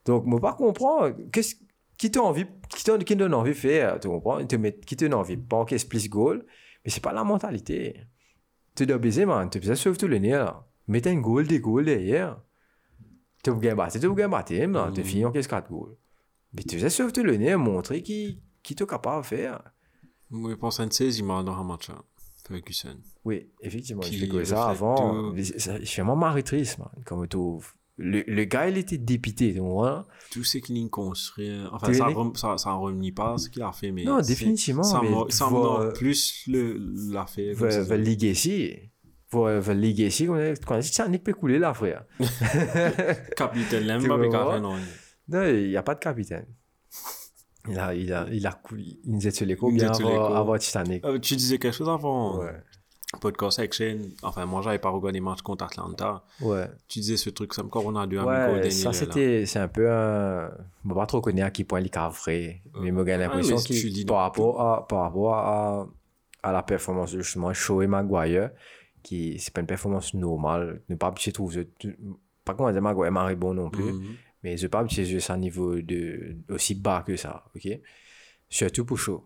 Donc, 0.05 0.27
moi, 0.27 0.41
pas 0.41 0.53
comprendre, 0.55 1.17
qu'est-ce 1.33 1.57
qui 1.97 2.11
t'a 2.11 2.23
envie, 2.23 2.47
qui 2.69 2.85
t'a- 2.85 2.99
qui 2.99 3.05
te 3.05 3.19
donne 3.19 3.35
envie 3.35 3.51
de 3.51 3.57
faire, 3.57 3.99
tu 3.99 4.07
comprends? 4.09 4.45
Te 4.47 4.55
met- 4.57 4.79
Qui 4.87 4.95
te 4.95 5.05
donne 5.05 5.15
envie 5.15 5.37
de 5.37 5.43
banquer 5.43 5.77
plus 5.89 6.09
goal, 6.09 6.47
mais 6.85 6.91
c'est 6.93 7.03
pas 7.03 7.13
la 7.13 7.25
mentalité. 7.25 7.97
Tu 8.77 8.87
dois 8.87 8.99
baiser, 8.99 9.27
man. 9.27 9.51
Tu 9.51 9.59
dois 9.59 9.75
sauver 9.75 9.97
tout 9.97 10.07
le 10.07 10.19
nez, 10.19 10.31
là. 10.31 10.65
Mets 10.87 11.07
un 11.09 11.17
goal, 11.17 11.49
des 11.49 11.59
goals 11.59 11.85
derrière. 11.87 12.41
Tu 13.43 13.51
veux 13.51 13.57
gagner 13.59 13.91
tu 13.93 13.99
veux 14.07 14.15
gagner. 14.15 14.93
Tu 14.95 15.03
finis 15.03 15.25
en 15.25 15.33
caisse 15.33 15.49
4 15.49 15.69
goals. 15.69 15.97
Mais 16.55 16.63
tu 16.63 16.77
dois 16.79 16.91
sauver 16.91 17.11
tout 17.13 17.25
le 17.25 17.37
nez, 17.37 17.57
montrer 17.57 18.03
qui, 18.03 18.41
qui 18.63 18.75
t'es 18.75 18.87
capable 18.87 19.23
de 19.23 19.27
faire. 19.27 19.61
À 20.33 20.37
une 20.37 20.57
16, 20.93 21.19
il 21.19 21.25
m'a 21.25 21.43
dans 21.43 21.55
un 21.55 21.65
match, 21.65 21.89
là. 21.89 21.97
Ferguson. 22.47 22.97
Oui, 23.25 23.47
effectivement. 23.61 24.01
Qui 24.03 24.19
je 24.19 24.25
fais 24.27 24.45
ça 24.47 24.69
avant. 24.71 25.31
tout. 25.31 25.37
Je 25.37 25.43
fais 25.85 26.01
vraiment 26.03 26.17
maritrice, 26.17 26.79
man. 26.79 26.89
Comme 27.05 27.29
tu 27.29 27.37
Le, 27.99 28.23
le 28.27 28.45
gars, 28.45 28.69
il 28.69 28.79
était 28.79 28.97
dépité, 28.97 29.53
tu 29.53 29.59
vois. 29.61 30.07
Tout 30.31 30.45
ce 30.45 30.59
qu'il 30.59 30.83
a 30.83 30.89
construit. 30.89 31.51
Enfin, 31.73 31.89
Tu 31.89 31.95
ça, 31.99 32.07
rem- 32.07 32.35
ça, 32.37 32.57
ça 32.57 32.73
remet 32.73 33.13
pas 33.13 33.37
ce 33.39 33.49
qu'il 33.51 33.61
a 33.63 33.73
fait, 33.73 33.91
mais. 33.91 34.05
Non, 34.05 34.23
c'est- 34.23 34.29
définitivement, 34.29 34.83
Ça, 34.83 35.01
mais 35.03 35.11
m'a- 35.11 35.25
tu 35.29 35.37
ça 35.37 35.47
vois, 35.47 35.85
euh, 35.87 35.93
plus 35.93 36.45
le, 36.47 36.79
l'a 37.13 37.27
fait. 37.27 37.53
va 37.53 37.97
liguer 37.97 38.31
ici. 38.31 38.73
Va, 39.31 39.61
va 39.61 39.75
liguer 39.75 40.07
ici, 40.07 40.27
quand 40.27 40.77
on 40.77 40.79
dit, 40.79 40.91
tiens, 40.91 41.09
Nick 41.09 41.25
peut 41.25 41.35
couler 41.35 41.59
là, 41.59 41.75
frère. 41.75 42.05
Capitaine 43.37 43.83
Tu 43.83 43.87
Lemba, 43.89 44.17
mais 44.17 44.29
vois? 44.29 44.31
carré, 44.39 44.61
non. 44.61 44.77
Non, 45.29 45.45
il 45.45 45.69
n'y 45.69 45.77
a 45.77 45.83
pas 45.83 45.95
de 45.95 46.01
capitaine. 46.01 46.47
Il 47.69 47.79
a, 47.79 47.95
il 47.95 48.13
a, 48.13 48.27
il 48.31 48.47
a. 48.47 48.61
Il 48.73 48.99
nous 49.07 49.27
l'écho 49.45 49.71
bien 49.71 49.91
avant, 49.91 50.35
avant 50.35 50.59
Titanic. 50.59 51.05
Euh, 51.05 51.19
tu 51.19 51.37
disais 51.37 51.59
quelque 51.59 51.75
chose 51.75 51.89
avant? 51.89 52.39
Ouais. 52.41 52.53
podcast 53.21 53.59
Shane. 53.73 54.11
Enfin, 54.23 54.45
moi, 54.47 54.61
j'avais 54.63 54.79
pas 54.79 54.91
regardé 54.91 55.13
les 55.19 55.21
matchs 55.21 55.41
contre 55.43 55.65
Atlanta. 55.65 56.23
Ouais. 56.43 56.67
Tu 56.89 56.99
disais 57.01 57.17
ce 57.17 57.31
truc, 57.31 57.55
ça 57.55 57.63
me 57.63 57.69
on 57.87 57.97
a 57.97 58.03
amico 58.19 58.31
Ouais, 58.31 58.71
ça 58.71 58.93
c'était, 58.93 59.47
c'est 59.47 59.59
un 59.59 59.69
peu 59.69 59.91
un, 59.91 60.51
je 60.85 60.89
pas 60.95 61.07
trop 61.07 61.21
connaître 61.21 61.47
à 61.47 61.51
quel 61.51 61.67
point 61.67 61.81
il 61.81 61.87
est 61.87 61.97
vrai, 62.11 62.61
mais 62.81 62.91
moi 62.93 63.05
j'ai 63.07 63.17
l'impression 63.17 63.57
dis 63.91 64.05
par 64.05 64.19
rapport 64.19 64.61
à, 64.61 64.87
par 64.87 65.01
rapport 65.03 65.35
à, 65.35 65.87
à 66.43 66.53
la 66.53 66.63
performance 66.63 67.13
de 67.13 67.21
justement 67.21 67.53
Shaw 67.55 67.81
et 67.83 67.87
Maguire, 67.87 68.51
qui, 69.03 69.39
c'est 69.39 69.55
pas 69.55 69.63
une 69.63 69.67
performance 69.67 70.13
normale, 70.15 70.83
ne 70.91 70.95
pas 70.97 71.07
habitué 71.07 71.33
trouver, 71.33 71.67
pas 72.45 72.53
comment 72.55 72.71
dire 72.71 72.83
Maguire 72.83 73.07
est 73.07 73.37
bon 73.37 73.55
non 73.55 73.71
plus, 73.71 73.85
Mhm. 73.93 74.15
Mais 74.49 74.57
je 74.57 74.67
pas 74.67 74.81
habitué 74.81 75.05
jouer 75.05 75.21
ça 75.21 75.37
niveau 75.37 75.81
de, 75.81 76.37
aussi 76.49 76.75
bas 76.75 77.05
que 77.07 77.17
ça, 77.17 77.45
ok? 77.55 77.69
Surtout 78.49 78.85
pour 78.85 78.99
Shaw. 78.99 79.23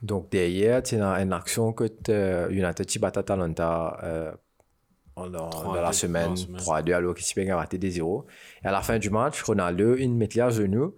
Donc 0.00 0.30
derrière, 0.30 0.82
tu 0.82 0.94
as 0.96 1.20
une 1.22 1.32
action 1.32 1.72
que 1.72 1.84
euh, 2.08 2.48
United 2.50 2.86
qui 2.86 2.98
bat 2.98 3.12
Atalanta 3.14 3.98
euh, 4.02 4.32
dans, 5.16 5.28
dans 5.28 5.50
3-2 5.50 5.82
la 5.82 5.92
semaine 5.92 6.30
la 6.30 6.36
semaine. 6.36 6.60
3-2 6.60 6.92
alors 6.94 7.14
qu'il 7.14 7.24
s'est 7.24 7.44
bien 7.44 7.54
raté 7.56 7.76
des 7.76 7.90
0 7.90 8.24
Et 8.64 8.66
à 8.66 8.72
la 8.72 8.80
fin 8.80 8.98
du 8.98 9.10
match, 9.10 9.42
Ronaldo, 9.42 9.96
il 9.96 10.14
met 10.14 10.38
à 10.38 10.48
genoux, 10.48 10.94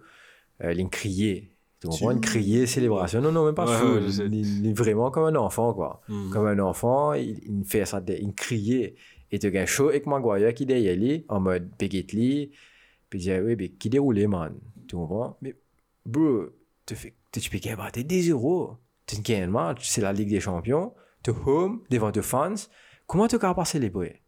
euh, 0.63 0.73
il 0.73 0.87
criait. 0.89 1.49
Tu 1.81 1.87
comprends? 1.87 2.11
Il 2.11 2.21
criait 2.21 2.67
célébration. 2.67 3.19
Non, 3.21 3.31
non, 3.31 3.43
même 3.45 3.55
pas 3.55 3.65
Ouais, 3.65 3.77
fou. 3.77 4.21
ouais, 4.21 4.27
il, 4.31 4.67
est 4.67 4.73
vraiment 4.73 5.09
comme 5.11 5.25
un 5.25 5.35
enfant, 5.35 5.73
quoi. 5.73 6.01
Mhm. 6.07 6.29
Comme 6.31 6.45
un 6.47 6.59
enfant, 6.59 7.13
il, 7.13 7.39
il 7.43 7.65
fait 7.65 7.85
ça, 7.85 7.99
de- 7.99 8.13
il 8.13 8.33
criait. 8.33 8.95
Et 9.31 9.39
tu 9.39 9.57
as 9.57 9.65
chaud 9.65 9.89
avec 9.89 10.05
Maguire 10.05 10.53
qui 10.53 10.65
derrière 10.65 10.95
lui, 10.95 11.25
en 11.27 11.39
mode 11.39 11.69
Peggy. 11.77 12.51
Puis 13.11 13.19
il 13.19 13.23
dit, 13.23 13.39
oui, 13.39 13.55
mais 13.57 13.69
qui 13.69 13.89
déroulait, 13.91 14.25
man? 14.25 14.57
Tu 14.87 14.95
comprends? 14.95 15.37
Mais, 15.41 15.53
bro, 16.05 16.45
tu 16.85 16.95
fais, 16.95 17.13
tu 17.31 17.47
peux 17.49 17.59
gagner 17.59 17.75
battre 17.75 18.01
des 18.01 18.21
0 18.21 18.77
Tu 19.05 19.17
gagnes 19.21 19.43
un 19.43 19.47
match, 19.47 19.87
c'est 19.87 20.01
la 20.01 20.13
Ligue 20.13 20.29
des 20.29 20.39
Champions. 20.39 20.93
Tu 21.21 21.31
home, 21.45 21.83
devant 21.89 22.11
tes 22.11 22.21
fans. 22.23 22.55
Comment 23.05 23.27
tu 23.27 23.37
peux 23.37 23.53
pas 23.53 23.65
célébrer? 23.65 24.23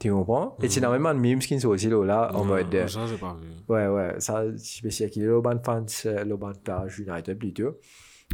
Tu 0.00 0.10
comprends? 0.10 0.56
Et 0.60 0.68
tu 0.68 0.84
as 0.84 0.90
même 0.90 1.06
un 1.06 1.14
meme 1.14 1.38
qui 1.38 1.58
sont 1.60 1.68
aussi 1.68 1.88
là, 1.88 2.30
en 2.34 2.42
Mhm. 2.42 2.48
mode. 2.48 2.74
euh, 2.74 2.88
Ça, 2.88 3.06
j'ai 3.06 3.16
pas 3.16 3.34
vu. 3.40 3.48
Ouais, 3.68 3.86
ouais, 3.86 4.16
ça, 4.18 4.44
je 4.50 4.56
sais 4.90 5.04
pas 5.04 5.10
qui 5.10 5.20
est 5.20 5.24
le 5.26 5.40
ban 5.40 5.58
fans, 5.64 5.86
euh, 6.06 6.24
le 6.24 6.36
ban 6.36 6.52
page 6.64 6.98
United 6.98 7.38
plutôt. 7.38 7.78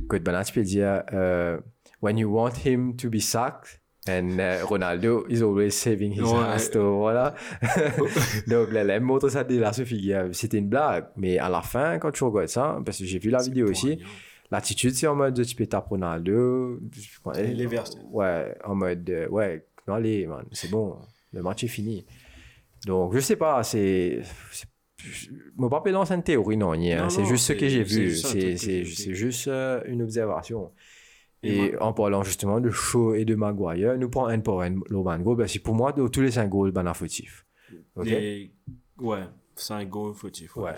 Que 0.09 0.17
ben, 0.17 0.43
tu 0.43 0.53
peux 0.55 0.63
dire, 0.63 1.03
euh, 1.13 1.61
when 2.01 2.17
you 2.17 2.33
want 2.35 2.53
him 2.65 2.97
to 2.97 3.11
be 3.11 3.19
sacked, 3.21 3.81
and 4.09 4.39
uh, 4.39 4.67
Ronaldo 4.67 5.25
is 5.29 5.43
always 5.43 5.71
saving 5.73 6.13
his 6.13 6.23
Ouais. 6.23 6.45
ass, 6.55 6.71
voilà. 6.75 7.35
Donc, 8.47 8.73
là, 8.73 8.85
là, 8.85 9.01
montre 9.01 9.29
ça 9.29 9.45
de 9.45 9.59
la 9.59 9.73
ce. 9.73 9.83
C'était 10.33 10.59
une 10.59 10.69
blague, 10.69 11.07
mais 11.17 11.39
à 11.39 11.49
la 11.49 11.63
fin, 11.63 11.99
quand 11.99 12.11
tu 12.11 12.25
regardes 12.25 12.49
ça, 12.49 12.81
parce 12.85 12.99
que 12.99 13.05
j'ai 13.05 13.19
vu 13.19 13.31
la 13.31 13.43
vidéo 13.43 13.69
aussi, 13.69 13.99
l'attitude, 14.51 14.95
c'est 14.95 15.07
en 15.07 15.15
mode, 15.15 15.45
tu 15.45 15.55
peux 15.55 15.67
taper 15.67 15.89
Ronaldo. 15.91 16.81
Est 17.35 17.67
versé. 17.67 17.99
Ouais, 18.11 18.57
en 18.65 18.75
mode, 18.75 19.09
euh, 19.11 19.29
ouais, 19.29 19.67
non, 19.87 19.95
allez, 19.95 20.27
man, 20.27 20.45
c'est 20.53 20.71
bon, 20.71 20.97
le 21.33 21.43
match 21.43 21.65
est 21.65 21.69
fini. 21.69 22.07
Donc, 22.87 23.15
je 23.15 23.21
sais 23.21 23.37
pas, 23.37 23.63
c'est. 23.63 24.21
Mon 25.57 25.69
pas 25.69 25.81
dans 25.93 26.05
une 26.13 26.23
théorie, 26.23 26.57
non, 26.57 26.73
hein, 26.73 27.09
c'est 27.09 27.25
juste 27.25 27.47
ce 27.47 27.53
que 27.53 27.69
j'ai 27.69 27.85
vu. 27.85 28.17
c'est 28.17 29.15
juste 29.15 29.47
euh, 29.49 29.81
une 29.87 30.03
observation. 30.03 30.73
Et 31.43 31.67
Et 31.67 31.79
en 31.79 31.93
parlant 31.93 32.23
justement 32.25 32.61
de 32.61 32.71
Shaw 32.71 33.15
et 33.15 33.25
de 33.25 33.35
Maguire, 33.35 33.97
nous 33.97 34.09
prenons 34.11 34.27
un 34.27 34.41
pour 34.41 34.63
un 34.63 34.71
l'Urban 34.91 35.19
Goal, 35.21 35.37
parce 35.37 35.53
que 35.53 35.59
pour 35.63 35.75
moi, 35.75 35.93
tous 35.93 36.21
les 36.21 36.33
cinq 36.33 36.49
goals, 36.49 36.73
ben, 36.73 36.93
fautif. 36.95 37.47
Ok? 37.97 38.07
Les- 38.07 38.53
Ouais, 39.01 39.21
5 39.55 39.89
goals 39.89 40.15
fautifs. 40.15 40.57
Ouais. 40.57 40.73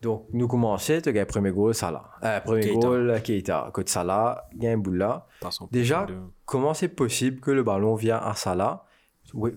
Donc, 0.00 0.26
nous 0.32 0.48
commençons, 0.48 1.00
tu 1.02 1.18
as 1.18 1.26
premier 1.26 1.50
goal, 1.50 1.74
Salah. 1.74 2.10
Euh, 2.24 2.40
premier 2.40 2.62
Keita. 2.62 2.88
goal, 2.88 3.20
Keita. 3.22 3.70
Côté 3.74 3.90
Salah, 3.92 4.48
a 4.62 4.70
un 4.70 4.82
là. 4.92 5.26
Passons 5.40 5.68
Déjà, 5.70 6.06
de- 6.06 6.14
comment 6.46 6.72
c'est 6.72 6.88
possible 6.88 7.40
que 7.40 7.50
le 7.50 7.62
ballon 7.62 7.94
vient 7.94 8.16
à 8.18 8.34
Salah? 8.34 8.86
Oui, 9.34 9.50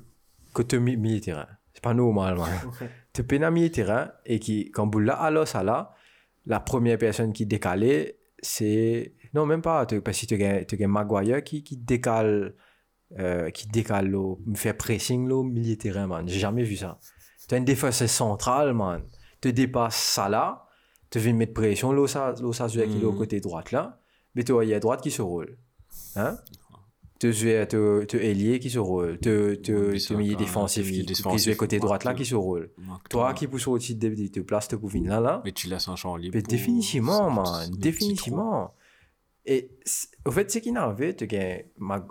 que 0.54 0.62
tu 0.64 0.80
mis 0.80 0.98
milieu 0.98 1.22
terrain 1.22 1.48
C'est 1.74 1.82
pas 1.84 1.94
normal, 1.94 2.38
man. 2.38 2.50
tu 3.14 3.24
peux 3.24 3.38
milieu 3.50 3.70
terrain 3.72 4.12
et 4.26 4.40
qui, 4.40 4.70
quand 4.72 4.88
Boula 4.88 5.14
alors 5.14 5.48
Salah, 5.48 5.94
la 6.46 6.60
première 6.60 6.98
personne 6.98 7.32
qui 7.32 7.46
décalait, 7.46 8.18
c'est. 8.42 9.14
Non, 9.34 9.46
même 9.46 9.62
pas. 9.62 9.86
Parce 9.86 10.20
que 10.22 10.26
tu 10.26 10.44
as, 10.44 10.84
as 10.84 10.88
Maguire 10.88 11.44
qui, 11.44 11.64
qui 11.64 11.78
décale. 11.78 12.56
euh, 13.20 13.50
qui 13.50 13.68
décale, 13.68 14.10
là, 14.10 14.36
me 14.46 14.56
fait 14.56 14.74
pressing 14.74 15.28
là, 15.28 15.36
au 15.36 15.44
milieu 15.44 15.76
terrain, 15.76 16.08
man. 16.08 16.28
J'ai 16.30 16.40
jamais 16.40 16.64
vu 16.64 16.78
ça. 16.78 16.98
Tu 17.48 17.56
as 17.56 17.58
une 17.58 17.66
défense 17.66 18.06
centrale, 18.06 18.74
man. 18.74 19.02
Tu 19.42 19.52
dépasses 19.52 19.98
Salah, 19.98 20.66
tu 21.10 21.20
viens 21.20 21.34
mettre 21.34 21.54
pression, 21.54 21.92
là, 21.92 22.08
ça, 22.08 22.34
là, 22.42 22.54
ça 22.54 22.68
joue 22.70 22.80
qui 22.84 23.02
est 23.02 23.04
au 23.04 23.12
Mhm. 23.12 23.18
côté 23.18 23.40
droite 23.42 23.72
là. 23.74 24.00
Mais 24.34 24.44
tu 24.46 24.54
vois, 24.54 24.64
il 24.64 24.70
y 24.70 24.74
a 24.74 24.80
droite 24.80 25.02
qui 25.02 25.12
se 25.12 25.22
roule. 25.22 25.58
Hein? 26.16 26.38
Tu 27.20 27.32
tu, 27.34 28.06
tu 28.08 28.18
ailier 28.18 28.60
qui 28.60 28.70
se 28.70 28.80
roule. 28.80 29.20
Tu, 29.20 29.58
Bissaka, 29.92 30.18
milieu 30.18 30.36
défensif 30.36 30.90
qui, 30.90 31.06
joue 31.06 31.56
côté 31.58 31.80
droite 31.80 32.04
là 32.06 32.14
qui 32.14 32.26
se 32.26 32.34
roule. 32.36 32.72
Toi 33.10 33.34
qui 33.34 33.46
pousse 33.48 33.68
au-dessus 33.68 33.96
de, 33.96 34.08
de, 34.10 34.28
de 34.28 34.42
place, 34.42 34.70
tu 34.70 34.78
couvines 34.78 35.10
là, 35.10 35.20
là. 35.20 35.42
Mais 35.44 35.52
tu 35.52 35.68
laisses 35.68 35.88
un 35.90 35.96
champ 35.98 36.16
libre. 36.16 36.36
Mais 36.38 36.42
définitivement, 36.42 37.30
man. 37.30 37.70
Définitivement. 37.78 38.74
Et 39.46 39.72
au 40.26 40.32
fait, 40.32 40.52
ce 40.52 40.60
qui 40.60 40.70
est 40.70 40.78
arrivé, 40.78 41.16
tu 41.16 41.28
gagnes 41.28 41.64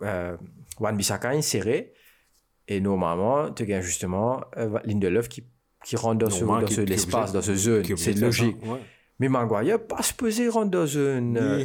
euh, 0.02 0.36
Wan 0.78 0.96
Bissaka 0.96 1.30
inséré. 1.30 1.92
Et 2.68 2.80
normalement, 2.80 3.52
tu 3.52 3.64
gagnes 3.66 3.82
justement 3.82 4.40
euh, 4.56 4.78
Lindelöf 4.84 5.28
qui, 5.28 5.44
qui 5.84 5.96
rentre 5.96 6.18
dans, 6.18 6.30
ce, 6.30 6.44
dans 6.44 6.66
ce 6.66 6.80
l'espace, 6.82 7.32
dans 7.32 7.42
ce 7.42 7.54
zone. 7.54 7.84
C'est 7.96 8.12
logique. 8.14 8.56
ouais. 8.64 8.80
Mais 9.18 9.28
Maguire, 9.28 9.84
pas 9.86 10.02
supposé 10.02 10.48
rentrer 10.48 10.70
dans 10.70 10.86
une 10.86 11.36
euh, 11.36 11.58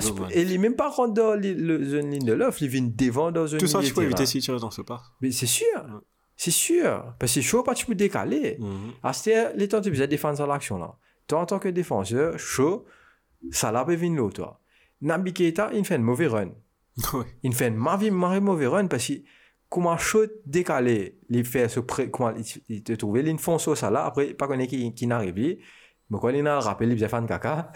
suppo- 0.00 0.20
man. 0.22 0.30
Et 0.32 0.42
il 0.42 0.48
n'est 0.48 0.58
même 0.58 0.76
pas 0.76 0.88
rentré 0.88 1.22
dans 1.22 1.34
le 1.34 1.84
zone 1.84 2.10
Lindelöf, 2.10 2.60
il 2.62 2.68
vient 2.68 2.82
devant 2.94 3.30
dans 3.32 3.46
une 3.46 3.58
Tout 3.58 3.66
ça, 3.66 3.80
tu 3.80 3.92
peux 3.92 4.02
éviter 4.02 4.26
si 4.26 4.40
tu 4.40 4.50
restes 4.50 4.62
dans 4.62 4.70
ce 4.70 4.82
pas. 4.82 5.02
Mais 5.20 5.30
c'est 5.30 5.46
sûr. 5.46 5.66
Ouais. 5.76 6.00
C'est 6.36 6.50
sûr. 6.50 7.14
Parce 7.18 7.30
que 7.32 7.34
c'est 7.34 7.42
chaud, 7.42 7.62
pas 7.62 7.74
tu 7.74 7.86
peux 7.86 7.94
décaler. 7.94 8.56
Mhm. 8.60 8.92
À 9.02 9.12
ce 9.12 9.56
les 9.56 9.68
temps, 9.68 9.80
tu 9.80 9.90
peux 9.92 10.06
défendre 10.06 10.44
l'action 10.46 10.78
là. 10.78 10.94
Toi, 11.26 11.40
en 11.40 11.46
tant 11.46 11.58
que 11.58 11.68
défenseur, 11.68 12.38
chaud, 12.38 12.84
pas 13.60 13.84
venir 13.84 14.18
l'autre, 14.18 14.36
toi. 14.36 14.60
Nabi 15.00 15.32
Keita, 15.32 15.70
il 15.74 15.84
fait 15.84 15.96
un 15.96 15.98
mauvais 15.98 16.28
run. 16.28 16.50
Ouais. 17.14 17.24
Il 17.42 17.54
fait 17.54 17.66
un 17.66 17.70
mauvais, 17.70 18.10
mauvais, 18.10 18.66
run 18.66 18.86
parce 18.86 19.08
que 19.08 19.14
comment 19.68 19.96
chaud 19.96 20.26
décalé, 20.46 21.18
il 21.30 21.44
fait 21.44 21.68
ce 21.68 21.80
pré, 21.80 22.10
comment 22.10 22.34
il, 22.68 22.82
te 22.82 22.92
trouve, 22.92 23.18
il 23.18 23.38
fonce 23.38 23.66
au 23.68 23.74
ça 23.74 23.90
là, 23.90 24.04
après, 24.04 24.34
pas 24.34 24.46
qu'on 24.46 24.58
est 24.58 24.66
qui, 24.66 24.94
qui 24.94 25.06
n'arrive. 25.06 25.58
Mais 26.12 26.18
quand 26.20 26.28
il 26.28 26.46
a 26.46 26.60
rappelé, 26.60 26.90
il 26.92 26.96
faisait 26.96 27.08
fan 27.08 27.26
caca. 27.26 27.72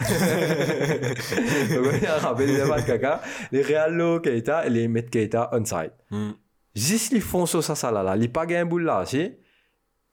Donc, 1.73 1.93
il 1.99 2.05
a 2.05 2.17
rappelé, 2.19 2.53
il 2.53 2.59
faisait 2.59 2.67
fan 2.67 2.85
caca. 2.85 3.21
Les 3.51 3.63
Real 3.63 4.21
Keita, 4.21 4.69
les 4.69 4.87
mettent 4.87 5.09
Keita 5.09 5.49
onside. 5.53 5.93
Mhm. 6.11 6.35
Juste 6.75 7.13
les 7.13 7.19
fonce 7.19 7.55
au 7.55 7.63
ça, 7.63 7.73
ça 7.73 7.91
là, 7.91 8.03
là. 8.03 8.15
Il 8.15 8.31
pas 8.31 8.45
gagné 8.45 8.61
un 8.61 8.65
bout 8.65 8.77
là, 8.77 9.01
aussi. 9.01 9.33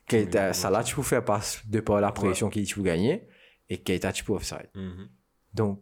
Keita, 0.09 0.52
là, 0.70 0.82
tu 0.82 0.94
peux 0.94 1.02
faire 1.02 1.22
passe 1.22 1.61
de 1.66 1.80
par 1.80 2.00
la 2.00 2.12
pression 2.12 2.48
qu'il 2.48 2.66
tu 2.66 2.76
peux 2.76 2.82
gagner. 2.82 3.28
Et 3.68 3.76
Keita, 3.78 4.11
tu 4.11 4.24
peux 4.24 4.32
offside. 4.32 4.70
Mhm. 4.74 5.09
Donc, 5.55 5.80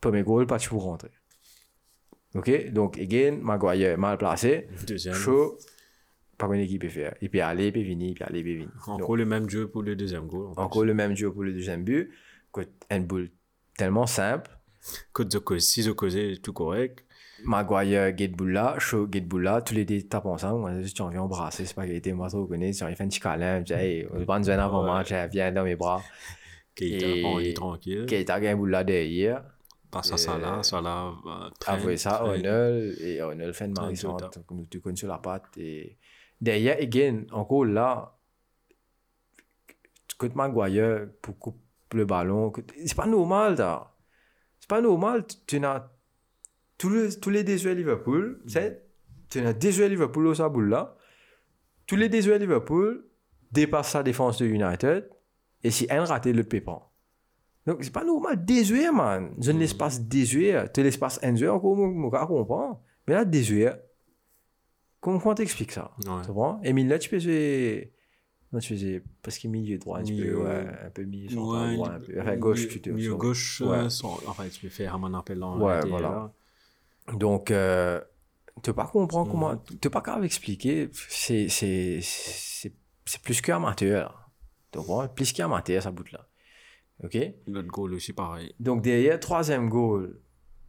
premier 0.00 0.22
goal, 0.22 0.46
pas 0.46 0.58
tu 0.58 0.68
peux 0.70 0.76
rentrer. 0.76 1.10
Ok? 2.34 2.70
Donc, 2.72 2.98
again, 2.98 3.38
Maguire 3.40 3.98
mal 3.98 4.18
placé. 4.18 4.68
Deuxième. 4.86 5.14
Chaud. 5.14 5.58
Pas 6.36 6.46
une 6.46 6.60
équipe 6.60 6.82
peut 6.82 6.88
faire. 6.88 7.14
Il 7.20 7.30
peut 7.30 7.42
aller, 7.42 7.66
il 7.66 7.72
peut 7.72 7.82
venir, 7.82 8.10
il 8.10 8.14
peut 8.14 8.24
aller, 8.24 8.38
il 8.40 8.44
peut 8.44 8.52
venir. 8.52 8.68
Encore 8.86 9.16
le 9.16 9.24
même 9.24 9.48
jeu 9.50 9.66
pour 9.68 9.82
le 9.82 9.96
deuxième 9.96 10.26
goal. 10.28 10.46
en 10.56 10.62
encore 10.62 10.84
le 10.84 10.94
même 10.94 11.16
jeu 11.16 11.32
pour 11.32 11.42
le 11.42 11.52
deuxième 11.52 11.82
but. 11.84 12.10
Un 12.90 13.00
boule 13.00 13.30
tellement 13.76 14.06
simple. 14.06 14.50
Côte 15.12 15.32
de 15.32 15.38
cause, 15.38 15.64
si 15.64 15.82
je 15.82 15.90
causais 15.90 16.36
tout 16.42 16.52
correct. 16.52 17.04
Maguire, 17.44 18.16
Getbulla, 18.16 18.76
Shaw, 18.78 19.08
Getbulla, 19.10 19.62
tous 19.62 19.74
les 19.74 19.84
deux 19.84 20.02
tapent 20.02 20.26
ensemble. 20.26 20.60
Moi, 20.60 20.72
tu 20.92 21.02
envie 21.02 21.16
d'embrasser, 21.16 21.66
c'est 21.66 21.74
pas 21.74 21.86
qu'il 21.86 21.94
était 21.94 22.12
moi, 22.12 22.28
tu 22.28 22.36
reconnais. 22.36 22.72
Tu 22.72 22.82
envie 22.82 22.92
de 22.92 22.96
faire 22.96 23.06
un 23.06 23.08
petit 23.08 23.20
câlin. 23.20 23.62
Hey, 23.70 24.06
on 24.12 24.18
se 24.18 24.24
prend 24.24 24.42
une 24.42 24.48
avant 24.50 24.82
Ouais. 24.84 24.90
match, 24.90 25.12
viens 25.32 25.52
dans 25.52 25.62
mes 25.64 25.76
bras. 25.76 26.02
Keita, 26.78 27.06
Et- 27.06 27.24
on 27.24 27.38
est 27.40 27.54
tranquille. 27.54 28.06
Keita 28.06 28.34
a 28.34 28.40
gagné 28.40 28.54
Boula 28.54 28.84
derrière. 28.84 29.42
Passe 29.90 30.12
à 30.12 30.16
Salah, 30.18 30.62
Salah 30.62 31.12
Après 31.66 31.96
ça, 31.96 32.10
traîne. 32.22 32.46
Arnold, 32.46 32.98
et 33.00 33.20
Arnold 33.20 33.52
fait 33.54 33.64
une 33.64 33.72
marie 33.72 33.96
nous 34.50 34.66
tu 34.70 34.80
connais 34.80 34.96
sur 34.96 35.08
la 35.08 35.18
patte. 35.18 35.44
Et 35.56 35.96
derrière, 36.40 36.76
again, 36.78 37.24
encore 37.32 37.64
là, 37.64 38.14
côté 40.18 40.34
Maguire, 40.34 41.08
pour 41.22 41.38
couper 41.38 41.58
le 41.94 42.04
ballon, 42.04 42.52
c'est 42.84 42.94
pas 42.96 43.06
normal, 43.06 43.56
ça. 43.56 43.94
C'est 44.60 44.68
pas 44.68 44.80
normal. 44.80 45.26
Tu- 45.26 45.58
Tu 45.58 45.64
as 45.64 45.90
tous 46.76 46.90
les, 46.90 47.18
tous 47.18 47.30
les 47.30 47.42
désuets 47.44 47.74
Liverpool, 47.74 48.40
tu 48.46 48.52
sais, 48.52 48.84
tu 49.30 49.38
as 49.40 49.52
désuets 49.52 49.88
Liverpool 49.88 50.26
au 50.26 50.34
sa 50.34 50.48
boule 50.48 50.68
là. 50.68 50.96
tous 51.86 51.96
les 51.96 52.08
désuets 52.10 52.38
Liverpool 52.38 53.06
dépassent 53.50 53.94
la 53.94 54.02
défense 54.02 54.38
de 54.38 54.46
United. 54.46 55.08
Et 55.64 55.70
si 55.70 55.86
un 55.90 56.04
raté, 56.04 56.32
le 56.32 56.44
pépant. 56.44 56.90
Donc, 57.66 57.78
c'est 57.82 57.92
pas 57.92 58.04
normal. 58.04 58.44
Désuet, 58.44 58.90
man. 58.92 59.30
Je 59.40 59.50
ne 59.52 59.58
l'espace 59.58 60.00
désuet. 60.02 60.70
Tu 60.72 60.82
l'espace 60.82 61.18
un 61.22 61.34
joueur, 61.34 61.56
encore, 62.22 62.38
je 62.38 62.42
comprends? 62.42 62.82
Mais 63.06 63.14
là, 63.14 63.24
désuet. 63.24 63.72
Comment 65.00 65.18
comment 65.18 65.34
t'expliques 65.34 65.72
ça? 65.72 65.92
Ouais. 65.98 66.22
Tu 66.22 66.28
comprends? 66.28 66.60
Et 66.62 66.72
là, 66.88 66.98
tu 66.98 67.08
faisais. 67.08 67.92
Non, 68.52 68.58
tu 68.60 68.68
faisais. 68.74 69.02
Parce 69.22 69.36
qu'il 69.38 69.50
est 69.50 69.52
milieu 69.52 69.78
droit, 69.78 69.98
un 69.98 70.02
petit 70.02 70.16
peu. 70.16 70.22
Milieu- 70.22 70.42
Ouais, 70.42 70.66
un 70.86 70.90
peu 70.90 71.02
milieu 71.04 71.36
Ouais, 71.38 71.74
droit, 71.74 71.90
un 71.90 72.00
peu. 72.00 72.20
Enfin, 72.20 72.36
gauche, 72.36 72.58
milieu- 72.60 72.68
plutôt. 72.68 72.92
Milieu 72.94 73.14
gauche, 73.16 73.60
Ouais. 73.60 73.68
euh, 73.76 73.88
sans- 73.90 74.18
enfin, 74.26 74.44
tu 74.50 74.60
peux 74.60 74.68
faire 74.70 74.94
un 74.94 75.14
appel 75.14 75.38
dans 75.38 75.58
Ouais, 75.60 75.80
voilà. 75.86 76.32
Donc, 77.12 77.50
euh, 77.50 78.00
tu 78.62 78.70
pas 78.72 78.86
comprendre 78.86 79.30
comment. 79.30 79.56
Tu 79.80 79.90
pas 79.90 80.00
capable 80.00 80.22
d'expliquer. 80.22 80.88
C'est 83.04 83.22
plus 83.22 83.40
qu'amateur. 83.40 84.27
Tu 84.82 84.86
comprends 84.86 85.08
Plus 85.08 85.32
qu'amateur, 85.32 85.82
ça 85.82 85.90
bout 85.90 86.10
là. 86.12 86.26
OK? 87.04 87.16
L'autre 87.46 87.68
goal 87.68 87.94
aussi, 87.94 88.12
pareil. 88.12 88.52
Donc, 88.58 88.82
derrière, 88.82 89.20
troisième 89.20 89.68
goal, 89.68 90.20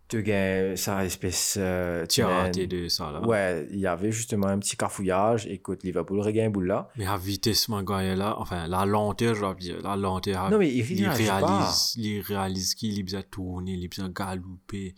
tu 0.08 0.22
gagnes 0.24 0.76
sa 0.76 1.06
espèce. 1.06 1.56
Euh, 1.60 2.06
Tu 2.06 2.22
as 2.22 2.28
raté 2.28 2.68
de 2.68 2.88
ça, 2.88 3.12
là. 3.12 3.22
Ouais, 3.26 3.68
il 3.72 3.80
y 3.80 3.88
avait 3.88 4.12
justement 4.12 4.48
un 4.48 4.60
petit 4.60 4.76
cafouillage. 4.78 5.48
Écoute, 5.48 5.84
Liverpool 5.84 6.20
regagne 6.20 6.52
boule 6.52 6.68
là. 6.68 6.90
Mais 6.98 7.06
à 7.08 7.18
vitesse, 7.18 7.68
Maguire, 7.70 8.16
là, 8.16 8.36
enfin, 8.40 8.68
la 8.68 8.86
lenteur, 8.86 9.36
je 9.36 9.42
dois 9.42 9.56
dire, 9.56 9.82
la 9.82 9.96
lenteur. 9.96 10.50
Non, 10.52 10.58
mais 10.60 10.70
il 10.70 10.78
il 10.92 11.08
réagit 11.08 11.26
pas. 11.28 11.40
réalise, 11.46 11.94
il 11.96 12.22
réalise 12.22 12.76
qu'il 12.76 13.00
est 13.00 13.04
bien 13.04 13.22
tourné, 13.24 13.74
il 13.74 13.84
est 13.84 13.88
bien 13.88 14.10
galopé. 14.10 14.96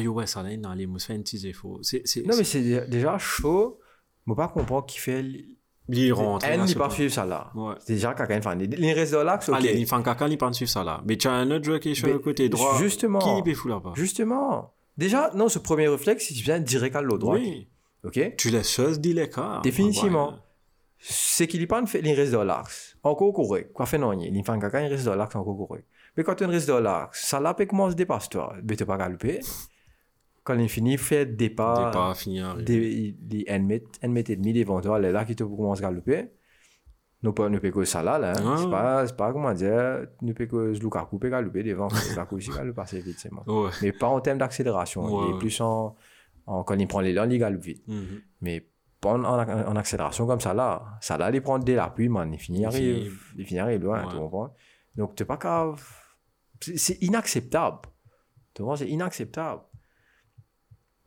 Yo, 0.00 0.12
ouais, 0.12 0.26
ça 0.26 0.42
là, 0.42 0.50
il 0.52 0.64
a 0.66 0.74
les 0.74 0.88
fait 0.98 1.14
un 1.14 1.20
petit 1.22 1.46
effort. 1.46 1.78
Non, 2.26 2.36
mais 2.36 2.44
c'est 2.44 2.62
dé- 2.62 2.86
déjà 2.88 3.16
chaud. 3.18 3.78
Je 4.26 4.32
ne 4.32 4.36
pas 4.36 4.48
comprendre 4.48 4.86
qui 4.86 4.98
fait. 4.98 5.24
L- 5.88 5.98
il 5.98 6.12
rentre. 6.12 6.44
Elle 6.46 6.58
là, 6.58 6.62
n'est 6.64 6.68
c'est 6.68 6.78
pas 6.78 6.88
pas- 6.88 6.94
suivre 6.94 7.12
ça 7.12 7.24
là. 7.24 7.50
Ouais. 7.54 7.74
C'est 7.80 7.94
déjà 7.94 8.14
quelqu'un 8.14 8.40
fan. 8.42 8.58
Reste 8.60 9.12
de 9.12 9.18
l'axe, 9.18 9.48
ok. 9.48 9.56
Un 9.92 10.02
caca, 10.02 10.28
il 10.28 10.38
pense 10.38 10.56
suivre 10.56 10.70
ça 10.70 10.84
là. 10.84 11.00
Mais 11.06 11.16
tu 11.16 11.28
as 11.28 11.32
un 11.32 11.50
autre 11.50 11.64
joueur 11.64 11.80
qui 11.80 11.90
est 11.90 11.94
sur 11.94 12.06
Mais 12.06 12.12
le 12.14 12.18
côté 12.18 12.48
droit. 12.48 12.78
justement. 12.78 13.18
Qui 13.18 13.42
peut 13.42 13.54
foutre 13.54 13.74
là-bas 13.74 13.92
Justement. 13.94 14.72
Déjà, 14.96 15.30
non, 15.34 15.48
ce 15.48 15.58
premier 15.58 15.88
réflexe, 15.88 16.24
si 16.26 16.34
tu 16.34 16.42
viens 16.42 16.58
direct 16.60 16.96
à 16.96 17.00
l'autre 17.02 17.18
droit. 17.20 17.34
Oui. 17.36 17.68
Ok 18.04 18.34
Tu 18.36 18.50
laisses 18.50 18.70
chose 18.72 19.00
dit 19.00 19.12
l'écart. 19.12 19.62
Définitivement. 19.62 20.26
Maguire. 20.26 20.42
C'est 21.00 21.46
qu'il 21.46 21.60
n'est 21.60 21.66
pas 21.68 21.84
fait, 21.86 22.00
il 22.04 22.12
reste 22.12 22.32
de 22.32 22.38
l'axe. 22.38 22.96
Encore 23.04 23.32
correct. 23.32 23.72
Quoi 23.72 23.86
fait 23.86 23.98
non, 23.98 24.12
il 24.12 24.44
fait 24.44 24.50
un 24.50 24.58
caca, 24.58 24.82
il 24.82 24.88
reste 24.88 25.06
de 25.06 25.10
l'axe 25.12 25.36
encore 25.36 25.56
correct. 25.56 25.84
Mais 26.16 26.24
quand 26.24 26.34
tu 26.34 26.44
restes 26.44 26.68
de 26.68 26.74
l'axe, 26.74 27.24
ça 27.26 27.38
là 27.38 27.54
peut 27.54 27.66
commencer 27.66 27.94
dépasse 27.94 28.28
toi. 28.28 28.54
Mais 28.68 28.74
tu 28.74 28.84
pas 28.84 28.96
galoper. 28.96 29.38
Quand 30.48 30.58
il 30.58 30.68
finit, 30.68 30.96
fait 30.96 31.26
départ. 31.26 31.90
Départ 31.90 32.16
fini 32.16 32.40
arrivé. 32.40 32.64
des, 32.64 33.12
des 33.44 33.44
1 33.48 33.58
mètre, 33.60 33.86
1 34.02 34.08
mètre 34.08 34.30
et 34.30 34.36
demi 34.36 34.52
devant 34.52 34.80
toi, 34.80 34.98
là 34.98 35.24
qui 35.24 35.36
te 35.36 35.44
commence 35.44 35.78
à 35.78 35.82
galoper. 35.82 36.30
Nous 37.22 37.32
pas 37.32 37.48
nous 37.48 37.58
que 37.60 37.84
ça 37.84 38.02
là, 38.02 38.16
là. 38.18 38.30
hein. 38.38 38.42
Ah. 38.46 38.56
C'est 38.58 38.70
pas, 38.70 39.06
c'est 39.08 39.16
pas 39.16 39.32
comment 39.32 39.52
dire, 39.52 40.06
nous 40.22 40.34
peut 40.34 40.46
que 40.46 40.72
Lukaku 40.80 41.18
peut 41.18 41.28
galoper 41.28 41.62
devant. 41.64 41.88
Lukaku 42.10 42.36
aussi 42.36 42.50
galope 42.50 42.78
assez 42.78 43.00
vite, 43.00 43.18
c'est 43.18 43.32
moi. 43.32 43.42
Ouais. 43.46 43.70
Mais 43.82 43.92
pas 43.92 44.06
en 44.06 44.20
termes 44.20 44.38
d'accélération. 44.38 45.02
Ouais, 45.04 45.26
il 45.30 45.34
est 45.34 45.38
plus 45.38 45.60
en, 45.60 45.96
en- 46.46 46.62
quand 46.64 46.78
il 46.78 46.86
prend 46.86 47.00
l'élan, 47.00 47.28
il 47.28 47.38
galope 47.38 47.60
vite. 47.62 47.82
Mhm. 47.88 48.20
Mais 48.40 48.68
pas 49.00 49.10
en, 49.14 49.24
en, 49.24 49.38
en 49.68 49.76
accélération 49.76 50.26
comme 50.28 50.40
ça 50.40 50.54
là. 50.54 50.82
Ça 51.00 51.18
là, 51.18 51.30
il 51.32 51.42
prend 51.42 51.58
dès 51.58 51.74
l'appui, 51.74 52.08
man. 52.08 52.32
Il 52.32 52.38
finit, 52.38 52.60
Il 52.60 52.66
arrive, 52.66 53.12
il 53.36 53.44
finit, 53.44 53.60
arrive 53.60 53.82
loin, 53.82 54.02
Ouais. 54.04 54.10
tu 54.10 54.16
comprends? 54.16 54.54
Donc, 54.96 55.14
t'es 55.16 55.24
pas 55.24 55.36
grave. 55.36 55.84
C'est 56.60 56.78
c'est 56.78 56.98
inacceptable. 57.02 57.78
Tu 58.54 58.62
comprends? 58.62 58.76
C'est 58.76 58.88
inacceptable. 58.88 59.62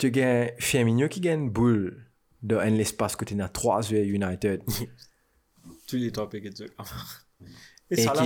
Tu 0.00 0.10
gagnes 0.10 0.50
Firmino 0.58 1.08
qui 1.08 1.20
gagne 1.20 1.42
une 1.44 1.50
boule 1.50 2.06
dans 2.42 2.58
un 2.58 2.74
espace 2.76 3.16
côté 3.16 3.34
de 3.34 3.44
3 3.46 3.82
joueurs 3.82 4.02
United. 4.04 4.62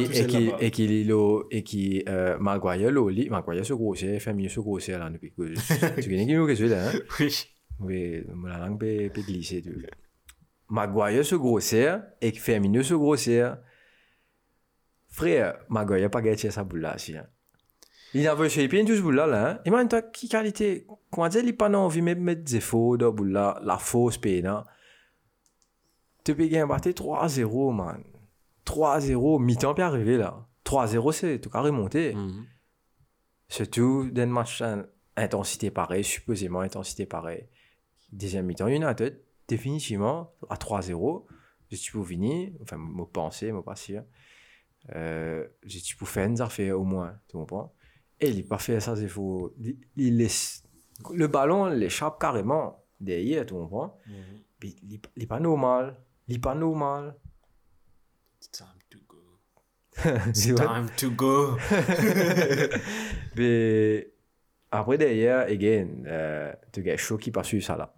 Qui, 0.00 0.04
tout 0.04 0.12
et 0.12 0.12
seul 0.12 0.26
qui, 0.26 0.44
là-bas. 0.46 0.58
et 0.60 0.70
qui, 0.70 0.86
lilo- 0.86 1.46
et 1.50 1.62
qui, 1.64 2.04
euh, 2.06 2.38
Maguire, 2.38 2.90
là, 2.92 3.10
li- 3.10 3.30
Maguire 3.30 3.64
se 3.64 3.72
grossait, 3.72 4.20
Firmino 4.20 4.48
se 4.50 4.60
grossait 4.60 4.98
là, 4.98 5.08
depuis 5.08 5.32
que, 5.32 5.54
tu 6.00 6.10
connais 6.10 6.26
qui 6.26 6.34
nous 6.34 6.46
que 6.46 6.54
c'est 6.54 6.68
là, 6.68 6.90
hein? 6.90 6.92
Oui. 7.18 7.34
Oui, 7.80 8.22
la 8.46 8.58
langue 8.58 8.78
peut, 8.78 9.10
peut 9.12 9.22
glisser. 9.22 9.62
tout. 9.62 9.70
Maguire 10.68 11.24
se 11.24 11.34
grossir 11.34 12.02
et 12.20 12.32
Firmino 12.32 12.82
se 12.82 12.92
grossir. 12.94 13.56
Frère, 15.08 15.56
Maguire 15.70 16.02
n'a 16.02 16.08
pas 16.10 16.20
gagné 16.20 16.36
sa 16.36 16.62
boule 16.62 16.80
là. 16.80 16.98
Si, 16.98 17.16
hein. 17.16 17.26
Pieds 18.68 18.84
tout 18.84 18.94
ce 18.96 19.00
boule 19.00 19.16
là. 19.16 19.26
là 19.26 19.50
hein. 19.50 19.60
Imagine-toi 19.64 20.02
qui 20.02 20.28
qualité? 20.28 20.86
Comment 21.10 21.28
dire, 21.28 21.40
il 21.42 21.46
n'a 21.46 21.52
pas 21.52 21.68
envie 21.70 22.00
de 22.00 22.04
mettre 22.20 22.42
des 22.42 22.56
efforts 22.56 22.96
dans 22.98 23.06
la 23.06 23.12
boule 23.12 23.32
là, 23.32 23.60
la 23.62 23.76
fausse 23.78 24.18
peine. 24.18 24.46
hein. 24.46 24.64
Tu 26.24 26.34
peux 26.34 26.46
gagner 26.46 26.66
battre 26.66 26.88
3-0, 26.90 27.74
man. 27.74 28.02
3-0, 28.64 29.42
mi-temps 29.42 29.74
peut 29.74 29.82
arriver 29.82 30.16
là. 30.16 30.46
3-0, 30.64 31.12
c'est 31.12 31.38
tout 31.40 31.50
carré 31.50 31.70
monté. 31.70 32.14
Mhm. 32.14 32.46
Surtout 33.48 34.08
dans 34.10 34.22
un 34.22 34.26
match 34.26 34.62
intensité 35.16 35.70
pareille, 35.70 36.04
supposément 36.04 36.60
intensité 36.60 37.06
pareille. 37.06 37.46
Deuxième 38.12 38.46
mi-temps, 38.46 38.68
United, 38.68 39.20
définitivement, 39.48 40.32
à 40.48 40.54
3-0, 40.56 41.26
je 41.70 41.76
suis 41.76 41.92
pour 41.92 42.04
venir, 42.04 42.52
enfin, 42.62 42.78
me 42.78 43.04
penser, 43.04 43.52
me 43.52 43.60
pas 43.60 43.76
sûr. 43.76 44.02
Euh, 44.94 45.46
je 45.64 45.78
suis 45.78 45.96
pour 45.96 46.08
faire 46.08 46.26
une 46.26 46.40
affaire 46.40 46.78
au 46.80 46.84
moins, 46.84 47.18
tu 47.28 47.36
comprends? 47.36 47.73
Et 48.20 48.30
il 48.30 48.42
n'a 48.42 48.48
pas 48.48 48.58
fait 48.58 48.80
ça, 48.80 48.96
c'est 48.96 49.08
faux. 49.08 49.54
Il, 49.58 49.76
il 49.96 50.16
laisse, 50.18 50.62
le 51.12 51.26
ballon 51.26 51.66
l'échappe 51.66 52.20
carrément 52.20 52.84
derrière, 53.00 53.44
tu 53.46 53.54
comprends? 53.54 53.98
Mais 54.62 54.70
il 54.82 55.00
n'est 55.16 55.26
pas 55.26 55.40
normal. 55.40 56.00
Il 56.28 56.34
n'est 56.34 56.40
pas 56.40 56.54
normal. 56.54 57.16
Time 58.52 58.66
to 58.90 58.98
go. 59.06 59.16
Vois? 60.04 60.66
Time 60.66 60.88
to 60.96 61.10
go. 61.10 61.56
Mais 63.36 64.12
après, 64.70 64.98
derrière, 64.98 65.40
again, 65.40 65.88
euh, 66.06 66.52
tu 66.72 66.90
as 66.90 66.96
chaud 66.96 67.18
qui 67.18 67.30
passe 67.30 67.48
sur 67.48 67.62
ça 67.62 67.76
là. 67.76 67.94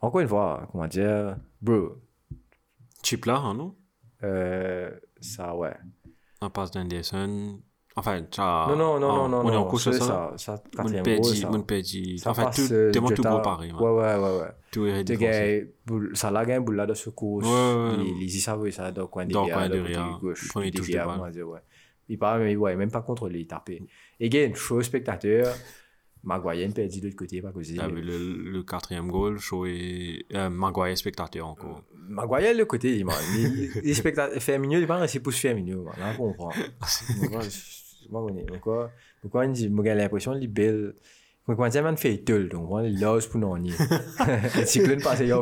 Encore 0.00 0.20
une 0.20 0.28
fois, 0.28 0.68
comment 0.70 0.86
dire, 0.86 1.36
bro, 1.60 1.96
Chip 3.02 3.24
là, 3.24 3.36
hein, 3.36 3.54
non? 3.54 3.76
Euh, 4.22 4.90
ça, 5.20 5.54
ouais. 5.54 5.74
Un 6.40 6.50
passe 6.50 6.70
d'Anderson. 6.70 7.60
Enfin, 7.98 8.20
ça. 8.30 8.66
non, 8.68 8.76
non, 8.76 9.00
non, 9.00 9.10
ah, 9.10 9.16
non, 9.16 9.28
non, 9.28 9.38
On 9.46 9.52
est 9.52 9.56
en 9.56 9.64
course 9.64 9.84
c'est 9.90 9.98
ça. 9.98 10.32
ça, 10.36 10.56
ça, 10.56 10.82
Mon 10.82 10.88
ça. 10.88 11.48
mon. 11.50 12.18
Ça 12.18 12.30
Enfin, 12.30 12.44
passe, 12.44 12.56
tout, 12.68 12.72
euh, 12.74 12.90
t'es 12.90 13.00
mon 13.00 13.08
tout 13.08 13.22
pareil. 13.40 13.72
Ouais, 13.72 13.80
ouais. 14.40 14.48
Tout 14.70 14.86
est 14.86 15.02
ça 16.14 16.30
boule 16.60 16.76
là 16.76 16.86
de 16.86 16.92
secours. 16.94 17.42
Ouais, 17.42 17.96
ouais. 17.96 18.04
Les, 18.04 18.12
les 18.20 18.28
ça, 18.70 18.92
dans 18.92 19.02
le 19.02 19.06
coin 19.08 19.24
Dans 19.24 19.46
le 19.46 19.52
côté 19.52 20.18
gauche. 20.20 20.48
Premier 20.48 20.70
touche 20.70 20.90
de 20.90 20.96
balle. 20.98 21.42
ouais. 21.42 21.60
Il 22.08 22.18
parle, 22.18 22.42
mais 22.42 22.54
ouais, 22.54 22.76
même 22.76 22.90
pas 22.90 23.00
contrôlé, 23.02 23.40
il 23.40 23.46
tapait. 23.46 23.82
Again, 24.20 24.52
chaud 24.54 24.80
spectateur, 24.82 25.52
Maguire 26.22 26.72
perdu 26.74 27.00
de 27.00 27.06
l'autre 27.06 27.16
côté, 27.16 27.40
pas 27.40 27.52
Ah, 27.80 27.88
mais 27.88 28.00
le, 28.00 28.18
le 28.50 28.62
quatrième 28.62 29.08
goal, 29.10 29.38
Shaw 29.38 29.66
et 29.66 30.26
euh, 30.34 30.50
Maguire 30.50 30.96
spectateur 30.98 31.46
encore. 31.46 31.82
Maguire, 32.08 32.54
le 32.54 32.64
côté, 32.64 33.02
man. 33.04 33.14
Les, 33.36 33.80
les 33.80 33.94
spectateurs, 33.94 34.40
Firmino, 34.40 34.78
il 34.78 34.86
c'est 35.08 35.20
Firmino, 35.36 35.82
man. 35.84 35.94
Là, 35.98 36.12
on 36.18 36.32
comprend. 36.32 36.50
Je 38.10 38.26
connais. 38.26 38.42
Pourquoi, 38.44 38.90
pourquoi, 39.20 39.52
j'ai 39.54 39.68
l'impression, 39.94 40.32
qu'il 40.34 40.44
est 40.44 40.48
belle. 40.48 40.94
Mais 41.48 41.54
quand 41.54 41.62
man 41.82 41.94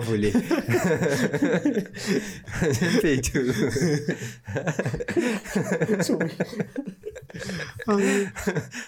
volé. 0.01 0.33
Il 2.63 2.75
fait 2.75 3.21
tout. 3.23 3.39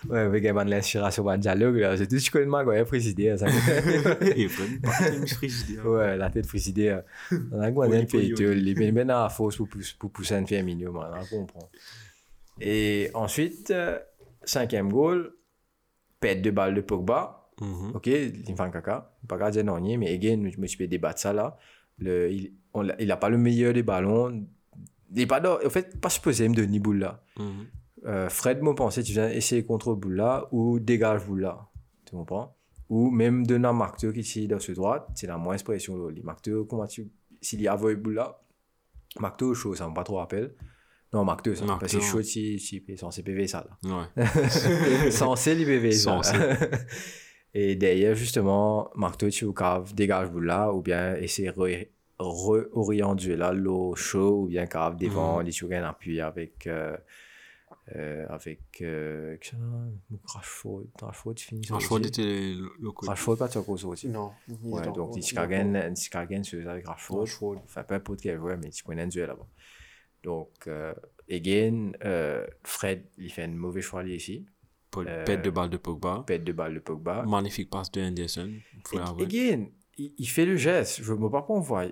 Ouais, 0.09 0.29
man 0.53 0.68
parties 0.68 0.83
frigidaires. 5.35 5.87
Ouais, 5.87 6.16
la 6.16 6.31
tête 6.31 6.47
frisidée. 6.47 6.99
On 7.53 7.61
a 7.61 7.66
un 7.66 7.70
maintenant 8.93 9.22
la 9.22 9.29
force 9.31 9.57
pour, 9.57 9.68
pousser- 9.68 9.95
un 10.35 10.45
man. 10.93 11.11
On 11.33 11.37
comprend. 11.39 11.68
Et 12.61 13.11
ensuite, 13.15 13.71
euh, 13.71 13.99
cinquième 14.45 14.91
goal, 14.91 15.33
pète 16.21 16.43
de 16.43 16.51
balle 16.51 16.75
de 16.75 16.81
Pogba. 16.81 17.51
Mhm. 17.61 17.93
Ok, 17.95 18.07
il 18.07 18.45
fait 18.45 18.61
un 18.61 18.71
caca. 18.71 19.13
Pas 19.29 19.51
dire 19.51 19.65
non, 19.65 19.81
mais 19.81 20.13
again, 20.13 20.49
je 20.51 20.61
me 20.61 20.67
suis 20.67 20.77
fait 20.79 20.87
débattre 20.89 21.21
ça 21.21 21.33
là. 21.33 21.57
Le, 21.99 22.31
il, 22.31 22.53
on 22.75 22.87
il 22.99 23.11
a 23.11 23.17
pas 23.17 23.29
le 23.31 23.39
meilleur 23.39 23.73
des 23.73 23.83
ballons. 23.83 24.47
Il 25.15 25.21
est 25.23 25.27
pas 25.27 25.41
dans- 25.41 25.59
en 25.65 25.71
fait, 25.71 25.99
pas 26.01 26.11
supposé 26.11 26.49
me 26.49 26.55
donner 26.55 26.79
boule 26.79 26.99
là. 26.99 27.23
Mhm. 27.39 27.67
Euh, 28.05 28.29
Fred 28.29 28.63
m'a 28.63 28.75
pensé, 28.75 29.03
tu 29.03 29.13
viens 29.13 29.29
essayer 29.31 29.65
contre 29.65 29.95
boule 29.95 30.17
là 30.17 30.47
ou 30.53 30.79
dégage 30.79 31.27
boule 31.27 31.41
là. 31.41 31.67
Tu 32.05 32.15
comprends? 32.15 32.55
Ou 32.89 33.11
même 33.11 33.47
de 33.47 33.57
un 33.57 33.73
marqueur 33.73 34.13
qui 34.13 34.21
est 34.21 34.47
dans 34.47 34.61
ce 34.61 34.73
droite, 34.73 35.09
c'est 35.15 35.27
la 35.27 35.39
moins 35.39 35.57
pression. 35.57 36.09
Les 36.09 36.23
marqueurs, 36.23 36.67
comment 36.69 36.87
tu, 36.87 37.09
s'il 37.41 37.61
y 37.63 37.67
a 37.69 37.75
voie 37.75 37.95
boule 37.95 38.15
là, 38.15 38.39
marqueur 39.19 39.55
chaud, 39.57 39.75
ça 39.75 39.89
me 39.89 39.95
pas 39.95 40.05
trop 40.05 40.17
rappelle. 40.17 40.55
Non, 41.17 41.25
marqueur, 41.25 41.57
ça. 41.57 41.64
Parce 41.81 41.93
que 41.93 42.01
chaud, 42.01 42.23
si, 42.23 42.59
si, 42.59 42.81
censé 42.97 43.23
PV 43.23 43.47
ça 43.47 43.67
là. 43.69 43.91
Ouais. 43.97 45.11
les 45.55 45.64
ça. 46.23 46.35
Et 47.55 47.75
derrière, 47.75 48.14
justement, 48.14 48.91
marqueur, 48.95 49.31
tu 49.31 49.45
cave, 49.55 49.95
dégage 49.95 50.31
boule 50.31 50.47
là, 50.47 50.73
ou 50.75 50.83
bien 50.83 51.14
essayer 51.17 51.49
réorienter 52.19 53.35
là, 53.37 53.53
l'eau 53.53 53.95
chaud, 53.95 54.43
ou 54.43 54.47
bien 54.49 54.67
cave 54.67 54.97
devant, 54.97 55.41
les 55.41 55.53
tu 55.53 55.64
un 55.77 55.85
appui 55.85 56.21
avec. 56.21 56.67
euh, 56.67 56.97
euh, 57.95 58.27
avec 58.29 58.62
euh, 58.83 59.37
Rashford 60.25 60.83
Rashford 61.01 61.35
tu 61.37 61.47
finis 61.47 61.64
ça 61.64 61.75
Franchement, 61.75 61.97
aussi. 61.99 62.09
était 62.09 62.23
le, 62.55 62.69
le 62.81 62.91
coup. 62.91 63.07
Rashford 63.07 63.37
pas 63.39 63.49
aussi 63.91 64.09
Non. 64.09 64.33
ouais 64.64 64.83
donc 64.91 65.14
tu 65.14 65.23
Chicago 65.95 66.35
c'est 66.43 66.67
avec 66.67 66.85
Rashford 66.87 67.21
Rashford. 67.21 67.57
enfin 67.64 67.85
peu 67.85 67.95
importe 67.95 68.21
quel 68.23 68.39
joueur 68.39 68.59
mais 68.61 68.71
tu 68.71 68.83
connais 68.83 69.03
un 69.03 69.07
duel 69.07 69.29
là-bas 69.29 69.47
donc 70.23 70.51
euh, 70.67 70.95
again 71.31 71.93
euh, 72.05 72.47
Fred 72.64 73.05
il 73.19 73.31
fait 73.33 73.45
un 73.45 73.49
mauvais 73.49 73.83
choix 73.83 74.05
ici 74.05 74.47
Euh, 74.97 75.25
pète 75.27 75.43
de 75.43 75.51
balle 75.51 75.69
de 75.69 75.77
Pogba. 75.77 76.25
pète 76.27 76.43
de 76.45 76.53
balle 76.53 76.73
de 76.75 76.79
Pogba. 76.81 77.23
Magnifique 77.27 77.69
passe 77.69 77.91
de 77.93 78.01
Henderson. 78.01 78.51
Again 79.21 79.67
il, 79.99 80.14
il 80.17 80.27
fait 80.27 80.47
le 80.47 80.57
geste. 80.57 81.03
Je 81.03 81.12
me 81.12 81.29
pas 81.29 81.45
on 81.51 81.61
voit 81.61 81.85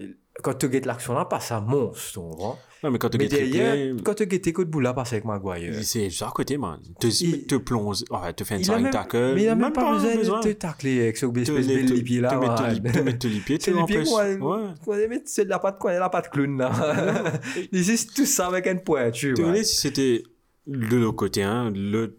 quand 0.42 0.54
tu 0.54 0.68
guettes 0.68 0.86
l'action 0.86 1.14
là 1.14 1.24
passe 1.24 1.52
à 1.52 1.60
monstre 1.60 2.02
tu 2.12 2.18
comprends 2.18 2.58
Ouais, 2.82 2.90
mais 2.90 2.98
quand 2.98 3.08
tu 3.08 3.16
gagnes 3.16 3.28
triplé, 3.30 3.94
quand 4.04 4.12
tu 4.14 4.26
guettes 4.26 4.52
coup 4.52 4.62
de 4.64 4.68
boule 4.70 4.82
là 4.82 4.92
passe 4.92 5.14
avec 5.14 5.24
Maguire 5.24 5.74
c'est 5.82 6.10
juste 6.10 6.20
à 6.22 6.30
côté, 6.34 6.58
man. 6.58 6.78
Te, 7.00 7.06
Il- 7.06 7.46
te 7.46 7.54
plonge, 7.54 8.04
enfin, 8.10 8.30
te 8.34 8.44
fait 8.44 8.56
un 8.56 8.58
il 8.58 8.70
a 8.70 8.74
side 8.74 8.82
même, 8.82 8.92
tackle. 8.92 9.32
mais 9.34 9.42
il 9.44 9.48
a 9.48 9.54
même 9.54 9.72
pas 9.72 9.92
besoin 9.92 10.40
de 10.40 10.42
te 10.44 10.52
tacler 10.52 11.00
avec 11.00 11.16
ce 11.16 11.24
espèce 11.24 11.66
les- 11.66 11.82
de 11.84 11.94
lipier 11.94 12.20
là 12.20 12.28
te 12.28 12.98
mettre 12.98 13.26
lipier, 13.26 13.56
C'est 13.58 13.72
tu 13.72 13.78
les 13.78 13.84
pieds, 13.84 14.04
moi. 14.38 14.64
Ouais. 14.86 15.06
Mais 15.08 15.22
c'est 15.24 15.46
de 15.46 15.50
la 15.50 15.58
pâte, 15.60 15.78
quoi, 15.78 15.94
la 15.94 16.10
pâte 16.10 16.28
clown, 16.30 16.58
là. 16.58 16.72
Ils 17.72 17.82
disent 17.82 18.06
tout 18.12 18.26
ça 18.26 18.48
avec 18.48 18.66
une 18.66 18.80
pointure. 18.80 19.34
Tu 19.34 19.42
connais 19.42 19.64
si 19.64 19.76
c'était 19.76 20.22
de 20.66 20.96
l'autre 20.98 21.16
côté, 21.16 21.42
hein, 21.42 21.70
le, 21.74 22.18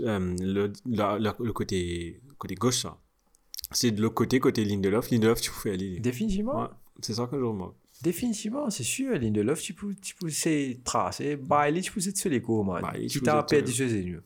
euh, 0.00 0.34
le, 0.40 0.72
le 0.84 1.52
côté, 1.52 2.20
côté 2.36 2.54
gauche, 2.54 2.82
ça. 2.82 2.98
C'est 3.70 3.92
de 3.92 4.02
l'autre 4.02 4.14
côté, 4.14 4.40
côté 4.40 4.62
Lindelof. 4.64 5.10
Lindelof, 5.10 5.40
tu 5.40 5.50
pouvais 5.50 5.72
aller. 5.72 6.00
Définitivement. 6.00 6.68
C'est 7.00 7.14
ça 7.14 7.26
que 7.26 7.38
je 7.38 7.44
remarque. 7.44 7.74
Définitivement, 8.02 8.68
c'est 8.68 8.82
sûr. 8.82 9.18
Lindelof, 9.18 9.60
tu 9.62 9.72
peux, 9.72 9.94
tu 9.94 10.14
peux, 10.16 10.28
c'est 10.28 10.80
tracé. 10.84 11.36
Bailey, 11.36 11.80
tu 11.80 11.90
peux 11.92 12.06
être 12.06 12.16
sur 12.16 12.28
les 12.30 12.42
coups, 12.42 12.66
man. 12.66 12.82
Bailey, 12.82 13.06
tu 13.06 13.20
peux 13.20 13.24
t'as 13.26 13.42
perdu 13.42 13.72
ce 13.72 13.88
zénu. 13.88 14.20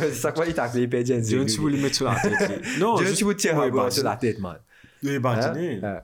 C'est 0.00 0.14
ça 0.14 0.32
quoi, 0.32 0.46
il 0.46 0.54
t'a 0.54 0.64
appelé 0.64 0.88
perdu 0.88 1.12
un 1.12 1.18
Dieu, 1.20 1.38
zénu. 1.40 1.46
tu 1.52 1.60
voulais 1.60 1.80
mettre 1.80 1.96
sur 1.96 2.06
la 2.06 2.18
tête. 2.18 2.62
Non, 2.78 2.96
Dieu, 2.96 3.06
juste 3.06 3.18
tu 3.18 3.24
peux 3.24 3.36
tirer 3.36 3.70
les 3.70 3.90
sur 3.90 4.04
la 4.04 4.16
tête, 4.16 4.38
man. 4.38 4.58
Les 5.02 5.16
Hein? 5.16 5.20
bâtiner. 5.20 5.80
Ouais. 5.80 5.98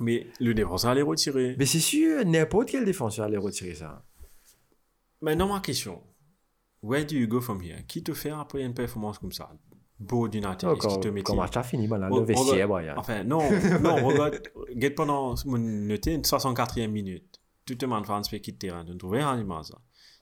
Mais 0.00 0.26
le 0.40 0.54
défenseur 0.54 0.90
allait 0.90 1.02
retirer. 1.02 1.54
Mais 1.58 1.66
c'est 1.66 1.78
sûr, 1.78 2.24
n'importe 2.24 2.70
quel 2.70 2.84
défenseur 2.84 3.26
allait 3.26 3.36
retirer 3.36 3.74
ça. 3.74 4.02
Maintenant, 5.20 5.48
ma 5.52 5.60
question. 5.60 6.02
Where 6.82 7.04
do 7.04 7.14
you 7.14 7.28
go 7.28 7.40
from 7.40 7.60
here? 7.62 7.84
Qui 7.86 8.02
te 8.02 8.14
fait 8.14 8.30
après 8.30 8.62
une 8.62 8.72
performance 8.72 9.18
comme 9.18 9.32
ça? 9.32 9.50
Beau 10.00 10.28
d'une 10.28 10.46
Oh, 10.46 10.74
quand, 10.76 10.98
quand 11.22 11.36
match 11.36 11.56
a 11.58 11.62
fini, 11.62 11.86
man, 11.86 12.00
là, 12.00 12.08
Oh, 12.10 12.20
le 12.20 12.24
vestiaire, 12.24 12.66
Brian. 12.66 12.94
Enfin, 12.96 13.22
non, 13.22 13.40
non, 13.82 13.96
regarde, 14.06 14.40
get 14.74 14.90
pendant 14.90 15.34
une 15.36 15.94
64e 15.94 16.88
minute. 16.88 17.38
Tu 17.66 17.76
te 17.76 17.84
demandes 17.84 18.06
fans 18.06 18.22
qui 18.22 18.40
te 18.40 18.66
terrain, 18.66 18.84
tu 18.84 18.92
ne 18.92 18.96
trouves 18.98 19.12
rien 19.12 19.28
à 19.28 19.62
ça. 19.62 19.74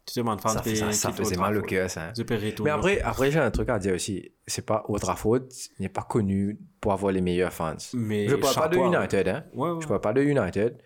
Te 0.04 0.18
demandes 0.18 0.40
fans 0.40 0.48
Ça, 0.48 0.62
fait- 0.62 0.74
ça, 0.74 0.90
ça 0.92 1.12
faisait 1.12 1.36
mal 1.36 1.56
au 1.56 1.62
cœur, 1.62 1.88
ça. 1.88 2.08
hein. 2.08 2.12
Mais 2.64 2.70
après, 2.70 3.00
après 3.00 3.30
j'ai 3.30 3.38
un 3.38 3.50
truc 3.50 3.68
à 3.68 3.78
dire 3.78 3.94
aussi. 3.94 4.32
C'est 4.46 4.64
pas 4.66 4.84
Old 4.88 5.04
faute 5.16 5.52
n'est 5.78 5.88
pas 5.90 6.02
connu 6.02 6.58
pour 6.80 6.92
avoir 6.92 7.12
les 7.12 7.20
meilleurs 7.20 7.52
fans. 7.52 7.76
Mais 7.94 8.26
je 8.26 8.34
parle 8.36 8.54
pas 8.54 8.68
de 8.68 8.78
United, 8.78 9.28
hein. 9.28 9.44
Ouais, 9.54 9.70
ouais. 9.70 9.80
Je 9.82 9.86
parle 9.86 10.00
pas 10.00 10.12
de 10.12 10.22
United. 10.22 10.78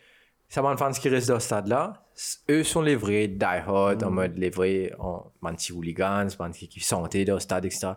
Ça 0.48 0.60
man 0.60 0.76
fans 0.76 0.90
qui 0.92 1.08
restent 1.08 1.28
dans 1.28 1.40
ce 1.40 1.46
stade-là, 1.46 2.04
eux 2.50 2.62
sont 2.62 2.82
les 2.82 2.94
vrais 2.96 3.26
die-hard, 3.26 4.02
en 4.02 4.10
Mm. 4.10 4.14
mode 4.14 4.36
les 4.38 4.50
vrais 4.50 4.92
en 4.98 5.32
anti-hooligans, 5.42 6.28
man 6.38 6.52
qui, 6.52 6.68
qui 6.68 6.80
sentent 6.80 7.16
dans 7.16 7.34
le 7.34 7.40
stade, 7.40 7.64
etc. 7.64 7.92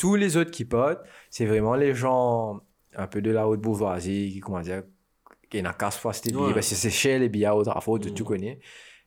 Tous 0.00 0.14
les 0.16 0.36
autres 0.38 0.50
qui 0.50 0.64
potent, 0.64 1.02
c'est 1.28 1.44
vraiment 1.46 1.74
les 1.74 1.94
gens 1.94 2.60
un 2.96 3.06
peu 3.06 3.20
de 3.20 3.30
la 3.30 3.46
haute 3.46 3.60
bourgeoisie 3.60 4.30
qui, 4.32 4.40
comment 4.40 4.60
dire, 4.60 4.82
qui 5.50 5.62
n'a 5.62 5.72
qu'à 5.74 5.90
se 5.90 5.98
faire 5.98 6.14
ces 6.14 6.30
billets, 6.30 6.42
Ouais. 6.46 6.54
parce 6.54 6.68
que 6.70 6.74
c'est 6.74 6.90
cher 6.90 7.18
les 7.20 7.28
billets 7.28 7.46
à 7.46 7.54
Old 7.56 7.66
Trafford, 7.66 7.98
Mm. 7.98 8.14
tu 8.14 8.24
connais. 8.24 8.58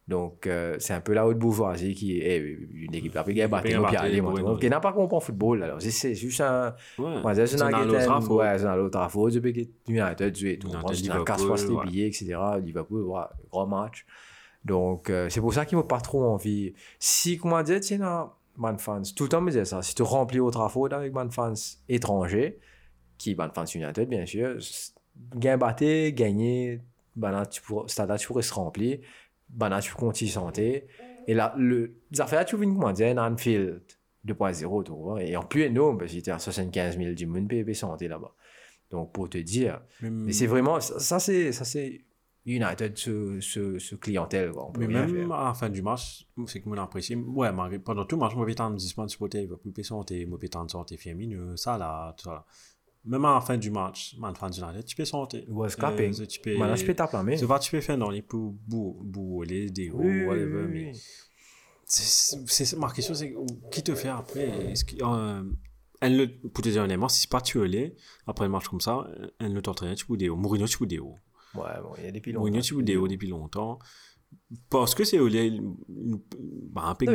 Donc, 0.08 0.48
euh, 0.48 0.76
c'est 0.80 0.94
un 0.94 1.00
peu 1.00 1.14
la 1.14 1.26
haute 1.26 1.40
bourgeoisie 1.40 1.94
qui 1.96 2.20
est 2.20 2.38
une 2.38 2.94
équipe 2.94 3.14
qui 3.14 3.42
a 3.42 3.48
battu 3.48 3.70
Qui 3.70 3.74
a 3.76 3.82
au 3.82 3.86
pied, 3.86 4.20
ouais, 4.22 4.42
ouais. 4.42 4.60
qui 4.60 4.70
n'a 4.70 4.82
pas 4.82 4.92
compris 4.92 5.16
en 5.16 5.20
football. 5.22 5.64
Alors, 5.64 5.82
c'est- 5.82 5.92
c'est 5.92 6.14
juste 6.14 6.42
un. 6.42 6.76
Ouais. 7.00 7.22
Ouais, 7.24 7.36
c'est 7.36 7.48
C'est 7.48 7.62
un 7.62 7.70
Trafford. 7.70 8.36
ouais, 8.38 8.58
c'est 8.58 8.66
dans 8.66 8.76
l'autre 8.76 9.00
Trafford, 9.00 9.32
depuis 9.32 9.54
que 9.54 9.62
United 9.92 10.38
jouait 10.38 10.58
tout. 10.58 10.68
United, 10.68 10.84
On 10.86 10.92
dit 10.92 11.10
un 11.10 11.24
casse-face 11.24 11.64
voilà. 11.66 11.90
billets, 11.90 12.08
etc. 12.08 12.36
Liverpool, 12.62 13.02
voilà, 13.04 13.32
grand 13.50 13.66
match. 13.66 14.06
Donc, 14.66 15.10
euh, 15.10 15.28
c'est 15.30 15.40
pour 15.42 15.54
ça 15.54 15.66
qu'il 15.66 15.78
m'a 15.78 15.84
pas 15.86 16.02
trop 16.02 16.24
envie. 16.26 16.74
Si, 17.00 17.38
comment 17.38 17.64
dire, 17.64 17.80
tu 17.80 17.88
sais, 17.88 17.98
non, 18.58 18.62
man 18.62 18.78
fans, 18.80 19.02
tout 19.16 19.24
le 19.24 19.30
temps 19.30 19.42
me 19.42 19.52
disait 19.52 19.66
ça, 19.66 19.82
si 19.82 19.96
tu 19.96 20.02
remplis 20.04 20.40
au 20.40 20.52
Trafford 20.52 20.94
avec 20.94 21.14
man 21.14 21.32
fans 21.32 21.54
étrangers, 21.90 22.60
qui 23.18 23.36
man 23.36 23.52
fans 23.54 23.66
United, 23.66 24.08
bien 24.08 24.26
sûr, 24.26 24.58
gain 25.36 25.58
batté, 25.58 26.14
gagner, 26.14 26.82
ben 27.16 27.46
tu 27.46 27.62
pourrais, 27.62 27.88
stade 27.88 28.18
tu 28.18 28.28
pourrais 28.28 28.42
se 28.44 28.54
remplir, 28.54 29.00
ben 29.50 29.70
là, 29.70 29.80
tu 29.82 29.94
continues 29.94 30.32
santé. 30.32 30.88
Et 31.28 31.34
là, 31.34 31.54
le, 31.58 31.96
les 32.12 32.22
affaires 32.22 32.44
tu 32.46 32.56
vois, 32.56 32.66
comment 32.66 32.92
dire, 32.92 33.18
un 33.18 33.32
Anfield 33.34 33.82
2.0, 34.26 34.84
tu 34.84 34.92
vois, 34.92 35.24
et 35.24 35.36
en 35.36 35.44
plus 35.44 35.64
énorme, 35.64 35.98
parce 35.98 36.12
qu'il 36.12 36.20
était 36.20 36.32
à 36.32 36.40
75 36.40 36.98
000 36.98 37.14
du 37.14 37.26
monde 37.28 37.48
PB 37.48 37.74
santé 37.74 38.08
là-bas. 38.08 38.34
Donc, 38.90 39.12
pour 39.12 39.30
te 39.30 39.38
dire, 39.38 39.82
Même- 40.02 40.24
mais 40.26 40.34
c'est 40.34 40.48
vraiment, 40.48 40.80
ça, 40.80 41.20
c'est, 41.20 41.52
ça 41.52 41.66
c'est 41.66 42.02
United, 42.46 42.98
ce, 42.98 43.40
ce, 43.40 43.80
ce 43.80 43.96
clientèle, 43.96 44.52
quoi. 44.52 44.68
On 44.68 44.72
peut 44.72 44.82
Mais 44.82 44.88
rien 44.88 45.06
même 45.06 45.28
faire. 45.30 45.32
à 45.34 45.46
la 45.46 45.54
fin 45.54 45.70
du 45.70 45.82
match, 45.82 46.28
c'est 46.48 46.62
que 46.62 46.68
moi 46.68 46.82
apprécié. 46.82 47.16
Ouais, 47.16 47.52
mais 47.54 47.80
pendant 47.80 48.06
tout 48.06 48.16
le 48.18 48.22
match, 48.22 48.36
moi, 48.36 48.46
dispenses 48.76 49.12
supporter, 49.12 49.48
de 50.66 50.72
santé 50.72 50.98
féminine, 50.98 51.56
ça 51.56 51.78
là, 51.78 52.14
tout 52.18 52.26
ça 52.26 52.34
là. 52.34 52.46
Même 53.06 53.26
à 53.26 53.34
la 53.36 53.42
fin 53.42 53.58
du 53.58 53.70
match, 53.70 54.16
man, 54.18 54.34
fan 54.36 54.50
du 54.50 54.62
United, 54.62 54.86
tu 54.86 54.96
peux. 54.96 55.04
Was 55.50 55.76
clapping. 55.76 56.22
Euh, 56.22 56.26
tu 56.26 56.40
peux. 56.40 56.58
Maintenant, 56.58 56.76
je 56.76 56.86
peux 56.86 56.94
main. 57.24 57.36
C'est 57.36 57.48
pas 57.48 57.60
tu 57.60 57.72
peux 57.72 57.82
faire 57.82 57.98
dans 57.98 58.10
les 58.10 58.22
pour 58.22 58.52
bouler 58.52 59.70
des 59.70 59.90
hauts, 59.90 60.00
whatever, 60.00 60.68
mais. 60.70 60.92
c'est 61.86 62.78
ma 62.78 62.92
question 62.92 63.14
c'est 63.14 63.36
qui 63.72 63.84
te 63.84 63.94
fait 63.94 64.08
après? 64.10 64.72
Est-ce 64.72 64.86
euh, 65.02 65.44
elle 66.02 66.18
le 66.18 66.50
pour 66.50 66.64
te 66.64 66.70
dire 66.70 66.84
honnêtement 66.84 67.10
si 67.10 67.22
c'est 67.22 67.30
pas 67.30 67.42
tu 67.42 67.66
l'es 67.66 67.96
après 68.26 68.46
un 68.46 68.50
match 68.50 68.68
comme 68.68 68.82
ça 68.82 69.08
elle 69.40 69.54
ne 69.54 69.60
t'entraîne 69.60 69.96
tu 69.96 70.06
peux 70.06 70.18
des 70.18 70.30
hauts 70.30 70.36
Mourinho 70.36 70.68
tu 70.68 70.78
peux 70.78 70.86
des 70.86 71.00
hauts 71.00 71.18
Ouais, 71.56 71.82
bon, 71.82 71.94
il 71.98 72.06
y 72.06 72.08
a 72.08 72.12
des 72.12 72.22
pilons. 72.22 72.40
Mourinho 72.40 72.62
tu 72.62 72.74
hauts 72.98 73.08
depuis 73.08 73.28
longtemps 73.28 73.80
parce 74.70 74.96
que 74.96 75.04
c'est 75.04 75.20
bah 76.72 76.84
un 76.86 76.96
peu 76.96 77.06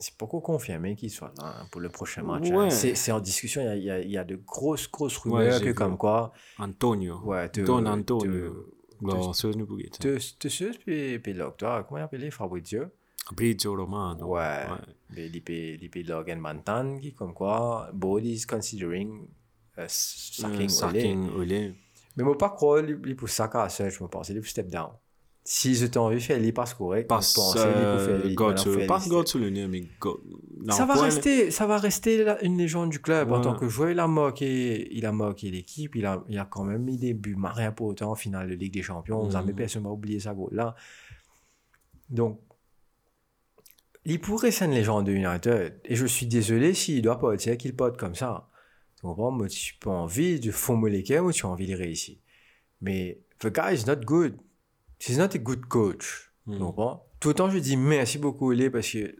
c'est 0.00 0.22
encore 0.22 0.42
confirmé 0.42 0.96
qu'il 0.96 1.10
soit 1.10 1.32
là 1.38 1.60
hein, 1.60 1.66
pour 1.70 1.80
le 1.80 1.90
prochain 1.90 2.22
match. 2.22 2.48
Ouais. 2.48 2.56
hein. 2.56 2.70
C'est, 2.70 2.94
c'est 2.94 3.12
en 3.12 3.20
discussion. 3.20 3.60
Il 3.74 3.82
y 3.82 3.90
a, 3.90 4.00
il 4.00 4.10
y 4.10 4.16
a- 4.16 4.24
de 4.24 4.36
grosses, 4.36 4.90
grosses 4.90 5.22
Ouais, 5.26 5.32
rumeurs 5.32 5.60
que 5.60 5.72
comme 5.72 5.98
quoi, 5.98 6.32
Antonio 6.58 7.20
ouais, 7.24 7.50
te, 7.50 7.60
Don 7.60 7.84
Antonio 7.84 8.74
te, 9.02 10.18
te, 10.48 10.78
puis, 10.78 11.18
puis 11.18 11.34
toi, 11.58 11.84
comment 11.84 11.98
il 11.98 12.02
appelé 12.02 12.30
Fabrizio? 12.30 12.84
Bridge 13.32 13.66
Romano. 13.66 14.26
Ouais. 14.26 14.64
Mais 15.10 15.26
il 15.28 15.42
peut, 15.90 16.02
Logan 16.02 16.38
Mantan, 16.38 16.98
qui 16.98 17.12
comme 17.12 17.34
quoi, 17.34 17.90
board 17.92 18.24
is 18.24 18.46
considering 18.46 19.26
uh, 19.76 19.82
sacking, 19.86 20.68
Sacking, 20.68 21.30
Ole. 21.30 21.74
Sacking 22.20 22.22
Olé. 22.22 22.22
Mais 22.22 22.26
moi, 22.26 22.38
pas 22.38 22.50
croire, 22.50 22.80
il 22.80 23.00
il 23.06 23.16
pour 23.16 23.28
sac 23.28 23.54
à 23.54 23.68
ça, 23.68 23.88
je 23.88 24.02
me 24.02 24.08
pense, 24.08 24.28
il 24.28 24.36
est 24.36 24.40
pour 24.40 24.48
step 24.48 24.68
down. 24.68 24.90
Si 25.42 25.74
je 25.74 25.86
t'ai 25.86 25.98
envie 25.98 26.16
de 26.16 26.20
faire 26.20 26.38
les 26.38 26.52
passes 26.52 26.74
correctes, 26.74 27.08
Passe, 27.08 27.32
pense 27.32 27.56
euh, 27.56 28.22
les- 28.22 28.34
God 28.34 28.48
maintenant, 28.48 28.62
sur- 28.62 28.74
faire 28.74 28.86
pas 28.86 28.98
les 29.02 29.08
God 29.08 29.26
steps. 29.26 29.30
sur 29.30 29.38
le 29.40 29.48
nez, 29.50 29.66
mais. 29.66 29.84
Non, 30.62 30.72
ça 30.74 30.84
va 30.84 30.94
rester, 31.00 31.50
ça 31.50 31.66
va 31.66 31.78
rester 31.78 32.22
la- 32.22 32.44
une 32.44 32.58
légende 32.58 32.90
du 32.90 33.00
club 33.00 33.32
en 33.32 33.36
Ouais. 33.38 33.42
tant 33.42 33.54
que 33.56 33.66
joueur. 33.66 33.90
Il 33.90 33.98
a 34.00 34.06
moqué, 34.06 34.94
il 34.94 35.06
a 35.06 35.12
moqué 35.12 35.50
l'équipe. 35.50 35.96
Il 35.96 36.04
a, 36.04 36.22
il 36.28 36.38
a 36.38 36.44
quand 36.44 36.64
même 36.64 36.82
mis 36.82 36.98
des 36.98 37.14
buts 37.14 37.38
pour 37.74 37.86
autant 37.86 38.10
en 38.10 38.14
finale 38.14 38.50
de 38.50 38.54
Ligue 38.54 38.74
des 38.74 38.82
Champions. 38.82 39.24
Mhm. 39.24 39.30
Jamais 39.32 39.52
personne 39.54 39.84
n'a 39.84 39.88
oublié 39.90 40.20
ça 40.20 40.34
là. 40.52 40.74
Donc, 42.10 42.38
il 44.04 44.20
pourrait 44.20 44.48
être 44.48 44.62
une 44.62 44.72
légende 44.72 45.06
de 45.06 45.12
United. 45.12 45.80
Et 45.86 45.94
je 45.96 46.04
suis 46.06 46.26
désolé 46.26 46.74
s'il 46.74 47.00
doit 47.00 47.18
pas 47.18 47.34
dire 47.36 47.56
qu'il 47.56 47.74
pote 47.74 47.96
comme 47.96 48.14
ça. 48.14 48.49
Tu 49.00 49.06
comprends? 49.06 49.30
Moi, 49.30 49.48
tu 49.48 49.74
pas 49.80 49.90
envie 49.90 50.38
de 50.40 50.50
formuler 50.50 51.02
quelqu'un 51.02 51.24
ou 51.24 51.32
tu 51.32 51.46
as 51.46 51.48
envie 51.48 51.66
de 51.66 51.74
réussir. 51.74 52.16
Mais 52.82 53.18
the 53.38 53.46
guy 53.48 53.74
is 53.74 53.84
not 53.86 54.04
good. 54.04 54.36
He's 55.00 55.16
not 55.18 55.34
a 55.34 55.38
good 55.38 55.64
coach. 55.66 56.30
Tu 56.44 56.50
Mhm. 56.52 56.58
comprends? 56.58 57.06
Tout 57.18 57.28
le 57.28 57.34
temps, 57.34 57.50
je 57.50 57.58
dis 57.58 57.76
merci 57.76 58.18
beaucoup, 58.18 58.50
Olé, 58.50 58.70
parce 58.70 58.90
que 58.90 59.14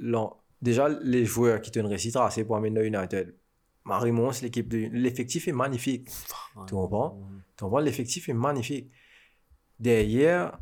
déjà, 0.63 0.89
les 0.89 1.25
joueurs 1.25 1.61
qui 1.63 1.71
te 1.71 1.79
réussite 1.79 2.17
assez 2.17 2.45
pour 2.45 2.57
amener 2.57 2.87
United. 2.87 3.35
Marie 3.85 4.13
Mons, 4.13 4.43
l'équipe 4.43 4.69
de, 4.69 4.89
l'effectif 4.93 5.49
est 5.49 5.53
magnifique. 5.53 6.09
Tu 6.67 6.75
comprends? 6.75 7.19
Tu 7.57 7.65
comprends? 7.65 7.79
L'effectif 7.81 8.29
est 8.29 8.35
magnifique. 8.35 8.91
derrière, 9.79 10.59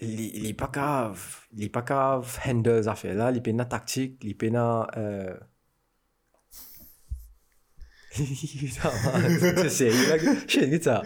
il 0.00 0.20
il 0.20 0.46
est 0.46 0.54
pas 0.54 0.66
grave. 0.72 1.46
Il 1.56 1.64
est 1.64 1.68
pas 1.70 1.80
grave, 1.82 2.38
handle 2.46 2.84
ça 2.84 2.94
fait 2.94 3.14
là, 3.14 3.30
il 3.30 3.42
peut 3.42 3.52
dans 3.52 3.64
tactique, 3.64 4.22
il 4.22 4.36
peut 8.22 8.66
dans. 8.82 8.90
Euh... 8.90 9.52
C'est 9.68 9.90
sérieux, 9.90 10.08
là, 10.08 10.16
je 10.46 10.60
sais 10.60 10.66
ça. 10.82 11.02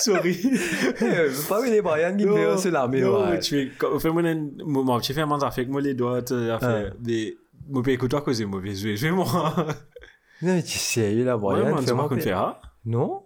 Sorry. 0.00 0.50
Pas 1.48 1.66
les 1.70 1.82
Brian 1.82 2.16
qui 2.16 2.26
me 2.26 2.56
sur 2.58 2.70
Non, 3.00 3.30
ouais. 3.30 3.38
tu 3.40 3.70
fais, 3.70 3.70
avec 5.60 5.70
moi 5.70 5.80
les 5.80 5.94
doigts, 5.94 6.22
as 6.34 6.58
fait 6.58 6.90
Ah. 6.90 6.94
des, 6.98 7.36
à 8.18 8.20
cause 8.20 8.38
de 8.38 8.44
mauvais 8.44 8.74
jouer, 8.74 8.96
je 8.96 9.06
vais 9.06 9.12
moi. 9.12 9.26
Non, 10.42 10.54
mais 10.54 10.62
tu 10.62 10.78
Ouais, 11.54 11.70
moi, 11.70 11.78
c'est 11.80 11.86
fais-moi 11.88 12.02
moi 12.02 12.08
qu'on 12.08 12.20
fait, 12.20 12.32
hein. 12.32 12.56
Non? 12.84 13.21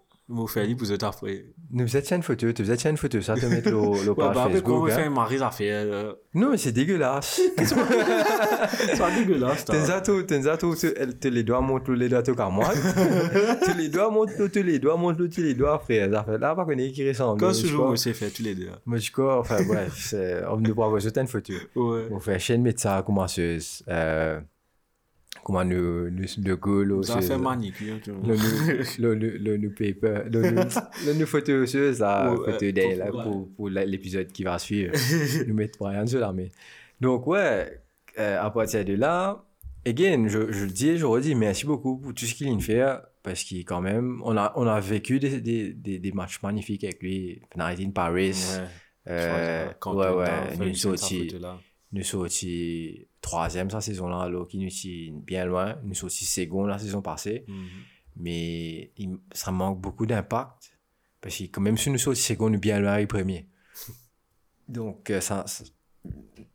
Aller 0.57 0.75
pour 0.75 0.91
êtes 0.91 1.03
après. 1.05 1.45
Nous 1.71 1.87
faisons 1.87 2.17
une 2.17 2.23
photo, 2.23 2.53
tu 2.53 2.65
faisais 2.65 2.91
une 2.91 2.97
photo, 2.97 3.21
ça 3.21 3.35
te 3.35 3.47
après, 4.41 4.61
quand 4.63 4.73
on 4.73 4.87
Facebook. 4.87 4.91
fait 4.91 5.03
hein. 5.03 5.07
un 5.07 5.11
mari, 5.11 5.39
ça 5.39 5.51
fait, 5.51 5.71
euh, 5.71 6.13
Non, 6.35 6.51
mais 6.51 6.57
c'est 6.57 6.73
dégueulasse. 6.73 7.41
c'est 7.59 8.99
pas 8.99 9.11
dégueulasse, 9.11 9.65
zato, 9.85 10.23
t'es 10.25 10.43
zato, 10.43 10.75
tu 10.75 10.89
tu 11.21 11.31
les 11.31 11.43
doigts 11.45 11.61
montent 11.61 11.89
les 11.89 12.09
doigts 12.09 12.23
comme 12.23 12.55
moi. 12.55 12.71
Tu 13.65 13.77
les 13.79 13.89
doigts 13.89 14.11
montent 14.11 14.51
tu 14.53 14.63
les 14.63 14.79
doigts 14.79 14.97
montent 14.97 15.29
tu 15.31 15.43
les 15.43 15.55
doigts 15.55 15.79
frère. 15.79 16.11
Ça 16.13 16.25
fait 16.25 16.39
là 16.39 16.55
pas 16.55 16.65
qu'on 16.65 16.73
est 16.73 16.91
qui 16.93 17.07
ressemble. 17.09 17.41
Quand 17.41 17.53
ce 17.53 17.67
jour, 17.67 17.97
s'est 17.99 18.13
fait 18.13 18.31
tous 18.31 18.43
les 18.43 18.55
deux. 18.55 18.69
Mais 18.87 18.99
je 18.99 19.13
crois, 19.13 19.39
enfin 19.41 19.63
bref, 19.65 19.93
c'est- 19.97 20.43
on 20.51 20.57
ne 20.59 20.73
pourra 20.73 20.91
pas 20.93 20.99
jeter 20.99 21.21
une 21.21 21.27
photo. 21.29 21.53
Ouais. 21.77 22.09
On 22.11 22.21
fait 22.21 22.39
chaîne 22.39 22.63
médecin 22.63 23.03
commenceuse. 23.03 23.83
Euh, 23.89 24.41
comment 25.47 25.65
nous, 25.65 26.11
nous, 26.11 26.25
le 26.45 26.57
goal 26.57 27.05
Ça 27.05 27.21
fait 27.21 27.39
manicure, 27.39 28.01
tu 28.03 28.11
vois. 28.11 28.35
Le 28.99 29.15
le, 29.15 29.37
le, 29.39 29.57
le 29.57 29.71
paper, 29.71 30.29
le 30.29 30.41
le 31.17 31.25
photo 31.27 31.65
la 32.01 32.33
Ouais, 32.33 32.37
photo 32.53 32.65
euh, 32.65 32.73
d'elle, 32.73 32.99
là, 32.99 33.13
pour- 33.13 33.49
pour, 33.55 33.69
l'épisode 33.69 34.33
qui 34.33 34.43
va 34.43 34.59
suivre. 34.59 34.93
nous 35.47 35.55
mettre 35.55 35.79
Brian 35.79 36.05
sur 36.05 36.19
l'armée. 36.19 36.51
Donc, 37.01 37.29
ouais, 37.29 37.81
euh, 38.19 38.43
à 38.43 38.51
partir 38.51 38.85
de 38.85 38.95
là, 38.95 39.45
again, 39.87 40.27
je, 40.27 40.51
je 40.51 40.65
le 40.65 40.71
dis, 40.73 40.99
je 40.99 41.07
redis, 41.07 41.37
merci 41.37 41.65
beaucoup 41.65 41.97
pour 41.99 42.13
tout 42.13 42.25
ce 42.25 42.35
qu'il 42.35 42.49
de 42.57 42.63
faire, 42.63 43.03
parce 43.23 43.45
qu'il 43.45 43.65
quand 43.65 43.81
même, 43.81 44.21
on 44.25 44.37
a, 44.37 44.53
on 44.57 44.67
a 44.67 44.81
vécu 44.81 45.21
des, 45.21 45.41
des, 45.41 45.73
des, 45.73 46.01
des 46.01 46.13
matchs 46.13 46.43
magnifiques 46.43 46.83
avec 46.83 47.01
lui. 47.01 47.41
In 47.81 47.91
Paris. 47.91 48.33
Ouais. 48.33 49.13
Euh, 49.13 49.69
ouais, 49.87 50.11
ouais, 50.11 50.27
fait 50.27 50.57
nous 50.57 50.65
une 50.65 50.75
scène, 50.75 50.97
ça 50.97 51.07
sorti, 51.07 51.29
photo 51.31 51.39
là. 51.41 51.61
nous 51.93 52.03
sorti 52.03 53.07
troisième 53.31 53.71
sa 53.71 53.81
saison 53.81 54.07
là, 54.09 54.21
alors 54.21 54.47
qu'il 54.49 54.61
nous 54.61 54.71
sorti 54.71 55.11
bien 55.31 55.45
loin, 55.47 55.79
nous 55.83 55.95
sorti 55.95 56.25
second 56.25 56.65
la 56.67 56.79
saison 56.79 57.03
passée 57.03 57.45
Mhm. 57.49 57.69
mais 58.25 58.93
il- 58.97 59.19
ça 59.33 59.51
manque 59.53 59.81
beaucoup 59.81 60.07
d'impact. 60.07 60.73
Parce 61.21 61.37
que 61.39 61.45
quand 61.53 61.61
même 61.63 61.77
si 61.77 61.91
nous 61.91 61.99
sommes 61.99 62.15
second, 62.15 62.49
nous 62.51 62.59
bien 62.61 62.79
loin 62.81 62.97
les 62.99 63.07
premiers. 63.07 63.49
Donc, 64.69 65.11
euh, 65.11 65.21
ça, 65.21 65.45
ça 65.47 65.65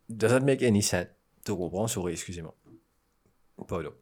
doesn't 0.08 0.44
make 0.44 0.62
any 0.62 0.82
sense? 0.82 1.08
Tu 1.44 1.52
comprends, 1.54 1.88
sorry, 1.88 2.12
excusez-moi. 2.12 2.54
Pardon. 3.68 3.92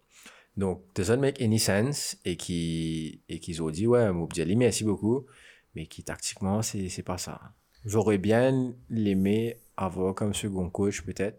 Donc, 0.56 0.82
doesn't 0.94 1.18
make 1.20 1.40
any 1.42 1.58
sense? 1.58 2.16
Et 2.24 2.36
qui 2.36 3.22
et 3.28 3.38
qu'ils 3.40 3.62
ont 3.62 3.70
dit, 3.70 3.86
ouais, 3.86 4.12
Moubdjali, 4.12 4.56
merci 4.56 4.84
beaucoup, 4.84 5.26
mais 5.74 5.86
qui 5.86 6.02
tactiquement, 6.04 6.62
c'est 6.62 6.88
c'est 6.88 7.02
pas 7.02 7.18
ça. 7.18 7.40
J'aurais 7.84 8.18
bien 8.18 8.74
aimé 8.94 9.56
avoir 9.76 10.14
comme 10.14 10.34
second 10.34 10.68
coach, 10.70 11.00
peut-être, 11.02 11.38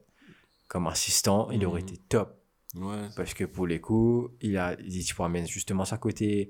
comme 0.71 0.87
assistant, 0.87 1.49
il 1.51 1.65
aurait 1.65 1.81
Mhm. 1.81 1.87
été 1.89 1.97
top. 2.07 2.29
Ouais. 2.75 3.09
Parce 3.17 3.33
que 3.33 3.43
pour 3.43 3.67
les 3.67 3.81
coups, 3.81 4.31
il 4.39 4.55
a 4.57 4.77
il 4.79 4.87
dit, 4.87 5.03
tu 5.03 5.13
peux 5.13 5.23
amener 5.23 5.45
justement 5.45 5.83
sa 5.83 5.97
côté 5.97 6.49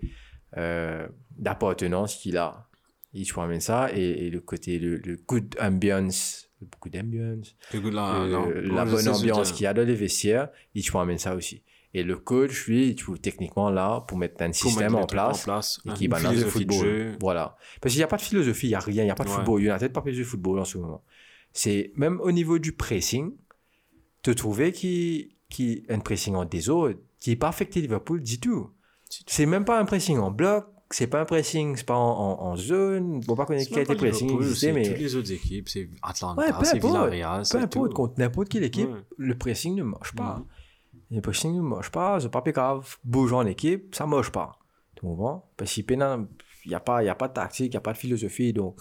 euh, 0.58 1.08
d'appartenance 1.46 2.16
qu'il 2.18 2.38
a. 2.38 2.68
Il 3.14 3.26
tu 3.26 3.34
peux 3.34 3.42
amener 3.42 3.60
ça 3.62 3.90
et, 3.94 4.28
et 4.28 4.30
le 4.30 4.40
côté, 4.40 4.78
le, 4.78 4.98
le 4.98 5.16
good 5.28 5.56
ambiance, 5.60 6.50
le 6.62 6.68
good 6.80 6.96
ambiance, 6.98 7.56
Le 7.74 7.80
goût 7.82 7.90
de 7.90 7.96
la, 7.96 8.16
euh, 8.16 8.62
la 8.62 8.86
bonne 8.86 9.08
ambiance 9.10 9.52
qu'il 9.54 9.64
y 9.64 9.68
a 9.68 9.74
dans 9.74 9.88
les 9.88 9.96
vestiaires, 9.96 10.50
il 10.76 10.84
tu 10.84 10.92
peux 10.92 11.00
amener 11.00 11.18
ça 11.18 11.36
aussi. 11.36 11.64
Et 11.96 12.04
le 12.04 12.16
coach, 12.18 12.68
lui, 12.68 12.90
il 12.90 12.96
trouve 12.96 13.20
techniquement 13.20 13.70
là 13.72 14.02
pour 14.08 14.18
mettre 14.20 14.42
un 14.44 14.48
Pour 14.48 14.56
système 14.56 14.94
mettre 14.94 14.96
en 14.96 15.00
les 15.02 15.08
trucs 15.08 15.12
place, 15.18 15.44
place, 15.44 15.82
et 15.86 15.94
qui 15.94 16.08
balance 16.08 16.36
le 16.36 16.44
de 16.44 16.50
football. 16.50 17.18
Voilà. 17.20 17.58
Parce 17.82 17.94
qu'il 17.94 18.00
n'y 18.00 18.04
a 18.04 18.08
pas 18.08 18.18
de 18.18 18.22
philosophie, 18.22 18.68
il 18.68 18.70
n'y 18.70 18.76
a 18.76 18.80
rien, 18.80 19.02
il 19.04 19.08
n'y 19.08 19.12
a 19.12 19.16
pas 19.16 19.26
de 19.26 19.30
Ouais. 19.30 19.36
football. 19.36 19.62
United 19.64 19.92
pas 19.92 20.02
plus 20.02 20.18
de 20.18 20.24
football 20.24 20.60
en 20.60 20.66
ce 20.66 20.78
moment. 20.78 21.04
C'est 21.52 21.92
même 21.96 22.22
au 22.22 22.32
niveau 22.32 22.60
du 22.60 22.72
pressing, 22.72 23.34
te 24.22 24.32
trouver 24.32 24.72
qui 24.72 25.36
qui 25.50 25.84
un 25.90 26.00
pressing 26.00 26.36
en 26.36 26.46
désordre 26.46 26.96
qui 27.20 27.32
n'est 27.32 27.36
pas 27.36 27.50
affecté 27.50 27.82
Liverpool 27.82 28.22
du 28.22 28.40
tout. 28.40 28.70
C'est 29.28 29.46
même 29.46 29.66
pas 29.66 29.78
un 29.80 29.84
pressing 29.86 30.18
en 30.18 30.32
bloc, 30.32 30.66
c'est 30.90 31.08
pas 31.08 31.20
un 31.22 31.26
pressing, 31.26 31.76
c'est 31.76 31.86
pas 31.86 31.96
en, 31.98 32.00
en, 32.40 32.42
en 32.52 32.56
zone. 32.56 33.20
Bon, 33.22 33.36
pas 33.36 33.46
connaître 33.46 33.66
C'est 33.66 33.74
qui 33.74 33.76
a 33.76 33.78
même 33.80 33.84
été 33.92 33.96
pas 33.96 34.00
pressing, 34.00 34.28
Liverpool, 34.28 34.48
existé, 34.48 34.68
c'est 34.68 34.74
mais 34.74 34.84
toutes 34.88 34.98
les 35.00 35.16
autres 35.16 35.32
équipes, 35.34 35.68
c'est 35.70 35.90
Atlanta, 36.02 36.42
Ouais, 36.42 36.66
c'est. 36.66 36.80
Villarreal, 36.80 37.44
peu 37.52 37.58
importe, 37.58 37.94
contre 37.94 38.14
n'importe 38.20 38.48
quelle 38.50 38.64
équipe, 38.64 38.90
Ouais. 38.90 39.00
le 39.18 39.38
pressing 39.38 39.76
ne 39.76 39.84
marche 39.84 40.16
pas. 40.16 40.38
Mhm. 40.38 40.46
Le 41.18 41.22
pressing 41.22 41.54
ne 41.58 41.62
marche 41.62 41.92
pas, 41.92 42.20
c'est 42.22 42.30
pas 42.32 42.42
plus 42.42 42.54
grave. 42.54 42.96
Bougeons 43.04 43.40
en 43.40 43.46
équipe, 43.46 43.94
ça 43.94 44.06
marche 44.08 44.32
pas. 44.32 44.58
Tu 44.96 45.02
comprends? 45.02 45.50
Parce 45.58 45.74
qu'il 45.74 45.86
n'y 46.68 46.74
a, 46.74 46.80
pas- 46.80 47.04
y 47.04 47.10
a 47.10 47.16
pas 47.16 47.28
de 47.28 47.34
tactique, 47.34 47.68
il 47.68 47.72
n'y 47.72 47.78
a 47.78 47.82
pas 47.82 47.92
de 47.92 47.98
philosophie. 47.98 48.54
Donc, 48.54 48.80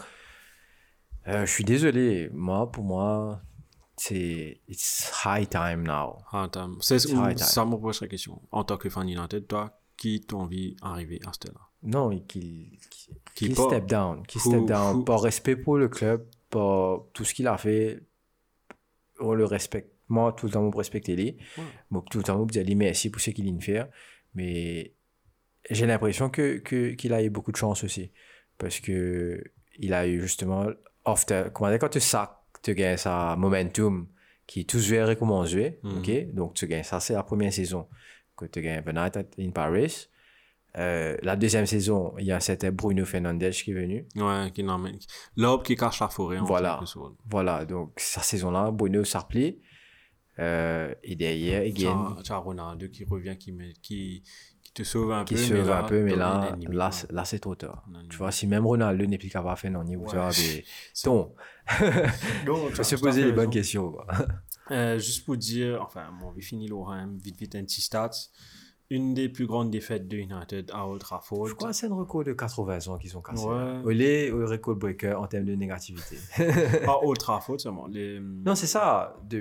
euh, 1.26 1.44
je 1.44 1.50
suis 1.50 1.64
désolé. 1.64 2.30
Moi, 2.32 2.70
pour 2.70 2.84
moi, 2.84 3.42
c'est 4.02 4.60
it's 4.68 5.12
high 5.24 5.46
time 5.48 5.82
now. 5.82 6.18
C'est 6.80 6.98
C'est 7.00 7.10
high 7.10 7.34
time. 7.34 7.38
ça 7.38 7.64
me 7.66 7.76
pose 7.76 8.00
la 8.00 8.08
question. 8.08 8.40
En 8.50 8.64
tant 8.64 8.76
que 8.78 8.88
fan 8.88 9.08
United, 9.08 9.46
toi, 9.46 9.78
qui 9.96 10.20
t'as 10.22 10.36
envie 10.36 10.74
d'arriver 10.82 11.20
à 11.26 11.32
ce 11.32 11.48
là 11.52 11.60
Non, 11.82 12.18
Qui 12.20 12.78
qu'il 13.34 13.54
pas- 13.54 13.64
step 13.66 13.86
down. 13.86 14.26
Qu'il 14.26 14.40
Who- 14.40 14.50
step 14.50 14.64
down. 14.66 14.96
who- 15.00 15.04
Par 15.04 15.20
respect 15.20 15.56
pour 15.56 15.76
le 15.76 15.88
club, 15.88 16.26
par 16.48 17.02
tout 17.12 17.24
ce 17.24 17.34
qu'il 17.34 17.46
a 17.46 17.58
fait, 17.58 18.00
on 19.20 19.34
le 19.34 19.44
respecte. 19.44 19.92
Moi, 20.08 20.32
tout 20.32 20.46
le 20.46 20.52
temps, 20.52 20.70
je 20.72 20.76
respecte 20.76 21.08
lui. 21.08 21.36
Ouais. 21.58 21.64
Moi, 21.90 22.02
tout 22.10 22.18
le 22.18 22.24
temps, 22.24 22.46
je 22.52 22.60
dis 22.60 22.74
merci 22.74 23.10
pour 23.10 23.20
ce 23.20 23.30
qu'il 23.30 23.44
vient 23.44 23.60
faire. 23.60 23.88
Mais 24.34 24.94
j'ai 25.70 25.86
l'impression 25.86 26.30
que, 26.30 26.58
que, 26.58 26.92
qu'il 26.94 27.12
a 27.12 27.22
eu 27.22 27.30
beaucoup 27.30 27.52
de 27.52 27.56
chance 27.56 27.84
aussi. 27.84 28.10
Parce 28.58 28.80
que 28.80 29.42
il 29.78 29.92
a 29.94 30.06
eu 30.06 30.20
justement, 30.22 30.66
after, 31.04 31.44
comment 31.52 31.70
dire, 31.70 31.78
quand 31.78 31.88
tu 31.90 32.00
sacs, 32.00 32.36
tu 32.62 32.74
gagnes 32.74 32.96
sa 32.96 33.36
momentum 33.36 34.06
qui 34.46 34.66
tous 34.66 34.90
verts 34.90 35.18
comment 35.18 35.44
jouer. 35.44 35.78
Mhm. 35.82 35.98
ok? 35.98 36.34
Donc, 36.34 36.54
tu 36.54 36.66
gagnes 36.66 36.82
ça, 36.82 37.00
c'est 37.00 37.14
la 37.14 37.22
première 37.22 37.52
saison. 37.52 37.86
Que 38.36 38.46
tu 38.46 38.62
gagnes 38.62 38.82
United 38.86 39.26
in 39.38 39.50
Paris. 39.50 40.08
Euh, 40.78 41.16
la 41.22 41.36
deuxième 41.36 41.66
saison, 41.66 42.14
il 42.18 42.26
y 42.26 42.32
a 42.32 42.40
certain 42.40 42.70
Bruno 42.70 43.04
Fernandes 43.04 43.50
qui 43.50 43.72
est 43.72 43.74
venu. 43.74 44.06
Ouais, 44.16 44.50
qui. 44.54 44.62
L'arbre 45.36 45.62
qui 45.62 45.76
cache 45.76 46.00
la 46.00 46.08
forêt, 46.08 46.38
Voilà. 46.38 46.80
Voilà, 47.28 47.64
donc 47.64 47.92
sa 47.96 48.22
saison-là, 48.22 48.70
Bruno 48.70 49.04
s'appelait. 49.04 49.58
Euh, 50.38 50.94
et 51.02 51.16
derrière, 51.16 51.62
as, 51.62 52.22
tu 52.22 52.32
as 52.32 52.36
Ronaldo 52.36 52.88
qui 52.88 53.04
revient, 53.04 53.36
qui, 53.36 53.52
met, 53.52 53.74
qui, 53.82 54.22
qui 54.22 54.49
te 54.82 54.88
sauve 54.88 55.12
un 55.12 55.24
qui 55.24 55.34
peu. 55.34 55.40
mais 55.40 55.46
sauve 55.46 55.68
là, 55.68 55.78
un 55.80 55.82
peu, 55.84 56.02
mais 56.02 56.16
là, 56.16 56.52
un 56.52 56.72
là, 56.72 56.90
là, 57.10 57.24
c'est 57.24 57.38
trop 57.38 57.54
tard. 57.54 57.84
Un. 57.94 58.06
Tu 58.08 58.16
vois, 58.16 58.30
si 58.32 58.46
même 58.46 58.66
Ronaldo 58.66 59.06
n'est 59.06 59.18
plus 59.18 59.28
capable 59.30 59.54
de 59.54 59.60
faire 59.60 59.70
non, 59.70 59.82
vous 59.84 60.04
Ouais. 60.04 60.10
savez, 60.10 60.64
C'est- 60.92 61.04
ton, 61.04 61.32
Donc, 62.46 62.70
faut 62.70 62.82
tu 62.82 62.84
se 62.84 62.96
tu 62.96 63.00
poser 63.02 63.24
les 63.24 63.32
bonnes 63.32 63.50
questions. 63.50 63.94
Euh, 64.70 64.98
juste 64.98 65.24
pour 65.24 65.36
dire, 65.36 65.80
enfin, 65.82 66.04
bon, 66.20 66.28
on 66.28 66.30
va 66.32 66.40
finir 66.40 66.70
l'Orem, 66.70 67.18
vite, 67.18 67.36
vite, 67.38 67.54
un 67.56 67.64
petit 67.64 67.80
stats. 67.80 68.10
Une 68.92 69.14
des 69.14 69.28
plus 69.28 69.46
grandes 69.46 69.70
défaites 69.70 70.08
de 70.08 70.16
United 70.16 70.68
à 70.74 70.84
Old 70.84 71.00
Trafford. 71.00 71.46
Je 71.46 71.54
crois 71.54 71.68
que 71.70 71.76
c'est 71.76 71.86
un 71.86 71.94
record 71.94 72.24
de 72.24 72.32
80 72.32 72.88
ans 72.88 72.98
qu'ils 72.98 73.16
ont 73.16 73.20
cassé. 73.20 73.44
Ouais. 73.46 74.30
au 74.32 74.44
record 74.44 74.74
breaker 74.74 75.14
en 75.14 75.28
termes 75.28 75.44
de 75.44 75.54
négativité. 75.54 76.16
Pas 76.84 76.98
Old 77.04 77.18
Trafford 77.18 77.60
seulement. 77.60 77.86
Les... 77.86 78.18
non, 78.18 78.56
c'est 78.56 78.66
ça. 78.66 79.16
De, 79.28 79.38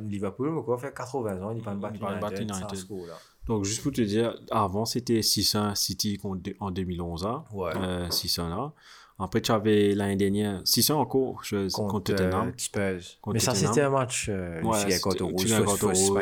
Liverpool, 0.00 0.50
mais 0.52 0.62
quoi, 0.62 0.76
fait 0.76 0.92
80 0.94 1.42
ans, 1.42 1.50
ils 1.52 1.56
Ils 1.58 1.62
battre 1.62 1.98
pas 2.20 2.28
United. 2.30 2.40
United. 2.50 2.68
ça, 2.68 2.76
score, 2.76 3.06
là. 3.06 3.14
Donc, 3.50 3.64
juste 3.64 3.82
pour 3.82 3.90
te 3.92 4.00
dire, 4.00 4.38
avant, 4.50 4.84
c'était 4.84 5.22
600 5.22 5.74
City 5.74 6.18
en 6.60 6.70
2011, 6.70 7.26
hein. 7.26 7.44
Ouais. 7.52 7.72
Euh, 7.76 8.08
600 8.10 8.48
là. 8.48 8.72
Après, 9.18 9.40
tu 9.42 9.52
avais 9.52 9.94
l'année 9.94 10.16
dernière 10.16 10.62
600 10.64 10.98
encore 11.00 11.42
je- 11.44 11.70
contre, 11.70 11.92
Contre, 11.92 12.04
Tottenham. 12.14 12.48
euh. 12.48 13.18
Contre 13.20 13.34
mais 13.34 13.40
ça, 13.40 13.54
c'était 13.54 13.82
un 13.82 13.90
match. 13.90 14.28
Euh, 14.30 14.62
Ouais, 14.62 14.78
contre 15.00 15.86
Rouge, 15.90 16.12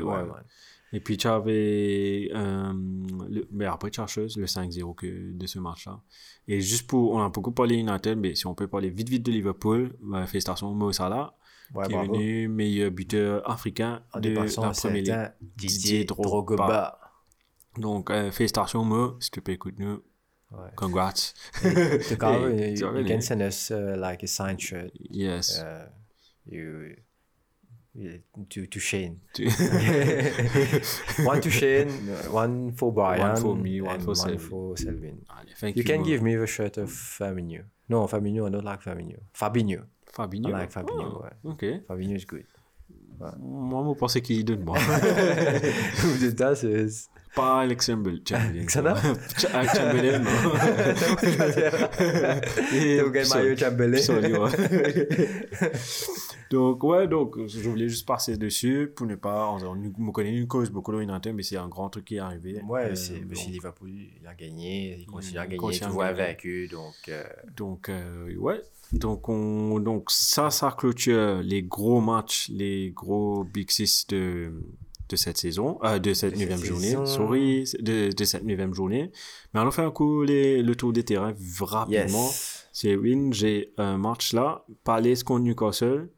ouais, 0.00 0.22
ouais. 0.22 0.40
Et 0.94 1.00
puis, 1.00 1.16
tu 1.18 1.28
avais. 1.28 2.30
euh, 2.34 2.72
le- 3.28 3.46
mais 3.52 3.66
après, 3.66 3.90
tu 3.90 4.00
as 4.00 4.06
chose, 4.06 4.36
le 4.38 4.46
5-0 4.46 4.94
que- 4.94 5.32
de 5.32 5.46
ce 5.46 5.58
match-là. 5.58 6.00
Et 6.48 6.60
juste 6.62 6.86
pour. 6.88 7.12
On 7.12 7.20
a 7.20 7.28
beaucoup 7.28 7.52
parlé 7.52 7.76
United, 7.76 8.16
mais 8.18 8.34
si 8.34 8.46
on 8.46 8.54
peut 8.54 8.66
parler 8.66 8.88
vite, 8.88 9.08
vite 9.10 9.24
de 9.26 9.30
Liverpool, 9.30 9.92
bah, 10.00 10.26
félicitations 10.26 10.72
Mo 10.74 10.90
Salah, 10.92 11.34
Ouais, 11.74 11.86
qui 11.86 11.92
bravo. 11.92 12.14
est 12.14 12.16
venu 12.18 12.48
meilleur 12.48 12.90
buteur 12.90 13.48
africain 13.50 14.02
En 14.12 14.20
de 14.20 14.30
la 14.30 14.44
Première 14.44 14.92
Ligue. 15.02 15.32
Didier 15.56 16.04
Drogba. 16.04 16.56
Drogba. 16.56 17.00
Donc, 17.76 18.10
euh, 18.10 18.30
félicitations 18.30 18.84
Mo, 18.84 19.16
si 19.20 19.30
tu 19.30 19.40
peux 19.40 19.52
écouter 19.52 19.82
nous. 19.82 20.02
Ouais. 20.50 20.70
Congrats. 20.76 21.34
The 21.62 22.16
cover, 22.16 22.54
Hey, 22.58 22.74
you, 22.74 22.96
you 22.98 23.04
can 23.04 23.20
send 23.20 23.42
us 23.42 23.70
uh, 23.70 23.94
like 23.98 24.22
a 24.22 24.26
signed 24.26 24.60
shirt. 24.60 24.90
Yes. 25.10 25.58
Uh, 25.60 25.86
you, 26.46 26.96
Yeah, 27.94 28.18
To, 28.50 28.66
to 28.66 28.78
Shane. 28.78 29.18
One 31.24 31.40
to 31.40 31.50
Shane, 31.50 31.90
one 32.30 32.72
for 32.72 32.92
Brian. 32.92 33.20
One 33.20 33.36
for 33.36 33.56
me, 33.56 33.80
one 33.80 34.00
for 34.00 34.14
Selvin. 34.14 34.38
for 34.40 34.74
Selvin. 34.76 35.18
Allez, 35.28 35.54
thank 35.58 35.76
You 35.76 35.82
can 35.84 36.02
man. 36.02 36.04
give 36.06 36.22
me 36.22 36.36
the 36.36 36.46
shirt 36.46 36.76
of 36.78 36.90
Fabinho. 36.90 37.64
No, 37.88 38.06
Fabinho, 38.06 38.46
I 38.46 38.50
don't 38.50 38.64
like 38.64 38.82
Fabinho. 38.82 39.18
Fabinho. 39.34 39.84
Fabinho. 40.12 40.48
I 40.48 40.52
like 40.52 40.72
Fabinho, 40.72 41.22
Ah, 41.22 41.24
ouais. 41.24 41.32
Ok. 41.52 41.64
Fabinho 41.86 42.16
is 42.16 42.26
good. 42.26 42.44
Moi, 43.40 43.94
je 43.94 43.98
pensais 43.98 44.20
qu'il 44.20 44.44
donne 44.44 44.62
moi. 44.64 44.78
Who 44.78 46.16
did 46.18 46.36
that 46.36 46.62
is... 46.62 47.08
Pas 47.34 47.60
Alex 47.60 47.86
Chamberlain. 47.86 48.20
Chamberlain. 48.26 48.66
Chamberlain, 48.66 50.18
non. 50.20 50.30
Et- 52.74 53.00
Mario 53.28 53.56
Chamberlain. 53.56 54.40
Ouais. 54.40 54.50
donc, 56.50 56.82
ouais, 56.84 57.06
donc, 57.06 57.38
je 57.46 57.68
voulais 57.68 57.88
juste 57.88 58.06
passer 58.06 58.36
dessus 58.36 58.90
pour 58.94 59.06
ne 59.06 59.14
pas. 59.16 59.48
On, 59.50 59.62
on 59.66 59.74
me 59.76 60.10
connaît 60.10 60.34
une 60.34 60.46
cause 60.46 60.70
beaucoup 60.70 60.92
de 60.92 61.32
mais 61.32 61.42
c'est 61.42 61.56
un 61.56 61.68
grand 61.68 61.88
truc 61.90 62.04
qui 62.06 62.16
est 62.16 62.20
arrivé. 62.20 62.60
Ouais, 62.66 62.90
Euh, 62.90 62.94
c'est 62.94 63.20
donc- 63.20 63.36
si 63.36 63.50
Liverpool 63.50 63.90
il 63.90 64.26
a 64.26 64.34
gagné, 64.34 64.96
il 65.00 65.06
continue 65.06 65.38
à 65.38 65.46
gagner, 65.46 65.78
tu 65.78 65.84
vois 65.86 66.12
vaincu, 66.12 66.68
donc 66.68 66.94
euh, 67.08 67.22
Donc, 67.56 67.88
euh, 67.88 68.34
ouais. 68.36 68.60
Donc, 68.92 69.28
on, 69.28 69.78
donc, 69.80 70.10
ça, 70.10 70.50
ça 70.50 70.74
clôture 70.76 71.40
les 71.42 71.62
gros 71.62 72.00
matchs, 72.00 72.48
les 72.52 72.90
gros 72.90 73.44
Big 73.44 73.70
Six 73.70 74.06
de, 74.08 74.50
de 75.08 75.16
cette 75.16 75.36
saison, 75.36 75.78
euh, 75.84 75.98
de 75.98 76.14
cette 76.14 76.36
neuvième 76.38 76.62
journée, 76.64 76.96
sorry, 77.06 77.64
de, 77.80 78.12
de 78.12 78.24
cette 78.24 78.44
neuvième 78.44 78.72
journée. 78.74 79.10
Mais 79.52 79.60
allons 79.60 79.70
faire 79.70 79.86
un 79.86 79.90
coup 79.90 80.22
les, 80.22 80.62
le 80.62 80.74
tour 80.74 80.92
des 80.92 81.04
terrains 81.04 81.34
rapidement. 81.60 82.24
yes, 82.26 82.68
C'est 82.72 82.96
win, 82.96 83.32
j'ai 83.32 83.72
un 83.76 83.98
match 83.98 84.32
là, 84.32 84.64
Palace 84.84 85.22
contre 85.22 85.42
Newcastle, 85.44 86.08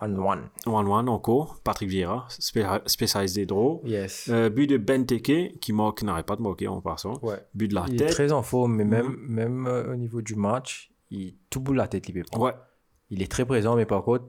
one 0.00 0.18
one, 0.18 0.48
1-1 0.64 1.08
encore, 1.08 1.60
Patrick 1.62 1.90
Vieira, 1.90 2.26
spé- 2.30 2.64
spécialiste 2.86 3.34
des 3.36 3.44
draws. 3.44 3.82
yes, 3.84 4.28
Euh, 4.30 4.48
but 4.48 4.66
de 4.66 4.78
Benteke, 4.78 5.58
qui 5.60 5.72
marque, 5.74 6.02
n'arrête 6.02 6.24
pas 6.24 6.36
de 6.36 6.42
marquer 6.42 6.68
en 6.68 6.80
passant. 6.80 7.18
ouais. 7.22 7.36
But 7.54 7.68
de 7.68 7.74
la 7.74 7.84
Il 7.88 7.94
est 7.94 7.98
tête. 7.98 8.10
très 8.12 8.32
en 8.32 8.42
forme, 8.42 8.76
mais 8.76 8.84
même 8.84 9.08
Mhm. 9.08 9.26
même 9.28 9.66
euh, 9.66 9.92
au 9.92 9.96
niveau 9.96 10.22
du 10.22 10.36
match, 10.36 10.90
il 11.14 11.34
tout 11.50 11.60
bout 11.60 11.72
la 11.74 11.86
tête, 11.88 12.08
prendre. 12.24 12.44
Ouais, 12.44 12.54
Il 13.10 13.22
est 13.22 13.30
très 13.30 13.44
présent, 13.44 13.76
mais 13.76 13.86
par 13.86 14.02
contre, 14.02 14.24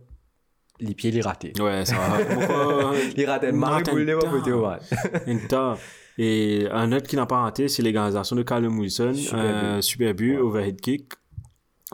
les 0.80 0.94
pieds, 0.94 1.10
il 1.10 1.18
est 1.18 1.22
raté. 1.22 1.54
ouais, 1.60 1.86
ça 1.86 1.96
va. 1.96 2.92
Il 3.16 3.22
Marie 3.52 3.84
Boule, 3.84 4.06
au 4.52 4.62
match. 4.66 4.84
Inter. 5.26 5.74
Et 6.18 6.68
un 6.72 6.92
autre 6.92 7.08
qui 7.08 7.16
n'a 7.16 7.26
pas 7.26 7.40
raté, 7.42 7.68
c'est 7.68 7.82
l'égalisation 7.82 8.36
de 8.36 8.44
Callum 8.44 8.78
Wilson. 8.80 9.14
Super 9.14 9.40
Euh, 9.40 9.76
but. 9.78 9.82
super 9.84 10.14
but, 10.14 10.32
Ouais. 10.36 10.38
overhead 10.42 10.80
kick. 10.82 11.14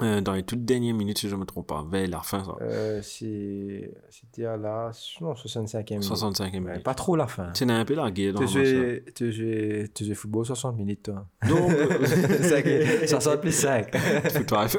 Euh, 0.01 0.21
dans 0.21 0.33
les 0.33 0.43
toutes 0.43 0.63
dernières 0.63 0.95
minutes, 0.95 1.17
si 1.17 1.27
je 1.27 1.35
ne 1.35 1.41
me 1.41 1.45
trompe 1.45 1.67
pas, 1.67 1.85
vers 1.91 2.07
la 2.07 2.21
fin. 2.21 2.43
Euh, 2.61 3.01
C'était 3.01 4.45
à 4.45 4.55
la 4.55 4.91
non, 5.19 5.33
65e 5.33 5.89
minute. 5.91 6.03
65e 6.03 6.39
Ouais, 6.53 6.59
minute. 6.59 6.83
pas 6.83 6.93
trop 6.93 7.17
la 7.17 7.27
fin. 7.27 7.49
C'est 7.53 7.69
un 7.69 7.83
peu 7.83 7.95
la 7.95 8.09
guerre 8.09 8.33
dans 8.33 8.45
Tu 8.45 8.53
le 8.57 8.63
match, 8.63 8.71
là. 8.71 8.79
jouais, 8.79 9.03
tu 9.93 10.05
tu 10.05 10.15
football 10.15 10.45
60 10.45 10.77
minutes, 10.77 11.03
toi. 11.03 11.27
Que 11.41 13.07
60 13.07 13.41
plus 13.41 13.51
5. 13.51 13.97
Foot 14.29 14.51
life. 14.51 14.77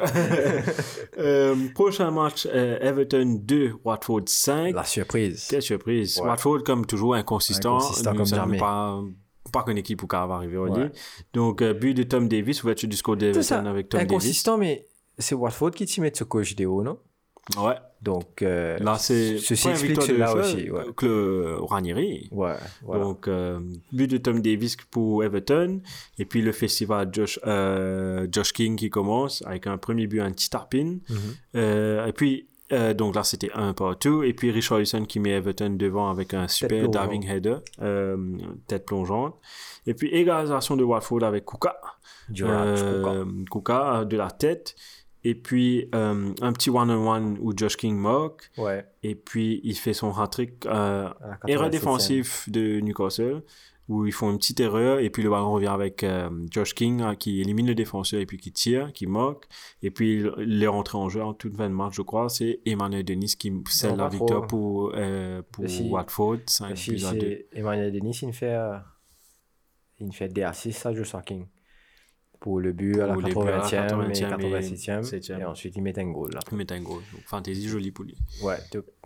Euh, 1.19 1.55
prochain 1.75 2.11
match, 2.11 2.49
euh, 2.51 2.79
Everton 2.81 3.39
2, 3.43 3.75
Watford 3.85 4.23
5. 4.27 4.75
La 4.75 4.85
surprise. 4.85 5.47
Quelle 5.51 5.63
surprise. 5.63 6.19
Ouais. 6.21 6.29
Watford, 6.29 6.63
comme 6.65 6.87
toujours, 6.87 7.15
inconsistant. 7.15 7.77
Inconsistant 7.77 8.13
Nous 8.13 8.17
comme 8.17 8.27
jamais. 8.27 8.59
Pas, 8.59 9.03
pas 9.53 9.63
qu'une 9.65 9.77
équipe 9.79 10.03
où 10.03 10.07
ça 10.11 10.27
va 10.27 10.37
arriver, 10.37 10.57
on 10.57 10.73
Ouais. 10.73 10.91
Donc, 11.35 11.61
euh, 11.61 11.75
but 11.75 11.93
de 11.95 12.03
Tom 12.05 12.29
Davis, 12.29 12.63
ouverture 12.65 12.89
du 12.89 12.97
score 12.97 13.17
d'Everton 13.17 13.67
avec 13.67 13.91
Tom 13.91 14.01
inconsistant, 14.01 14.57
mais 14.57 14.87
c'est 15.23 15.35
Watford 15.35 15.71
qui 15.73 15.87
t'y 15.87 16.01
met 16.01 16.13
ce 16.15 16.25
coach 16.25 16.49
vidéo, 16.51 16.83
non? 16.83 16.99
Ouais. 17.57 17.75
Donc, 18.01 18.43
euh, 18.43 18.79
Là, 18.79 18.97
c'est 18.99 19.39
ceci 19.39 19.69
explique 19.69 20.03
cela 20.03 20.35
aussi. 20.35 20.71
Ouais, 20.71 20.85
que 20.97 21.07
le 21.07 21.57
Ranieri. 21.61 22.29
ouais 22.33 22.55
voilà. 22.83 23.05
Donc, 23.05 23.29
euh, 23.29 23.61
but 23.93 24.09
de 24.09 24.17
Tom 24.17 24.41
Davis 24.41 24.77
pour 24.91 25.25
Everton. 25.25 25.81
Et 26.19 26.25
puis, 26.25 26.43
le 26.43 26.53
festival 26.53 27.09
Josh, 27.13 27.39
euh, 27.47 28.27
Josh 28.31 28.53
King 28.53 28.77
qui 28.77 28.91
commence 28.91 29.43
avec 29.47 29.67
un 29.67 29.79
premier 29.79 30.07
but, 30.07 30.21
un 30.21 30.31
petit 30.31 30.51
tapin. 30.51 30.99
Mhm. 31.09 31.19
Euh, 31.57 32.07
et 32.07 32.13
puis, 32.13 32.49
donc 32.97 33.15
là, 33.15 33.23
c'était 33.23 33.51
un 33.55 33.75
partout. 33.75 34.23
Et 34.23 34.33
puis, 34.33 34.51
Richarlison 34.51 35.05
qui 35.05 35.21
met 35.21 35.31
Everton 35.31 35.77
devant 35.79 36.09
avec 36.11 36.33
un 36.33 36.49
super 36.49 36.89
diving 36.89 37.27
header, 37.27 37.59
tête 38.67 38.87
plongeante. 38.87 39.37
Et 39.87 39.95
puis, 39.95 40.09
égalisation 40.09 40.77
de 40.77 40.85
Watford 40.85 41.23
avec 41.25 41.45
Kuka. 41.45 41.77
Kuka 43.51 44.01
euh, 44.01 44.05
de 44.05 44.17
la 44.17 44.31
tête. 44.31 44.75
Et 45.25 45.35
puis, 45.35 45.89
euh, 45.95 46.33
un 46.41 46.53
petit 46.53 46.71
one-on-one 46.71 47.39
où 47.41 47.53
Josh 47.57 47.77
King 47.77 47.97
moque. 47.97 48.51
Ouais. 48.59 48.85
Et 49.03 49.15
puis, 49.15 49.61
il 49.63 49.77
fait 49.77 49.95
son 49.95 50.11
hat-trick. 50.13 50.67
Euh, 50.67 51.09
erreur 51.47 51.69
87e. 51.69 51.71
défensive 51.71 52.35
de 52.49 52.81
Newcastle 52.81 53.43
où 53.89 54.07
ils 54.07 54.13
font 54.13 54.31
une 54.31 54.39
petite 54.39 54.61
erreur 54.61 55.01
et 55.01 55.11
puis 55.11 55.25
le 55.25 55.29
ballon 55.29 55.53
revient 55.53 55.67
avec 55.67 56.05
euh, 56.05 56.31
Josh 56.51 56.73
King 56.73 57.03
hein, 57.03 57.17
qui 57.17 57.41
élimine 57.41 57.67
le 57.67 57.75
défenseur 57.75 58.21
et 58.21 58.27
puis 58.27 58.39
qui 58.39 58.53
tire, 58.53 58.93
qui 58.93 59.07
moque 59.07 59.47
et 59.83 59.91
puis 59.91 60.19
il 60.21 60.33
il 60.39 60.63
est 60.63 60.69
rentré 60.69 60.97
en 60.97 61.09
jeu 61.09 61.21
en 61.23 61.35
toute 61.35 61.57
fin 61.57 61.69
de 61.69 61.75
match 61.75 61.95
je 61.97 62.03
crois 62.03 62.29
c'est 62.29 62.61
Emmanuel 62.65 63.05
Denis 63.05 63.35
qui 63.37 63.53
scelle 63.69 63.97
la 63.97 64.09
victoire 64.09 64.47
pour, 64.47 64.95
pour 65.51 65.69
si- 65.69 65.91
Watford 65.91 66.39
5 66.47 66.77
Si 66.79 66.91
buts 66.93 67.05
à 67.05 67.13
2 67.13 67.19
c'est 67.21 67.49
Emmanuel 67.59 67.93
Denis, 67.93 68.17
il 68.23 68.29
me 68.29 68.33
fait, 68.33 68.57
il 69.99 70.07
me 70.07 70.13
fait 70.13 70.29
des 70.29 70.43
assists 70.45 70.87
à 70.87 70.95
Joe 70.95 71.07
Sacking. 71.07 71.47
Pour 72.43 72.59
le 72.59 72.73
but 72.73 72.99
à 73.01 73.07
la 73.07 73.13
Pour 73.13 73.23
les 73.23 73.33
buts 73.33 73.39
à 73.41 73.45
la 73.59 73.61
80e 73.63 74.11
et 74.11 74.13
80e 74.13 74.43
et 74.43 74.61
87e. 74.77 75.03
7e. 75.05 75.41
Et 75.41 75.45
ensuite, 75.45 75.77
il 75.77 75.83
met 75.83 75.97
un 75.99 76.11
goal. 76.11 76.33
Là. 76.35 76.41
il 76.51 76.59
met 76.59 76.73
un 76.73 76.81
goal 76.83 77.01
donc 77.13 77.23
fantasy 77.25 77.69
joli 77.69 77.93
pour 77.93 78.05
lui 78.05 78.17
Ouais. 78.43 78.57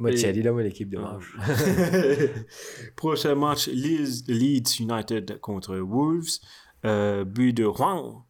Moi, 0.01 0.11
Et- 0.11 0.15
tu 0.15 0.25
as 0.25 0.33
dit 0.33 0.43
là, 0.43 0.53
l'équipe 0.63 0.89
de 0.89 0.99
marche. 0.99 1.37
prochain 2.97 3.35
match 3.35 3.69
Leeds, 3.69 4.81
United 4.81 5.39
contre 5.41 5.77
Wolves 5.77 6.41
euh, 6.85 7.25
but 7.25 7.53
de 7.53 7.65
Huang 7.65 8.23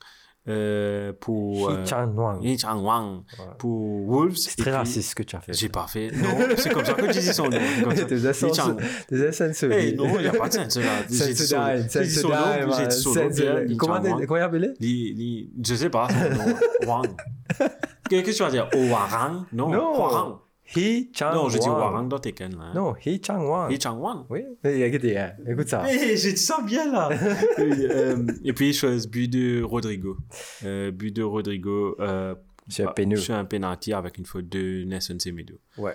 euh, 0.49 1.13
pour 1.21 1.71
euh, 1.71 1.83
Wang. 2.15 2.59
Chang 2.59 2.81
Wang 2.83 3.23
Ouais. 3.39 3.45
pour 3.59 4.07
Wolves 4.09 4.37
C'est 4.37 4.57
très 4.57 4.71
raciste 4.75 5.11
ce 5.11 5.15
que 5.15 5.23
tu 5.23 5.37
as 5.37 5.41
fait. 5.41 5.53
J'ai 5.53 5.69
pas 5.69 5.87
fait. 5.87 6.11
Non, 6.13 6.29
c'est 6.57 6.73
comme 6.73 6.85
ça 6.85 6.95
que 6.95 7.07
tu 7.07 7.19
dis 7.19 7.33
son 7.33 7.45
nom. 7.45 7.51
Des 7.95 8.05
des 8.05 8.27
essais 8.27 9.53
Eh 9.71 9.93
non, 9.95 10.17
il 10.17 10.23
n'y 10.23 10.27
a 10.29 10.33
pas 10.33 10.49
de 10.49 10.55
sens 10.55 10.77
là. 10.77 10.85
J'ai 11.11 11.33
dit 11.33 11.47
son 11.47 11.57
nom. 11.57 11.77
J'ai 11.91 12.87
dit 12.87 12.95
son 12.95 13.15
nom, 13.15 13.77
Comment 13.77 14.37
il 14.37 14.41
appelé? 14.43 14.73
Je 14.81 15.75
sais 15.75 15.91
pas. 15.91 16.09
Wang. 16.87 17.07
Qu'est-ce 18.09 18.23
que 18.23 18.31
tu 18.37 18.43
vas 18.43 18.51
dire? 18.51 18.69
Warang 18.75 19.47
Non, 19.53 19.69
Warang. 19.71 20.39
Hi 20.75 21.11
Chang 21.13 21.35
Non, 21.35 21.49
je 21.49 21.59
dis. 21.59 21.69
Warang 21.69 22.09
dans 22.09 22.19
Tekken 22.19 22.57
là. 22.57 22.73
Non, 22.75 22.95
Hi 23.05 23.21
Chang 23.25 23.47
Wang. 23.47 23.71
Yi 23.71 23.79
Chang 23.81 23.99
Wang. 23.99 24.25
Oui, 24.29 24.41
hein, 24.65 25.31
écoute 25.47 25.69
ça. 25.69 25.85
Eh, 25.89 26.17
j'ai 26.17 26.33
dit 26.33 26.41
ça 26.41 26.61
bien 26.63 26.91
là. 26.91 27.11
et, 27.59 27.63
euh, 27.63 28.27
et 28.45 28.53
puis, 28.53 28.73
je 28.73 28.81
choisis 28.81 29.07
but 29.07 29.29
de 29.29 29.63
Rodrigo. 29.63 30.17
Euh, 30.65 30.91
but 30.91 31.15
de 31.15 31.23
Rodrigo. 31.23 31.97
Euh, 32.01 32.35
un. 32.81 33.17
Sur 33.17 33.35
un 33.37 33.45
penalty 33.45 33.93
avec 33.93 34.19
une 34.19 34.27
faute 34.27 34.49
de 34.49 34.83
Nelson 34.85 35.17
Semedo. 35.21 35.55
Ouais. 35.79 35.95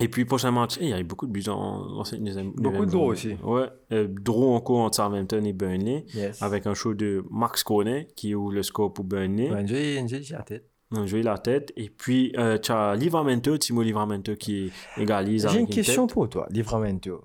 Et 0.00 0.08
puis, 0.08 0.24
prochain 0.24 0.50
match, 0.50 0.76
eh, 0.80 0.84
il 0.84 0.90
y 0.90 0.92
a 0.92 1.00
eu 1.00 1.04
beaucoup 1.04 1.26
de 1.26 1.32
buts 1.32 1.42
dans, 1.42 1.84
dans 1.86 2.04
cette. 2.04 2.20
Beaucoup 2.56 2.84
de 2.84 2.90
draws 2.90 3.12
aussi. 3.12 3.36
Ouais. 3.42 3.66
Euh, 3.92 4.08
draw 4.08 4.54
encore 4.54 4.78
entre 4.78 4.96
Southampton 4.96 5.44
et 5.44 5.52
Burnley. 5.52 6.04
Yes. 6.14 6.42
Avec 6.42 6.66
un 6.66 6.74
show 6.74 6.94
de 6.94 7.24
Max 7.30 7.62
Cornet 7.62 8.08
qui 8.16 8.34
ouvre 8.34 8.52
le 8.52 8.62
score 8.62 8.92
pour 8.92 9.04
Burnley. 9.04 9.50
J'ai 9.66 10.06
j'ai 10.08 10.34
la 10.34 10.42
tête. 10.42 10.68
On 10.90 11.02
a 11.02 11.06
joué 11.06 11.22
la 11.22 11.38
tête. 11.38 11.72
Et 11.76 11.90
puis, 11.90 12.32
euh, 12.38 12.58
tu 12.58 12.72
as 12.72 12.94
Livramento, 12.96 13.56
Timo 13.58 13.82
Livramento 13.82 14.36
qui 14.36 14.72
égalise 14.96 15.46
J'ai 15.50 15.60
une 15.60 15.66
question 15.68 16.06
tête. 16.06 16.14
pour 16.14 16.28
toi, 16.28 16.46
Livramento. 16.50 17.24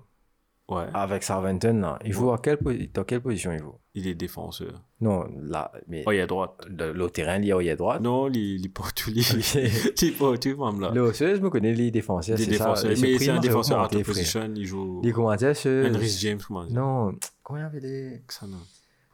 Ouais, 0.66 0.86
Avec 0.94 1.22
Sarventon, 1.22 1.78
là, 1.78 1.98
il 2.06 2.12
joue 2.14 2.32
à 2.32 2.38
quelle, 2.38 2.56
dans 2.94 3.04
quelle 3.04 3.20
position 3.20 3.52
il 3.52 3.58
joue? 3.58 3.74
Il 3.94 4.06
est 4.08 4.14
défenseur. 4.14 4.72
Non, 4.98 5.26
là, 5.42 5.70
mais 5.88 6.02
Oh, 6.06 6.12
il 6.12 6.16
est 6.16 6.22
à 6.22 6.26
droite. 6.26 6.52
le, 6.66 6.92
le 6.92 7.10
terrain, 7.10 7.38
il 7.38 7.50
est 7.50 7.70
à 7.70 7.76
droite. 7.76 8.00
Non, 8.00 8.28
il 8.30 8.36
il 8.36 8.64
est 8.64 8.72
tout. 8.94 9.10
Il 9.10 9.18
il 9.18 10.08
est 10.08 10.38
tout, 10.38 10.64
même 10.64 10.80
là. 10.80 10.90
Le 10.94 11.12
je 11.12 11.40
me 11.40 11.50
connais 11.50 11.72
Il 11.72 11.80
est 11.82 11.92
c'est 12.38 12.56
ça. 12.56 12.64
défenseur. 12.64 12.90
les 12.90 13.00
Mais 13.02 13.18
c'est 13.18 13.28
un 13.30 13.40
défenseur 13.40 13.80
à 13.80 13.88
toute 13.88 14.04
position. 14.04 14.50
Il 14.56 14.64
joue. 14.64 15.02
Commentaires, 15.14 15.54
c'est... 15.54 15.86
Henry 15.90 16.08
James, 16.08 16.40
comment 16.46 16.64
dire? 16.64 16.74
Non, 16.74 17.14
comment 17.42 17.58
il 17.58 17.62
y 17.62 17.64
avait 17.66 17.80
les... 17.80 18.22
Ça, 18.28 18.46
non. 18.46 18.56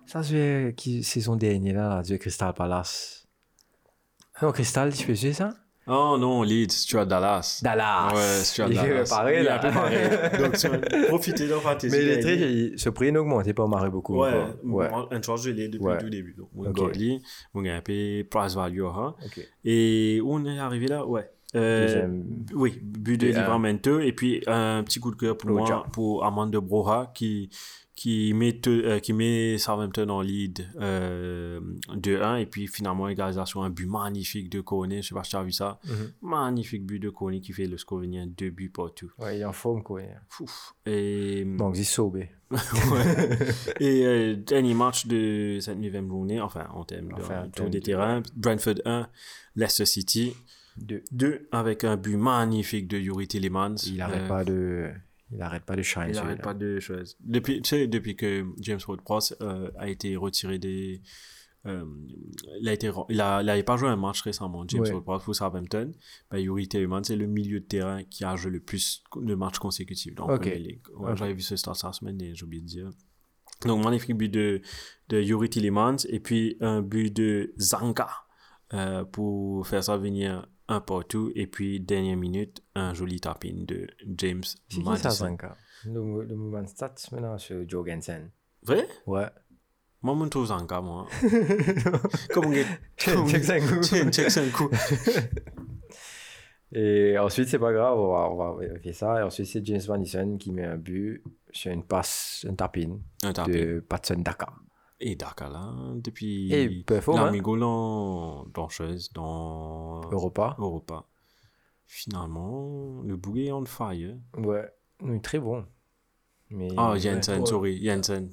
Ça, 0.06 0.22
c'est 0.22 0.72
qui 0.76 1.02
saison 1.02 1.34
dernière, 1.34 1.74
là, 1.74 2.02
du 2.02 2.16
Crystal 2.16 2.54
Palace. 2.54 3.19
Non, 4.42 4.52
Crystal, 4.52 4.92
tu 4.94 5.06
peux 5.06 5.14
jouer 5.14 5.32
ça? 5.32 5.54
Oh 5.86 6.16
non, 6.20 6.42
Leeds, 6.42 6.84
tu 6.86 6.98
as 6.98 7.04
Dallas. 7.04 7.60
Dallas 7.64 8.12
Ouais, 8.14 8.42
tu 8.54 8.62
as 8.62 8.68
Il 8.68 8.74
Dallas. 8.76 9.02
est 9.02 9.08
pareil, 9.08 9.36
Il 9.38 9.40
est 9.40 9.48
là. 9.48 9.56
un 9.56 9.58
peu 9.58 9.70
pareil. 9.72 9.98
Donc, 10.38 11.06
profiter 11.08 11.48
d'en 11.48 11.58
fantasy. 11.60 11.88
Mais 11.90 12.02
les 12.04 12.20
traits, 12.20 12.78
ce 12.78 12.88
prix 12.90 13.10
n'a 13.10 13.20
augmenté 13.20 13.54
pas 13.54 13.66
marré 13.66 13.90
beaucoup. 13.90 14.16
Ouais, 14.16 14.30
ouais. 14.62 14.88
un 15.10 15.22
charge 15.22 15.42
je 15.42 15.50
l'ai 15.50 15.68
depuis 15.68 15.84
Ouais. 15.84 15.94
le 15.94 16.00
tout 16.02 16.10
début. 16.10 16.34
Donc, 16.34 16.48
on 16.56 16.66
Ok. 16.66 16.76
garde 16.76 16.96
lui, 16.96 17.20
on 17.54 17.64
peu 17.80 18.24
price 18.30 18.54
value. 18.54 18.84
Hein. 18.84 19.14
Ok. 19.24 19.40
Et 19.64 20.20
où 20.22 20.34
on 20.34 20.44
est 20.44 20.58
arrivé 20.58 20.86
là? 20.86 21.04
Ouais. 21.06 21.28
Euh, 21.56 21.82
Deuxième. 21.86 22.24
Oui, 22.54 22.78
but 22.80 23.18
de 23.20 23.26
Et 24.00 24.12
puis 24.12 24.44
un 24.46 24.84
petit 24.84 25.00
coup 25.00 25.10
de 25.10 25.16
cœur 25.16 25.36
pour 25.36 25.50
moi, 25.50 25.84
pour 25.92 26.24
Amanda 26.24 26.60
Broha 26.60 27.10
qui, 27.12 27.50
qui 28.00 28.32
met, 28.32 28.58
euh, 28.66 28.98
qui 28.98 29.12
met 29.12 29.58
Southampton 29.58 30.08
en 30.08 30.22
lead 30.22 30.66
euh, 30.80 31.60
2-1 31.94 32.40
et 32.40 32.46
puis 32.46 32.66
finalement 32.66 33.06
égalisation, 33.08 33.62
un 33.62 33.68
but 33.68 33.84
magnifique 33.86 34.48
de 34.48 34.62
Kone, 34.62 35.02
je 35.02 35.08
sais 35.08 35.14
pas 35.14 35.22
si 35.22 35.28
tu 35.32 35.36
as 35.36 35.42
vu 35.42 35.52
ça. 35.52 35.78
Magnifique 36.22 36.86
but 36.86 36.98
de 36.98 37.10
Kone 37.10 37.40
qui 37.42 37.52
fait 37.52 37.66
le 37.66 37.76
score 37.76 37.98
venir 37.98 38.26
deux 38.26 38.48
buts 38.48 38.70
partout. 38.70 39.12
Ouais, 39.18 39.36
il 39.36 39.42
est 39.42 39.44
en 39.44 39.52
forme. 39.52 39.82
Fouf. 40.30 40.74
Et, 40.86 41.44
Donc, 41.44 41.76
il 41.76 41.84
sauvé. 41.84 42.30
Ouais. 42.50 43.38
et 43.80 44.06
euh, 44.06 44.34
dernier 44.34 44.72
match 44.72 45.06
de 45.06 45.58
cette 45.60 45.78
neuvième 45.78 46.08
journée, 46.08 46.40
enfin 46.40 46.66
en 46.72 46.84
termes 46.84 47.08
de 47.08 47.20
Enfin, 47.20 47.48
tour 47.54 47.68
des 47.68 47.80
de- 47.80 47.84
terrains, 47.84 48.22
Brentford 48.34 48.76
1, 48.86 49.08
Leicester 49.56 49.84
City 49.84 50.34
Deux. 50.78 51.04
2 51.12 51.48
avec 51.52 51.84
un 51.84 51.96
but 51.98 52.16
magnifique 52.16 52.88
de 52.88 52.96
Yuri 52.98 53.28
Tillemans. 53.28 53.76
Il 53.86 54.00
arrête 54.00 54.22
Euh, 54.22 54.28
pas 54.28 54.44
de... 54.44 54.90
Il 55.32 55.40
arrête 55.42 55.64
pas 55.64 55.76
de 55.76 55.82
shine, 55.82 56.06
Il 56.08 56.14
n'arrête 56.14 56.42
pas 56.42 56.54
de 56.54 56.80
choses. 56.80 57.16
Depuis, 57.20 57.62
tu 57.62 57.68
sais, 57.68 57.86
depuis 57.86 58.16
que 58.16 58.44
James 58.58 58.80
Ward-Prowse 58.86 59.36
euh, 59.40 59.70
a 59.78 59.88
été 59.88 60.16
retiré 60.16 60.58
des... 60.58 61.02
euh, 61.66 61.84
il 62.60 62.68
a 62.68 62.72
été 62.72 62.88
re- 62.88 63.06
il 63.10 63.20
a, 63.20 63.40
il 63.42 63.48
avait 63.48 63.62
pas 63.62 63.76
joué 63.76 63.88
un 63.88 63.96
match 63.96 64.22
récemment, 64.22 64.64
James 64.66 64.80
Ouais. 64.82 64.92
Ward-Prowse 64.92 65.24
pour 65.24 65.34
Southampton. 65.36 65.92
Ben, 66.30 66.38
Yuri 66.38 66.66
Tillemans, 66.68 67.04
c'est 67.04 67.16
le 67.16 67.26
milieu 67.26 67.60
de 67.60 67.66
terrain 67.66 68.02
qui 68.02 68.24
a 68.24 68.34
joué 68.34 68.50
le 68.50 68.60
plus 68.60 69.04
de 69.16 69.34
matchs 69.34 69.58
consécutifs 69.58 70.14
dans 70.14 70.26
la 70.26 70.34
Ok. 70.34 70.40
Premier 70.42 70.58
League. 70.58 70.82
Ouais. 70.98 71.14
J'avais 71.16 71.34
vu 71.34 71.42
ce 71.42 71.54
start 71.56 71.76
cette 71.76 71.94
semaine 71.94 72.20
et 72.20 72.34
j'ai 72.34 72.44
oublié 72.44 72.62
de 72.62 72.66
dire. 72.66 72.90
Donc, 73.66 73.84
magnifique 73.84 74.16
but 74.16 74.30
de, 74.30 74.62
de 75.10 75.20
Yuri 75.20 75.48
Tillemans 75.50 75.96
et 76.08 76.18
puis 76.18 76.56
un 76.60 76.80
but 76.82 77.14
de 77.14 77.52
Zanka 77.60 78.08
euh, 78.72 79.04
pour 79.04 79.66
faire 79.66 79.84
ça 79.84 79.96
venir 79.98 80.46
un 80.70 80.80
partout. 80.80 81.30
Et 81.34 81.46
puis, 81.46 81.80
dernière 81.80 82.16
minute, 82.16 82.62
un 82.74 82.94
joli 82.94 83.20
tapin 83.20 83.52
de 83.54 83.86
James 84.16 84.42
Madison. 84.82 85.36
Le, 85.84 86.24
le 86.24 86.36
mouvement 86.36 86.62
de 86.62 86.68
stats, 86.68 86.94
maintenant, 87.12 87.38
sur 87.38 87.68
Jorgensen. 87.68 88.30
Vrai? 88.62 88.86
Ouais. 89.06 89.26
Moi, 90.02 90.16
je 90.24 90.28
trouve 90.28 90.46
Zanka, 90.46 90.80
moi. 90.80 91.06
Comme 92.32 92.46
on 92.46 92.54
Check 92.96 93.50
un 93.50 93.60
coup. 93.60 93.82
Check 93.82 94.36
un 94.36 94.50
coup. 94.50 94.70
Et 96.72 97.18
ensuite, 97.18 97.48
c'est 97.48 97.58
pas 97.58 97.72
grave, 97.72 97.98
on 97.98 98.12
va, 98.12 98.30
on 98.30 98.36
va 98.36 98.54
vérifier 98.66 98.92
ça. 98.92 99.18
Et 99.18 99.22
ensuite, 99.22 99.46
c'est 99.46 99.64
James 99.66 99.80
Madison 99.88 100.36
qui 100.38 100.52
met 100.52 100.64
un 100.64 100.76
but 100.76 101.22
sur 101.50 101.72
une 101.72 101.82
passe, 101.82 102.46
Un 102.48 102.54
tapin. 102.54 103.00
de 103.48 103.80
Patson 103.80 104.18
Daka. 104.18 104.48
Et 105.02 105.16
Dakar, 105.16 105.50
là, 105.50 105.72
depuis... 105.96 106.52
Et 106.52 106.82
performe, 106.84 107.20
hein. 107.20 107.24
L'amigo 107.26 107.56
dans, 107.58 108.44
dans 108.52 108.68
chose, 108.68 109.10
dans 109.12 110.02
Europa. 110.10 110.54
Europa. 110.58 111.06
Finalement, 111.86 113.00
le 113.02 113.16
boulet 113.16 113.46
est 113.46 113.52
on 113.52 113.64
fire. 113.64 114.16
Ouais. 114.36 114.68
Oui, 115.02 115.20
très 115.20 115.38
bon. 115.38 115.64
Mais, 116.50 116.68
Ah. 116.76 116.96
Jensen, 116.98 117.40
Ouais. 117.40 117.46
sorry. 117.46 117.82
Jensen. 117.82 118.30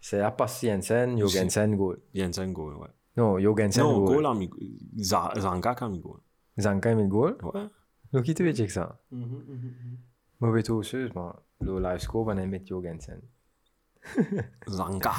C'est 0.00 0.18
la 0.18 0.30
passe 0.30 0.62
Jensen, 0.62 1.18
Jorgensen, 1.18 1.76
goal. 1.76 2.00
Jensen, 2.14 2.52
goal, 2.52 2.74
ouais. 2.76 2.88
Non, 3.16 3.38
Jorgensen, 3.38 3.82
non, 3.84 3.98
goal. 4.04 4.14
goal, 4.16 4.26
amigo. 4.26 4.56
Z- 4.96 5.38
Zanka, 5.40 5.72
amigo. 5.72 6.20
Zanka, 6.58 6.90
il 6.92 6.96
met 6.96 7.02
le 7.02 7.08
goal. 7.08 7.36
Ouais. 7.42 7.66
Donc, 8.12 8.26
il 8.28 8.34
te 8.34 8.42
veut 8.42 8.52
check 8.54 8.70
ça? 8.70 9.00
Mm-hmm, 9.12 9.98
Mauvais 10.40 10.62
tour, 10.62 10.84
sérieusement. 10.84 11.34
Le 11.60 11.78
live 11.80 11.98
score, 11.98 12.26
on 12.26 12.36
a 12.36 12.46
mis 12.46 12.64
Jorgensen. 12.66 13.20
Zanka. 14.68 15.12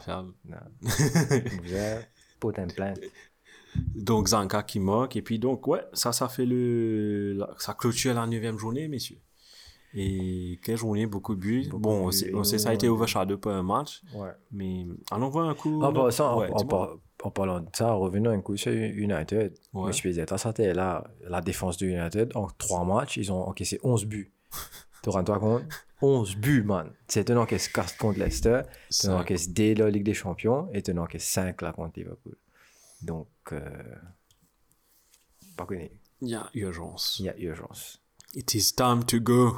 Fiable. 0.00 0.32
Non. 0.44 0.56
Vous 0.82 1.74
êtes 1.74 2.08
potin 2.40 2.66
plein. 2.66 2.94
Donc 3.94 4.28
Zanka 4.28 4.62
qui 4.62 4.80
moque. 4.80 5.16
Et 5.16 5.22
puis 5.22 5.38
donc, 5.38 5.66
ouais, 5.66 5.82
ça, 5.92 6.12
ça 6.12 6.28
fait 6.28 6.46
le. 6.46 7.34
la- 7.34 7.54
Ça 7.58 7.74
clôture 7.74 8.14
la 8.14 8.26
neuvième 8.26 8.58
journée, 8.58 8.88
messieurs. 8.88 9.18
Et 9.94 10.58
quelle 10.62 10.76
journée, 10.76 11.06
beaucoup 11.06 11.34
de 11.34 11.40
buts. 11.40 11.68
Beaucoup 11.70 11.80
bon, 11.82 11.98
de 12.00 12.02
on 12.04 12.06
buts, 12.08 12.12
sait, 12.12 12.34
on 12.34 12.44
sait 12.44 12.58
ça 12.58 12.70
a 12.70 12.74
été 12.74 12.86
énormément 12.86 13.04
de 13.06 13.10
overshadow 13.12 13.38
pour 13.38 13.52
un 13.52 13.62
match. 13.62 14.02
Ouais. 14.14 14.30
Mais 14.50 14.86
allons 15.10 15.30
voir 15.30 15.48
un 15.48 15.54
coup. 15.54 15.82
En 15.82 15.92
passant, 15.92 16.38
Ouais, 16.38 16.50
en, 16.50 16.56
en 16.56 16.66
par- 16.66 16.96
parlant 17.30 17.60
de 17.60 17.68
ça, 17.72 17.92
revenons 17.92 18.30
un 18.30 18.40
coup 18.42 18.56
sur 18.58 18.72
United. 18.72 19.54
Ouais. 19.72 19.92
Je 19.92 19.96
dit, 20.10 20.20
attends, 20.20 20.36
ça 20.36 20.50
c'était 20.50 20.74
là, 20.74 21.04
la 21.26 21.40
défense 21.40 21.78
de 21.78 21.86
United, 21.86 22.32
en 22.34 22.46
trois 22.58 22.84
matchs, 22.84 23.16
ils 23.16 23.32
ont 23.32 23.40
encaissé 23.48 23.78
11 23.82 24.04
buts. 24.04 24.32
Rends-toi 25.10 25.38
compte 25.38 25.64
11 26.02 26.36
buts, 26.36 26.62
man. 26.62 26.92
C'est 27.08 27.30
un 27.30 27.36
encaisse 27.38 27.68
4 27.68 27.96
contre 27.96 28.18
Leicester, 28.18 28.62
Ça- 28.90 29.16
encaisse 29.16 29.48
dès 29.50 29.74
la 29.74 29.88
Ligue 29.90 30.04
des 30.04 30.14
Champions 30.14 30.68
et 30.74 30.82
tu 30.82 30.90
encaisse 30.98 31.24
5 31.26 31.62
là 31.62 31.72
contre 31.72 31.98
Liverpool. 31.98 32.36
Donc, 33.02 33.28
euh, 33.52 33.60
pas 35.56 35.64
connu. 35.64 35.90
Il 36.20 36.28
y 36.28 36.34
a 36.34 36.48
urgence. 36.54 37.16
Il 37.20 37.26
y 37.26 37.28
a 37.28 37.36
urgence. 37.38 38.02
It 38.34 38.54
is 38.54 38.74
time 38.76 39.02
to 39.04 39.18
go. 39.18 39.56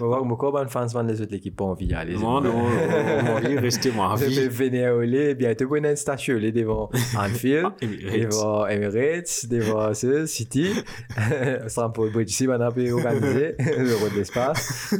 On 0.00 0.08
va 0.08 0.18
voir 0.18 0.36
comment 0.38 0.62
les 0.64 0.68
les 1.12 1.20
autres 1.20 1.34
équipes 1.34 1.54
pas 1.56 1.64
envie 1.64 1.86
d'y 1.86 1.94
aller. 1.94 2.16
non, 2.16 2.40
non, 2.40 2.64
envie, 2.64 3.58
restez 3.58 3.92
moi 3.92 4.14
Vous 4.16 4.24
vie. 4.24 4.48
venez 4.48 4.84
à 4.86 4.96
Olé, 4.96 5.36
bien, 5.36 5.54
tu 5.54 5.68
peux 5.68 5.78
une 5.78 5.94
station 5.94 6.34
Olé 6.34 6.50
devant 6.50 6.90
Anfield. 7.16 7.66
Ah, 7.66 7.76
Emirates. 7.80 8.30
devant 8.30 8.66
Emirates, 8.66 9.46
devant 9.48 9.94
ce, 9.94 10.26
City. 10.26 10.72
Ça 11.68 11.88
pour 11.90 12.06
le 12.06 12.22
ici, 12.22 12.48
on 12.48 12.52
a 12.60 12.72
pu 12.72 12.90
organiser 12.90 13.54
le 13.58 13.94
rôle 13.94 14.14
d'espace. 14.14 14.94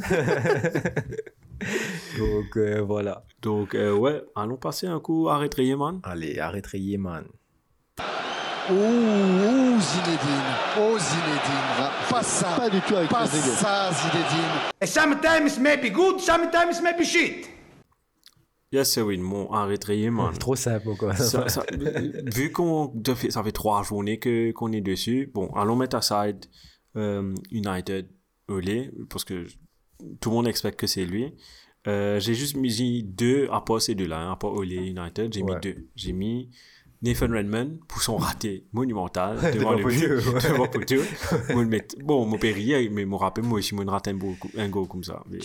Donc 2.17 2.55
euh, 2.55 2.81
voilà. 2.81 3.25
Donc, 3.41 3.75
euh, 3.75 3.93
ouais, 3.93 4.21
allons 4.35 4.55
passer 4.57 4.87
un 4.87 4.99
coup 4.99 5.27
à 5.29 5.37
Retrayer, 5.37 5.75
man. 5.75 5.99
Allez, 6.03 6.39
ouh, 8.71 9.58
Zinedine. 9.79 10.55
Oh, 10.79 10.97
Zinedine. 10.97 11.89
Pas 12.09 12.23
ça. 12.23 12.47
Pas 12.57 12.69
du 12.69 12.79
tout 12.81 12.95
avec 12.95 13.09
pas 13.09 13.25
ça, 13.27 13.91
Zinedine. 13.91 14.85
Sometimes 14.85 15.59
maybe 15.61 15.91
good, 15.91 16.19
sometimes 16.19 16.81
maybe 16.83 17.03
shit. 17.03 17.49
Yes, 18.71 18.91
c'est 18.91 19.01
oui, 19.01 19.17
mon 19.17 19.47
Retrayer, 19.47 20.11
man. 20.11 20.31
Trop 20.39 20.55
simple 20.55 20.95
quoi. 20.97 21.15
Ça- 21.15 21.47
ça- 21.49 21.65
vu 22.35 22.51
qu'on 22.51 22.93
ça 23.29 23.43
fait 23.43 23.51
trois 23.51 23.81
journées 23.83 24.19
que 24.19 24.51
qu'on 24.51 24.71
est 24.71 24.81
dessus, 24.81 25.31
bon, 25.33 25.47
allons 25.55 25.75
mettre 25.75 25.95
aside 25.95 26.45
euh, 26.95 27.33
United 27.51 28.07
Olé, 28.47 28.91
parce 29.09 29.23
que 29.23 29.47
tout 30.21 30.29
le 30.29 30.35
monde 30.35 30.47
expecte 30.47 30.79
que 30.79 30.87
c'est 30.87 31.05
lui. 31.05 31.33
Euh, 31.87 32.19
j'ai 32.19 32.33
juste 32.35 32.55
mis 32.57 33.03
deux, 33.03 33.47
à 33.51 33.61
part 33.61 33.81
ces 33.81 33.95
deux-là, 33.95 34.19
hein, 34.19 34.31
à 34.33 34.35
part 34.35 34.51
Olé 34.53 34.75
United, 34.75 35.33
j'ai 35.33 35.41
Ouais. 35.41 35.55
mis 35.55 35.61
deux. 35.61 35.87
J'ai 35.95 36.13
mis 36.13 36.49
Nathan 37.01 37.27
Redmond 37.31 37.79
pour 37.87 38.01
son 38.01 38.17
raté 38.17 38.65
monumental 38.73 39.37
devant 39.53 39.71
le 39.71 39.85
but, 39.85 40.03
ouais. 40.33 40.49
devant 40.51 40.67
Poteau. 40.67 41.01
Bon, 42.03 42.25
mon 42.25 42.37
père 42.37 42.57
hier, 42.57 42.89
mais 42.91 43.05
mon 43.05 43.15
rappel, 43.17 43.45
moi 43.45 43.59
aussi, 43.59 43.73
moi, 43.73 43.85
je 43.85 43.89
rate 43.89 44.09
un, 44.09 44.13
goal 44.67 44.87
comme 44.87 45.03
ça. 45.03 45.23
Je 45.31 45.39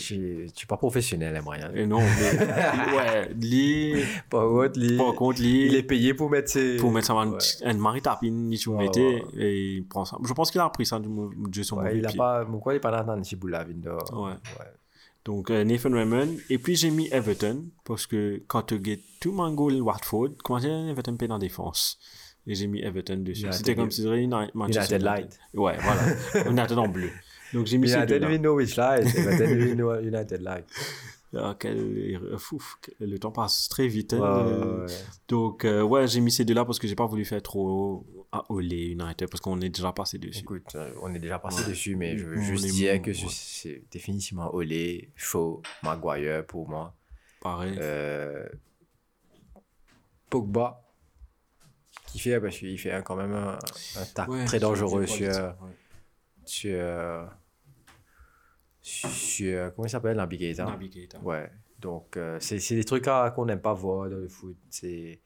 suis 0.53 0.67
pas 0.67 0.75
professionnel, 0.77 1.35
hein, 1.35 1.41
Brian. 1.45 1.69
et 1.73 1.85
non, 1.85 1.99
mais, 2.01 2.39
ouais, 2.97 3.33
lui, 3.41 4.03
Par 4.29 4.47
contre, 4.49 4.79
lui, 4.79 4.97
par 4.97 5.13
contre, 5.15 5.41
lui, 5.41 5.65
il 5.67 5.75
est 5.75 5.83
payé 5.83 6.13
pour 6.13 6.29
mettre 6.29 6.49
ses. 6.49 6.75
pour 6.75 6.91
mettre 6.91 7.07
ça 7.07 7.15
en 7.15 7.31
Ouais. 7.31 7.37
un 7.63 7.73
mari 7.73 8.01
tapine 8.01 8.53
tu 8.57 8.69
Ouais, 8.69 8.83
mettais 8.85 9.01
ouais, 9.01 9.23
et 9.37 9.73
il 9.77 9.87
prend 9.87 10.05
ça 10.05 10.17
je 10.25 10.33
pense 10.33 10.51
qu'il 10.51 10.59
a 10.61 10.65
appris 10.65 10.85
ça 10.85 10.99
du 10.99 11.07
mau- 11.07 11.31
de 11.35 11.63
son 11.63 11.77
Ouais, 11.77 11.83
mauvais 11.85 11.97
il 11.99 12.05
a 12.05 12.11
pas. 12.11 12.45
Pourquoi 12.45 12.73
il 12.73 12.77
est 12.77 12.79
pas 12.79 13.03
dans 13.03 13.15
le 13.15 13.23
Chiboula, 13.23 13.63
Vindo 13.63 13.91
Ouais. 14.13 14.33
Donc 15.25 15.49
euh, 15.51 15.63
Nathan 15.63 15.91
Raymond 15.91 16.29
et 16.49 16.57
puis 16.57 16.75
j'ai 16.75 16.91
mis 16.91 17.07
Everton 17.11 17.65
parce 17.83 18.05
que 18.07 18.41
quand 18.47 18.61
tu 18.63 18.79
get 18.83 19.01
tout 19.19 19.31
mon 19.31 19.51
goal 19.53 19.81
Watford 19.81 20.29
comment 20.43 20.59
dire 20.59 20.87
Everton 20.89 21.17
paie 21.17 21.27
dans 21.27 21.35
la 21.35 21.39
défense 21.39 21.97
et 22.47 22.53
j'ai 22.55 22.67
mis 22.67 22.81
Everton 22.81 23.17
dessus 23.17 23.47
c'était 23.51 23.75
comme 23.75 23.91
si 23.91 24.03
c'était 24.03 24.21
United, 24.21 24.51
Manchester 24.53 24.95
United 24.95 25.01
Light. 25.01 25.39
ouais 25.55 25.75
voilà 25.81 26.49
United 26.49 26.77
en 26.77 26.87
bleu 26.87 27.09
donc 27.53 27.65
j'ai 27.65 27.77
mis 27.77 27.87
ces 27.89 27.95
United 27.95 28.09
deux-là. 28.21 28.27
win 28.31 28.41
Norwich 28.41 28.75
Light. 28.75 29.05
United 29.17 29.49
win 29.81 30.07
United 30.07 30.41
Light. 30.41 30.65
Ah, 31.37 31.55
quel- 31.59 32.17
fouf, 32.37 32.77
le 32.99 33.17
temps 33.17 33.31
passe 33.31 33.67
très 33.67 33.87
vite 33.87 34.13
hein. 34.13 34.19
Ouais, 34.19 34.53
ouais, 34.53 34.81
ouais. 34.85 34.93
donc 35.27 35.65
euh, 35.65 35.81
ouais 35.81 36.07
j'ai 36.07 36.21
mis 36.21 36.31
ces 36.31 36.45
deux 36.45 36.53
là 36.53 36.63
parce 36.63 36.79
que 36.79 36.87
j'ai 36.87 36.95
pas 36.95 37.05
voulu 37.07 37.25
faire 37.25 37.41
trop 37.41 38.05
à 38.35 38.45
Olé 38.51 38.87
United 38.91 39.29
parce 39.29 39.41
qu'on 39.41 39.59
est 39.61 39.69
déjà 39.69 39.91
passé 39.91 40.17
dessus 40.17 40.39
Écoute, 40.39 40.75
euh, 40.75 40.91
on 41.01 41.13
est 41.13 41.19
déjà 41.19 41.39
passé 41.39 41.63
Ouais. 41.63 41.69
dessus, 41.69 41.95
mais 41.95 42.17
je 42.17 42.25
veux 42.25 42.41
juste 42.41 42.65
dire 42.67 43.01
que 43.01 43.11
ouais. 43.11 43.27
c'est 43.29 43.83
définitivement 43.91 44.53
Olé, 44.53 45.11
Shaw, 45.15 45.61
Maguire 45.83 46.45
pour 46.45 46.67
moi. 46.69 46.95
pareil 47.41 47.77
Euh, 47.79 48.47
Pogba, 50.29 50.81
qui 52.07 52.19
fait, 52.19 52.39
parce 52.41 52.57
qu'il 52.57 52.77
fait 52.79 53.01
quand 53.05 53.15
même 53.15 53.33
un, 53.33 53.57
un 53.97 54.05
tac 54.13 54.27
Ouais, 54.29 54.45
très 54.45 54.59
dangereux 54.59 55.05
sur 55.05 55.31
sur, 56.45 57.29
sur, 58.81 59.09
sur, 59.11 59.73
comment 59.75 59.85
il 59.87 59.89
s'appelle. 59.89 60.17
Naby 60.17 60.37
Keita? 60.37 60.67
Ouais, 61.21 61.49
donc 61.79 62.17
euh, 62.17 62.37
c'est 62.39 62.57
des 62.75 62.83
trucs 62.83 63.05
qu'on 63.35 63.45
n'aime 63.45 63.61
pas 63.61 63.73
voir 63.73 64.09
dans 64.09 64.17
le 64.17 64.27
foot. 64.27 64.57
C'est, 64.69 65.21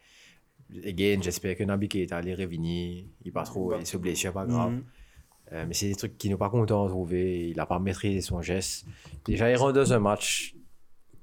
again, 0.86 1.20
j'espère 1.22 1.56
que 1.56 1.64
Naby 1.64 1.90
Keita 1.90 2.18
allait 2.18 2.36
revenir, 2.36 3.06
il 3.24 3.32
pas 3.32 3.44
trop, 3.44 3.78
il 3.80 3.86
se 3.86 3.98
blessure, 3.98 4.34
pas 4.34 4.46
grave. 4.46 4.72
Mhm. 4.72 4.84
Euh, 5.52 5.66
mais 5.68 5.74
c'est 5.74 5.88
des 5.88 5.96
trucs 5.96 6.18
qu'il 6.18 6.30
n'est 6.30 6.38
pas 6.38 6.50
content 6.50 6.86
de 6.86 6.90
trouver. 6.90 7.50
Il 7.50 7.58
n'a 7.58 7.66
pas 7.66 7.80
maîtrisé 7.80 8.22
son 8.22 8.42
geste. 8.42 8.86
Déjà, 9.26 9.50
il 9.50 9.56
rentre 9.56 9.74
dans 9.74 9.94
un 9.94 10.00
match. 10.00 10.56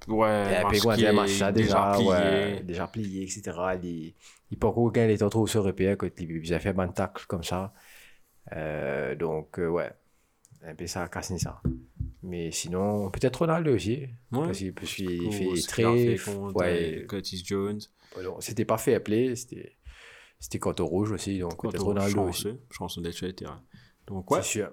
Ouais, 0.08 0.62
match 0.62 0.66
puis, 0.68 0.80
quoi, 0.80 0.96
qui 0.96 1.06
un 1.06 1.10
est 1.10 1.14
match 1.14 1.38
là, 1.40 1.52
déjà, 1.52 1.92
plié. 1.94 2.08
ouais, 2.08 2.62
déjà 2.64 2.86
plié, 2.86 3.22
etc. 3.22 3.42
Il, 3.82 4.14
il 4.50 4.58
encore 4.64 4.92
gagner 4.92 5.08
les 5.08 5.18
temps 5.18 5.28
trop 5.28 5.46
sur 5.46 5.64
repère 5.64 5.96
quand 5.96 6.08
il, 6.18 6.30
il 6.44 6.54
a 6.54 6.60
fait 6.60 6.78
un 6.78 6.88
tacle 6.88 7.24
comme 7.26 7.42
ça. 7.42 7.72
Euh, 8.52 9.14
donc, 9.14 9.58
euh, 9.58 9.68
ouais. 9.68 9.90
Un 10.64 10.74
peu 10.74 10.86
ça, 10.86 11.06
casse 11.08 11.36
ça. 11.36 11.60
Mais 12.22 12.50
sinon, 12.50 13.10
peut-être 13.10 13.36
Ronaldo 13.36 13.74
aussi. 13.74 14.08
Ouais. 14.32 14.46
Parce 14.46 14.58
qu'il 14.58 15.32
fait 15.32 15.66
très. 15.68 16.16
contre 16.16 16.56
Ouais, 16.56 17.02
euh, 17.02 17.06
Curtis 17.06 17.42
Jones. 17.44 17.80
C'était 18.40 18.64
pas 18.64 18.78
fair 18.78 19.02
play, 19.02 19.34
c'était. 19.36 19.76
C'était 20.38 20.58
contre 20.58 20.82
rouge 20.84 21.12
aussi, 21.12 21.38
donc 21.38 21.60
peut-être 21.62 21.82
Ronaldo 21.82 22.24
aussi. 22.24 22.42
chanceux, 22.42 22.60
chanceux 22.70 23.00
d'être 23.00 23.14
sur 23.14 23.26
le 23.26 23.32
terrain. 23.32 23.62
Donc, 24.06 24.30
ouais, 24.30 24.42
C'est 24.42 24.48
sûr. 24.48 24.70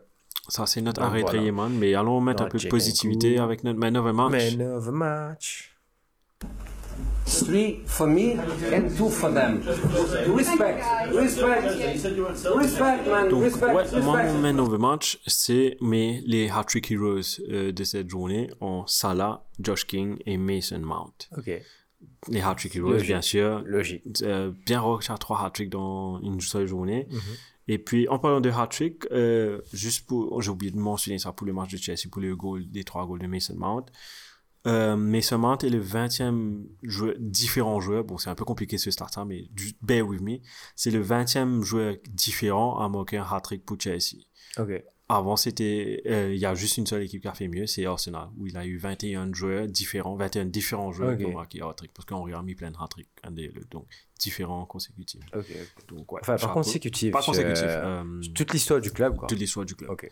ça 0.49 0.65
c'est 0.65 0.81
notre 0.81 1.01
arrêt 1.01 1.21
voilà. 1.21 1.39
Rayman, 1.39 1.69
mais 1.73 1.95
allons 1.95 2.19
mettre 2.19 2.43
un 2.43 2.47
peu 2.49 2.57
de 2.57 2.67
positivité 2.67 3.39
avec 3.39 3.63
notre 3.63 3.79
man 3.79 3.95
of 3.95 4.05
the 4.05 4.13
match. 4.13 4.55
Man 4.57 4.67
of 4.75 4.85
the 4.85 4.91
match. 4.91 5.69
Three 7.25 7.79
for 7.85 8.05
me 8.07 8.33
and 8.73 8.89
two 8.97 9.09
for 9.09 9.33
them. 9.33 9.61
Respect, 10.35 10.83
respect, 11.13 11.61
respect, 12.53 13.07
man, 13.09 13.29
Donc, 13.29 13.43
respect, 13.43 13.65
ouais, 13.67 13.83
respect. 13.83 14.01
mon 14.01 14.33
man 14.39 14.59
of 14.59 14.69
the 14.69 14.77
match, 14.79 15.17
c'est 15.25 15.77
mes, 15.79 16.21
les 16.27 16.49
hat-trick 16.49 16.91
heroes 16.91 17.39
euh, 17.49 17.71
de 17.71 17.83
cette 17.85 18.09
journée 18.09 18.49
en 18.59 18.85
Salah, 18.85 19.45
Josh 19.59 19.87
King 19.87 20.17
et 20.25 20.37
Mason 20.37 20.79
Mount. 20.79 21.29
Ok. 21.37 21.49
Les 22.29 22.41
hat-trick 22.41 22.75
heroes, 22.75 22.91
Logique. 22.91 23.07
bien 23.07 23.21
sûr. 23.21 23.63
Logique. 23.65 24.03
Euh, 24.21 24.51
bien 24.65 24.79
recherché 24.79 25.19
trois 25.19 25.43
hat-tricks 25.43 25.69
dans 25.69 26.19
une 26.21 26.39
seule 26.41 26.67
journée. 26.67 27.07
Mhm. 27.09 27.19
Et 27.67 27.77
puis, 27.77 28.07
en 28.09 28.19
parlant 28.19 28.41
de 28.41 28.49
hat-trick, 28.49 29.05
euh, 29.11 29.61
juste 29.71 30.05
pour, 30.05 30.41
j'ai 30.41 30.49
oublié 30.49 30.71
de 30.71 30.77
mentionner 30.77 31.17
ça 31.17 31.31
pour 31.31 31.47
le 31.47 31.53
match 31.53 31.71
de 31.71 31.77
Chelsea, 31.77 32.09
pour 32.11 32.21
le 32.21 32.35
goal, 32.35 32.65
les 32.73 32.83
trois 32.83 33.05
goals 33.05 33.21
de 33.21 33.27
Mason 33.27 33.55
Mount. 33.55 33.85
Euh, 34.65 34.95
Mason 34.95 35.37
Mount 35.37 35.57
est 35.57 35.69
le 35.69 35.81
20e 35.81 36.63
joueur, 36.83 37.15
différent 37.19 37.81
joueur, 37.81 38.03
bon, 38.03 38.17
c'est 38.17 38.29
un 38.29 38.35
peu 38.35 38.45
compliqué 38.45 38.77
ce 38.77 38.91
start 38.91 39.17
mais 39.27 39.47
du, 39.51 39.73
bear 39.81 40.07
with 40.07 40.21
me. 40.21 40.37
C'est 40.75 40.91
le 40.91 41.03
20e 41.03 41.61
joueur 41.63 41.95
différent 42.09 42.79
à 42.79 42.87
marquer 42.87 43.17
un 43.17 43.25
hat-trick 43.29 43.65
pour 43.65 43.79
Chelsea. 43.79 44.23
Ok. 44.57 44.83
Avant, 45.15 45.35
c'était, 45.35 46.01
euh, 46.07 46.33
il 46.33 46.39
y 46.39 46.45
a 46.45 46.55
juste 46.55 46.77
une 46.77 46.85
seule 46.87 47.03
équipe 47.03 47.21
qui 47.21 47.27
a 47.27 47.33
fait 47.33 47.47
mieux, 47.47 47.67
c'est 47.67 47.85
Arsenal, 47.85 48.29
où 48.37 48.47
il 48.47 48.57
a 48.57 48.65
eu 48.65 48.77
21 48.77 49.33
joueurs 49.33 49.67
différents, 49.67 50.15
21 50.15 50.45
différents 50.45 50.91
joueurs 50.91 51.17
qui 51.17 51.25
ont 51.25 51.33
marqué 51.33 51.61
un 51.61 51.69
hat-trick, 51.69 51.91
parce 51.93 52.05
qu'on 52.05 52.25
a 52.33 52.41
mis 52.41 52.55
plein 52.55 52.71
de 52.71 52.77
hat-trick, 52.77 53.07
un 53.23 53.31
des, 53.31 53.47
le- 53.49 53.63
donc, 53.69 53.85
différents 54.19 54.65
consécutifs. 54.65 55.21
Ok. 55.35 55.45
Donc, 55.89 56.11
ouais, 56.11 56.19
Enfin, 56.21 56.33
par 56.33 56.39
chapeau. 56.39 56.53
consécutif. 56.53 57.11
Pas 57.11 57.21
consécutif, 57.21 57.63
euh, 57.67 58.03
euh, 58.03 58.21
toute 58.33 58.53
l'histoire 58.53 58.79
du 58.81 58.91
club, 58.91 59.15
quoi. 59.17 59.27
toute 59.27 59.39
l'histoire 59.39 59.65
du 59.65 59.75
club. 59.75 59.89
Ok. 59.89 60.09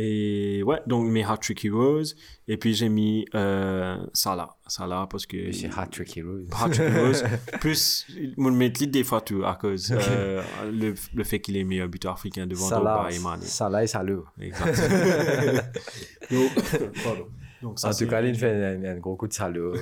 Et 0.00 0.62
ouais, 0.62 0.80
donc 0.86 1.10
mes 1.10 1.24
hat-trick 1.24 1.64
heroes, 1.64 2.14
et 2.46 2.56
puis 2.56 2.72
j'ai 2.72 2.88
mis 2.88 3.24
euh, 3.34 3.96
Salah, 4.12 4.56
Salah 4.68 5.08
parce 5.10 5.26
que... 5.26 5.50
C'est 5.50 5.76
Hat-Trick 5.76 6.16
Heroes. 6.18 6.44
Hat-trick 6.52 6.80
heroes, 6.88 7.24
plus, 7.60 8.06
mon 8.36 8.52
mettre 8.52 8.84
des 8.86 9.02
fois 9.02 9.22
tout, 9.22 9.42
à 9.44 9.56
cause 9.56 9.90
euh, 9.92 10.40
le, 10.70 10.94
le 11.14 11.24
fait 11.24 11.40
qu'il 11.40 11.56
est 11.56 11.64
meilleur 11.64 11.88
buteur 11.88 12.12
africain 12.12 12.46
devant 12.46 12.68
Salah, 12.68 12.94
Drogba 12.94 13.12
et 13.12 13.18
Mané. 13.18 13.44
Salah 13.44 13.82
et 13.82 13.86
Salah. 13.88 14.22
Exact. 14.40 14.76
Donc, 16.30 16.50
pardon. 17.02 17.26
Donc, 17.62 17.78
ça, 17.78 17.88
En 17.88 17.92
tout 17.94 18.06
cas, 18.06 18.22
il 18.22 18.34
fait 18.36 18.50
un, 18.52 18.84
un 18.84 18.96
gros 18.98 19.16
coup 19.16 19.26
de 19.28 19.32
salaud 19.32 19.74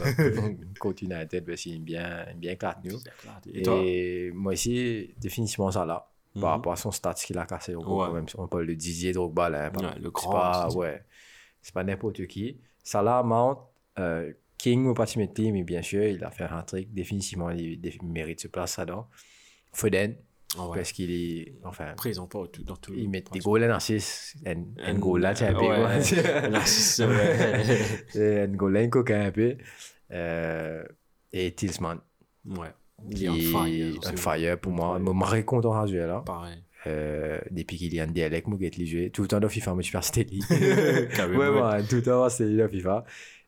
contre 0.80 1.02
United 1.02 1.44
parce 1.44 1.60
qu'il 1.60 1.76
aime 1.76 1.82
bien, 1.82 2.26
bien 2.36 2.52
éclate 2.52 2.78
nous. 2.84 2.98
Et 3.52 4.26
Et 4.26 4.30
moi 4.32 4.52
aussi, 4.54 5.14
définitivement 5.18 5.70
Salah. 5.70 6.08
Mhm. 6.34 6.42
Par 6.42 6.50
rapport 6.50 6.72
à 6.72 6.76
son 6.76 6.90
stats 6.90 7.14
qu'il 7.14 7.38
a 7.38 7.46
cassé. 7.46 7.74
au 7.74 7.80
gros, 7.80 8.02
Ouais. 8.02 8.08
quand 8.08 8.14
même. 8.14 8.26
On 8.36 8.46
parle 8.46 8.66
de 8.66 8.74
Didier 8.74 9.12
Drogba, 9.12 9.48
là. 9.48 9.66
hein, 9.66 9.72
Ouais, 9.74 9.94
le 9.98 10.04
c'est 10.04 10.10
grand 10.12 10.32
Pas, 10.32 10.68
ouais. 10.74 11.02
C'est 11.62 11.72
pas 11.74 11.82
n'importe 11.84 12.26
qui. 12.26 12.58
Salah, 12.82 13.22
Mount, 13.22 13.58
euh, 13.98 14.32
King, 14.58 14.86
au 14.86 14.94
pas 14.94 15.06
mais 15.16 15.62
bien 15.64 15.82
sûr, 15.82 16.04
il 16.04 16.22
a 16.24 16.30
fait 16.30 16.44
un 16.44 16.62
trick. 16.62 16.92
Définitivement, 16.92 17.50
il, 17.50 17.84
il 17.84 17.98
mérite 18.04 18.40
sa 18.40 18.48
place 18.48 18.76
là-dedans. 18.78 19.08
Foden, 19.72 20.16
Ah 20.58 20.68
ouais. 20.68 20.76
parce 20.76 20.92
qu'il 20.92 21.10
est, 21.10 21.54
enfin, 21.64 21.92
Présent 21.96 22.26
pas 22.26 22.46
tout- 22.52 22.62
dans 22.64 22.76
tout. 22.76 22.92
il 22.96 23.08
met 23.10 23.22
des 23.32 23.38
goals 23.40 23.64
en 23.64 23.74
assist. 23.74 24.36
Un, 24.46 24.52
un 24.82 24.94
Un- 24.94 24.98
goal 24.98 25.20
là, 25.22 25.34
c'est 25.34 25.46
un 25.48 25.54
quoi. 25.54 25.74
Un 25.90 26.00
un 28.44 28.46
un 28.84 28.88
coquin 28.88 29.26
un 29.26 29.30
peu. 29.30 29.56
Euh, 30.12 30.84
et 31.32 31.52
Tillsman. 31.52 31.98
Ouais. 32.46 32.68
Il 33.10 33.24
est 33.24 33.28
on 33.28 33.34
fire, 33.34 33.94
on 34.12 34.16
fire 34.16 34.58
pour 34.60 34.72
moi. 34.72 34.98
Je 34.98 35.30
suis 35.36 35.44
content 35.44 35.72
à 35.78 35.86
jouer 35.86 35.98
là. 36.06 36.22
Pareil. 36.24 36.62
Euh, 36.86 37.40
depuis 37.50 37.76
qu'il 37.76 37.92
y 37.94 38.00
a 38.00 38.04
un 38.04 38.06
dialecte, 38.06 38.46
moi, 38.46 38.56
je 38.60 38.84
joué 38.86 39.10
tout 39.10 39.22
le 39.22 39.28
temps 39.28 39.40
dans 39.40 39.48
FIFA, 39.48 39.74
moi, 39.74 39.82
je 39.82 39.88
suis. 39.88 40.38
Carrément. 41.14 41.38
ouais, 41.38 41.48
ouais, 41.48 41.82
tout 41.84 41.96
le 41.96 42.02
temps 42.02 42.28
Steli 42.28 42.56
dans 42.56 42.68
FIFA. 42.68 43.04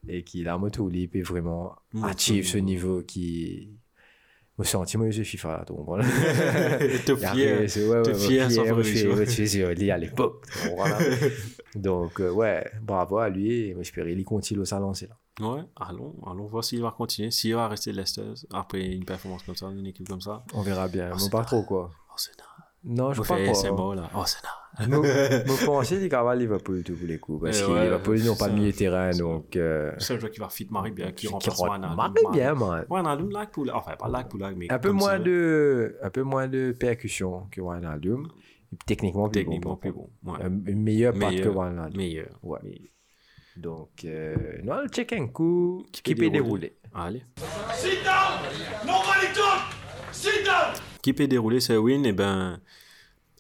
Et 0.09 0.23
qu'il 0.25 0.49
a 0.49 0.59
moto 0.59 0.89
libre 0.89 1.17
et 1.17 1.23
vraiment 1.23 1.75
achieve 2.03 2.45
ce 2.47 2.59
niveau 2.59 3.03
qui. 3.03 3.71
Me 4.59 4.65
senti, 4.65 4.99
moi, 4.99 5.09
je 5.11 5.23
FIFA, 5.23 5.49
là, 5.59 5.65
tu 5.65 5.73
comprends? 5.73 5.99
Te 5.99 7.13
Il 7.13 7.21
y 7.21 7.25
a 7.25 7.33
fier. 7.33 7.59
rien, 7.59 7.69
c'est- 7.69 7.87
ouais, 7.87 8.03
te 8.03 8.09
ouais, 8.09 8.15
fier 8.15 8.45
ouais, 8.47 8.51
sans 8.51 8.63
fier, 8.63 8.65
faire 8.65 8.77
ouais, 8.77 8.83
les 8.83 8.91
fier, 8.93 9.03
choses. 9.11 9.19
ouais, 9.21 9.27
tu 9.27 9.33
sais, 9.33 9.47
c'est 9.47 9.75
lié 9.75 9.91
à 9.93 9.99
l'époque. 9.99 10.47
Donc, 11.77 12.21
euh, 12.21 12.31
ouais, 12.31 12.65
bravo 12.83 13.19
à 13.19 13.29
lui 13.29 13.73
j'espère 13.77 14.07
qu'il 14.07 14.25
continue 14.25 14.65
à 14.71 14.79
lancer 14.81 15.07
là. 15.07 15.17
Ouais, 15.49 15.63
allons, 15.77 16.17
allons 16.27 16.47
voir 16.49 16.65
s'il 16.65 16.83
va 16.83 16.91
continuer. 16.91 17.31
S'il 17.31 17.55
va 17.55 17.69
rester 17.69 17.93
Leicester 17.93 18.33
après 18.53 18.85
une 18.85 19.05
performance 19.05 19.45
comme 19.45 19.55
ça, 19.55 19.67
une 19.67 19.87
équipe 19.87 20.09
comme 20.09 20.21
ça. 20.21 20.43
On 20.53 20.63
verra 20.63 20.89
bien. 20.89 21.11
Oh, 21.15 21.19
mais 21.23 21.31
pas 21.31 21.45
trop, 21.45 21.63
quoi. 21.63 21.91
Arsenal. 22.11 22.48
Non, 22.89 23.13
je 23.13 23.21
crois 23.21 23.37
pas. 23.37 23.55
c'est 23.55 23.71
bon 23.71 23.93
là. 23.93 24.09
Arsenal. 24.15 24.51
Je 24.81 25.65
pensais 25.67 25.99
qu'il 25.99 26.09
va 26.09 26.35
Liverpool 26.37 26.83
tout 26.83 26.95
pour 26.95 27.07
les 27.07 27.19
coups. 27.19 27.45
Parce 27.45 27.61
que 27.61 27.67
Liverpool 27.83 28.19
n'ont 28.23 28.35
pas 28.37 28.49
milieu 28.49 28.73
de 28.73 28.77
terrain, 28.77 29.11
donc. 29.11 29.57
euh, 29.57 29.93
Le 29.93 30.01
seul 30.01 30.19
joueur 30.19 30.33
qui 30.33 30.41
va 30.41 30.49
fit 30.49 30.67
Marie 30.71 30.93
bien, 30.93 31.13
qui 31.13 31.29
remplace 31.29 31.59
Wijnaldum. 31.61 31.97
Marie 31.97 32.13
bien, 32.33 32.55
man. 32.55 32.87
Wijnaldum, 32.89 33.31
lag 33.31 33.51
pour 33.51 33.67
Enfin, 33.75 33.95
pas 33.97 34.09
lag 34.09 34.29
pour 34.29 34.39
lag, 34.41 34.57
mais. 34.57 34.73
Un 34.73 34.79
peu 34.79 34.91
moins 34.93 35.19
de, 35.19 35.97
un 36.03 36.11
peu 36.11 36.23
moins 36.23 36.49
de 36.49 36.73
percussion 36.79 37.47
que 37.51 37.61
Wijnaldum. 37.61 38.27
Et 38.73 38.77
techniquement 38.87 39.29
plus 39.29 39.41
Techniquement 39.43 39.71
bon. 39.73 39.77
plus 39.77 39.93
bon. 39.93 40.11
Un 40.41 40.51
une 40.67 40.83
meilleure 40.83 41.13
patte 41.15 41.31
que 41.37 41.49
Meilleur. 41.49 41.57
Wijnaldum. 41.57 41.97
Meilleur. 41.97 42.29
Ouais. 42.43 42.91
Donc, 43.57 43.91
euh, 44.05 44.37
non, 44.63 44.83
le 44.83 44.89
check 44.89 45.13
un 45.13 45.27
coup 45.27 45.85
qui, 45.91 46.15
peut 46.15 46.15
peut 46.15 46.31
dérouler? 46.31 46.77
Allez. 46.95 47.25
Sit 47.75 48.05
down! 48.05 48.39
Nobody 48.87 49.27
talk! 49.35 49.63
Sit 50.13 50.45
down! 50.45 50.75
Qui 51.03 51.13
peut 51.13 51.27
dérouler 51.27 51.59
ce 51.59 51.73
win? 51.73 52.07
Eh 52.07 52.13
ben, 52.13 52.61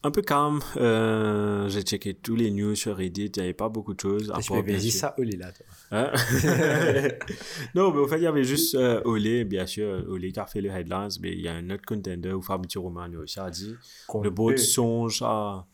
un 0.02 0.10
peu 0.10 0.22
calme. 0.22 0.60
Euh, 0.76 1.68
J'ai 1.68 1.82
checké 1.82 2.14
tous 2.14 2.36
les 2.36 2.50
news 2.50 2.74
sur 2.74 2.96
Reddit. 2.96 3.26
Il 3.26 3.32
n'y 3.40 3.42
avait 3.44 3.54
pas 3.54 3.68
beaucoup 3.68 3.94
de 3.94 4.00
choses. 4.00 4.30
à 4.30 4.40
Je 4.40 4.48
part, 4.48 4.62
bien 4.62 4.78
ça, 4.78 5.14
Oli 5.18 5.36
là, 5.36 5.52
toi. 5.52 5.66
Hein? 5.90 6.12
non, 7.74 7.92
mais 7.92 8.00
au 8.00 8.08
fait, 8.08 8.18
il 8.18 8.22
y 8.22 8.26
avait 8.26 8.44
juste 8.44 8.74
euh, 8.74 9.00
Olé, 9.04 9.44
bien 9.44 9.66
sûr. 9.66 10.04
Olé 10.08 10.32
qui 10.32 10.40
a 10.40 10.46
fait 10.46 10.60
le 10.60 10.70
headlines, 10.70 11.08
mais 11.20 11.32
il 11.32 11.40
y 11.40 11.48
a 11.48 11.54
un 11.54 11.70
autre 11.70 11.84
contender 11.86 12.32
où 12.32 12.42
Fabrizio 12.42 12.82
Romano 12.82 13.22
aussi 13.22 13.40
a 13.40 13.50
dit. 13.50 13.74
Le 14.22 14.30
deux. 14.30 14.56
songe 14.56 15.22
à. 15.22 15.66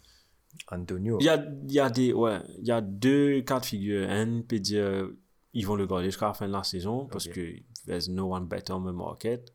Antonio. 0.71 1.19
Il 1.21 1.27
y 1.27 1.29
a, 1.29 1.45
il 1.67 1.73
y 1.73 1.81
a 1.81 1.91
des. 1.91 2.13
Ouais, 2.13 2.39
il 2.61 2.67
y 2.67 2.71
a 2.71 2.81
deux 2.81 3.41
cas 3.43 3.59
de 3.61 3.67
figure. 3.67 4.09
Un 4.09 4.43
peut 4.43 4.61
dire 4.61 5.09
ils 5.55 5.67
vont 5.67 5.77
le 5.77 5.87
garder 5.87 6.07
jusqu'à 6.07 6.27
la 6.27 6.35
fin 6.35 6.47
de 6.49 6.53
la 6.53 6.65
saison 6.65 7.07
parce 7.07 7.27
Ok. 7.29 7.35
que 7.35 7.55
there's 7.87 8.09
no 8.09 8.25
one 8.33 8.47
better 8.47 8.73
on 8.73 8.83
the 8.83 8.95
market. 8.95 9.53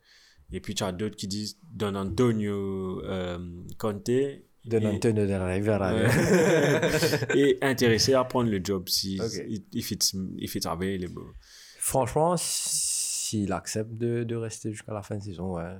Et 0.52 0.62
puis 0.62 0.74
tu 0.74 0.84
as 0.84 0.92
d'autres 0.92 1.16
qui 1.16 1.28
disent 1.28 1.58
Don 1.72 1.96
Antonio 1.96 3.02
euh, 3.04 3.38
Conte. 3.78 4.10
De 4.66 4.78
Antonio 4.86 5.26
de 5.26 5.32
la 5.32 5.46
Rivera. 5.48 5.94
et 7.36 7.58
intéressé 7.62 8.14
à 8.14 8.24
prendre 8.24 8.50
le 8.50 8.60
job 8.64 8.88
si 8.90 9.20
Ok. 9.22 9.32
il, 9.48 9.64
il 9.72 9.84
fit 9.84 10.00
il 10.38 10.50
fit 10.50 10.68
available. 10.68 11.22
Franchement, 11.80 12.36
s'il 12.38 13.52
accepte 13.54 13.94
de, 13.94 14.24
de 14.24 14.36
rester 14.36 14.72
jusqu'à 14.72 14.94
la 14.94 15.02
fin 15.02 15.18
de 15.18 15.24
saison, 15.24 15.56
ouais. 15.56 15.78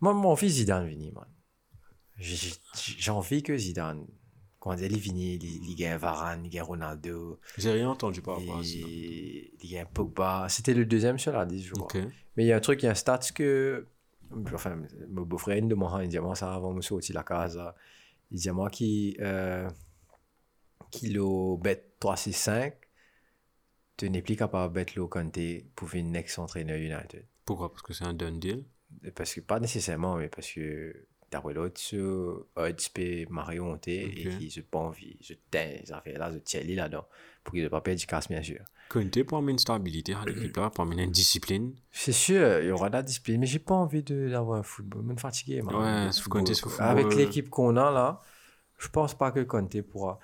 Moi, 0.00 0.14
mon 0.14 0.34
fils 0.36 0.54
Zidane 0.54 0.88
vini, 0.88 1.12
man. 1.12 1.26
J'ai 2.18 3.10
envie 3.10 3.42
que 3.42 3.56
Zidane, 3.56 4.06
quand 4.58 4.76
il 4.76 4.96
vini, 4.98 5.34
il, 5.34 5.74
gagne 5.76 5.96
Varane, 5.96 6.44
il 6.44 6.50
gagne 6.50 6.62
Ronaldo, 6.62 7.40
J'ai 7.58 7.72
rien 7.72 7.88
entendu 7.90 8.22
par 8.22 8.38
rapport 8.38 8.58
à 8.58 8.62
ça. 8.62 8.68
il, 8.68 9.50
il 9.60 9.70
gagne 9.70 9.86
Pogba. 9.92 10.46
C'était 10.48 10.74
le 10.74 10.84
deuxième 10.86 11.18
sur 11.18 11.32
la 11.32 11.44
10, 11.46 11.64
je 11.64 11.72
crois. 11.72 11.88
Mais 12.36 12.44
il 12.44 12.46
y 12.46 12.52
a 12.52 12.56
un 12.56 12.60
truc, 12.60 12.82
il 12.82 12.86
y 12.86 12.88
a 12.88 12.92
un 12.92 12.94
stats 12.94 13.18
que. 13.34 13.86
Enfin, 14.54 14.80
mon 15.08 15.22
beau-frère, 15.22 15.62
me 15.62 15.68
demande, 15.68 16.02
il 16.02 16.08
dit 16.08 16.18
moi 16.18 16.34
ça 16.34 16.54
avant 16.54 16.74
de 16.74 16.80
sortir 16.80 17.14
la 17.14 17.22
case. 17.22 17.56
là. 17.56 17.74
Il 18.30 18.40
dit 18.40 18.50
moi 18.50 18.70
qui. 18.70 19.16
Euh, 19.20 19.68
kilo 20.92 21.56
bet 21.56 21.96
365, 21.98 22.74
tu 23.96 24.10
n'es 24.10 24.22
plus 24.22 24.36
capable 24.36 24.72
de 24.74 24.84
bet 24.84 24.92
le 24.94 25.06
Conte 25.06 25.38
pour 25.74 25.94
une 25.94 26.12
next 26.12 26.38
entraîneur 26.38 26.76
United. 26.76 27.26
Pourquoi? 27.44 27.70
Parce 27.70 27.82
que 27.82 27.92
c'est 27.92 28.04
un 28.04 28.14
done 28.14 28.38
deal? 28.38 28.64
Parce 29.14 29.34
que, 29.34 29.40
pas 29.40 29.58
nécessairement, 29.58 30.16
mais 30.16 30.28
parce 30.28 30.52
que 30.52 31.06
d'après 31.32 31.54
l'autre, 31.54 31.80
sur 31.80 32.46
Odds 32.54 32.76
peut 32.94 33.24
Mario 33.30 33.64
monter 33.64 34.20
et 34.20 34.28
Ok. 34.28 34.38
qui 34.38 34.50
je 34.50 34.60
pas 34.60 34.78
envie, 34.78 35.16
je 35.20 35.34
tiens, 35.50 35.70
ça 35.84 36.00
fait 36.02 36.12
là, 36.18 36.30
je 36.32 36.38
tiens 36.38 36.60
lui 36.60 36.74
là-dedans. 36.76 37.06
Pour 37.42 37.54
qu'il 37.54 37.64
ne 37.64 37.68
pas 37.68 37.80
perdre 37.80 37.98
du 37.98 38.06
casse, 38.06 38.28
bien 38.28 38.42
sûr. 38.42 38.60
Conte 38.88 39.22
pour 39.24 39.38
amener 39.38 39.52
une 39.52 39.58
stabilité 39.58 40.14
à 40.14 40.24
l'équipe 40.24 40.56
là, 40.56 40.70
pour 40.70 40.84
amener 40.84 41.02
une 41.04 41.10
discipline. 41.10 41.74
C'est 41.90 42.12
sûr, 42.12 42.60
il 42.60 42.68
y 42.68 42.70
aura 42.70 42.88
de 42.88 42.94
la 42.94 43.02
discipline, 43.02 43.40
mais 43.40 43.46
j'ai 43.46 43.58
pas 43.58 43.74
envie 43.74 44.02
d'avoir 44.02 44.58
un 44.60 44.62
football. 44.62 45.02
Je 45.08 45.10
suis 45.12 45.18
fatigué. 45.20 45.62
Ouais. 45.62 46.10
Avec 46.78 47.14
l'équipe 47.14 47.48
qu'on 47.48 47.76
a 47.76 47.90
là, 47.90 48.20
je 48.78 48.88
pense 48.88 49.14
pas 49.14 49.32
que 49.32 49.40
Conte 49.40 49.80
pourra. 49.82 50.20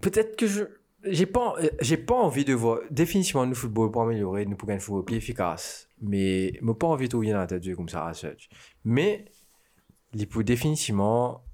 Peut-être 0.00 0.36
que 0.36 0.46
je. 0.46 0.64
J'ai 1.06 1.26
pas, 1.26 1.54
euh, 1.58 1.68
j'ai 1.82 1.98
pas 1.98 2.14
envie 2.14 2.46
de 2.46 2.54
voir 2.54 2.78
définitivement 2.90 3.44
le 3.44 3.54
football 3.54 3.90
pour 3.90 4.02
améliorer, 4.02 4.46
nous 4.46 4.56
pour 4.56 4.66
gagner 4.66 4.78
un 4.78 4.80
football 4.80 5.04
plus 5.04 5.16
efficace. 5.16 5.86
Mais 6.00 6.54
je 6.62 6.72
pas 6.72 6.86
envie 6.86 7.04
de 7.04 7.10
trouver 7.10 7.30
dans 7.30 7.38
la 7.38 7.46
tête 7.46 7.62
de 7.62 7.74
comme 7.74 7.90
ça 7.90 8.06
à 8.06 8.14
search. 8.14 8.48
Mais 8.84 9.26
peut 10.26 10.44
définitivement 10.44 11.44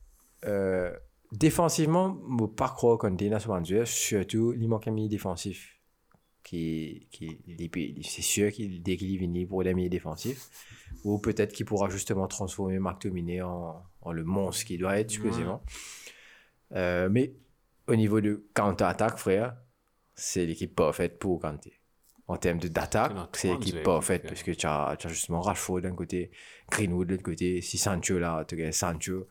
euh, 0.47 0.95
défensivement, 1.32 2.19
je 2.39 2.43
ne 2.43 2.47
pas 2.49 2.69
croire 2.69 2.99
qu'on 2.99 3.16
est 3.16 3.28
dans 3.28 3.85
surtout, 3.85 4.55
il 4.55 4.69
manque 4.69 4.89
un 4.89 4.93
milieu 4.93 5.09
défensif. 5.09 5.77
Qui, 6.43 7.07
qui, 7.12 7.39
c'est 8.03 8.23
sûr 8.23 8.51
qu'il 8.51 8.82
dès 8.82 8.97
qu'il 8.97 9.15
est 9.15 9.19
venu 9.19 9.47
pour 9.47 9.62
les 9.62 9.74
milieux 9.74 9.91
défensifs, 9.91 10.49
ou 11.05 11.19
peut-être 11.19 11.53
qu'il 11.53 11.66
pourra 11.66 11.91
justement 11.91 12.27
transformer 12.27 12.78
Marc 12.78 13.03
Dominé 13.03 13.43
en, 13.43 13.82
en 14.01 14.12
le 14.12 14.24
monstre 14.24 14.65
qu'il 14.65 14.81
doit 14.81 14.99
être, 14.99 15.11
supposément. 15.11 15.62
Euh, 16.73 17.09
mais 17.11 17.35
au 17.87 17.95
niveau 17.95 18.20
de 18.20 18.47
counter-attaque, 18.55 19.19
frère, 19.19 19.57
c'est 20.15 20.47
l'équipe 20.47 20.74
parfaite 20.74 21.19
pour 21.19 21.41
Kanté. 21.41 21.80
En 22.31 22.36
termes 22.36 22.59
de- 22.59 22.69
d'attaque, 22.69 23.12
C'est 23.32 23.48
l'équipe 23.59 23.82
parfaite 23.82 24.23
parce 24.28 24.43
que 24.44 24.52
tu 24.52 24.66
as, 24.66 24.86
as 24.90 25.09
justement 25.09 25.40
Rashford 25.40 25.81
d'un 25.81 25.94
côté, 25.94 26.31
Greenwood 26.70 27.09
de 27.09 27.12
l'autre 27.15 27.24
côté, 27.24 27.61
si 27.61 27.77
Sancho 27.77 28.19
là, 28.20 28.44
tu 28.47 28.62
as 28.65 28.70
Sancho, 28.73 29.27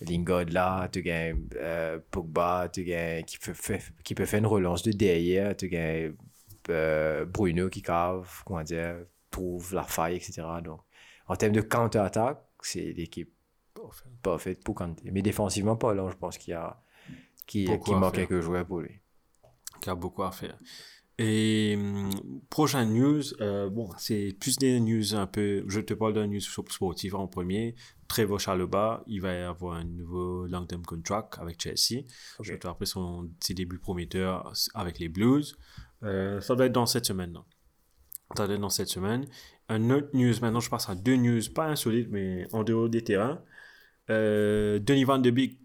Lingard 0.00 0.46
là, 0.50 0.88
tu 0.88 1.08
as 1.10 1.32
euh, 1.56 1.98
Pogba, 2.10 2.68
tu 2.72 2.92
as 2.92 3.22
qui 3.22 3.38
peut, 3.38 3.52
faire, 3.54 3.82
qui 4.02 4.14
peut 4.14 4.24
faire 4.26 4.40
une 4.40 4.46
relance 4.46 4.82
de 4.82 4.90
derrière, 4.92 5.56
tu 5.56 5.74
as 5.76 6.10
euh, 6.70 7.24
Bruno 7.24 7.68
qui 7.68 7.82
cave, 7.82 8.42
comment 8.44 8.62
dire, 8.64 8.96
trouve 9.30 9.72
la 9.74 9.84
faille, 9.84 10.16
etc. 10.16 10.42
Donc, 10.64 10.80
en 11.28 11.36
termes 11.36 11.52
de 11.52 11.60
counter-attaque, 11.60 12.42
c'est 12.62 12.92
l'équipe 12.92 13.32
parfaite 14.22 14.64
pour 14.64 14.74
Kanté. 14.74 15.08
Mais 15.12 15.22
défensivement, 15.22 15.76
pas 15.76 15.94
là, 15.94 16.08
je 16.10 16.16
pense 16.16 16.36
qu'il 16.36 16.50
y 16.50 16.54
a 16.54 16.80
qui, 17.46 17.64
manque 17.94 18.14
quelques 18.14 18.40
joueurs 18.40 18.66
pour 18.66 18.80
lui. 18.80 19.00
qui 19.80 19.88
a 19.90 19.94
beaucoup 19.94 20.24
à 20.24 20.32
faire. 20.32 20.58
Et 21.22 21.76
hum, 21.76 22.10
prochaine 22.48 22.94
news, 22.94 23.22
euh, 23.42 23.68
bon, 23.68 23.90
c'est 23.98 24.34
plus 24.40 24.56
des 24.56 24.80
news 24.80 25.14
un 25.14 25.26
peu. 25.26 25.64
Je 25.68 25.80
te 25.80 25.92
parle 25.92 26.14
d'un 26.14 26.26
news 26.26 26.40
sportif 26.40 27.12
en 27.12 27.26
premier. 27.26 27.74
Trevor 28.08 28.40
Chalobah, 28.40 29.04
il 29.06 29.20
va 29.20 29.34
y 29.34 29.42
avoir 29.42 29.74
un 29.76 29.84
nouveau 29.84 30.46
long-term 30.46 30.82
contract 30.82 31.36
avec 31.38 31.60
Chelsea. 31.60 32.06
Surtout 32.40 32.68
après 32.68 32.86
son, 32.86 33.28
ses 33.38 33.52
débuts 33.52 33.78
prometteurs 33.78 34.50
avec 34.72 34.98
les 34.98 35.10
Blues. 35.10 35.58
Euh, 36.04 36.40
ça 36.40 36.54
doit 36.54 36.64
être 36.66 36.72
dans 36.72 36.86
cette 36.86 37.04
semaine. 37.04 37.36
Ça 38.34 38.46
doit 38.46 38.54
être 38.54 38.60
dans 38.62 38.70
cette 38.70 38.88
semaine. 38.88 39.26
Un 39.68 39.90
autre 39.90 40.08
news, 40.14 40.32
maintenant 40.40 40.60
je 40.60 40.70
passe 40.70 40.88
à 40.88 40.94
deux 40.94 41.16
news, 41.16 41.42
pas 41.54 41.66
insolites, 41.66 42.08
mais 42.10 42.48
en 42.54 42.64
dehors 42.64 42.88
des 42.88 43.04
terrains. 43.04 43.42
Euh, 44.08 44.78
Denis 44.78 45.04
Van 45.04 45.18
de 45.18 45.30
Beek, 45.30 45.58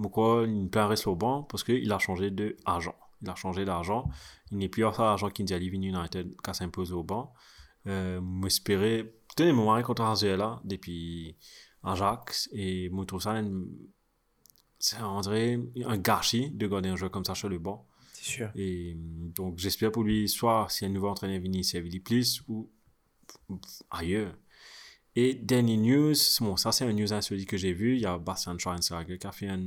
pourquoi 0.00 0.44
il 0.46 0.68
plein 0.70 0.86
reste 0.86 1.08
au 1.08 1.16
banc 1.16 1.42
Parce 1.42 1.64
qu'il 1.64 1.90
a 1.90 1.98
changé 1.98 2.30
d'argent. 2.30 2.94
Il 3.22 3.28
a 3.28 3.34
changé 3.34 3.64
d'argent. 3.64 4.08
Il 4.50 4.58
n'est 4.58 4.68
plus 4.68 4.84
à 4.84 4.92
l'argent 4.98 5.28
qu'il 5.30 5.44
dit 5.44 5.58
Vini 5.70 5.88
United 5.88 6.34
qui 6.42 6.54
s'impose 6.54 6.92
au 6.92 7.02
banc. 7.02 7.32
Euh, 7.86 8.20
m'espérer. 8.20 9.14
Tenez, 9.36 9.52
mon 9.52 9.66
mari 9.66 9.82
contre 9.82 10.02
là 10.02 10.60
depuis 10.64 11.36
Ajax 11.82 12.48
et 12.52 12.88
moi, 12.90 13.02
je 13.02 13.06
trouve 13.06 13.22
ça 13.22 13.32
un- 13.32 13.64
c'est 14.78 15.00
on 15.02 15.20
dirait 15.20 15.58
un 15.86 15.96
gâchis 15.98 16.50
de 16.50 16.66
garder 16.66 16.88
un 16.88 16.96
joueur 16.96 17.10
comme 17.10 17.24
ça 17.24 17.34
sur 17.34 17.48
le 17.48 17.58
banc. 17.58 17.86
C'est 18.12 18.24
sûr. 18.24 18.50
Et 18.56 18.94
donc, 18.96 19.58
j'espère 19.58 19.90
pour 19.92 20.02
lui, 20.04 20.28
soit 20.28 20.66
si 20.70 20.84
un 20.84 20.88
nouveau 20.88 21.08
entraîneur 21.08 21.40
vient, 21.40 21.62
c'est 21.62 21.80
Willy 21.80 22.00
Plus 22.00 22.42
ou 22.48 22.68
ailleurs. 23.90 24.34
Et 25.16 25.34
dernier 25.34 25.76
news, 25.76 26.14
bon, 26.40 26.56
ça 26.56 26.70
c'est 26.72 26.84
un 26.84 26.92
news 26.92 27.12
insolite 27.12 27.48
que 27.48 27.56
j'ai 27.56 27.72
vu. 27.72 27.94
Il 27.96 28.00
y 28.02 28.06
a 28.06 28.18
Bastian 28.18 28.56
Schweinsteiger 28.58 29.18
qui 29.18 29.26
a 29.26 29.32
fait 29.32 29.48
un, 29.48 29.62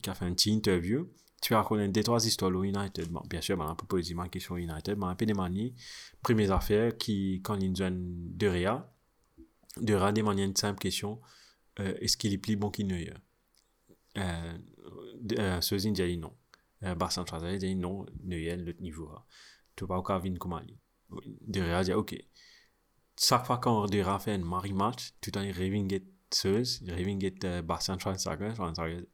qui 0.00 0.10
a 0.10 0.14
fait 0.14 0.24
un 0.24 0.32
petit 0.34 0.52
interview. 0.52 1.08
Tu 1.40 1.54
vas 1.54 1.62
connaître 1.62 1.92
des 1.92 2.02
trois 2.02 2.24
histoires 2.26 2.54
au 2.54 2.64
United. 2.64 3.08
Bien 3.28 3.40
sûr, 3.40 3.56
ben, 3.56 3.66
un 3.66 3.74
peu 3.74 3.86
positivement 3.86 4.28
question 4.28 4.56
United, 4.56 4.98
mais 4.98 5.06
un 5.06 5.14
peu 5.14 5.24
des 5.24 5.34
manies. 5.34 5.74
Premières 6.22 6.52
affaires 6.52 6.96
qui, 6.96 7.40
quand 7.42 7.56
ils 7.56 7.82
ont 7.82 7.90
de 7.92 8.46
Réa, 8.46 8.92
de 9.76 9.94
Réa 9.94 10.12
demande 10.12 10.38
une 10.40 10.56
simple 10.56 10.80
question 10.80 11.20
euh, 11.80 11.94
est-ce 12.00 12.16
qu'il 12.16 12.32
est 12.32 12.38
plus 12.38 12.56
bon 12.56 12.70
qu'il 12.70 12.88
ne 12.88 13.04
euh, 14.16 14.58
euh, 15.38 15.60
Sozin 15.60 15.92
dit 15.92 16.16
non. 16.16 16.36
Euh, 16.82 16.94
Bastian 16.96 17.24
Schweinsteiger 17.24 17.58
dit 17.58 17.76
non, 17.76 18.04
Neuer, 18.24 18.56
l'autre 18.56 18.80
niveau. 18.80 19.10
Tu 19.76 19.86
pas 19.86 20.18
venir 20.18 20.38
comme 20.40 20.54
Ali. 20.54 20.76
De 21.22 21.60
Réa 21.60 21.84
dit 21.84 21.92
ok 21.92 22.16
chaque 23.20 23.46
fois 23.46 23.58
qu'on 23.58 23.86
Dura 23.86 24.18
fait 24.18 24.32
un 24.32 24.38
Marie 24.38 24.72
match, 24.72 25.12
tout 25.20 25.36
en 25.36 25.40
rêving 25.40 26.00
Seuse, 26.32 26.82
rêving 26.86 27.20
get 27.20 27.36
uh, 27.44 27.62
Bastian 27.62 27.98
Schweinsteiger, 27.98 28.54
Schweinsteiger, 28.54 29.06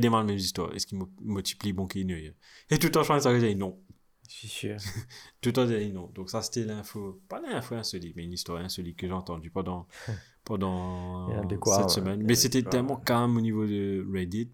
des 0.00 0.08
mal 0.08 0.24
mêmes 0.24 0.36
histoires. 0.38 0.74
Est-ce 0.74 0.86
qu'il 0.86 0.98
mu- 0.98 1.04
multiplie 1.20 1.72
bon 1.72 1.86
qu'il 1.86 2.06
ne 2.06 2.16
Et 2.16 2.78
tout 2.78 2.86
le 2.86 2.90
temps 2.92 3.02
Schweinsteiger 3.04 3.46
dit 3.48 3.56
non. 3.56 3.78
Je 4.26 4.34
suis 4.34 4.48
sûr. 4.48 4.76
Tout 5.42 5.50
le 5.50 5.52
temps 5.52 5.68
il 5.68 5.78
dit 5.88 5.92
non. 5.92 6.10
Donc 6.14 6.30
ça 6.30 6.40
c'était 6.40 6.64
l'info, 6.64 7.20
pas 7.28 7.40
l'info 7.42 7.74
insolite, 7.74 8.16
mais 8.16 8.24
une 8.24 8.32
histoire 8.32 8.58
insolite 8.64 8.96
que 8.96 9.06
j'ai 9.06 9.12
entendue 9.12 9.50
pendant, 9.50 9.86
pendant 10.44 11.28
quoi, 11.58 11.76
cette 11.76 11.84
ouais. 11.84 11.90
semaine. 11.90 12.22
Mais 12.24 12.34
c'était 12.34 12.62
tellement 12.62 12.96
calme 12.96 13.36
au 13.36 13.40
niveau 13.42 13.66
de 13.66 14.06
Reddit. 14.10 14.50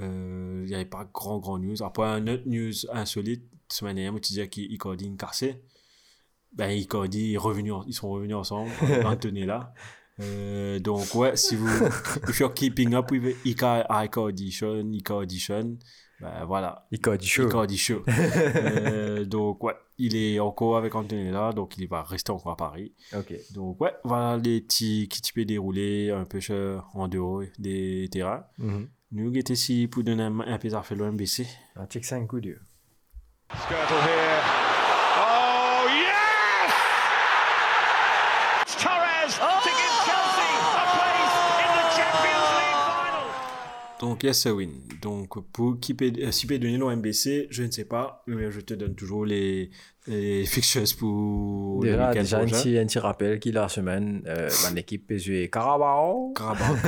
Euh, 0.00 0.62
Il 0.64 0.68
n'y 0.70 0.74
avait 0.74 0.86
pas 0.86 1.04
grand 1.12 1.38
grand 1.38 1.58
news. 1.58 1.82
Après 1.82 2.06
un 2.06 2.26
autre 2.28 2.44
news 2.46 2.72
insolite, 2.92 3.44
semaine 3.70 3.96
dernière, 3.96 4.14
tu 4.14 4.28
disais 4.28 4.48
qu'Icardi 4.48 5.06
est 5.06 5.16
cassé. 5.20 5.60
Ben, 6.52 6.70
Icardi 6.70 7.34
est 7.34 7.38
revenu, 7.38 7.72
en- 7.72 7.84
ils 7.84 7.92
sont 7.94 8.08
revenus 8.08 8.36
ensemble, 8.36 8.70
Anthony 9.04 9.44
là. 9.44 9.74
Euh, 10.20 10.78
donc, 10.78 11.14
ouais, 11.14 11.36
si 11.36 11.56
vous, 11.56 11.68
if 12.28 12.38
you're 12.38 12.54
keeping 12.54 12.94
up 12.94 13.10
with 13.10 13.36
Ica- 13.44 13.84
Icardition, 13.90 14.90
Icardition, 14.92 15.76
ben 16.20 16.44
voilà, 16.46 16.86
Il 16.92 17.00
code 17.00 17.20
chaud. 17.22 17.48
Icardi 17.48 17.76
show. 17.76 18.02
Euh, 18.08 19.24
donc, 19.26 19.62
ouais, 19.64 19.74
il 19.98 20.14
est 20.16 20.38
encore 20.38 20.76
avec 20.76 20.94
Anthony 20.94 21.30
là, 21.32 21.52
donc 21.52 21.76
il 21.76 21.88
va 21.88 22.02
rester 22.04 22.30
encore 22.30 22.52
à 22.52 22.56
Paris. 22.56 22.94
Ok. 23.16 23.34
Donc, 23.52 23.80
ouais, 23.80 23.92
voilà 24.04 24.36
les 24.36 24.60
petits 24.60 25.08
qui 25.08 25.20
tu 25.20 25.32
peux 25.32 25.44
dérouler 25.44 26.10
un 26.10 26.24
peu 26.24 26.40
sur- 26.40 26.86
en 26.94 27.08
dehors 27.08 27.42
des 27.58 28.08
terrains. 28.12 28.44
Mhm. 28.58 28.88
Nous, 29.12 29.32
étions 29.36 29.54
ici 29.54 29.88
pour 29.88 30.02
donner 30.04 30.22
un, 30.22 30.40
un 30.40 30.58
peu 30.58 30.68
d'affaires 30.68 31.00
au 31.00 31.04
MBC. 31.10 31.46
Un 31.76 31.86
check 31.86 32.04
5 32.04 32.26
coup 32.28 32.40
dur. 32.40 32.58
Skirtle 33.52 33.94
here. 33.94 34.42
Oh, 35.18 35.86
yes! 35.88 36.72
It's 38.62 38.76
Torres 38.82 39.38
to 39.38 39.70
give 39.70 39.94
Chelsea 40.06 40.50
a 40.74 40.84
place 40.96 41.36
in 41.62 41.70
the 41.78 41.86
Champions 41.94 42.48
League 42.58 42.80
final. 42.98 43.28
Donc, 44.04 44.22
yes, 44.22 44.44
win. 44.44 44.70
Donc, 45.00 45.40
pour 45.50 45.80
qui 45.80 45.94
peut, 45.94 46.12
si 46.30 46.46
peut 46.46 46.58
donner 46.58 46.76
le 46.76 46.94
MBC, 46.94 47.46
je 47.48 47.62
ne 47.62 47.70
sais 47.70 47.86
pas, 47.86 48.22
mais 48.26 48.50
je 48.50 48.60
te 48.60 48.74
donne 48.74 48.94
toujours 48.94 49.24
les, 49.24 49.70
les 50.06 50.44
fixtures 50.54 50.82
pour 50.98 51.82
le 51.82 51.88
Déjà, 51.88 52.08
week-end 52.10 52.20
déjà 52.20 52.38
un, 52.40 52.44
petit, 52.44 52.76
un 52.76 52.84
petit 52.84 52.98
rappel 52.98 53.40
qu'il 53.40 53.54
la 53.54 53.70
semaine, 53.70 54.22
euh, 54.26 54.50
mon 54.68 54.76
équipe 54.76 55.06
peut 55.06 55.16
jouer 55.16 55.48
Carabao. 55.50 56.34
Carabao 56.34 56.76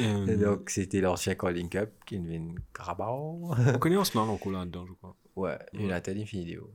Euh, 0.00 0.36
donc, 0.36 0.70
c'était 0.70 1.00
l'ancien 1.00 1.36
Calling 1.36 1.68
Cup 1.68 1.90
qui 2.04 2.18
devient 2.18 2.48
Carabao. 2.74 3.54
on 3.72 3.78
connaît 3.78 3.94
Arsenal 3.94 4.28
encore 4.28 4.52
là-dedans, 4.52 4.86
je 4.88 4.92
crois. 4.94 5.16
ouais, 5.36 5.58
United 5.72 6.16
une 6.16 6.24
vidéo. 6.24 6.72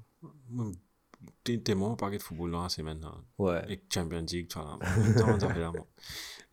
T'es 1.43 1.57
t'es 1.57 1.75
bon 1.75 1.91
au 1.91 1.95
paquet 1.97 2.17
de 2.17 2.23
football 2.23 2.51
là, 2.51 2.67
c'est 2.69 2.81
maintenant. 2.81 3.25
Ouais. 3.37 3.61
Et 3.67 3.81
Champions 3.93 4.25
League, 4.31 4.47
tu 4.47 4.57
vois. 4.57 4.79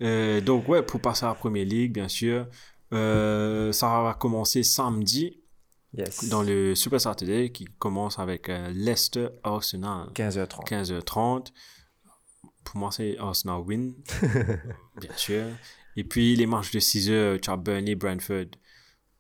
Euh, 0.03 0.41
donc, 0.41 0.69
ouais, 0.69 0.83
pour 0.83 1.01
passer 1.01 1.25
à 1.25 1.29
la 1.29 1.35
Première 1.35 1.65
Ligue, 1.65 1.93
bien 1.93 2.09
sûr, 2.09 2.49
euh, 2.93 3.73
ça 3.73 4.03
va 4.03 4.15
commencer 4.15 4.63
samedi 4.63 5.43
Yes. 5.93 6.29
dans 6.29 6.43
le 6.43 6.75
Super 6.75 7.01
Saturday 7.01 7.51
qui 7.51 7.65
commence 7.79 8.19
avec 8.19 8.51
euh, 8.51 8.69
Leicester 8.75 9.29
Arsenal. 9.43 10.09
15h30. 10.15 10.67
15h30. 10.69 11.47
Pour 12.65 12.77
moi, 12.79 12.91
c'est 12.93 13.17
Arsenal 13.19 13.61
win, 13.63 13.95
bien 15.01 15.13
sûr. 15.17 15.45
Et 15.97 16.05
puis, 16.05 16.37
les 16.37 16.47
matchs 16.47 16.73
de 16.73 16.81
6h, 16.81 17.41
tu 17.41 17.49
as 17.51 17.57
Burnley, 17.57 17.95
Brentford. 17.95 18.47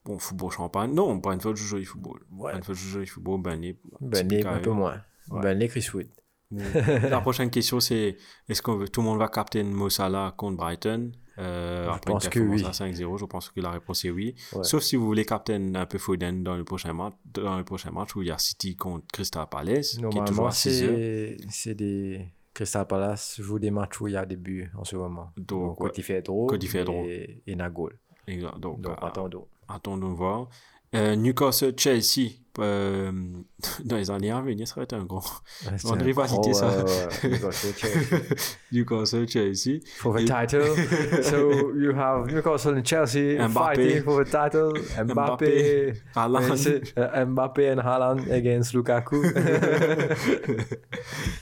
Bon, 0.05 0.18
football 0.18 0.51
champagne. 0.51 0.93
Non, 0.93 1.16
Brentford 1.16 1.56
joue 1.56 1.64
joli 1.66 1.84
football. 1.84 2.20
Ouais. 2.30 2.52
Brentford 2.52 2.74
joue 2.74 2.88
joli 2.90 3.06
football, 3.06 3.40
Burnley. 3.40 3.78
Burnley, 4.01 4.44
un 4.47 4.59
peu 4.59 4.70
moins. 4.72 5.01
Ouais. 5.30 5.40
Burnley, 5.40 5.68
Chris 5.68 5.86
Wood. 5.94 6.09
La 6.51 7.20
prochaine 7.22 7.51
question, 7.51 7.80
c'est 7.80 8.16
est-ce 8.48 8.60
que 8.62 8.86
tout 8.88 9.01
le 9.01 9.06
monde 9.06 9.18
va 9.18 9.28
capter 9.28 9.62
Mo 9.62 9.88
Salah 9.88 10.34
contre 10.36 10.56
Brighton? 10.59 11.10
Euh, 11.39 11.93
Je 11.95 11.99
pense 12.01 12.29
que 12.29 12.41
oui. 12.41 12.65
à 12.65 12.71
5-0 12.71 13.19
Je 13.19 13.25
pense 13.25 13.51
que 13.51 13.61
la 13.61 13.71
réponse 13.71 14.05
est 14.05 14.11
oui. 14.11 14.35
Ouais. 14.53 14.65
Sauf 14.65 14.83
si 14.83 14.97
vous 14.97 15.05
voulez 15.07 15.25
captain 15.25 15.75
un 15.75 15.87
peu 15.87 15.99
Foden 15.99 16.43
dans 16.43 16.57
le 16.57 16.65
prochain 16.65 16.93
match, 16.93 17.15
dans 17.27 17.59
le 17.59 17.65
prochain 17.65 17.91
match 17.91 18.15
où 18.17 18.23
il 18.23 18.29
y 18.29 18.31
a 18.31 18.39
City 18.39 18.77
contre 18.77 19.07
Crystal 19.13 19.47
Palace, 19.51 19.91
qui 19.93 19.97
est 19.99 20.01
toujours 20.03 20.15
Normalement, 20.25 20.47
à 20.47 20.51
6 20.53 20.83
heures. 20.85 21.39
c'est 21.51 21.75
des. 21.75 22.27
Crystal 22.55 22.87
Palace 22.87 23.39
joue 23.41 23.59
des 23.59 23.71
matchs 23.71 24.01
où 24.01 24.09
il 24.09 24.15
y 24.15 24.17
a 24.17 24.25
des 24.25 24.37
buts 24.37 24.71
en 24.79 24.85
ce 24.85 24.97
moment. 24.97 25.31
Donc, 25.37 25.77
drôle. 26.85 27.07
Et, 27.07 27.43
et 27.47 27.55
Nagol. 27.55 27.99
Exact. 28.27 28.59
Donc, 28.59 28.81
Donc, 28.81 28.97
euh, 29.03 29.07
attendons. 29.07 29.47
attendons 29.69 30.13
voir. 30.15 30.49
Euh, 30.95 31.17
Newcastle 31.17 31.75
Chelsea 31.77 32.31
euh, 32.59 33.12
dans 33.85 33.97
les 33.97 34.11
années 34.11 34.31
à 34.31 34.41
venir, 34.41 34.66
ça 34.66 34.74
va 34.77 34.83
être 34.83 34.93
un 34.95 35.05
grand. 35.05 35.23
Ouais, 35.65 35.91
André 35.91 36.11
un 36.11 36.15
va 36.15 36.28
citer 36.28 36.53
ça. 36.55 36.69
ouais, 36.85 37.31
Newcastle, 38.73 39.28
Chelsea. 39.28 39.81
For 39.99 40.15
the 40.15 40.24
title. 40.27 40.74
so 41.23 41.73
you 41.74 41.93
have 41.95 42.27
Newcastle 42.33 42.77
and 42.78 42.85
Chelsea 42.85 43.37
Mbappé. 43.39 43.53
fighting 43.77 44.03
for 44.03 44.24
the 44.24 44.31
title. 44.31 44.73
Mbappé. 45.05 45.15
Mbappé, 45.15 45.93
Haaland. 46.15 46.51
Uh, 46.53 46.57
c'est- 46.57 46.95
uh, 46.97 47.24
Mbappé 47.27 47.73
and 47.73 47.81
Haaland 47.81 48.31
against 48.31 48.74
Lukaku. 48.74 49.23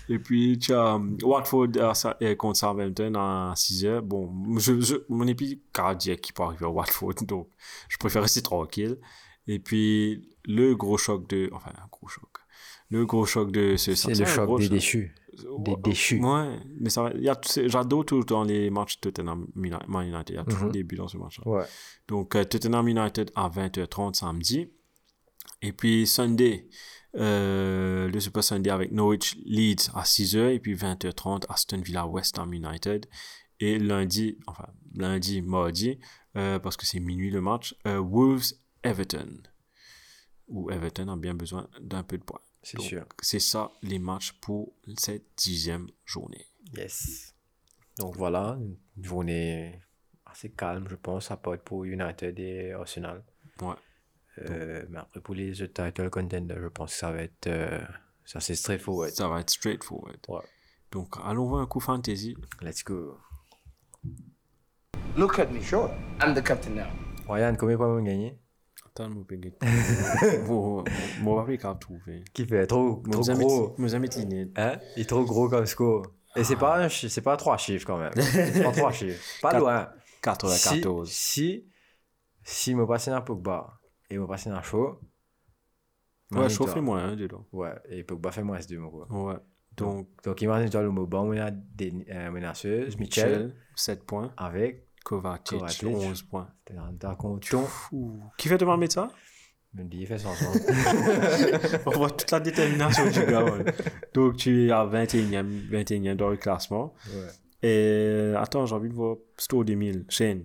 Et 0.08 0.18
puis, 0.18 0.58
tu 0.58 0.72
as 0.74 0.94
um, 0.94 1.16
Watford 1.22 1.68
euh, 1.76 2.34
contre 2.36 2.58
Southampton 2.58 3.14
à 3.16 3.52
6 3.56 3.84
heures. 3.86 4.02
Bon, 4.02 4.30
je, 4.58 4.80
je, 4.80 4.96
mon 5.08 5.26
épi 5.26 5.60
cardiaque 5.72 6.20
qui 6.20 6.32
peut 6.32 6.42
arriver 6.42 6.66
à 6.66 6.70
Watford, 6.70 7.14
donc 7.22 7.48
je 7.88 7.96
préfère 7.96 8.22
rester 8.22 8.42
tranquille. 8.42 8.98
Et 9.46 9.58
puis, 9.58 10.22
le 10.46 10.74
gros 10.74 10.98
choc 10.98 11.28
de... 11.28 11.48
Enfin, 11.52 11.72
un 11.76 11.86
gros 11.90 12.08
choc. 12.08 12.28
Le 12.90 13.06
gros 13.06 13.24
choc 13.26 13.50
de 13.50 13.76
ce 13.76 13.94
c'est 13.94 14.14
le 14.14 14.24
choc 14.26 14.58
des 14.60 14.68
déchus. 14.68 15.14
Des 15.58 15.74
déchus. 15.82 16.20
Ouais, 16.22 16.58
mais 16.80 16.90
ça 16.90 17.10
y 17.16 17.28
a, 17.28 17.38
j'adore 17.66 18.04
tout 18.04 18.22
dans 18.22 18.44
les 18.44 18.70
matchs 18.70 19.00
Tottenham 19.00 19.46
Man 19.54 20.06
United. 20.06 20.30
Il 20.30 20.34
y 20.36 20.38
a 20.38 20.44
toujours 20.44 20.66
Mhm. 20.66 20.72
des 20.72 20.84
buts 20.84 20.96
dans 20.96 21.08
ce 21.08 21.16
match-là. 21.16 21.50
Ouais. 21.50 21.64
Donc, 22.06 22.36
euh, 22.36 22.44
Tottenham 22.44 22.86
United 22.88 23.30
à 23.34 23.48
20h30 23.48 24.14
samedi. 24.16 24.68
Et 25.62 25.72
puis, 25.72 26.06
Sunday, 26.06 26.68
euh, 27.16 28.08
le 28.08 28.20
Super 28.20 28.44
Sunday 28.44 28.70
avec 28.70 28.92
Norwich 28.92 29.36
Leeds 29.44 29.90
à 29.94 30.04
6h. 30.04 30.50
Et 30.52 30.60
puis, 30.60 30.74
20h30, 30.74 31.46
Aston 31.48 31.80
Villa 31.80 32.06
West 32.06 32.38
Ham 32.38 32.52
United. 32.52 33.06
Et 33.60 33.78
lundi, 33.78 34.38
enfin, 34.46 34.66
lundi, 34.94 35.40
mardi, 35.42 35.98
euh, 36.36 36.58
parce 36.58 36.76
que 36.76 36.86
c'est 36.86 37.00
minuit 37.00 37.30
le 37.30 37.40
match, 37.40 37.74
euh, 37.86 37.98
Wolves 37.98 38.52
Everton. 38.82 39.38
Où 40.48 40.70
Everton 40.70 41.08
a 41.08 41.16
bien 41.16 41.34
besoin 41.34 41.68
d'un 41.80 42.02
peu 42.02 42.18
de 42.18 42.22
points. 42.24 42.40
C'est 42.62 42.76
Donc, 42.78 42.86
sûr. 42.86 43.06
C'est 43.20 43.40
ça 43.40 43.70
les 43.82 43.98
matchs 43.98 44.32
pour 44.40 44.72
cette 44.98 45.24
dixième 45.36 45.88
journée. 46.04 46.46
Yes. 46.76 47.34
Donc 47.98 48.16
voilà, 48.16 48.58
une 48.60 48.76
journée 49.04 49.80
assez 50.26 50.50
calme, 50.50 50.86
je 50.88 50.96
pense, 50.96 51.30
à 51.30 51.36
part 51.36 51.58
pour 51.58 51.84
United 51.84 52.38
et 52.38 52.72
Arsenal. 52.72 53.22
Ouais. 53.60 53.74
Euh, 54.38 54.84
mais 54.88 54.98
après, 54.98 55.20
pour 55.20 55.34
les 55.34 55.62
autres 55.62 55.84
title 55.86 56.10
contenders, 56.10 56.60
je 56.60 56.66
pense 56.68 56.92
que 56.92 56.98
ça 56.98 57.12
va 57.12 57.22
être. 57.22 57.46
euh, 57.46 57.80
ça, 58.24 58.40
c'est 58.40 58.54
straightforward. 58.56 59.12
Ça 59.12 59.28
va 59.28 59.40
être 59.40 59.50
straightforward. 59.50 60.18
Ouais. 60.28 60.40
Donc, 60.90 61.14
allons 61.22 61.46
voir 61.46 61.60
un 61.62 61.66
coup 61.66 61.80
fantasy. 61.80 62.36
Let's 62.60 62.82
go. 62.82 63.18
Look 65.16 65.38
at 65.38 65.46
me. 65.46 65.62
Sure. 65.62 65.90
I'm 66.20 66.34
the 66.34 66.42
captain 66.42 66.74
now. 66.74 66.88
Ryan, 67.28 67.54
combien 67.56 67.74
de 67.74 67.78
points 67.78 67.94
vous 67.94 68.02
gagné? 68.02 68.36
Pégué. 69.26 69.52
Bon, 70.46 70.84
mon 71.20 71.36
papier 71.36 71.58
qu'à 71.58 71.74
trouver. 71.74 72.22
Qui 72.32 72.46
fait 72.46 72.66
trop, 72.66 73.02
trop 73.10 73.22
gros. 73.22 73.74
Amis 73.92 74.08
Tinet. 74.08 74.48
Hein? 74.56 74.78
Il 74.96 75.02
est 75.02 75.08
trop 75.08 75.24
gros 75.24 75.48
comme 75.48 75.66
score. 75.66 76.06
Et 76.36 76.44
c'est 76.44 76.56
pas, 76.56 76.84
un 76.84 76.88
c'est 76.88 77.20
pas 77.20 77.36
trois 77.36 77.56
chiffres 77.56 77.86
quand 77.86 77.98
même. 77.98 78.12
C'est 78.16 78.62
pas 78.62 78.72
trois 78.72 78.92
chiffres. 78.92 79.22
Pas 79.42 79.50
Quatre- 79.50 79.60
loin. 79.60 79.88
94. 80.22 81.10
Si, 81.10 81.64
si, 82.42 82.74
me 82.74 82.86
passe 82.86 83.08
un 83.08 83.20
Pogba 83.20 83.78
et 84.10 84.16
me 84.18 84.26
passe 84.26 84.46
un 84.46 84.62
Shaw. 84.62 84.98
Ouais, 86.32 86.48
chauffez 86.48 86.80
moi, 86.80 87.00
hein, 87.00 87.14
dedans. 87.16 87.46
Ouais, 87.52 87.74
et 87.88 88.02
Pogba 88.04 88.32
fait 88.32 88.42
moins 88.42 88.58
deux, 88.68 88.78
mon 88.78 88.88
gars. 88.88 89.06
Ouais. 89.14 89.36
Donc, 89.76 90.08
Donc, 90.24 90.40
imagine-toi 90.40 90.82
le 90.82 90.90
mot 90.90 91.06
bon, 91.06 91.32
on 91.32 91.36
a 91.38 91.50
des 91.50 91.90
menaceuse, 92.32 92.96
Michel, 92.96 93.28
Michel, 93.28 93.54
7 93.76 94.04
points. 94.04 94.32
avec. 94.36 94.88
Kovacic, 95.04 95.58
Kovacic. 95.58 95.84
11 95.86 96.22
points. 96.22 96.48
T'es 96.64 96.74
dans 96.74 96.92
ta 96.96 97.14
compton. 97.14 97.64
Ouh. 97.92 98.20
Qui 98.38 98.48
fait 98.48 98.58
demander 98.58 98.88
ça 98.90 99.10
Me 99.74 99.84
dit, 99.84 99.98
il 100.00 100.06
fait 100.06 100.18
son. 100.18 100.30
On 101.86 101.90
voit 101.90 102.10
toute 102.10 102.30
la 102.30 102.40
détermination 102.40 103.04
du 103.10 103.20
gars. 103.26 103.44
ouais. 103.44 103.64
Donc, 104.14 104.36
tu 104.36 104.66
es 104.66 104.70
à 104.72 104.84
21e, 104.86 105.68
21e 105.70 106.16
dans 106.16 106.30
le 106.30 106.36
classement. 106.38 106.94
Ouais. 107.14 107.28
Et 107.68 108.34
attends, 108.36 108.66
j'ai 108.66 108.74
envie 108.74 108.88
de 108.88 108.94
voir 108.94 109.16
Store 109.38 109.64
2000, 109.64 110.06
Shane. 110.08 110.44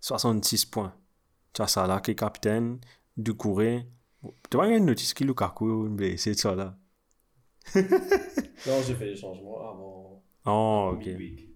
66 0.00 0.66
points. 0.66 0.94
Tu 1.52 1.62
as 1.62 1.68
Salah 1.68 2.00
qui 2.00 2.12
est 2.12 2.14
capitaine, 2.16 2.78
Doucouré. 3.16 3.86
Tu 4.50 4.56
vois, 4.56 4.66
il 4.66 4.70
y 4.70 4.74
a 4.74 4.78
une 4.78 4.86
notice 4.86 5.12
qui 5.14 5.24
Lukaku 5.24 5.86
est 5.86 5.90
blessé 5.90 6.32
de 6.32 6.38
ça 6.38 6.54
là. 6.54 6.76
Non, 7.76 8.80
j'ai 8.86 8.94
fait 8.94 9.06
les 9.06 9.16
changements 9.16 9.60
avant. 9.70 10.22
Oh, 10.46 10.92
ok. 10.94 11.06
midweek. 11.06 11.53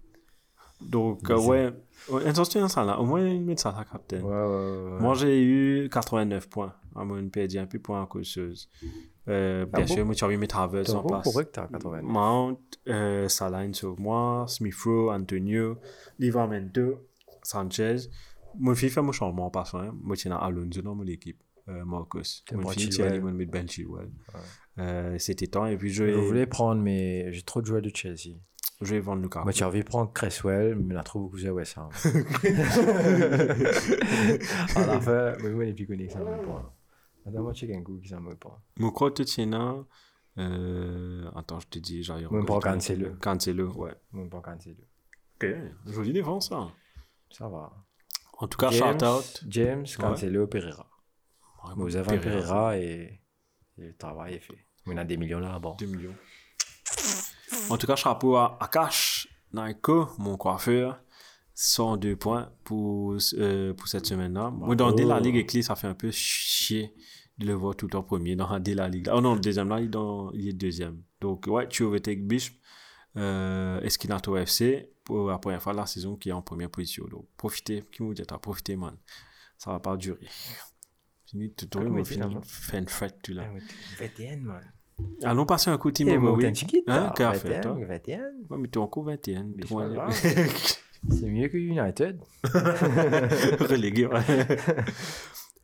Donc, 0.81 1.29
euh, 1.29 1.37
ouais. 1.39 1.73
Attention 2.25 2.63
à 2.63 2.69
Salah, 2.69 2.99
au 2.99 3.05
moins 3.05 3.21
il 3.27 3.41
met 3.41 3.57
Salah 3.57 3.83
capitaine. 3.83 4.23
Ouais, 4.23 4.31
ouais, 4.31 4.37
ouais. 4.37 4.91
ouais. 4.93 4.99
Moi, 5.01 5.13
j'ai 5.15 5.41
eu 5.43 5.89
89 5.89 6.49
points. 6.49 6.73
À 6.95 7.03
mon 7.03 7.27
perdu 7.29 7.57
un 7.59 7.65
peu 7.65 7.79
point 7.79 8.01
à 8.01 8.05
causeuse. 8.07 8.69
Euh, 9.27 9.65
bien 9.65 9.83
Ah 9.83 9.85
bon? 9.85 9.93
sûr, 9.93 10.05
moi, 10.05 10.15
tu 10.15 10.23
as 10.23 10.27
envie 10.27 10.35
de 10.37 10.39
mettre 10.39 10.57
Havertz 10.57 10.91
T'as 10.91 10.97
en 10.97 11.03
place. 11.03 11.23
pour 11.23 11.33
que 11.35 11.41
t'as 11.43 11.67
80. 11.67 12.01
Mount, 12.01 12.57
euh, 12.87 13.27
Salah 13.27 13.63
une 13.63 13.73
sur 13.73 13.99
moi, 13.99 14.45
Smith 14.47 14.73
Rowe, 14.83 15.11
Antonio, 15.11 15.77
Livramento, 16.17 17.07
Sanchez. 17.43 17.97
Mon 18.57 18.73
fils 18.75 18.93
fait 18.93 19.01
mon 19.01 19.11
changement 19.11 19.45
en 19.45 19.49
passant. 19.51 19.79
Hein. 19.79 19.95
Moi, 20.01 20.15
tiens 20.15 20.35
Alonso 20.35 20.81
dans 20.81 20.95
mon 20.95 21.05
équipe. 21.05 21.41
Euh, 21.67 21.85
Marcus. 21.85 22.43
Mon 22.53 22.67
fils, 22.69 22.95
Chilwell. 22.95 23.21
tiens 23.21 23.27
Ali, 23.29 23.45
Ben 23.45 23.69
Chilwell. 23.69 24.09
Euh, 24.79 25.15
C'était 25.19 25.45
temps. 25.47 25.67
Et 25.67 25.77
puis, 25.77 25.91
je 25.91 26.05
Je 26.11 26.17
voulais 26.19 26.47
prendre, 26.47 26.81
mais 26.81 27.31
j'ai 27.31 27.43
trop 27.43 27.61
de 27.61 27.67
joueurs 27.67 27.81
de 27.83 27.91
Chelsea. 27.93 28.35
Je 28.81 28.95
vais 28.95 28.99
vendre 29.01 29.21
Lukaku. 29.21 29.45
Moi, 29.45 29.51
j'ai 29.51 29.65
envie 29.65 29.79
de 29.79 29.85
prendre 29.85 30.11
Cresswell, 30.13 30.75
mais 30.75 30.93
il 30.93 30.97
a 30.97 31.03
trop 31.03 31.19
beaucoup 31.19 31.37
de 31.37 31.49
West 31.49 31.77
Ham. 31.77 31.89
à 34.75 34.85
la 34.85 35.01
fin, 35.01 35.33
mais 35.43 35.49
moi, 35.49 35.65
il 35.65 35.69
est 35.69 35.73
plus 35.73 35.85
connu 35.85 36.07
que 36.07 36.13
ça 36.13 36.19
me 36.19 36.41
prend. 36.41 36.73
Attends, 37.25 37.41
moi, 37.41 37.53
check 37.53 37.71
un 37.71 37.83
coup 37.83 37.99
qui 37.99 38.07
ça 38.07 38.19
me 38.19 38.35
prend. 38.35 38.57
Mon 38.77 38.91
croix 38.91 39.11
te 39.11 39.23
tient. 39.23 39.85
Euh, 40.37 41.29
attends, 41.35 41.59
je 41.59 41.67
te 41.67 41.79
dis, 41.79 42.03
j'arrive. 42.03 42.31
Moi, 42.31 42.41
je 42.41 42.45
prends 42.45 42.59
Cancelo. 42.59 43.15
Cancelo, 43.19 43.71
ouais. 43.73 43.93
Moi, 44.11 44.23
je 44.23 44.29
prends 44.29 44.41
Cancelo. 44.41 44.83
Ok, 45.35 45.47
jolie 45.87 46.13
défense, 46.13 46.49
ça. 46.49 46.69
Ça 47.31 47.47
va. 47.49 47.73
En 48.37 48.47
tout 48.47 48.57
cas, 48.57 48.71
James, 48.71 48.99
shout 48.99 49.05
out. 49.05 49.43
James, 49.47 49.85
Cancelo, 49.97 50.47
Pereira. 50.47 50.89
Vraiment, 51.63 51.83
Vous 51.83 51.95
avez 51.97 52.15
un 52.15 52.19
Pereira 52.19 52.77
et, 52.77 53.19
et 53.77 53.87
le 53.87 53.95
travail 53.97 54.35
est 54.35 54.39
fait. 54.39 54.65
On 54.85 54.95
a 54.95 55.03
des 55.03 55.17
millions 55.17 55.39
là, 55.39 55.59
bon. 55.59 55.75
2 55.75 55.85
millions. 55.85 56.15
En 57.69 57.77
tout 57.77 57.87
cas, 57.87 57.95
chapeau 57.95 58.35
à 58.35 58.57
Akash 58.61 59.27
Naiko, 59.53 60.09
mon 60.17 60.37
coiffeur. 60.37 61.01
102 61.61 62.15
points 62.15 62.49
pour, 62.63 63.17
euh, 63.33 63.73
pour 63.73 63.87
cette 63.89 64.05
semaine-là. 64.05 64.49
Moi, 64.49 64.75
dans 64.77 64.93
dès 64.93 65.03
la 65.03 65.19
Ligue 65.19 65.35
Éclipse, 65.35 65.67
ça 65.67 65.75
fait 65.75 65.87
un 65.87 65.93
peu 65.93 66.09
chier 66.09 66.93
de 67.37 67.45
le 67.45 67.53
voir 67.53 67.75
tout 67.75 67.93
en 67.97 68.01
premier 68.03 68.37
dans 68.37 68.57
dès 68.59 68.75
la 68.75 68.87
Ligue. 68.87 69.09
Oh 69.13 69.19
non, 69.19 69.33
le 69.33 69.41
deuxième 69.41 69.67
là, 69.67 69.81
il 69.81 69.89
dans, 69.89 70.31
il 70.31 70.47
est 70.47 70.53
deuxième. 70.53 71.01
Donc, 71.19 71.47
ouais, 71.47 71.67
tu 71.67 71.83
overtake 71.83 72.25
Bishop, 72.25 72.53
euh, 73.17 73.81
Esquinato 73.81 74.37
FC 74.37 74.89
pour 75.03 75.27
la 75.29 75.37
première 75.37 75.61
fois 75.61 75.73
de 75.73 75.79
la 75.79 75.85
saison 75.85 76.15
qui 76.15 76.29
est 76.29 76.31
en 76.31 76.41
première 76.41 76.69
position. 76.69 77.05
Donc, 77.07 77.27
profitez, 77.35 77.83
qui 77.91 78.03
vous 78.03 78.13
dit, 78.13 78.21
t'as 78.25 78.37
profité, 78.37 78.77
man. 78.77 78.95
Ça 79.57 79.71
va 79.71 79.81
pas 79.81 79.97
durer. 79.97 80.27
Fini, 81.25 81.51
tout 81.53 81.67
Oui, 81.77 81.83
le 81.83 81.89
mais 81.89 81.97
monde 81.97 82.07
finalement. 82.07 82.41
une 82.73 82.87
fête, 82.87 83.17
tu 83.21 83.33
l'as. 83.33 83.49
21, 83.99 84.37
man. 84.37 84.73
Allons 85.23 85.45
passer 85.45 85.69
un 85.69 85.77
coup 85.77 85.91
de 85.91 86.03
un 86.03 86.51
petit 86.51 86.83
Hein, 86.87 87.11
qu'a 87.15 87.33
fait, 87.33 87.61
toi? 87.61 87.77
21. 87.79 88.19
Ouais, 88.49 88.57
mais 88.57 88.67
t'es 88.67 88.77
encore 88.77 89.03
21. 89.03 89.47
Mais 89.55 89.63
toi, 89.63 90.09
c'est 90.11 91.27
mieux 91.27 91.47
que 91.47 91.57
United. 91.57 92.19
Relégué, 92.43 94.05
ouais. 94.05 94.21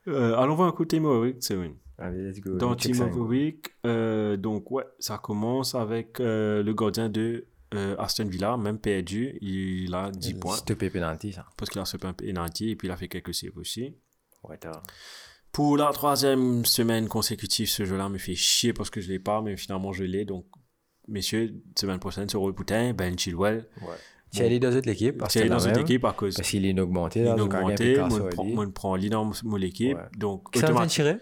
Euh, 0.08 0.36
allons 0.38 0.54
voir 0.54 0.68
un 0.68 0.72
coup 0.72 0.86
de 0.86 0.98
the 0.98 1.02
Week, 1.02 1.38
c'est 1.40 1.56
une. 1.56 1.78
Allez, 1.98 2.30
let's 2.30 2.40
go. 2.40 2.58
Dans 2.58 2.76
go. 2.76 3.26
Week, 3.26 3.74
euh, 3.88 4.38
donc 4.38 4.70
ouais, 4.70 4.84
ça 5.00 5.18
commence 5.18 5.74
avec 5.74 6.20
euh, 6.20 6.62
le 6.62 6.74
gardien 6.76 7.10
de 7.10 7.48
euh, 7.74 7.96
Aston 7.98 8.26
Villa, 8.26 8.56
même 8.58 8.78
perdu, 8.78 9.38
il 9.42 9.94
a 9.96 10.12
10 10.12 10.36
points 10.36 10.58
Stopé 10.58 10.90
penalty, 10.90 11.34
ça. 11.34 11.46
parce 11.58 11.72
qu'il 11.72 11.82
a 11.82 11.86
fait 11.86 12.06
un 12.06 12.14
penalty 12.14 12.70
et 12.70 12.76
puis 12.76 12.88
il 12.88 12.92
a 12.92 12.98
fait 12.98 13.08
quelques 13.08 13.34
saves 13.34 13.58
aussi. 13.58 13.96
Ouais, 14.44 14.58
t'as. 14.58 14.82
Pour 15.56 15.78
la 15.78 15.90
troisième 15.94 16.66
semaine 16.66 17.08
consécutive, 17.08 17.70
ce 17.70 17.86
jeu-là 17.86 18.10
me 18.10 18.18
fait 18.18 18.36
chier 18.36 18.74
parce 18.74 18.90
que 18.90 19.00
je 19.00 19.08
l'ai 19.08 19.20
pas, 19.20 19.42
mais 19.42 19.56
finalement 19.56 19.94
je 19.94 20.04
l'ai. 20.04 20.26
Donc, 20.26 20.46
messieurs, 21.08 21.64
semaine 21.80 21.98
prochaine, 21.98 22.28
sur 22.28 22.54
Poutin, 22.54 22.92
Ben 22.92 23.18
Chilwell. 23.18 23.66
Ouais. 23.82 23.88
Thierry 24.32 24.60
dans 24.60 24.74
cette 24.74 24.86
équipe. 24.88 25.18
parce 25.18 25.30
que 25.34 25.40
Thierry 25.40 25.48
dans 25.48 25.56
la 25.56 25.62
cette 25.62 25.76
même, 25.78 25.86
équipe 25.86 26.04
à 26.04 26.12
cause 26.12 26.36
Parce 26.36 26.50
qu'il 26.50 26.66
est 26.66 26.78
augmenté. 26.78 27.20
il 27.22 27.26
là, 27.26 27.36
est 27.36 27.38
donc 27.38 27.54
il 27.54 27.54
y 27.54 27.56
a 27.56 27.60
un 27.60 27.64
augmenté. 27.64 27.94
Picasso, 27.94 28.10
Moi, 28.10 28.30
je 28.30 28.36
prends- 28.36 28.44
moi, 28.44 29.10
dans 29.10 29.32
mon 29.46 29.62
équipe. 29.62 29.98
Ouais. 29.98 30.04
Donc, 30.18 30.52
de 30.52 30.58
automatiquement. 30.60 30.88
tirer 30.88 31.18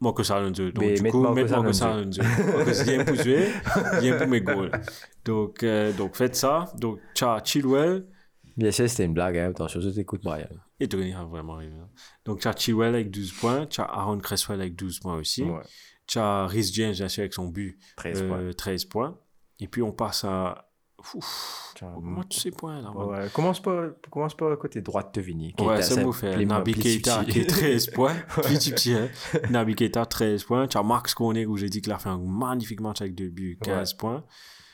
Marcus 0.00 0.30
Alonso. 0.32 0.70
Donc, 0.72 0.84
Mais 0.84 0.94
du 0.94 1.02
coup, 1.04 1.20
Marcus 1.20 1.42
mettre 1.44 1.56
Marcus 1.62 1.82
Alonso. 1.82 2.22
Marcus 2.56 2.82
vient 2.82 3.04
pour 3.04 3.14
jouer, 3.14 3.48
vient 4.00 4.16
pour 4.18 4.26
mes 4.26 4.40
goals. 4.40 4.72
Donc, 5.24 5.62
euh, 5.62 5.92
donc 5.92 6.16
faites 6.16 6.34
ça. 6.34 6.64
Donc, 6.76 6.98
t'as 7.14 7.40
Chilwell. 7.44 8.04
Bien 8.56 8.72
sûr, 8.72 8.90
c'était 8.90 9.04
une 9.04 9.14
blague. 9.14 9.38
Hein. 9.38 9.50
Attention, 9.50 9.80
je 9.80 9.90
t'écoute, 9.90 10.22
Brian. 10.24 10.48
Et 10.80 10.88
Tony 10.88 11.12
a 11.12 11.24
vraiment 11.24 11.54
arrivé. 11.56 11.74
hein. 11.74 11.88
Donc, 12.24 12.40
t'as 12.40 12.54
Chilwell 12.54 12.94
avec 12.94 13.10
12 13.10 13.32
points. 13.32 13.66
T'as 13.66 13.84
Aaron 13.84 14.18
Cresswell 14.18 14.60
avec 14.60 14.74
12 14.76 15.00
points 15.00 15.16
aussi. 15.16 15.42
Ouais. 15.42 15.60
T'as 16.06 16.46
Rhys 16.46 16.72
James, 16.72 16.94
bien 16.94 17.08
sûr, 17.08 17.20
avec 17.20 17.34
son 17.34 17.48
but. 17.48 17.78
13 17.96 18.22
euh, 18.22 18.28
points. 18.28 18.52
13 18.52 18.84
points. 18.86 19.18
Et 19.60 19.68
puis, 19.68 19.82
on 19.82 19.92
passe 19.92 20.24
à, 20.24 20.70
Ouf. 21.14 21.72
Tiens, 21.76 21.92
Comment 21.94 22.24
tu 22.24 22.38
sais 22.38 22.50
points 22.50 22.80
là? 22.82 22.90
Ouais, 22.90 23.28
commence 23.32 23.60
pas, 23.60 23.88
commence 24.10 24.36
pas 24.36 24.54
côté 24.56 24.82
droit 24.82 25.02
de 25.02 25.10
Tevini. 25.10 25.54
Ouais, 25.58 25.80
c'est 25.82 26.02
beau 26.02 26.12
fait. 26.12 26.44
Nabi 26.44 26.74
Keita 26.74 27.24
qui 27.24 27.40
est 27.40 27.46
13 27.46 27.86
points. 27.94 28.16
Petit 28.42 28.72
petit, 28.72 28.92
hein. 28.92 29.08
Nabi 29.50 29.74
Keita 29.74 30.04
13 30.04 30.44
points. 30.44 30.68
Tu 30.68 30.76
as 30.76 30.82
Max 30.82 31.14
Koenig 31.14 31.48
où 31.48 31.56
j'ai 31.56 31.68
dit 31.68 31.80
qu'il 31.80 31.92
a 31.92 31.98
fait 31.98 32.10
un 32.10 32.18
magnifique 32.18 32.80
match 32.80 33.00
avec 33.00 33.14
deux 33.14 33.30
buts, 33.30 33.58
15 33.62 33.94
points. 33.94 34.24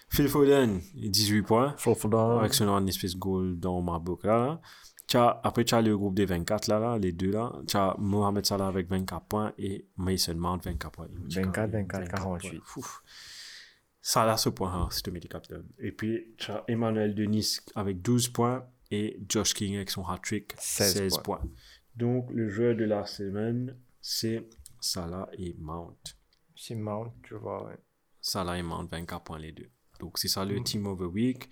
Phil 0.09 0.29
Foden, 0.29 0.81
18 0.95 1.43
points. 1.43 1.75
Avec 2.41 2.55
son 2.55 2.87
espèce 2.87 3.15
de 3.15 3.19
goal 3.19 3.59
dans 3.59 3.81
ma 3.83 3.99
boucle 3.99 4.27
là. 4.27 4.39
là. 4.39 4.61
As- 5.15 5.41
après, 5.45 5.65
tu 5.65 5.75
as 5.75 5.83
le 5.83 5.97
groupe 5.97 6.15
des 6.15 6.25
24 6.27 6.67
là, 6.69 6.79
là 6.81 6.99
les 6.99 7.13
deux 7.13 7.31
là. 7.31 7.53
Tu 7.69 7.77
as 7.77 7.95
Mohamed 7.99 8.45
Salah 8.45 8.67
avec 8.67 8.89
24 8.89 9.27
points 9.27 9.53
et 9.59 9.87
Mason 9.97 10.35
Mount 10.35 10.59
24 10.65 10.91
points. 10.93 11.09
24, 11.13 11.71
24, 11.71 12.09
48. 12.09 12.61
Ouf. 12.77 13.03
Salah 14.01 14.37
ce 14.37 14.49
point, 14.51 14.73
hein, 14.73 14.89
c'est 14.91 15.07
le 15.09 15.19
captain. 15.21 15.63
Et 15.79 15.91
puis, 15.93 16.35
tu 16.39 16.51
as 16.53 16.65
Emmanuel 16.69 17.15
Denis 17.15 17.59
avec 17.75 18.03
12 18.03 18.29
points 18.29 18.65
et 18.91 19.19
Josh 19.29 19.53
King 19.55 19.77
avec 19.77 19.91
son 19.91 20.05
hat-trick 20.05 20.55
16 20.59 20.93
16, 20.95 21.19
points. 21.19 21.43
Donc, 21.97 22.31
le 22.31 22.49
joueur 22.49 22.77
de 22.77 22.85
la 22.85 23.05
semaine, 23.05 23.77
c'est 24.01 24.49
Salah 24.81 25.29
et 25.37 25.55
Mount. 25.59 25.97
C'est 26.55 26.77
Mount, 26.77 27.13
tu 27.25 27.35
vois. 27.35 27.67
ouais. 27.67 27.77
Salah 28.21 28.59
et 28.59 28.63
Mount, 28.63 28.87
24 28.91 29.25
points 29.25 29.39
les 29.39 29.53
deux. 29.53 29.71
Donc, 29.99 30.19
c'est 30.19 30.29
ça 30.29 30.45
le 30.45 30.63
Team 30.63 30.87
of 30.87 30.99
the 30.99 31.03
Week. 31.13 31.49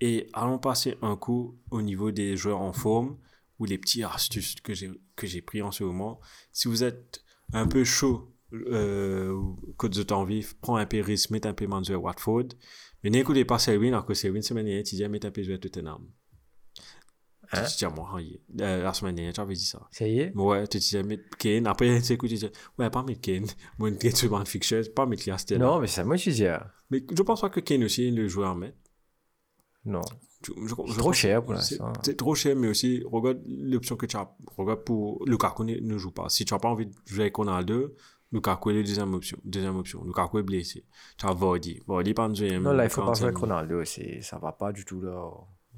Et 0.00 0.28
allons 0.32 0.58
passer 0.58 0.96
un 1.02 1.16
coup 1.16 1.58
au 1.70 1.80
niveau 1.82 2.10
des 2.10 2.36
joueurs 2.36 2.60
en 2.60 2.72
forme 2.72 3.16
ou 3.58 3.64
les 3.64 3.78
petits 3.78 4.04
astuces 4.04 4.56
que 4.56 4.74
j'ai 4.74 4.90
que 5.16 5.26
j'ai 5.26 5.40
pris 5.40 5.62
en 5.62 5.70
ce 5.72 5.84
moment. 5.84 6.20
Si 6.52 6.68
vous 6.68 6.84
êtes 6.84 7.22
un 7.52 7.66
peu 7.66 7.84
chaud, 7.84 8.34
euh, 8.52 9.34
côte 9.76 9.96
de 9.96 10.02
temps 10.02 10.24
vif, 10.24 10.54
prends 10.60 10.76
un 10.76 10.86
risque, 10.92 11.30
mets 11.30 11.46
un 11.46 11.54
peu 11.54 11.66
Manzo 11.66 11.94
à 11.94 11.98
Watford. 11.98 12.48
Mais 13.02 13.10
n'écoutez 13.10 13.44
pas 13.44 13.58
Selwyn, 13.58 13.88
alors 13.88 14.06
que 14.06 14.14
Selwyn, 14.14 14.42
semaine 14.42 14.66
dernière, 14.66 14.84
tu 14.84 14.90
disais, 14.90 15.08
mets 15.08 15.24
un 15.24 15.30
peu 15.30 15.42
à 15.52 15.58
Tottenham. 15.58 16.06
Hein? 17.52 17.62
Tu 17.62 17.84
dis, 17.84 17.94
moi, 17.94 18.10
hein, 18.16 18.24
euh, 18.60 18.82
la 18.82 18.92
semaine 18.92 19.14
dernière, 19.14 19.32
tu 19.32 19.40
avais 19.40 19.54
dit 19.54 19.64
ça. 19.64 19.86
Ça 19.92 20.08
y 20.08 20.18
est? 20.18 20.32
Ouais, 20.34 20.66
tu 20.66 20.78
disais, 20.78 21.02
mets 21.02 21.20
Kane. 21.38 21.66
Après, 21.66 22.00
tu 22.02 22.12
écoutes, 22.12 22.28
tu 22.28 22.34
disais, 22.34 22.52
ouais, 22.78 22.90
pas 22.90 23.02
mettre 23.04 23.20
Kane. 23.20 23.46
Moi, 23.78 23.88
une 23.90 23.98
Kane 23.98 24.14
sur 24.14 24.48
fixture, 24.48 24.82
pas 24.94 25.06
mettre 25.06 25.28
Lias 25.28 25.44
Taylor. 25.46 25.74
Non, 25.74 25.80
mais 25.80 25.86
c'est 25.86 26.04
moi 26.04 26.16
qui 26.16 26.32
dis. 26.32 26.46
ah. 26.46 26.72
Mais 26.90 27.04
je 27.10 27.22
pense 27.22 27.40
pas 27.40 27.50
que 27.50 27.60
Kane 27.60 27.84
aussi 27.84 28.10
le 28.10 28.26
joueur 28.28 28.50
à 28.50 28.54
mettre. 28.54 28.76
Non. 29.86 30.02
Je- 30.42 30.52
je- 30.66 30.92
je 30.92 30.98
trop 30.98 31.12
cher 31.12 31.42
pour 31.42 31.54
l'instant. 31.54 31.92
C'est 32.02 32.16
trop 32.16 32.34
cher, 32.34 32.54
mais 32.54 32.68
aussi, 32.68 33.02
regarde 33.10 33.40
l'option 33.46 33.96
que 33.96 34.06
tu 34.06 34.16
as. 34.16 34.30
Regarde 34.56 34.84
pour 34.84 35.24
Lukaku 35.26 35.64
ne, 35.64 35.76
ne 35.80 35.96
joue 35.98 36.10
pas. 36.12 36.28
Si 36.28 36.44
tu 36.44 36.52
n'as 36.54 36.60
pas 36.60 36.68
envie 36.68 36.86
de 36.86 36.92
jouer 37.06 37.22
avec 37.22 37.36
Ronaldo, 37.36 37.94
Lukaku 38.32 38.70
est 38.70 38.74
la 38.74 38.82
deuxième 38.82 39.14
option. 39.14 39.38
Deuxième 39.44 39.76
option. 39.76 40.04
Lukaku 40.04 40.38
est 40.40 40.42
blessé. 40.42 40.84
Tu 41.16 41.26
as 41.26 41.32
Vardy. 41.32 41.80
Vardy 41.86 42.12
pas 42.14 42.28
deuxième. 42.28 42.62
Non, 42.62 42.72
là, 42.72 42.84
il 42.84 42.90
faut 42.90 43.00
pas 43.00 43.06
45 43.06 43.20
jouer 43.20 43.26
avec 43.28 43.38
Ronaldo. 43.38 43.84
c'est- 43.84 44.20
Ça 44.20 44.38
va 44.38 44.52
pas 44.52 44.72
du 44.72 44.84
tout 44.84 45.00
là. 45.00 45.30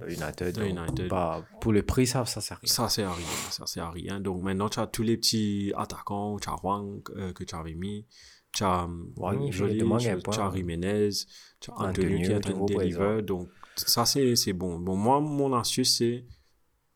United. 0.07 0.55
Donc, 0.55 0.65
United. 0.69 1.09
pas- 1.09 1.43
pour 1.61 1.73
le 1.73 1.83
prix, 1.83 2.07
ça, 2.07 2.25
ça 2.25 2.41
sert 2.41 2.57
à 2.57 2.61
rien. 2.61 2.69
Ça, 2.73 2.85
à 2.85 3.13
rien. 3.13 3.27
Ça, 3.51 3.65
c'est 3.67 3.81
à 3.81 3.91
rien. 3.91 4.21
Donc, 4.21 4.43
maintenant, 4.43 4.69
tu 4.69 4.79
as 4.81 4.87
tous 4.87 5.03
les 5.03 5.17
petits 5.17 5.73
attaquants. 5.77 6.39
Tu 6.39 6.49
as 6.49 6.57
Wang 6.65 7.01
euh, 7.17 7.33
que 7.33 7.43
tu 7.45 7.55
avais 7.55 7.75
mis. 7.75 8.07
Tu 8.53 8.63
as 8.65 8.85
hum, 8.85 9.13
Wang, 9.17 9.51
joli, 9.51 9.79
tu 9.79 9.85
un 9.85 10.47
as 10.49 10.55
Jiménez. 10.55 11.11
Tu 11.61 11.71
as 11.71 11.75
Antonio 11.75 12.17
qui 12.17 12.33
est 12.33 12.41
présent. 12.41 12.67
deliver. 12.67 13.23
Donc, 13.23 13.49
ça, 13.81 14.05
c'est 14.07 14.37
c'est 14.37 14.53
bon. 14.53 14.79
Bon, 14.79 14.97
moi, 14.97 15.21
mon 15.21 15.53
astuce, 15.55 15.99
c'est 15.99 16.25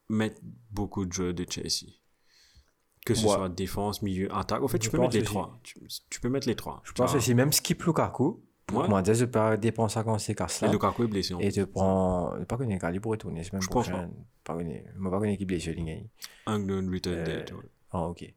mettre 0.09 0.41
beaucoup 0.71 1.05
de 1.07 1.13
joueurs 1.13 1.35
de 1.35 1.45
Chelsea. 1.49 1.93
Que 3.05 3.15
ce 3.15 3.27
Ouais. 3.27 3.33
soit 3.35 3.49
défense, 3.49 4.01
milieu, 4.03 4.33
attaque. 4.35 4.63
En 4.63 4.69
fait, 4.69 4.79
tu 4.79 4.87
Je 4.87 4.91
peux 4.91 4.99
mettre 4.99 5.17
les 5.17 5.23
trois. 5.25 5.59
Tu, 5.63 5.75
tu 6.09 6.21
peux 6.21 6.29
mettre 6.29 6.47
les 6.49 6.55
trois. 6.55 6.81
Je 6.85 6.93
pense 6.93 7.15
aussi, 7.15 7.35
même 7.35 7.53
skip 7.53 7.83
Lukaku. 7.83 8.43
Ouais. 8.73 8.83
Comment 8.85 9.03
dire, 9.03 9.15
je 9.15 9.25
peux 9.25 9.59
dépenser 9.59 9.99
à 9.99 10.05
conséquence 10.05 10.63
Et. 10.63 10.71
Lukaku 10.71 11.05
est 11.05 11.07
blessé. 11.09 11.35
en 11.35 11.41
Et 11.41 11.51
tu 11.51 11.67
prends. 11.67 12.33
Pas 12.49 12.57
est 12.71 12.79
calé 12.79 13.01
pour 13.01 13.11
retourner 13.11 13.43
Je 13.43 13.51
pense. 13.51 13.89
Pas 14.45 14.55
qu'on 14.55 14.61
est. 14.61 14.85
Moi, 14.97 15.11
pas 15.11 15.19
est 15.27 15.37
qui 15.37 15.45
blessé, 15.45 15.75
les 15.75 15.83
gars. 15.83 16.01
England 16.47 16.89
return 16.93 17.17
Euh, 17.19 17.25
date, 17.25 17.53
ouais. 17.53 17.65
Ah, 17.91 18.07
ok. 18.07 18.33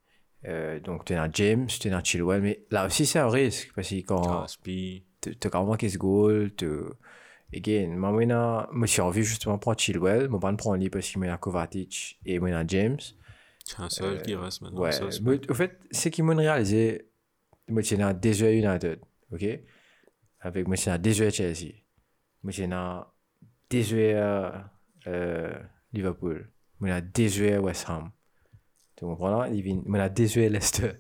Euh, 0.46 0.80
donc, 0.80 1.06
tu 1.06 1.14
es 1.14 1.16
James, 1.34 1.68
tu 1.68 1.88
es 1.88 1.92
dans 1.92 2.04
Chilwell, 2.04 2.42
mais 2.42 2.66
là 2.72 2.86
aussi, 2.88 3.06
c'est 3.06 3.20
un 3.20 3.30
risque 3.30 3.72
parce 3.76 3.90
que 3.90 3.96
quand 4.02 4.42
Caspi. 4.42 5.06
tu 5.22 5.30
as 5.44 5.50
même 5.50 5.90
ce 5.90 5.98
goal, 5.98 6.54
tu. 6.56 6.68
Again, 7.56 7.96
maintenant, 7.96 8.68
moi, 8.74 8.86
j'ai 8.86 9.02
envie 9.02 9.24
justement 9.24 9.56
de 9.56 9.60
prendre 9.62 9.80
Chilwell, 9.80 10.30
pas 10.30 10.52
de 10.52 10.58
prendre 10.58 10.76
lui 10.76 10.90
parce 10.90 11.08
qu'il 11.08 11.20
m'a 11.22 11.28
dans 11.28 11.38
Kovacic 11.38 12.20
et 12.26 12.38
dans 12.38 12.68
James. 12.68 13.00
C'est 13.64 13.80
un 13.80 13.90
seul 13.90 14.22
qui 14.22 14.36
reste 14.36 14.62
maintenant. 14.62 14.82
Ouais. 14.82 14.92
Ça, 14.92 15.06
Mais, 15.24 15.40
au 15.50 15.54
fait, 15.54 15.80
c'est 15.90 16.12
qu'ils 16.12 16.26
m'ont 16.26 16.36
réalisé, 16.36 17.10
dans 17.70 18.20
déjà 18.20 18.52
United, 18.52 19.00
ok? 19.32 19.46
Avec 20.42 20.68
dans 20.68 21.02
déjà 21.02 21.30
Chelsea. 21.30 21.72
Moi, 22.44 22.54
dans 22.68 23.06
déjà 23.70 24.70
euh, 25.08 25.54
Liverpool. 25.94 26.52
Moi, 26.80 26.90
dans 26.90 27.10
déjà 27.14 27.62
West 27.62 27.86
Ham. 27.88 28.12
Tu 28.98 29.06
comprends 29.06 29.30
là? 29.30 29.50
Dans 29.50 30.14
déjà 30.14 30.50
Leicester. 30.50 30.92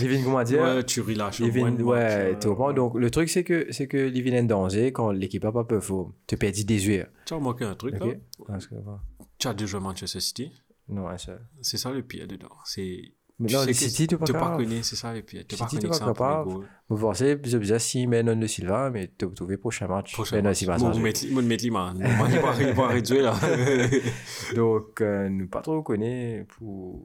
Vient, 0.00 0.22
comment 0.22 0.42
dire? 0.42 0.62
Ouais, 0.62 0.84
tu 0.84 1.00
relâches. 1.00 1.40
De 1.40 1.82
ouais, 1.82 2.38
tu 2.38 2.48
comprends? 2.48 2.72
Donc, 2.72 2.94
le 2.96 3.10
truc, 3.10 3.28
c'est 3.28 3.44
que, 3.44 3.66
c'est 3.70 3.86
que 3.86 4.08
il 4.08 4.22
vient 4.22 4.40
en 4.40 4.44
danger 4.44 4.92
quand 4.92 5.10
l'équipe 5.10 5.44
n'a 5.44 5.52
pas 5.52 5.64
performé. 5.64 6.12
Tu 6.26 6.36
perds 6.36 6.52
18 6.52 7.06
Tu 7.26 7.34
as 7.34 7.36
remarqué 7.36 7.64
un 7.64 7.74
truc, 7.74 7.98
là? 7.98 8.06
Ok? 8.06 8.18
Parce 8.46 8.66
que, 8.66 8.74
ouais. 8.74 9.26
Tu 9.38 9.48
as 9.48 9.54
déjà 9.54 9.80
Manchester 9.80 10.20
City? 10.20 10.52
Non, 10.88 11.08
un 11.08 11.18
seul. 11.18 11.40
C'est 11.60 11.76
ça 11.76 11.90
le 11.90 12.02
pire 12.02 12.26
dedans. 12.26 12.48
C'est. 12.64 13.14
Mais 13.38 13.48
tu 13.48 13.54
non, 13.54 13.64
que 13.64 13.72
City, 13.72 14.06
tu 14.06 14.18
pas 14.18 14.26
Tu 14.26 14.32
pas 14.32 14.56
connais, 14.56 14.82
c'est 14.82 14.96
ça 14.96 15.14
le 15.14 15.22
pire. 15.22 15.44
Tu 15.48 15.56
pas 15.56 15.66
t'es 15.66 15.78
que 15.78 16.12
pas. 16.12 16.44
Vous 16.88 16.98
pensez, 16.98 17.38
je 17.42 17.56
veux 17.56 17.64
dire, 17.64 17.80
si 17.80 18.06
mais 18.06 18.22
non 18.22 18.36
de 18.36 18.46
Silva, 18.46 18.90
mais 18.90 19.08
tu 19.16 19.26
peux 19.26 19.34
trouver 19.34 19.56
prochain 19.56 19.86
match. 19.86 20.12
Prochain 20.12 20.42
match. 20.42 20.64
Ça 20.64 20.76
vous 20.76 21.42
mettez, 21.42 21.70
man. 21.70 21.96
Va, 21.98 22.54
il 22.60 22.74
va 22.74 22.88
réduire, 22.88 23.22
là. 23.22 23.34
Donc, 24.54 25.00
euh, 25.00 25.28
nous 25.30 25.48
pas 25.48 25.62
trop 25.62 25.82
connaît 25.82 26.44
pour. 26.48 27.00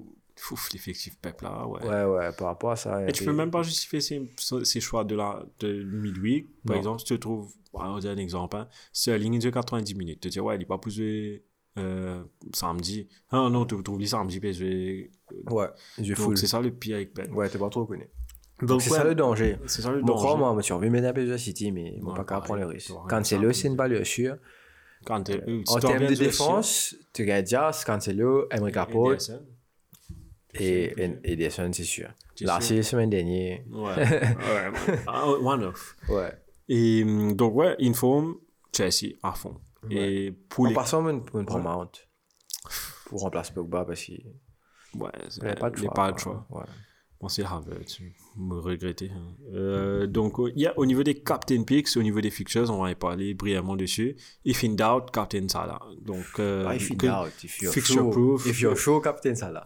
Ouf, 0.51 0.71
l'effectif 0.73 1.17
Pep, 1.21 1.41
là, 1.41 1.65
ouais. 1.67 1.81
Ouais, 1.85 2.03
ouais, 2.03 2.31
par 2.33 2.47
rapport 2.47 2.71
à 2.71 2.75
ça. 2.75 3.07
Et 3.07 3.11
tu 3.11 3.23
peux 3.23 3.33
même 3.33 3.51
pas 3.51 3.63
justifier 3.63 4.01
ces, 4.01 4.29
ces 4.63 4.81
choix 4.81 5.03
de, 5.03 5.15
la, 5.15 5.45
de 5.59 5.83
midweek. 5.83 6.47
Par 6.65 6.73
Non. 6.75 6.79
exemple, 6.79 6.99
si 6.99 7.05
tu 7.05 7.19
trouves, 7.19 7.51
on 7.73 7.93
va 7.95 7.99
dire 7.99 8.11
un 8.11 8.17
exemple, 8.17 8.57
hein, 8.57 8.67
il 9.07 9.39
dure 9.39 9.51
90 9.51 9.95
minutes. 9.95 10.19
Tu 10.21 10.27
te 10.29 10.33
dis, 10.33 10.39
ouais, 10.39 10.55
il 10.55 10.59
n'est 10.59 10.65
pas 10.65 10.77
posé 10.77 11.43
euh, 11.77 12.21
samedi. 12.53 13.07
Ah 13.31 13.47
non, 13.49 13.65
tu 13.65 13.81
trouves 13.81 13.99
les 13.99 14.07
samedi, 14.07 14.39
je 14.43 14.63
vais. 14.65 15.11
Ouais, 15.49 15.67
je 15.97 16.13
Donc, 16.13 16.17
full. 16.17 16.37
c'est 16.37 16.47
ça 16.47 16.59
le 16.61 16.71
pire 16.71 16.97
avec 16.97 17.13
Ben. 17.15 17.31
Ouais, 17.33 17.49
t'es 17.49 17.57
pas 17.57 17.69
trop 17.69 17.85
connu. 17.85 18.07
Donc, 18.61 18.81
C'est 18.81 18.91
ouais, 18.91 18.97
ça 18.97 19.03
le 19.03 19.15
danger. 19.15 19.57
C'est 19.67 19.81
ça 19.81 19.91
le 19.91 20.01
Bon, 20.01 20.07
danger. 20.13 20.25
crois-moi, 20.25 20.53
moi, 20.53 20.61
si 20.63 20.71
on 20.73 20.79
veut 20.79 20.89
mettre 20.89 21.07
un 21.07 21.13
PSG 21.13 21.37
City, 21.37 21.71
mais 21.71 21.99
on 22.01 22.07
pas 22.13 22.19
qu'à 22.19 22.35
pareil, 22.35 22.43
prendre 22.43 22.59
le 22.61 22.67
risque. 22.67 22.91
Cancelo, 23.09 23.51
ça, 23.51 23.61
c'est 23.61 23.67
une 23.67 23.75
balle 23.75 24.05
sûre. 24.05 24.37
Quand 25.05 25.21
t'es- 25.23 25.41
euh, 25.47 25.61
En 25.67 25.79
termes 25.79 26.07
de 26.07 26.15
défense, 26.15 26.95
tu 27.13 27.21
regardes 27.23 27.45
Diaz, 27.45 27.83
Cancelo, 27.85 28.47
Emery 28.51 28.71
Capote 28.71 29.29
Ederson. 30.60 31.18
et 31.23 31.30
et 31.30 31.32
Ederson, 31.34 31.69
c'est 31.73 31.84
sûr. 31.84 32.10
Là, 32.41 32.60
c'est 32.61 32.76
la 32.77 32.84
semaine 32.84 33.10
dernière. 33.10 33.60
Ouais. 33.72 33.95
ouais. 33.98 34.99
Ah, 35.07 35.27
One 35.27 35.64
off. 35.64 35.95
Ouais. 36.10 36.32
Et 36.68 37.03
hum, 37.03 37.34
donc, 37.36 37.56
ouais, 37.56 37.76
informe 37.82 38.36
Chelsea 38.76 39.14
à 39.23 39.32
fond. 39.34 39.56
Et 39.90 40.34
pour 40.49 40.65
En 40.65 40.69
les. 40.69 40.73
passant, 40.76 41.06
on 41.06 41.19
peut 41.19 41.44
prendre 41.45 41.64
Mount 41.64 41.91
pour 43.06 43.22
remplacer 43.22 43.53
Pogba 43.53 43.86
parce 43.86 44.02
qu'il 44.02 44.26
Ouais, 44.95 45.11
n'y 45.44 45.49
a 45.49 45.56
pas 45.56 45.69
de 45.69 45.77
il 45.77 45.84
choix. 45.84 45.94
pas 45.94 46.11
de 46.11 46.19
choix. 46.19 46.48
Ouais. 46.49 46.64
Bon, 47.22 47.30
c'est 47.30 47.44
Havertz, 47.45 47.99
me 48.38 48.56
regretter. 48.60 49.10
hein. 49.14 49.36
Euh, 49.53 50.06
donc, 50.07 50.40
euh, 50.40 50.52
il 50.56 50.61
y 50.61 50.68
a 50.68 50.77
au 50.77 50.86
niveau 50.86 51.02
des 51.03 51.15
captain 51.15 51.64
picks, 51.64 51.95
au 51.98 52.03
niveau 52.03 52.19
des 52.19 52.30
fixtures, 52.30 52.69
on 52.69 52.82
va 52.84 52.91
y 52.91 52.95
parler 52.95 53.34
brièvement 53.34 53.76
dessus. 53.76 54.15
If 54.44 54.64
in 54.64 54.73
doubt, 54.73 55.11
captain 55.14 55.48
Salah. 55.48 55.80
Donc, 56.02 56.26
euh, 56.40 56.64
Pas 56.65 56.76
if 56.76 56.91
in 56.91 56.95
doubt, 56.95 57.32
if 57.44 57.61
you're 57.61 57.73
sure. 57.73 58.10
proof. 58.10 58.45
If 58.48 58.60
you're 58.61 58.76
sure, 58.77 59.02
Captain 59.02 59.36
Salah. 59.36 59.64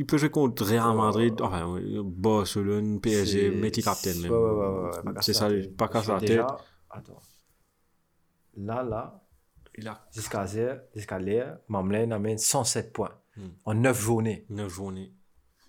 Il 0.00 0.06
peut 0.06 0.16
jouer 0.16 0.30
contre 0.30 0.64
Real 0.64 0.96
Madrid, 0.96 1.38
enfin, 1.42 1.78
Barcelone, 2.02 3.02
PSG, 3.02 3.50
mettez 3.50 3.82
captain 3.82 4.14
même. 4.14 4.30
Ouais, 4.32 4.38
ouais, 5.04 5.12
C'est 5.20 5.34
ça, 5.34 5.46
pas 5.76 5.88
qu'à 5.88 5.92
Parce 5.92 6.06
se 6.06 6.12
la 6.12 6.20
tête. 6.20 6.40
Attends. 6.88 7.20
Là, 8.56 8.82
là, 8.82 9.22
Il 9.76 9.86
a 9.86 10.08
jusqu'à 10.10 11.18
l'air, 11.18 11.58
Mamelaine 11.68 12.14
amène 12.14 12.38
107 12.38 12.94
points 12.94 13.12
Hmm. 13.36 13.48
en 13.66 13.74
9 13.74 14.00
journées. 14.00 14.46
9 14.48 14.72
journées. 14.72 15.12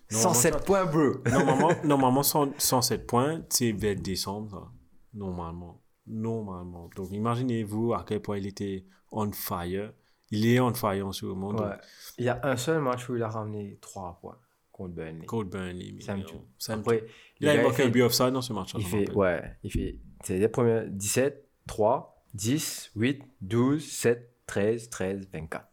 107 0.08 0.64
points, 0.64 0.86
bro. 0.86 1.10
Normalement, 1.30 1.70
normalement 1.84 2.22
100 2.22 2.54
107 2.58 3.06
points, 3.06 3.42
c'est 3.50 3.72
vers 3.72 3.96
décembre, 3.96 4.50
ça. 4.50 4.72
Normalement. 5.12 5.82
Normalement. 6.06 6.88
Donc, 6.96 7.10
imaginez-vous 7.12 7.92
à 7.92 8.02
quel 8.08 8.22
point 8.22 8.38
il 8.38 8.46
était 8.46 8.86
on 9.10 9.30
fire. 9.30 9.92
Il 10.32 10.46
est 10.46 10.58
on 10.58 10.76
fire 10.76 11.06
en 11.06 11.12
ce 11.12 11.24
moment. 11.26 11.52
donc, 11.52 11.60
Ouais. 11.68 11.76
Il 12.18 12.24
y 12.24 12.28
a 12.28 12.40
un 12.42 12.56
seul 12.56 12.80
match 12.80 13.08
où 13.08 13.16
il 13.16 13.22
a 13.22 13.28
ramené 13.28 13.78
3 13.80 14.18
points 14.20 14.38
contre 14.72 14.94
Burnley. 14.94 15.26
Cold 15.26 15.48
Burnley. 15.50 15.94
Ça 16.00 16.16
me 16.16 16.24
tue. 16.24 16.34
Après, 16.68 17.04
le 17.40 17.48
Il 17.48 17.48
un 17.82 17.88
but 17.88 18.02
offside 18.02 18.30
dans 18.30 18.42
ce 18.42 18.52
match. 18.52 18.72
Il 18.76 18.84
fait, 18.84 19.10
ouais, 19.12 19.56
il 19.62 19.70
fait, 19.70 19.98
c'est 20.24 20.38
les 20.38 20.48
premiers 20.48 20.84
17, 20.88 21.46
3, 21.66 22.24
10, 22.34 22.92
8, 22.96 23.22
12, 23.42 23.84
7, 23.84 24.30
13, 24.46 24.90
13, 24.90 25.28
24. 25.32 25.68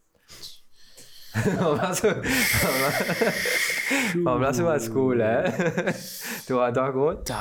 on 1.61 1.75
va 1.75 1.93
se, 1.93 2.07
on 4.25 4.35
va, 4.39 4.51
se 4.51 4.61
à 4.63 4.79
ce 4.79 4.89
là. 5.13 5.45
hein. 5.47 5.51
tu 6.47 6.53
vois, 6.53 6.71
compte? 6.91 7.31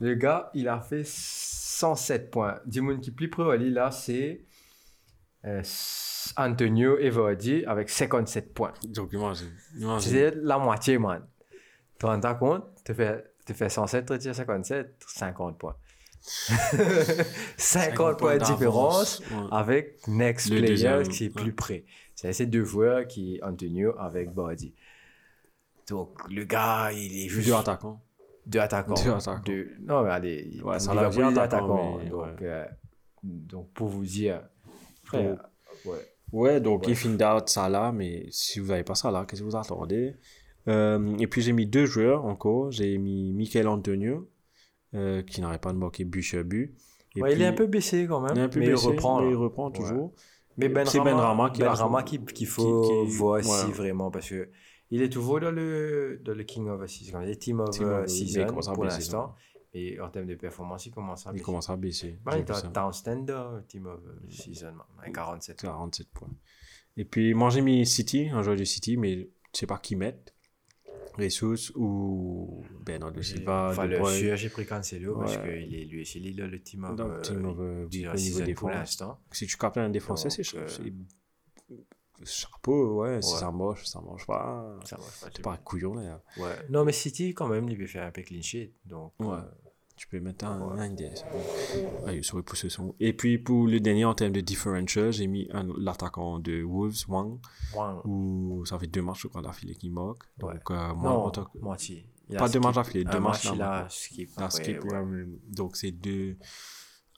Le 0.00 0.14
gars, 0.14 0.50
il 0.54 0.68
a 0.68 0.80
fait 0.80 1.02
107 1.04 2.30
points. 2.30 2.60
Dis-moi 2.64 2.96
qui 2.98 3.10
plus 3.10 3.28
près, 3.28 3.58
là, 3.58 3.90
c'est 3.90 4.44
euh, 5.44 5.60
Antonio 6.36 6.98
Evodi 6.98 7.64
avec 7.66 7.88
57 7.90 8.54
points. 8.54 8.72
Donc, 8.84 9.12
imagine. 9.12 9.50
imagine. 9.78 10.10
C'est 10.12 10.34
la 10.36 10.58
moitié, 10.58 10.98
man. 10.98 11.26
Tu 11.50 11.98
te 11.98 12.06
rends 12.06 12.34
compte? 12.36 12.64
Tu 12.84 12.94
fais, 12.94 13.24
tu 13.46 13.54
fais 13.54 13.68
107, 13.68 14.06
tu 14.06 14.12
retires 14.12 14.34
57, 14.34 14.96
50 15.06 15.58
points. 15.58 15.76
50 17.56 18.18
points 18.18 18.38
de 18.38 18.44
différence 18.44 19.20
ouais. 19.20 19.48
avec 19.50 20.06
next 20.08 20.46
Le 20.48 20.56
player 20.56 20.68
deuxième, 20.68 21.02
qui 21.08 21.24
est 21.26 21.36
ouais. 21.36 21.42
plus 21.42 21.52
près. 21.52 21.84
C'est 22.14 22.32
ces 22.32 22.46
deux 22.46 22.64
joueurs 22.64 23.06
qui 23.06 23.40
Antonio 23.42 23.94
avec 23.98 24.32
Body. 24.32 24.74
Donc 25.88 26.18
le 26.30 26.44
gars, 26.44 26.90
il 26.92 27.24
est 27.24 27.28
juste 27.28 27.48
Deux 27.48 27.54
attaquants. 27.54 28.00
deux 28.46 28.58
attaquants. 28.60 28.94
Deux 28.94 29.10
attaquants. 29.10 29.42
Deux- 29.44 29.70
Non, 29.82 30.02
mais 30.02 30.10
allez, 30.10 30.60
Ouais, 30.64 30.78
ça 30.80 30.94
l'a 30.94 31.08
dit 31.10 31.18
il 31.18 31.22
est 31.36 31.38
attaquant, 31.38 31.98
mais 31.98 32.08
Donc, 32.08 32.22
ouais. 32.22 32.36
euh, 32.42 32.64
donc 33.22 33.70
pour 33.74 33.88
vous 33.88 34.04
dire, 34.04 34.42
frère, 35.04 35.36
ouais. 35.84 36.13
Ouais, 36.34 36.60
donc 36.60 36.86
Ouais. 36.86 36.92
if 36.92 37.06
in 37.06 37.10
doubt, 37.14 37.48
Salah, 37.48 37.92
mais 37.92 38.26
si 38.30 38.58
vous 38.60 38.68
n'avez 38.68 38.82
pas 38.84 38.94
Salah, 38.96 39.24
qu'est-ce 39.26 39.42
que 39.42 39.46
vous 39.46 39.56
attendez? 39.56 40.14
Euh, 40.68 41.16
Et 41.18 41.26
puis 41.26 41.42
j'ai 41.42 41.52
mis 41.52 41.66
deux 41.66 41.86
joueurs 41.86 42.24
encore. 42.24 42.70
J'ai 42.72 42.98
mis 42.98 43.32
Michael 43.32 43.68
Antonio, 43.68 44.28
euh, 44.94 45.22
qui 45.22 45.40
n'arrête 45.40 45.60
pas 45.60 45.72
de 45.72 45.78
marquer 45.78 46.04
but 46.04 46.22
sur 46.22 46.42
but. 46.44 46.74
Et 47.16 47.22
Ouais, 47.22 47.34
il 47.34 47.42
est 47.42 47.46
un 47.46 47.52
peu 47.52 47.66
baissé 47.66 48.06
quand 48.08 48.20
même, 48.20 48.32
il 48.34 48.38
est 48.40 48.42
un 48.42 48.48
peu 48.48 48.58
mais 48.60 48.70
baissé, 48.70 48.86
il 48.86 48.90
reprend. 48.90 49.20
mais 49.22 49.30
il 49.30 49.36
reprend 49.36 49.66
Ouais. 49.70 49.78
toujours. 49.78 50.12
Mais 50.56 50.68
Ben 50.68 50.84
C'est 50.86 50.98
Rama, 50.98 51.10
Benrahma 51.12 51.50
qui 51.50 52.18
ben 52.18 52.24
qui- 52.26 52.34
qu'il 52.34 52.46
faut 52.46 52.82
qui- 52.82 53.10
qui- 53.10 53.16
voir 53.16 53.42
si 53.44 53.66
ouais. 53.66 53.72
vraiment, 53.72 54.10
parce 54.10 54.28
que 54.28 54.48
il 54.90 55.02
est 55.02 55.08
toujours 55.08 55.40
dans 55.40 55.50
le, 55.52 56.20
dans 56.24 56.34
le 56.34 56.42
King 56.44 56.68
of 56.68 56.84
Season, 56.86 57.20
les 57.20 57.36
Team 57.36 57.60
of 57.60 57.70
Team 57.70 58.06
Season 58.08 58.46
pour 58.74 58.84
l'instant. 58.84 59.34
Et 59.76 59.98
en 60.00 60.08
termes 60.08 60.26
de 60.26 60.36
performance, 60.36 60.86
il 60.86 60.92
commence 60.92 61.26
à 61.26 61.30
Il 61.30 61.32
baisser. 61.34 61.44
commence 61.44 61.68
à 61.70 61.76
baisser. 61.76 62.18
Ben, 62.24 62.32
J'ai 62.32 62.38
il 62.38 62.40
est 62.42 62.50
à 62.50 62.54
dans 63.24 63.50
le 63.56 63.62
Team 63.66 63.86
of 63.86 64.00
Season, 64.30 64.74
avec 65.00 65.14
47. 65.14 65.60
47 65.62 66.08
points. 66.10 66.30
Et 66.96 67.04
puis, 67.04 67.34
moi, 67.34 67.50
j'ai 67.50 67.60
mis 67.60 67.84
City, 67.84 68.28
un 68.32 68.42
joueur 68.42 68.56
de 68.56 68.62
City, 68.64 68.96
mais 68.96 69.14
je 69.14 69.20
ne 69.22 69.26
sais 69.52 69.66
pas 69.66 69.78
qui 69.78 69.96
mettre. 69.96 70.32
Ressus 71.18 71.70
ou 71.76 72.64
Bernardo 72.84 73.22
Silva. 73.22 73.68
Enfin, 73.70 73.84
De 73.86 73.96
le 73.96 74.04
sûr, 74.04 74.36
j'ai 74.36 74.48
pris 74.48 74.66
Cancelo 74.66 75.16
parce 75.16 75.36
Ouais. 75.36 75.64
qu'il 75.68 75.74
est 75.76 75.84
lui 75.84 76.00
aussi 76.02 76.18
il 76.18 76.36
le 76.36 76.60
Team 76.60 76.82
of, 76.84 76.98
euh, 76.98 77.20
Team 77.20 77.44
of, 77.44 77.56
euh, 77.60 77.86
du- 77.86 78.02
au 78.02 78.10
la 78.12 78.14
niveau 78.14 78.40
des 78.42 78.54
pour 78.54 78.68
l'instant. 78.70 79.20
Si 79.30 79.46
tu 79.46 79.56
captes 79.56 79.76
un 79.78 79.90
défenseur, 79.90 80.30
Donc, 80.32 80.44
c'est 80.44 80.56
euh, 80.56 80.66
chapeau, 82.24 83.02
ouais. 83.02 83.22
Si 83.22 83.36
ça 83.36 83.50
marche, 83.52 83.86
ça 83.86 84.00
marche 84.00 84.26
pas. 84.26 84.76
Ça 84.84 84.96
marche 84.96 85.20
pas. 85.20 85.28
C'est 85.34 85.42
pas 85.42 85.52
un 85.52 85.56
couillon, 85.58 85.94
là. 85.94 86.20
Ouais. 86.38 86.56
Non, 86.70 86.84
mais 86.84 86.92
City, 86.92 87.32
quand 87.34 87.48
même, 87.48 87.68
il 87.68 87.78
peut 87.78 87.86
faire 87.86 88.06
un 88.06 88.10
peu 88.10 88.22
clean 88.22 88.42
sheet. 88.42 88.72
Donc, 88.84 89.12
Ouais. 89.20 89.34
euh, 89.36 89.42
Tu 89.96 90.08
peux 90.08 90.18
mettre 90.18 90.44
un, 90.44 90.60
Ouais. 90.60 90.80
un 90.80 90.90
des. 90.90 91.10
Ouais, 92.04 92.16
il 92.16 92.24
serait 92.24 92.42
poussé 92.42 92.68
son. 92.68 92.94
Et 92.98 93.12
puis, 93.12 93.38
pour 93.38 93.66
le 93.68 93.78
dernier, 93.78 94.04
en 94.04 94.14
termes 94.14 94.32
de 94.32 94.40
differential, 94.40 95.12
j'ai 95.12 95.26
mis 95.28 95.48
l'attaquant 95.78 96.40
de 96.40 96.62
Wolves, 96.64 97.04
Wang, 97.08 97.38
Wang. 97.74 98.00
où 98.04 98.64
ça 98.66 98.78
fait 98.78 98.88
deux 98.88 99.02
matchs, 99.02 99.22
je 99.22 99.28
crois, 99.28 99.40
d'affilée 99.42 99.76
qui. 99.76 99.90
Ouais. 99.90 100.12
Donc, 100.38 100.70
euh, 100.70 100.94
moi, 100.94 101.10
Non, 101.10 101.24
en 101.26 101.30
tant 101.30 101.44
que. 101.44 101.58
moitié. 101.58 102.08
Pas 102.36 102.48
deux 102.48 102.58
matchs 102.58 102.74
d'affilée, 102.74 103.04
deux 103.04 103.20
matchs 103.20 103.52
là, 103.52 103.84
a 103.84 103.88
skip. 103.88 104.30
La 104.36 104.44
Ouais, 104.46 104.50
skip, 104.50 104.84
ouais. 104.84 104.98
ouais, 104.98 105.26
Donc, 105.48 105.76
c'est 105.76 105.92
deux. 105.92 106.38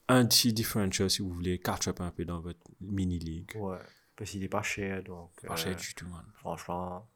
Un 0.09 0.27
petit 0.27 0.53
differential 0.53 1.09
si 1.11 1.23
vous 1.23 1.31
voulez 1.33 1.59
catch 1.59 1.89
up 1.89 2.01
un 2.01 2.11
peu 2.11 2.25
dans 2.25 2.41
votre 2.41 2.61
mini-league. 2.81 3.53
Ouais. 3.57 3.79
Parce 4.15 4.31
qu'il 4.31 4.43
est 4.45 4.49
pas 4.49 4.63
cher, 4.63 5.03
donc. 5.03 5.31
Pas 5.47 5.55
euh, 5.55 5.57
cher 5.57 5.77
du 5.77 5.95
tout, 5.95 6.07
man. 6.09 6.25
Franchement, 6.35 7.09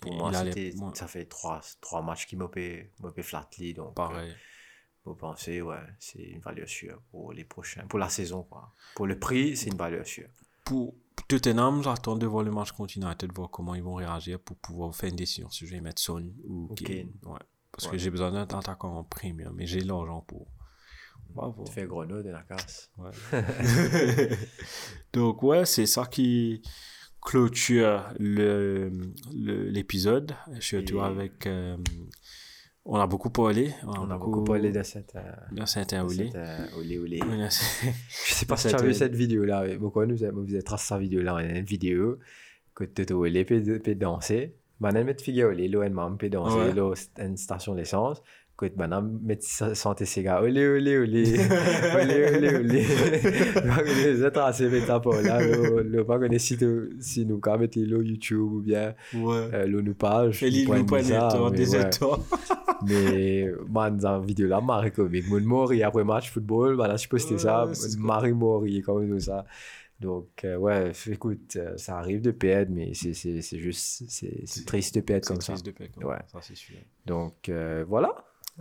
pour 0.00 0.14
moi, 0.14 0.44
les- 0.44 0.74
ça 0.94 1.06
fait 1.08 1.24
trois, 1.26 1.60
trois 1.80 2.02
matchs 2.02 2.26
qui 2.26 2.36
m'ont 2.36 2.48
fait 2.48 2.92
m'ont 3.00 3.10
fait 3.12 3.22
flatly. 3.22 3.74
Donc, 3.74 3.94
Pareil. 3.94 4.30
euh, 4.30 4.34
vous 5.08 5.14
pensez, 5.14 5.60
ouais, 5.62 5.76
c'est 5.98 6.22
une 6.22 6.40
valeur 6.40 6.68
sûre 6.68 7.00
pour 7.10 7.32
les 7.32 7.44
prochains, 7.44 7.86
pour 7.86 7.98
la 7.98 8.08
saison, 8.08 8.42
quoi. 8.44 8.72
Pour 8.94 9.06
le 9.06 9.18
prix, 9.18 9.56
c'est 9.56 9.70
une 9.70 9.76
valeur 9.76 10.06
sûre. 10.06 10.28
Pour 10.64 10.94
Tottenham, 11.28 11.82
j'attends 11.82 12.16
de 12.16 12.26
voir 12.26 12.44
le 12.44 12.50
match 12.50 12.72
contre 12.72 12.96
United, 12.96 13.32
voir 13.32 13.50
comment 13.50 13.74
ils 13.74 13.82
vont 13.82 13.94
réagir 13.94 14.38
pour 14.40 14.56
pouvoir 14.58 14.94
faire 14.94 15.08
une 15.10 15.16
décision 15.16 15.48
si 15.50 15.66
je 15.66 15.72
vais 15.74 15.80
mettre 15.80 16.00
Son 16.00 16.20
ou 16.46 16.68
Ou 16.70 16.74
Kane. 16.74 17.10
Ouais. 17.24 17.38
Parce 17.72 17.86
Ouais. 17.86 17.92
que 17.92 17.98
j'ai 17.98 18.10
besoin 18.10 18.30
d'un 18.32 18.42
attaquant 18.58 18.96
en 18.98 19.04
premium, 19.04 19.52
mais 19.56 19.66
j'ai 19.66 19.80
l'argent 19.80 20.20
pour. 20.22 20.46
Voir. 21.34 21.54
Tu 21.66 21.72
fais 21.72 21.84
Grenoble 21.86 22.24
de 22.24 22.30
la 22.30 22.42
casse. 22.42 22.90
Ouais. 22.96 23.10
Donc, 25.12 25.42
ouais, 25.42 25.64
c'est 25.66 25.86
ça 25.86 26.06
qui 26.06 26.62
clôture 27.20 28.08
le- 28.18 28.90
le- 29.34 29.64
l'épisode. 29.68 30.34
Surtout 30.60 30.98
Et- 30.98 31.02
avec. 31.04 31.46
euh, 31.46 31.76
on 32.90 32.96
a 32.96 33.06
beaucoup 33.06 33.30
parlé. 33.30 33.72
On 33.86 34.10
a 34.10 34.18
beaucoup 34.18 34.42
parlé 34.44 34.72
de 34.72 34.82
cette. 34.82 35.14
euh, 35.16 35.20
de 36.00 36.06
olé. 36.06 36.26
cette, 36.26 36.36
euh, 36.36 36.66
olé 36.80 36.98
olé. 36.98 37.18
Là, 37.38 37.50
c'est- 37.50 37.86
Je 38.26 38.32
sais 38.34 38.46
pas 38.46 38.56
si 38.56 38.68
tu 38.68 38.74
as 38.74 38.82
vu 38.82 38.90
euh, 38.90 38.92
cette 38.94 39.14
vidéo-là. 39.14 39.64
mais 39.66 39.76
Pourquoi 39.76 40.06
nous 40.06 40.24
avons 40.24 40.44
tracé 40.64 40.86
cette 40.88 40.98
vidéo-là 41.00 41.34
On 41.34 41.36
a 41.36 41.42
une 41.44 41.64
vidéo 41.64 42.18
que 42.74 42.84
tu 42.84 43.12
olé 43.12 43.44
peut 43.44 43.94
danser. 43.94 44.54
Maintenant, 44.80 45.04
met 45.04 45.16
figure 45.20 45.48
olé, 45.48 45.68
l'eau, 45.68 45.80
maman 45.82 46.16
peut 46.16 46.28
danser, 46.30 46.72
l'eau, 46.74 46.94
une 47.18 47.36
station 47.36 47.74
d'essence. 47.74 48.22
Que 48.56 48.66
maintenant, 48.76 49.02
met 49.22 49.38
santé 49.40 50.04
ses 50.04 50.24
gars, 50.24 50.42
olé, 50.42 50.66
olé, 50.66 50.96
olé, 50.98 51.22
olé, 52.02 52.36
olé, 52.36 52.56
olé. 52.56 52.86
Les 54.04 54.24
êtres 54.24 54.40
assez 54.40 54.68
métaphores 54.68 55.22
là, 55.22 55.38
le 55.40 56.04
pas 56.04 56.18
connaître 56.18 56.42
si 56.42 56.56
si 57.00 57.24
nous, 57.24 57.38
quand 57.38 57.56
mettez 57.58 57.84
l'eau 57.86 58.02
YouTube 58.02 58.40
ou 58.52 58.60
bien 58.60 58.94
Ouais. 59.14 59.48
euh, 59.54 59.66
l'eau 59.66 59.80
nous 59.80 59.94
page. 59.94 60.42
Et 60.42 60.50
l'île 60.50 60.68
nous 60.68 60.86
pas 60.86 61.02
mais 61.02 61.02
des. 61.52 61.68
Mais, 62.82 63.46
man, 63.68 63.96
dans 63.96 64.12
la 64.12 64.18
vidéo 64.20 64.46
là, 64.48 64.60
Marie 64.60 64.92
comique. 64.92 65.28
Mon 65.28 65.40
mori 65.40 65.82
après 65.82 66.04
match 66.04 66.30
football, 66.30 66.74
voilà, 66.74 66.96
je 66.96 67.08
postais 67.08 67.38
ça. 67.38 67.66
Ouais, 67.66 67.72
Marie 67.98 68.32
mori, 68.32 68.82
comme 68.82 69.08
tout 69.08 69.20
ça. 69.20 69.44
Donc, 70.00 70.44
euh, 70.44 70.56
ouais, 70.56 70.92
écoute, 71.10 71.56
euh, 71.56 71.76
ça 71.76 71.98
arrive 71.98 72.20
de 72.20 72.30
perdre, 72.30 72.70
mais 72.72 72.92
c'est 72.94 73.12
juste, 73.58 74.04
c'est 74.08 74.64
triste 74.64 74.94
de 74.94 75.00
perdre 75.00 75.26
comme 75.26 75.40
ça. 75.40 75.54
triste 75.54 75.66
de 75.66 75.72
comme 75.72 76.04
Ouais. 76.04 76.18
ça, 76.28 76.38
c'est 76.40 76.54
sûr. 76.54 76.76
Donc, 77.04 77.48
euh, 77.48 77.84
voilà. 77.88 78.14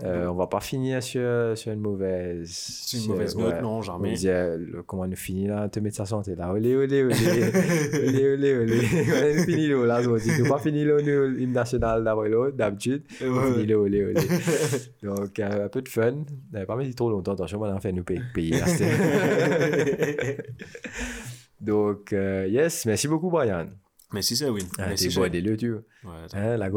Euh, 0.03 0.27
on 0.27 0.35
va 0.35 0.45
pas 0.45 0.59
finir 0.59 1.01
sur, 1.01 1.57
sur 1.57 1.71
une 1.71 1.79
mauvaise. 1.79 2.49
C'est 2.51 2.97
une 2.97 3.03
sur- 3.03 3.13
mauvaise 3.13 3.35
note, 3.35 3.53
ouais. 3.55 3.61
non, 3.63 3.77
On 3.77 3.81
jamais. 3.81 4.11
disait, 4.13 4.55
le- 4.57 4.83
comment 4.83 5.07
nous 5.07 5.15
finit 5.15 5.47
là, 5.47 5.67
te 5.69 5.79
mettre 5.79 5.95
sa 5.97 6.05
santé 6.05 6.35
là. 6.35 6.51
Olé, 6.53 6.75
olé, 6.75 7.03
olé. 7.03 7.15
olé, 8.07 8.27
olé, 8.33 8.57
olé. 8.57 8.77
On 9.39 9.43
finit 9.43 9.67
là, 9.69 9.85
là, 9.85 10.01
on 10.07 10.15
dit, 10.17 10.29
pas 10.47 10.59
fini 10.59 10.85
là, 10.85 10.97
l'hymne 10.99 11.51
national 11.53 12.03
d'après 12.03 12.29
l'autre, 12.29 12.55
d'habitude. 12.55 13.03
On 13.23 13.53
finit 13.53 13.65
là, 13.65 13.75
olé, 13.79 14.05
olé. 14.05 14.21
Donc, 15.01 15.39
euh, 15.39 15.65
un 15.65 15.69
peu 15.69 15.81
de 15.81 15.89
fun. 15.89 16.11
On 16.11 16.25
n'avait 16.53 16.67
pas 16.67 16.75
mis 16.75 16.93
trop 16.93 17.09
longtemps, 17.09 17.33
attention, 17.33 17.59
on 17.59 17.79
fait 17.79 17.91
nous 17.91 18.03
payer. 18.03 18.61
Donc, 21.59 22.13
euh, 22.13 22.45
yes, 22.47 22.85
merci 22.85 23.07
beaucoup, 23.07 23.29
Brian. 23.31 23.65
Merci, 24.13 24.37
c'est 24.37 24.49
win. 24.49 24.65
Ah, 24.77 24.93
T'es 24.95 25.09
bon, 25.09 25.29
des 25.29 25.41
lieux, 25.41 25.57
tu 25.57 25.71
vois. 25.71 25.81
Ouais, 26.05 26.27
Hein, 26.33 26.55
la 26.55 26.69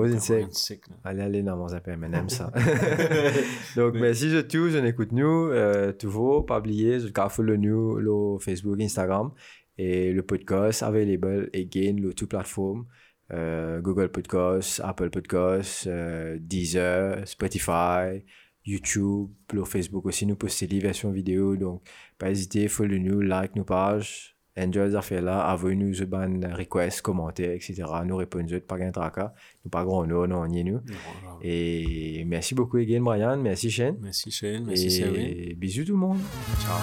sick, 0.51 0.89
là. 0.89 0.97
Allez, 1.05 1.23
allez, 1.23 1.43
non, 1.43 1.57
mon 1.57 1.69
zappé, 1.69 1.94
mais 1.97 2.09
aime 2.09 2.28
ça. 2.28 2.52
Donc, 3.77 3.94
merci 3.94 4.31
de 4.31 4.40
tout, 4.40 4.69
je 4.69 4.78
n'écoute 4.78 5.12
nous, 5.12 5.48
euh, 5.51 5.93
toujours, 5.93 6.44
pas 6.44 6.59
oublier, 6.59 6.98
je 6.98 7.09
follow 7.28 7.57
nous, 7.57 7.97
le 7.98 8.39
Facebook, 8.40 8.81
Instagram, 8.81 9.31
et 9.78 10.12
le 10.12 10.23
podcast 10.23 10.82
available 10.82 11.51
again, 11.55 11.97
le 12.01 12.12
tout 12.15 12.27
plateforme, 12.27 12.86
euh, 13.32 13.81
Google 13.81 14.09
Podcast, 14.09 14.81
Apple 14.82 15.11
Podcast, 15.11 15.86
euh, 15.86 16.36
Deezer, 16.40 17.28
Spotify, 17.28 18.24
YouTube, 18.65 19.31
le 19.52 19.65
Facebook 19.65 20.05
aussi, 20.05 20.27
nous 20.27 20.35
postez 20.35 20.66
des 20.66 20.81
versions 20.81 21.12
vidéo, 21.12 21.57
donc, 21.57 21.82
pas 22.19 22.31
hésiter, 22.31 22.66
follow 22.66 22.98
nous, 22.98 23.20
like 23.20 23.55
nos 23.55 23.65
pages, 23.65 24.36
enjoy 24.57 24.89
les 24.89 24.95
affaires 24.95 25.23
là, 25.23 25.53
envoyez-nous 25.53 25.95
des 25.95 26.07
ban 26.07 26.41
requests, 26.55 27.03
commentaires, 27.03 27.53
etc. 27.53 27.85
Nous 28.05 28.17
répondons, 28.17 28.61
pas 28.67 28.79
gain 28.79 28.91
tracas, 28.91 29.33
nous 29.65 29.71
pas 29.71 29.85
grand 29.85 30.07
nom, 30.07 30.27
non, 30.27 30.47
ni 30.47 30.65
nous. 30.65 30.81
Et 31.43 32.25
merci 32.27 32.55
beaucoup 32.55 32.77
again, 32.79 33.01
Brian. 33.01 33.37
Merci, 33.37 33.71
Shane. 33.71 33.97
Merci, 34.01 34.31
Shane. 34.31 34.65
Merci. 34.65 35.03
Et 35.03 35.55
bisous 35.55 35.85
tout 35.85 35.93
le 35.93 35.99
monde. 35.99 36.19
Ciao. 36.61 36.79